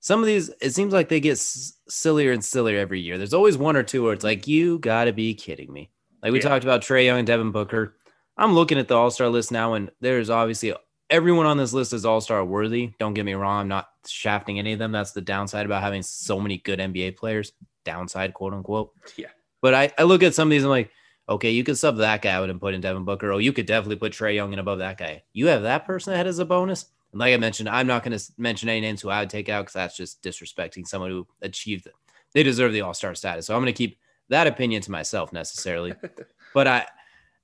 some 0.00 0.20
of 0.20 0.26
these, 0.26 0.50
it 0.60 0.74
seems 0.74 0.92
like 0.92 1.08
they 1.08 1.20
get 1.20 1.32
s- 1.32 1.74
sillier 1.88 2.32
and 2.32 2.44
sillier 2.44 2.78
every 2.78 3.00
year. 3.00 3.16
There's 3.16 3.32
always 3.32 3.56
one 3.56 3.76
or 3.76 3.82
two 3.82 4.02
where 4.02 4.12
it's 4.12 4.24
like, 4.24 4.46
you 4.46 4.78
got 4.80 5.04
to 5.04 5.12
be 5.12 5.34
kidding 5.34 5.72
me. 5.72 5.90
Like 6.22 6.32
we 6.32 6.38
yeah. 6.38 6.48
talked 6.48 6.64
about 6.64 6.82
Trae 6.82 7.04
Young 7.04 7.18
and 7.18 7.26
Devin 7.26 7.52
Booker. 7.52 7.96
I'm 8.36 8.54
looking 8.54 8.78
at 8.78 8.88
the 8.88 8.96
All 8.96 9.10
Star 9.10 9.28
list 9.28 9.52
now, 9.52 9.74
and 9.74 9.90
there's 10.00 10.30
obviously 10.30 10.74
everyone 11.10 11.46
on 11.46 11.56
this 11.56 11.72
list 11.72 11.92
is 11.92 12.04
all 12.04 12.20
star 12.20 12.44
worthy. 12.44 12.92
Don't 12.98 13.14
get 13.14 13.24
me 13.24 13.34
wrong. 13.34 13.60
I'm 13.60 13.68
not 13.68 13.88
shafting 14.06 14.58
any 14.58 14.72
of 14.72 14.78
them. 14.78 14.92
That's 14.92 15.12
the 15.12 15.20
downside 15.20 15.66
about 15.66 15.82
having 15.82 16.02
so 16.02 16.40
many 16.40 16.58
good 16.58 16.78
NBA 16.78 17.16
players. 17.16 17.52
Downside, 17.84 18.34
quote 18.34 18.54
unquote. 18.54 18.92
Yeah. 19.16 19.28
But 19.62 19.74
I, 19.74 19.92
I 19.98 20.02
look 20.02 20.22
at 20.22 20.34
some 20.34 20.48
of 20.48 20.50
these 20.50 20.64
I'm 20.64 20.70
like, 20.70 20.90
okay, 21.28 21.50
you 21.50 21.64
could 21.64 21.78
sub 21.78 21.96
that 21.98 22.22
guy 22.22 22.32
out 22.32 22.50
and 22.50 22.60
put 22.60 22.74
in 22.74 22.80
Devin 22.80 23.04
Booker. 23.04 23.32
Oh, 23.32 23.38
you 23.38 23.52
could 23.52 23.66
definitely 23.66 23.96
put 23.96 24.12
Trae 24.12 24.34
Young 24.34 24.52
in 24.52 24.58
above 24.58 24.78
that 24.78 24.98
guy. 24.98 25.22
You 25.32 25.46
have 25.46 25.62
that 25.62 25.86
person 25.86 26.12
ahead 26.12 26.26
as 26.26 26.38
a 26.38 26.44
bonus. 26.44 26.86
And 27.12 27.20
like 27.20 27.32
I 27.32 27.36
mentioned, 27.36 27.68
I'm 27.68 27.86
not 27.86 28.02
going 28.02 28.18
to 28.18 28.32
mention 28.38 28.68
any 28.68 28.80
names 28.80 29.00
who 29.00 29.08
I 29.08 29.20
would 29.20 29.30
take 29.30 29.48
out 29.48 29.62
because 29.62 29.74
that's 29.74 29.96
just 29.96 30.22
disrespecting 30.22 30.86
someone 30.86 31.10
who 31.10 31.26
achieved 31.42 31.86
it. 31.86 31.94
They 32.32 32.42
deserve 32.42 32.72
the 32.72 32.82
all 32.82 32.94
star 32.94 33.14
status. 33.14 33.46
So 33.46 33.54
I'm 33.54 33.62
going 33.62 33.72
to 33.72 33.76
keep 33.76 33.98
that 34.28 34.46
opinion 34.46 34.82
to 34.82 34.90
myself 34.90 35.32
necessarily. 35.32 35.94
but 36.54 36.66
I, 36.66 36.86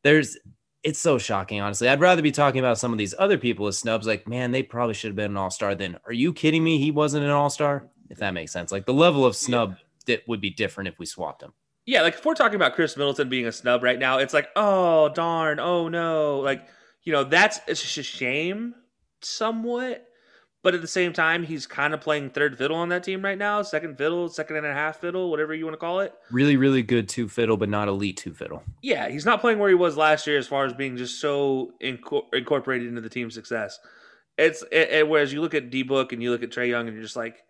there's, 0.02 0.36
it's 0.82 0.98
so 0.98 1.18
shocking, 1.18 1.60
honestly. 1.60 1.88
I'd 1.88 2.00
rather 2.00 2.22
be 2.22 2.32
talking 2.32 2.58
about 2.58 2.78
some 2.78 2.92
of 2.92 2.98
these 2.98 3.14
other 3.18 3.38
people 3.38 3.66
as 3.66 3.78
snubs. 3.78 4.06
Like, 4.06 4.26
man, 4.26 4.50
they 4.50 4.62
probably 4.62 4.94
should 4.94 5.10
have 5.10 5.16
been 5.16 5.30
an 5.30 5.36
all 5.36 5.50
star. 5.50 5.74
Then, 5.74 5.98
are 6.06 6.12
you 6.12 6.32
kidding 6.32 6.64
me? 6.64 6.78
He 6.78 6.90
wasn't 6.90 7.24
an 7.24 7.30
all 7.30 7.50
star. 7.50 7.88
If 8.08 8.18
that 8.18 8.34
makes 8.34 8.50
sense, 8.50 8.72
like 8.72 8.86
the 8.86 8.94
level 8.94 9.24
of 9.24 9.36
snub 9.36 9.76
yeah. 10.06 10.16
would 10.26 10.40
be 10.40 10.50
different 10.50 10.88
if 10.88 10.98
we 10.98 11.06
swapped 11.06 11.42
him. 11.42 11.52
Yeah, 11.86 12.02
like 12.02 12.14
if 12.14 12.24
we're 12.24 12.34
talking 12.34 12.56
about 12.56 12.74
Khris 12.74 12.96
Middleton 12.96 13.28
being 13.28 13.46
a 13.46 13.52
snub 13.52 13.82
right 13.82 13.98
now, 13.98 14.18
it's 14.18 14.34
like, 14.34 14.48
oh 14.56 15.08
darn, 15.08 15.58
oh 15.58 15.88
no, 15.88 16.38
like 16.40 16.66
you 17.02 17.12
know 17.12 17.24
that's 17.24 17.60
it's 17.66 17.82
just 17.82 17.98
a 17.98 18.02
shame, 18.02 18.74
somewhat. 19.22 20.06
But 20.62 20.74
at 20.74 20.82
the 20.82 20.86
same 20.86 21.14
time, 21.14 21.42
he's 21.42 21.66
kind 21.66 21.94
of 21.94 22.02
playing 22.02 22.30
third 22.30 22.58
fiddle 22.58 22.76
on 22.76 22.90
that 22.90 23.02
team 23.02 23.24
right 23.24 23.38
now, 23.38 23.62
second 23.62 23.96
fiddle, 23.96 24.28
second 24.28 24.56
and 24.56 24.66
a 24.66 24.74
half 24.74 25.00
fiddle, 25.00 25.30
whatever 25.30 25.54
you 25.54 25.64
want 25.64 25.72
to 25.72 25.78
call 25.78 26.00
it. 26.00 26.12
Really, 26.30 26.58
really 26.58 26.82
good 26.82 27.08
two 27.08 27.28
fiddle, 27.30 27.56
but 27.56 27.70
not 27.70 27.88
elite 27.88 28.18
two 28.18 28.34
fiddle. 28.34 28.62
Yeah, 28.82 29.08
he's 29.08 29.24
not 29.24 29.40
playing 29.40 29.58
where 29.58 29.70
he 29.70 29.74
was 29.74 29.96
last 29.96 30.26
year 30.26 30.36
as 30.36 30.46
far 30.46 30.66
as 30.66 30.74
being 30.74 30.98
just 30.98 31.18
so 31.18 31.72
inco- 31.82 32.26
incorporated 32.34 32.88
into 32.88 33.00
the 33.00 33.08
team's 33.08 33.32
success. 33.34 33.78
It's 34.36 34.62
it, 34.70 34.90
it, 34.90 35.08
whereas 35.08 35.32
you 35.32 35.40
look 35.40 35.54
at 35.54 35.70
D 35.70 35.82
Book 35.82 36.12
and 36.12 36.22
you 36.22 36.30
look 36.30 36.42
at 36.42 36.50
Trae 36.50 36.68
Young 36.68 36.88
and 36.88 36.94
you're 36.94 37.04
just 37.04 37.16
like, 37.16 37.42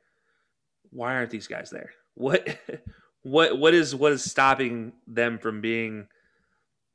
why 0.90 1.14
aren't 1.14 1.30
these 1.30 1.48
guys 1.48 1.70
there? 1.70 1.90
What 2.14 2.58
what 3.22 3.58
what 3.58 3.74
is 3.74 3.94
what 3.94 4.12
is 4.12 4.24
stopping 4.24 4.92
them 5.06 5.38
from 5.38 5.60
being 5.60 6.08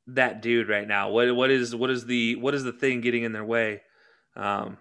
that 0.08 0.42
dude 0.42 0.68
right 0.68 0.86
now? 0.86 1.10
What 1.10 1.34
what 1.34 1.50
is 1.50 1.74
what 1.74 1.90
is 1.90 2.06
the 2.06 2.36
what 2.36 2.54
is 2.54 2.64
the 2.64 2.72
thing 2.72 3.00
getting 3.00 3.22
in 3.22 3.32
their 3.32 3.44
way? 3.44 3.82
Um, 4.34 4.78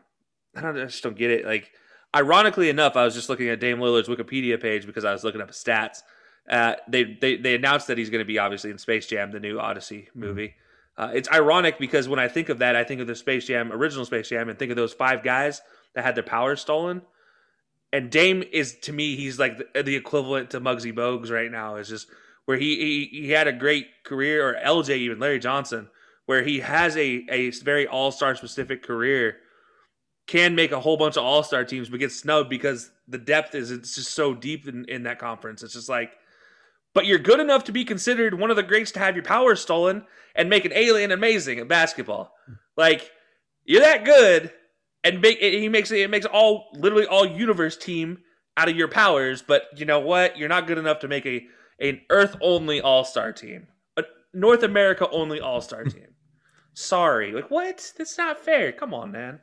I 0.55 0.61
don't 0.61 0.77
I 0.77 0.85
just 0.85 1.03
don't 1.03 1.17
get 1.17 1.31
it. 1.31 1.45
Like, 1.45 1.71
ironically 2.15 2.69
enough, 2.69 2.95
I 2.95 3.03
was 3.03 3.13
just 3.13 3.29
looking 3.29 3.49
at 3.49 3.59
Dame 3.59 3.79
Lillard's 3.79 4.07
Wikipedia 4.07 4.61
page 4.61 4.85
because 4.85 5.05
I 5.05 5.11
was 5.11 5.23
looking 5.23 5.41
up 5.41 5.47
his 5.47 5.57
stats. 5.57 6.01
Uh, 6.49 6.75
they, 6.87 7.17
they 7.19 7.37
they 7.37 7.55
announced 7.55 7.87
that 7.87 7.97
he's 7.97 8.09
going 8.09 8.19
to 8.19 8.25
be 8.25 8.37
obviously 8.37 8.69
in 8.69 8.77
Space 8.77 9.07
Jam, 9.07 9.31
the 9.31 9.39
new 9.39 9.59
Odyssey 9.59 10.09
mm-hmm. 10.09 10.19
movie. 10.19 10.55
Uh, 10.97 11.11
it's 11.13 11.29
ironic 11.31 11.77
because 11.77 12.07
when 12.07 12.19
I 12.19 12.27
think 12.27 12.49
of 12.49 12.59
that, 12.59 12.75
I 12.75 12.83
think 12.83 13.01
of 13.01 13.07
the 13.07 13.15
Space 13.15 13.47
Jam, 13.47 13.71
original 13.71 14.05
Space 14.05 14.29
Jam, 14.29 14.47
and 14.47 14.57
think 14.57 14.71
of 14.71 14.77
those 14.77 14.93
five 14.93 15.23
guys 15.23 15.61
that 15.93 16.05
had 16.05 16.15
their 16.15 16.23
powers 16.23 16.61
stolen. 16.61 17.01
And 17.93 18.09
Dame 18.09 18.43
is 18.51 18.77
to 18.81 18.93
me, 18.93 19.15
he's 19.15 19.39
like 19.39 19.57
the, 19.57 19.83
the 19.83 19.95
equivalent 19.95 20.49
to 20.51 20.61
Muggsy 20.61 20.93
Bogues 20.93 21.31
right 21.31 21.51
now. 21.51 21.77
Is 21.77 21.89
just 21.89 22.07
where 22.45 22.57
he, 22.57 23.09
he 23.11 23.21
he 23.21 23.31
had 23.31 23.47
a 23.47 23.53
great 23.53 23.88
career, 24.03 24.49
or 24.49 24.55
LJ 24.55 24.97
even 24.97 25.19
Larry 25.19 25.39
Johnson, 25.39 25.89
where 26.25 26.43
he 26.43 26.59
has 26.59 26.97
a 26.97 27.25
a 27.29 27.51
very 27.51 27.88
all 27.88 28.11
star 28.11 28.36
specific 28.36 28.83
career 28.83 29.38
can 30.27 30.55
make 30.55 30.71
a 30.71 30.79
whole 30.79 30.97
bunch 30.97 31.17
of 31.17 31.23
all 31.23 31.43
star 31.43 31.63
teams, 31.63 31.89
but 31.89 31.99
gets 31.99 32.19
snubbed 32.19 32.49
because 32.49 32.91
the 33.07 33.17
depth 33.17 33.53
is 33.53 33.71
it's 33.71 33.95
just 33.95 34.13
so 34.13 34.33
deep 34.33 34.67
in, 34.67 34.86
in 34.86 35.03
that 35.03 35.19
conference. 35.19 35.61
It's 35.61 35.73
just 35.73 35.89
like, 35.89 36.13
but 36.93 37.05
you're 37.05 37.19
good 37.19 37.39
enough 37.39 37.65
to 37.65 37.71
be 37.71 37.86
considered 37.86 38.39
one 38.39 38.49
of 38.49 38.55
the 38.55 38.63
greats 38.63 38.91
to 38.93 38.99
have 38.99 39.15
your 39.15 39.23
powers 39.23 39.61
stolen 39.61 40.05
and 40.33 40.49
make 40.49 40.65
an 40.65 40.73
alien 40.73 41.11
amazing 41.11 41.59
at 41.59 41.67
basketball. 41.67 42.33
Like 42.75 43.11
you're 43.65 43.81
that 43.81 44.05
good, 44.05 44.51
and 45.05 45.21
make 45.21 45.39
he 45.39 45.69
makes 45.69 45.91
it, 45.91 45.99
it 45.99 46.09
makes 46.09 46.25
all 46.25 46.67
literally 46.73 47.05
all 47.05 47.25
universe 47.25 47.77
team 47.77 48.17
out 48.57 48.67
of 48.67 48.75
your 48.75 48.87
powers. 48.87 49.41
But 49.41 49.63
you 49.75 49.85
know 49.85 49.99
what? 49.99 50.37
You're 50.37 50.49
not 50.49 50.67
good 50.67 50.77
enough 50.77 50.99
to 50.99 51.07
make 51.07 51.25
a 51.25 51.45
an 51.79 52.01
Earth 52.09 52.35
only 52.41 52.81
all 52.81 53.05
star 53.05 53.31
team, 53.31 53.67
a 53.95 54.03
North 54.33 54.63
America 54.63 55.07
only 55.11 55.39
all 55.39 55.61
star 55.61 55.83
team. 55.85 56.07
Sorry, 56.73 57.31
like 57.31 57.49
what? 57.49 57.93
That's 57.97 58.17
not 58.17 58.43
fair. 58.43 58.73
Come 58.73 58.93
on, 58.93 59.11
man. 59.11 59.39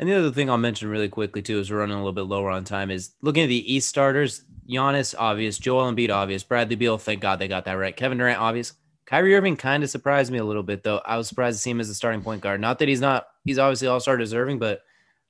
And 0.00 0.08
the 0.08 0.14
other 0.14 0.30
thing 0.30 0.48
I'll 0.48 0.58
mention 0.58 0.88
really 0.88 1.08
quickly 1.08 1.42
too, 1.42 1.58
is 1.58 1.70
we're 1.70 1.78
running 1.78 1.94
a 1.94 1.98
little 1.98 2.12
bit 2.12 2.22
lower 2.22 2.50
on 2.50 2.64
time, 2.64 2.90
is 2.90 3.12
looking 3.20 3.42
at 3.42 3.48
the 3.48 3.72
East 3.72 3.88
starters. 3.88 4.44
Giannis, 4.68 5.14
obvious. 5.18 5.58
Joel 5.58 5.92
Embiid, 5.92 6.10
obvious. 6.10 6.42
Bradley 6.42 6.76
Beal, 6.76 6.96
thank 6.96 7.20
God 7.20 7.38
they 7.38 7.48
got 7.48 7.64
that 7.66 7.74
right. 7.74 7.96
Kevin 7.96 8.18
Durant, 8.18 8.40
obvious. 8.40 8.72
Kyrie 9.06 9.34
Irving 9.34 9.56
kind 9.56 9.82
of 9.82 9.90
surprised 9.90 10.32
me 10.32 10.38
a 10.38 10.44
little 10.44 10.62
bit, 10.62 10.82
though. 10.82 11.02
I 11.04 11.16
was 11.16 11.28
surprised 11.28 11.58
to 11.58 11.62
see 11.62 11.70
him 11.70 11.80
as 11.80 11.90
a 11.90 11.94
starting 11.94 12.22
point 12.22 12.40
guard. 12.40 12.60
Not 12.60 12.78
that 12.78 12.88
he's 12.88 13.00
not, 13.00 13.26
he's 13.44 13.58
obviously 13.58 13.88
all 13.88 14.00
star 14.00 14.16
deserving, 14.16 14.58
but 14.58 14.80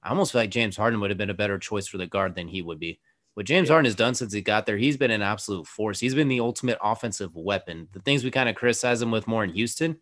I 0.03 0.11
almost 0.11 0.33
feel 0.33 0.41
like 0.41 0.51
James 0.51 0.77
Harden 0.77 1.01
would 1.01 1.11
have 1.11 1.19
been 1.19 1.31
a 1.31 1.35
better 1.35 1.59
choice 1.59 1.87
for 1.87 1.99
the 1.99 2.07
guard 2.07 2.35
than 2.35 2.49
he 2.49 2.63
would 2.63 2.79
be. 2.79 2.99
What 3.35 3.47
James 3.47 3.69
yeah. 3.69 3.75
Harden 3.75 3.87
has 3.87 3.95
done 3.95 4.15
since 4.15 4.33
he 4.33 4.43
got 4.43 4.67
there, 4.67 4.77
he's 4.77 4.97
been 4.97 5.11
an 5.11 5.23
absolute 5.23 5.67
force. 5.67 6.01
He's 6.01 6.15
been 6.15 6.29
the 6.29 6.41
ultimate 6.41 6.79
offensive 6.83 7.35
weapon. 7.35 7.89
The 7.93 8.01
things 8.01 8.25
we 8.25 8.31
kind 8.31 8.49
of 8.49 8.57
criticize 8.57 9.01
him 9.01 9.11
with 9.11 9.27
more 9.27 9.45
in 9.45 9.51
Houston, 9.51 9.97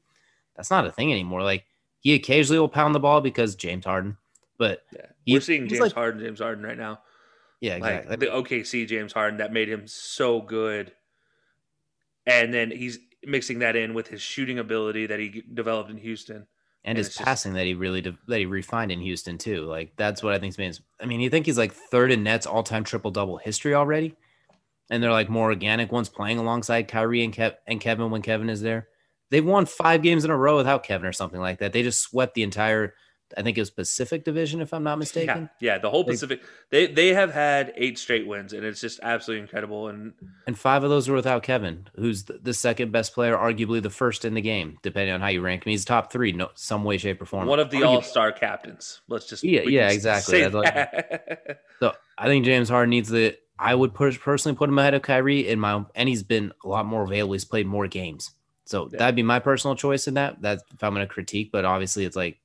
that's 0.56 0.70
not 0.70 0.86
a 0.86 0.90
thing 0.90 1.12
anymore. 1.12 1.42
Like 1.42 1.64
he 2.00 2.14
occasionally 2.14 2.58
will 2.58 2.68
pound 2.68 2.94
the 2.94 3.00
ball 3.00 3.20
because 3.20 3.54
James 3.54 3.84
Harden. 3.84 4.16
But 4.58 4.82
yeah. 4.92 5.06
we're 5.26 5.40
seeing 5.40 5.68
James 5.68 5.80
like, 5.80 5.92
Harden, 5.92 6.20
James 6.20 6.40
Harden 6.40 6.64
right 6.64 6.78
now. 6.78 7.00
Yeah, 7.60 7.76
exactly. 7.76 8.10
Like 8.10 8.20
the 8.20 8.26
OKC 8.26 8.86
James 8.86 9.12
Harden 9.12 9.38
that 9.38 9.52
made 9.52 9.68
him 9.68 9.86
so 9.86 10.40
good. 10.40 10.92
And 12.26 12.52
then 12.52 12.70
he's 12.70 12.98
mixing 13.22 13.60
that 13.60 13.76
in 13.76 13.94
with 13.94 14.08
his 14.08 14.22
shooting 14.22 14.58
ability 14.58 15.06
that 15.06 15.20
he 15.20 15.44
developed 15.52 15.90
in 15.90 15.98
Houston. 15.98 16.46
And, 16.84 16.96
and 16.96 16.98
his 16.98 17.14
passing 17.14 17.52
just, 17.52 17.56
that 17.56 17.66
he 17.66 17.74
really 17.74 18.00
de- 18.00 18.18
that 18.26 18.38
he 18.38 18.46
refined 18.46 18.90
in 18.90 19.00
Houston 19.00 19.36
too. 19.36 19.64
Like 19.66 19.92
that's 19.96 20.22
what 20.22 20.32
I 20.32 20.38
think 20.38 20.56
means. 20.58 20.80
I 21.00 21.04
mean, 21.04 21.20
you 21.20 21.28
think 21.28 21.44
he's 21.44 21.58
like 21.58 21.72
third 21.72 22.10
in 22.10 22.22
Nets 22.22 22.46
all 22.46 22.62
time 22.62 22.84
triple 22.84 23.10
double 23.10 23.36
history 23.36 23.74
already, 23.74 24.16
and 24.90 25.02
they're 25.02 25.12
like 25.12 25.28
more 25.28 25.50
organic 25.50 25.92
ones 25.92 26.08
playing 26.08 26.38
alongside 26.38 26.88
Kyrie 26.88 27.22
and 27.22 27.34
Kev 27.34 27.56
and 27.66 27.80
Kevin 27.80 28.10
when 28.10 28.22
Kevin 28.22 28.48
is 28.48 28.62
there. 28.62 28.88
They've 29.30 29.44
won 29.44 29.66
five 29.66 30.02
games 30.02 30.24
in 30.24 30.30
a 30.30 30.36
row 30.36 30.56
without 30.56 30.82
Kevin 30.82 31.06
or 31.06 31.12
something 31.12 31.40
like 31.40 31.58
that. 31.58 31.72
They 31.72 31.82
just 31.82 32.00
swept 32.00 32.34
the 32.34 32.42
entire 32.42 32.94
I 33.36 33.42
think 33.42 33.56
it 33.56 33.60
was 33.60 33.70
Pacific 33.70 34.24
Division, 34.24 34.60
if 34.60 34.72
I'm 34.72 34.82
not 34.82 34.98
mistaken. 34.98 35.48
Yeah, 35.60 35.74
yeah 35.74 35.78
the 35.78 35.90
whole 35.90 36.04
Pacific. 36.04 36.42
They 36.70 36.86
they 36.86 37.08
have 37.08 37.32
had 37.32 37.72
eight 37.76 37.98
straight 37.98 38.26
wins, 38.26 38.52
and 38.52 38.64
it's 38.64 38.80
just 38.80 39.00
absolutely 39.02 39.42
incredible. 39.42 39.88
And 39.88 40.12
and 40.46 40.58
five 40.58 40.84
of 40.84 40.90
those 40.90 41.08
were 41.08 41.16
without 41.16 41.42
Kevin, 41.42 41.88
who's 41.96 42.24
the 42.24 42.54
second 42.54 42.92
best 42.92 43.14
player, 43.14 43.36
arguably 43.36 43.82
the 43.82 43.90
first 43.90 44.24
in 44.24 44.34
the 44.34 44.40
game, 44.40 44.78
depending 44.82 45.14
on 45.14 45.20
how 45.20 45.28
you 45.28 45.40
rank 45.40 45.64
him. 45.64 45.70
He's 45.70 45.84
top 45.84 46.12
three, 46.12 46.32
no 46.32 46.50
some 46.54 46.84
way, 46.84 46.98
shape, 46.98 47.20
or 47.22 47.26
form. 47.26 47.46
One 47.46 47.60
of 47.60 47.70
the 47.70 47.82
All 47.82 48.02
Star 48.02 48.32
captains. 48.32 49.00
Let's 49.08 49.26
just 49.26 49.44
yeah, 49.44 49.62
yeah, 49.62 49.90
exactly. 49.90 50.46
Like, 50.48 51.58
so 51.80 51.94
I 52.18 52.26
think 52.26 52.44
James 52.44 52.68
Harden 52.68 52.90
needs 52.90 53.08
the. 53.08 53.36
I 53.58 53.74
would 53.74 53.92
personally 53.92 54.56
put 54.56 54.70
him 54.70 54.78
ahead 54.78 54.94
of 54.94 55.02
Kyrie 55.02 55.46
in 55.46 55.60
my, 55.60 55.84
and 55.94 56.08
he's 56.08 56.22
been 56.22 56.52
a 56.64 56.68
lot 56.68 56.86
more 56.86 57.02
available. 57.02 57.34
He's 57.34 57.44
played 57.44 57.66
more 57.66 57.86
games. 57.88 58.30
So 58.70 58.88
yeah. 58.90 58.98
that'd 58.98 59.16
be 59.16 59.24
my 59.24 59.40
personal 59.40 59.74
choice 59.74 60.06
in 60.06 60.14
that. 60.14 60.40
That's 60.40 60.62
if 60.72 60.82
I'm 60.84 60.94
going 60.94 61.06
to 61.06 61.12
critique, 61.12 61.50
but 61.52 61.64
obviously 61.64 62.04
it's 62.04 62.14
like 62.14 62.38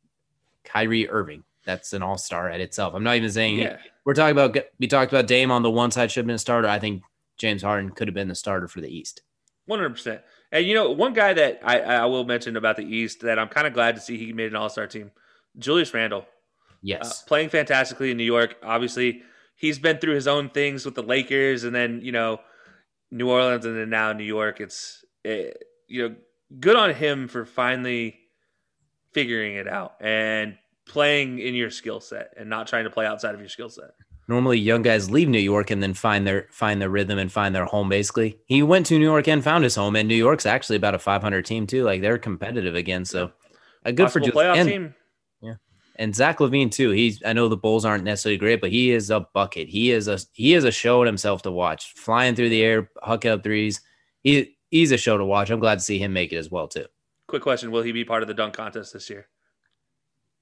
Kyrie 0.66 1.10
Irving. 1.10 1.44
That's 1.66 1.94
an 1.94 2.04
all 2.04 2.18
star 2.18 2.50
at 2.50 2.62
itself. 2.62 2.94
I'm 2.94 3.04
not 3.04 3.16
even 3.16 3.32
saying 3.32 3.60
yeah. 3.60 3.78
we're 4.06 4.14
talking 4.14 4.38
about. 4.38 4.58
We 4.80 4.88
talked 4.88 5.12
about 5.12 5.28
Dame 5.28 5.52
on 5.52 5.64
the 5.64 5.72
one 5.72 5.92
side 5.92 6.12
should 6.12 6.22
have 6.22 6.28
been 6.28 6.36
a 6.36 6.40
starter. 6.40 6.68
I 6.68 6.80
think 6.80 7.04
James 7.38 7.64
Harden 7.64 7.90
could 7.92 8.08
have 8.08 8.14
been 8.14 8.28
the 8.28 8.36
starter 8.36 8.68
for 8.68 8.82
the 8.82 8.88
East. 8.88 9.22
100. 9.68 9.90
percent 9.90 10.22
And 10.52 10.66
you 10.66 10.76
know, 10.76 10.92
one 10.92 11.14
guy 11.14 11.34
that 11.34 11.60
I, 11.64 11.80
I 11.80 12.06
will 12.06 12.24
mention 12.24 12.56
about 12.56 12.78
the 12.78 12.84
East 12.84 13.22
that 13.22 13.40
I'm 13.40 13.48
kind 13.48 13.66
of 13.66 13.74
glad 13.74 13.96
to 13.96 14.02
see 14.02 14.18
he 14.18 14.32
made 14.32 14.52
an 14.52 14.56
All 14.56 14.70
Star 14.70 14.88
team, 14.88 15.12
Julius 15.58 15.94
Randle. 15.94 16.26
Yes, 16.82 17.24
uh, 17.24 17.28
playing 17.28 17.50
fantastically 17.50 18.12
in 18.12 18.18
New 18.18 18.24
York. 18.24 18.58
Obviously, 18.62 19.24
he's 19.56 19.80
been 19.80 19.98
through 19.98 20.14
his 20.14 20.28
own 20.28 20.50
things 20.50 20.86
with 20.86 20.94
the 20.94 21.02
Lakers, 21.02 21.64
and 21.64 21.76
then 21.76 22.00
you 22.04 22.12
know, 22.12 22.42
New 23.10 23.30
Orleans, 23.30 23.66
and 23.66 23.76
then 23.76 23.90
now 23.90 24.14
New 24.14 24.24
York. 24.24 24.62
It's 24.62 25.04
it, 25.24 25.64
you 25.88 26.10
know, 26.10 26.16
good 26.60 26.76
on 26.76 26.94
him 26.94 27.28
for 27.28 27.44
finally 27.44 28.20
figuring 29.16 29.56
it 29.56 29.66
out 29.66 29.96
and 30.02 30.58
playing 30.86 31.40
in 31.40 31.56
your 31.56 31.72
skill 31.72 32.02
set 32.02 32.34
and 32.38 32.50
not 32.50 32.68
trying 32.68 32.84
to 32.84 32.90
play 32.90 33.06
outside 33.06 33.34
of 33.34 33.40
your 33.40 33.48
skill 33.48 33.70
set. 33.70 33.92
Normally, 34.28 34.60
young 34.60 34.82
guys 34.82 35.10
leave 35.10 35.30
New 35.30 35.40
York 35.40 35.72
and 35.72 35.82
then 35.82 35.94
find 35.94 36.28
their 36.28 36.48
find 36.52 36.82
their 36.82 36.90
rhythm 36.90 37.18
and 37.18 37.32
find 37.32 37.56
their 37.56 37.66
home. 37.66 37.88
Basically, 37.88 38.38
he 38.46 38.62
went 38.62 38.88
to 38.88 39.00
New 39.00 39.06
York 39.06 39.28
and 39.28 39.44
found 39.44 39.64
his 39.64 39.76
home. 39.76 39.96
And 39.96 40.10
New 40.10 40.16
York's 40.16 40.46
actually 40.46 40.76
about 40.76 40.96
a 40.96 41.00
500 41.00 41.46
team 41.46 41.66
too. 41.66 41.84
Like 41.84 42.02
they're 42.02 42.18
competitive 42.18 42.76
again. 42.76 43.06
So, 43.06 43.32
a 43.86 43.94
good 43.94 44.08
Possible 44.08 44.28
for 44.28 44.34
playoff 44.34 44.58
and, 44.58 44.70
team. 44.70 44.96
Yeah, 45.42 45.54
and 45.98 46.14
Zach 46.14 46.40
LaVine 46.40 46.72
too. 46.72 46.90
He's 46.90 47.22
I 47.24 47.34
know 47.34 47.48
the 47.48 47.56
Bulls 47.56 47.86
aren't 47.86 48.04
necessarily 48.04 48.38
great, 48.38 48.62
but 48.62 48.72
he 48.72 48.92
is 48.92 49.12
a 49.12 49.22
bucket. 49.34 49.70
He 49.70 49.92
is 49.92 50.08
a 50.10 50.20
he 50.34 50.56
is 50.56 50.66
a 50.66 50.72
show 50.72 51.02
in 51.04 51.06
himself 51.06 51.44
to 51.44 51.52
watch. 51.52 51.94
Flying 51.94 52.36
through 52.36 52.50
the 52.50 52.64
air, 52.64 52.90
hucking 53.06 53.32
up 53.32 53.44
threes. 53.44 53.80
He 54.24 54.58
he's 54.72 54.92
a 54.92 54.98
show 54.98 55.18
to 55.18 55.26
watch. 55.26 55.52
I'm 55.52 55.60
glad 55.60 55.76
to 55.76 55.86
see 55.86 56.00
him 56.00 56.14
make 56.14 56.34
it 56.34 56.38
as 56.38 56.50
well 56.50 56.68
too. 56.68 56.86
Quick 57.28 57.42
question: 57.42 57.72
Will 57.72 57.84
he 57.84 57.92
be 57.92 58.06
part 58.06 58.22
of 58.22 58.28
the 58.28 58.34
dunk 58.34 58.56
contest 58.56 58.94
this 58.94 59.10
year? 59.10 59.28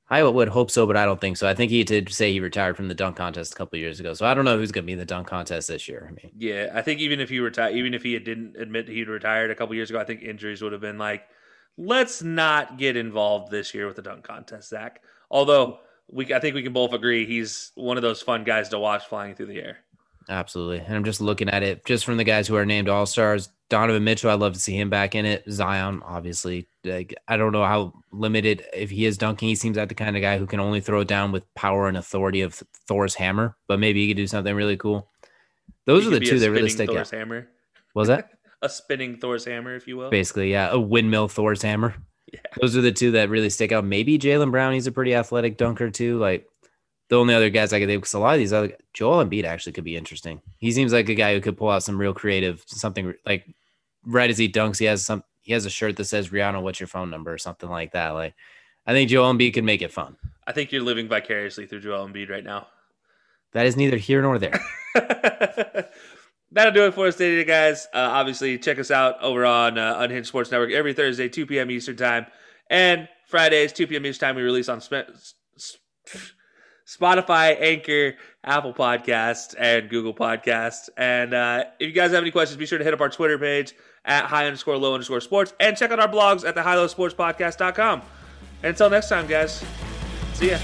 I 0.09 0.21
would 0.21 0.49
hope 0.49 0.69
so, 0.69 0.86
but 0.86 0.97
I 0.97 1.05
don't 1.05 1.19
think 1.19 1.38
so. 1.38 1.47
I 1.47 1.55
think 1.55 1.71
he 1.71 1.84
did 1.84 2.13
say 2.13 2.31
he 2.31 2.39
retired 2.39 2.75
from 2.75 2.88
the 2.88 2.93
dunk 2.93 3.15
contest 3.15 3.53
a 3.53 3.55
couple 3.55 3.79
years 3.79 3.99
ago, 3.99 4.13
so 4.13 4.25
I 4.25 4.34
don't 4.34 4.45
know 4.45 4.57
who's 4.57 4.71
going 4.71 4.84
to 4.84 4.86
be 4.86 4.93
in 4.93 4.99
the 4.99 5.05
dunk 5.05 5.27
contest 5.27 5.69
this 5.69 5.88
year. 5.88 6.05
I 6.07 6.11
mean, 6.11 6.31
yeah, 6.38 6.71
I 6.73 6.81
think 6.81 6.99
even 6.99 7.19
if 7.19 7.29
he 7.29 7.39
retired, 7.39 7.75
even 7.75 7.93
if 7.93 8.03
he 8.03 8.19
didn't 8.19 8.55
admit 8.57 8.89
he'd 8.89 9.07
retired 9.07 9.49
a 9.49 9.55
couple 9.55 9.75
years 9.75 9.89
ago, 9.89 9.99
I 9.99 10.03
think 10.03 10.21
injuries 10.21 10.61
would 10.61 10.73
have 10.73 10.81
been 10.81 10.97
like, 10.97 11.23
let's 11.77 12.21
not 12.21 12.77
get 12.77 12.97
involved 12.97 13.49
this 13.49 13.73
year 13.73 13.88
with 13.88 13.95
the 13.95 14.01
dunk 14.01 14.23
contest, 14.23 14.69
Zach. 14.69 15.01
Although 15.31 15.79
we 16.11 16.34
I 16.34 16.39
think 16.39 16.53
we 16.53 16.63
can 16.63 16.73
both 16.73 16.93
agree 16.93 17.25
he's 17.25 17.71
one 17.75 17.97
of 17.97 18.03
those 18.03 18.21
fun 18.21 18.43
guys 18.43 18.69
to 18.69 18.79
watch 18.79 19.05
flying 19.05 19.36
through 19.36 19.47
the 19.47 19.61
air. 19.61 19.77
Absolutely. 20.29 20.79
And 20.79 20.95
I'm 20.95 21.03
just 21.03 21.21
looking 21.21 21.49
at 21.49 21.63
it 21.63 21.86
just 21.86 22.05
from 22.05 22.17
the 22.17 22.23
guys 22.23 22.47
who 22.47 22.55
are 22.55 22.65
named 22.65 22.89
All 22.89 23.05
Stars. 23.05 23.49
Donovan 23.74 24.03
Mitchell, 24.03 24.30
I'd 24.30 24.39
love 24.39 24.53
to 24.53 24.59
see 24.59 24.80
him 24.80 24.91
back 24.91 25.15
in 25.15 25.26
it. 25.26 25.43
Zion, 25.49 26.03
obviously. 26.05 26.67
Like, 26.84 27.15
I 27.28 27.38
don't 27.38 27.51
know 27.51 27.65
how 27.65 27.91
limited 28.11 28.63
if 28.71 28.91
he 28.91 29.05
is 29.07 29.17
dunking. 29.17 29.49
He 29.49 29.55
seems 29.55 29.78
like 29.78 29.89
the 29.89 29.95
kind 29.95 30.15
of 30.15 30.21
guy 30.21 30.38
who 30.38 30.45
can 30.45 30.59
only 30.59 30.80
throw 30.80 30.99
it 30.99 31.07
down 31.07 31.32
with 31.32 31.51
power 31.55 31.88
and 31.88 31.97
authority 31.97 32.41
of 32.41 32.53
Thor's 32.88 33.15
hammer, 33.15 33.55
but 33.67 33.80
maybe 33.80 34.01
he 34.01 34.09
could 34.09 34.17
do 34.17 34.28
something 34.28 34.53
really 34.53 34.78
cool. 34.78 35.09
Those 35.86 36.03
He 36.03 36.09
are 36.09 36.19
the 36.19 36.19
two 36.19 36.38
that 36.38 36.51
really 36.51 36.69
stick 36.69 36.88
Thor's 36.88 37.11
out. 37.11 37.17
hammer. 37.17 37.47
What 37.93 38.01
was 38.01 38.09
that? 38.09 38.30
A 38.61 38.69
spinning 38.69 39.17
Thor's 39.17 39.43
hammer, 39.43 39.76
if 39.76 39.88
you 39.88 39.97
will. 39.97 40.11
Basically, 40.11 40.51
yeah, 40.51 40.69
a 40.69 40.80
windmill 40.80 41.28
Thor's 41.28 41.63
hammer. 41.63 41.95
Yeah. 42.32 42.39
Those 42.61 42.78
are 42.78 42.82
the 42.82 42.91
two 42.91 43.09
that 43.13 43.30
really 43.30 43.49
stick 43.49 43.71
out. 43.71 43.86
Maybe 43.86 44.19
Jaylen 44.19 44.51
Brown, 44.51 44.74
he's 44.74 44.86
a 44.88 44.91
pretty 44.91 45.15
athletic 45.15 45.57
dunker 45.57 45.89
too. 45.89 46.19
Like 46.19 46.47
the 47.09 47.17
only 47.17 47.34
other 47.34 47.49
guys 47.49 47.74
I 47.74 47.80
could 47.80 47.89
think 47.89 48.03
because 48.03 48.13
a 48.13 48.19
lot 48.19 48.34
of 48.36 48.39
these 48.39 48.53
other 48.53 48.78
Joel 48.93 49.26
Embiid 49.26 49.45
actually 49.45 49.74
could 49.74 49.84
be 49.84 49.97
interesting. 49.97 50.41
He 50.59 50.71
seems 50.71 50.93
like 50.93 51.09
a 51.09 51.15
guy 51.15 51.34
who 51.34 51.41
could 51.41 51.57
pull 51.57 51.69
out 51.71 51.82
some 51.82 51.97
real 51.97 52.13
creative 52.13 52.63
something 52.67 53.15
like 53.26 53.45
right 54.06 54.30
as 54.30 54.38
he 54.38 54.49
dunks, 54.49 54.80
he 54.80 54.86
has 54.86 55.06
some 55.06 55.24
he 55.41 55.54
has 55.54 55.66
a 55.66 55.70
shirt 55.70 55.97
that 55.97 56.06
says 56.06 56.30
Rihanna, 56.30 56.62
what's 56.62 56.80
your 56.80 56.88
phone 56.88 57.10
number 57.10 57.32
or 57.32 57.38
something 57.38 57.70
like 57.70 57.91
that. 57.91 58.10
Like 58.10 58.34
I 58.86 58.93
think 58.93 59.10
Joel 59.10 59.34
Embiid 59.34 59.54
could 59.54 59.64
make 59.64 59.82
it 59.82 59.91
fun. 59.91 60.16
I 60.45 60.51
think 60.51 60.72
you're 60.72 60.82
living 60.82 61.08
vicariously 61.08 61.68
through 61.68 61.82
Joel 61.82 62.08
Embiid 62.08 62.30
right 62.30 62.43
now. 62.43 62.68
That 63.54 63.66
is 63.66 63.78
neither 63.78 63.97
here 63.97 64.22
nor 64.22 64.39
there. 64.39 64.60
That'll 66.51 66.74
do 66.74 66.86
it 66.86 66.93
for 66.93 67.08
us 67.08 67.16
today, 67.16 67.43
guys. 67.43 67.88
Uh, 67.93 68.10
obviously, 68.12 68.58
check 68.58 68.78
us 68.78 68.91
out 68.91 69.22
over 69.22 69.45
on 69.45 69.78
uh, 69.78 69.97
Unhinged 69.99 70.28
Sports 70.28 70.51
Network 70.51 70.72
every 70.72 70.93
Thursday, 70.93 71.28
2 71.30 71.45
p.m. 71.47 71.72
Eastern 71.72 71.95
Time, 71.95 72.28
and 72.70 73.08
Fridays, 73.28 73.74
2 73.74 73.88
p.m. 73.88 74.06
Eastern 74.06 74.28
Time. 74.30 74.36
We 74.36 74.43
release 74.43 74.70
on 74.70 74.80
Sp- 74.82 75.10
Spotify, 76.86 77.60
Anchor, 77.60 78.16
Apple 78.43 78.74
Podcast, 78.74 79.56
and 79.58 79.89
Google 79.89 80.14
Podcast. 80.14 80.89
And 80.95 81.34
uh, 81.34 81.64
if 81.80 81.88
you 81.88 81.93
guys 81.93 82.12
have 82.12 82.22
any 82.22 82.32
questions, 82.32 82.58
be 82.58 82.66
sure 82.66 82.78
to 82.78 82.84
hit 82.84 82.93
up 82.93 83.01
our 83.01 83.10
Twitter 83.10 83.39
page 83.39 83.74
at 84.06 84.26
high 84.26 84.45
underscore 84.45 84.78
low 84.78 84.93
underscore 84.93 85.22
sports, 85.22 85.54
and 85.60 85.78
check 85.78 85.91
out 85.91 85.99
our 85.99 86.08
blogs 86.08 86.45
at 86.45 86.56
the 86.56 86.64
high 86.64 86.76
low 86.76 86.88
sports 86.88 87.14
podcast.com. 87.16 88.01
And 88.62 88.70
until 88.70 88.89
next 88.89 89.10
time, 89.10 89.28
guys, 89.28 89.64
see 90.34 90.51
ya. 90.51 90.58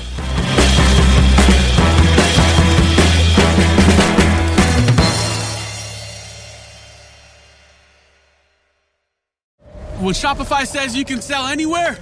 When 9.99 10.13
Shopify 10.13 10.65
says 10.65 10.95
you 10.95 11.03
can 11.03 11.21
sell 11.21 11.47
anywhere, 11.47 11.97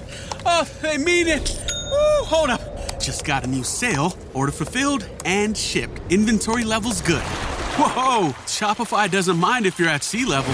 oh, 0.45 0.69
they 0.83 0.99
mean 0.99 1.27
it. 1.27 1.59
Woo, 1.91 2.25
hold 2.25 2.51
up. 2.51 2.61
Just 2.99 3.25
got 3.25 3.43
a 3.43 3.47
new 3.47 3.63
sale, 3.63 4.15
order 4.35 4.51
fulfilled 4.51 5.09
and 5.25 5.57
shipped. 5.57 5.99
Inventory 6.11 6.63
levels 6.63 7.01
good. 7.01 7.23
Whoa, 7.23 8.33
Shopify 8.45 9.09
doesn't 9.09 9.37
mind 9.37 9.65
if 9.65 9.79
you're 9.79 9.89
at 9.89 10.03
sea 10.03 10.25
level 10.25 10.53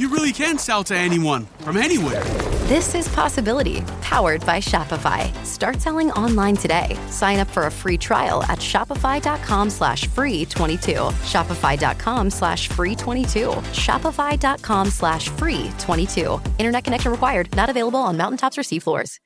you 0.00 0.08
really 0.08 0.32
can 0.32 0.56
sell 0.56 0.82
to 0.84 0.96
anyone 0.96 1.46
from 1.58 1.76
anywhere. 1.76 2.24
This 2.70 2.94
is 2.94 3.06
Possibility, 3.08 3.82
powered 4.00 4.46
by 4.46 4.60
Shopify. 4.60 5.34
Start 5.44 5.80
selling 5.82 6.10
online 6.12 6.56
today. 6.56 6.96
Sign 7.08 7.38
up 7.38 7.48
for 7.48 7.66
a 7.66 7.70
free 7.70 7.98
trial 7.98 8.42
at 8.44 8.60
shopify.com 8.60 9.68
slash 9.68 10.06
free 10.08 10.46
22. 10.46 10.92
Shopify.com 11.32 12.30
slash 12.30 12.68
free 12.68 12.94
22. 12.94 13.48
Shopify.com 13.72 14.88
slash 14.88 15.28
free 15.30 15.70
22. 15.78 16.40
Internet 16.58 16.84
connection 16.84 17.10
required. 17.10 17.54
Not 17.54 17.68
available 17.68 18.00
on 18.00 18.16
mountaintops 18.16 18.56
or 18.56 18.62
seafloors. 18.62 19.18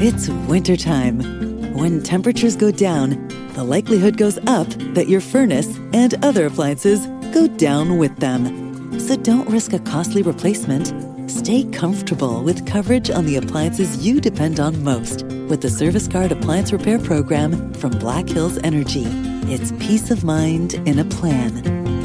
It's 0.00 0.28
wintertime. 0.48 1.74
When 1.74 2.02
temperatures 2.02 2.54
go 2.54 2.70
down, 2.70 3.26
the 3.54 3.64
likelihood 3.64 4.16
goes 4.16 4.38
up 4.46 4.68
that 4.94 5.08
your 5.08 5.20
furnace 5.20 5.78
and 5.92 6.14
other 6.24 6.46
appliances 6.46 7.06
go 7.32 7.46
down 7.46 7.98
with 7.98 8.16
them. 8.16 8.98
So 9.00 9.16
don't 9.16 9.48
risk 9.48 9.72
a 9.72 9.78
costly 9.78 10.22
replacement. 10.22 10.92
Stay 11.30 11.64
comfortable 11.64 12.42
with 12.42 12.66
coverage 12.66 13.10
on 13.10 13.26
the 13.26 13.36
appliances 13.36 14.06
you 14.06 14.20
depend 14.20 14.60
on 14.60 14.82
most 14.84 15.24
with 15.48 15.62
the 15.62 15.70
Service 15.70 16.06
Guard 16.08 16.32
Appliance 16.32 16.72
Repair 16.72 16.98
Program 16.98 17.72
from 17.74 17.92
Black 17.92 18.28
Hills 18.28 18.58
Energy. 18.58 19.06
It's 19.52 19.72
peace 19.72 20.10
of 20.10 20.24
mind 20.24 20.74
in 20.86 20.98
a 20.98 21.04
plan. 21.04 21.50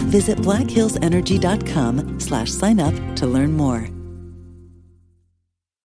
Visit 0.10 0.40
blackhillsenergy.com 0.40 2.20
slash 2.20 2.52
sign 2.52 2.80
up 2.80 3.16
to 3.18 3.28
learn 3.28 3.54
more. 3.54 3.88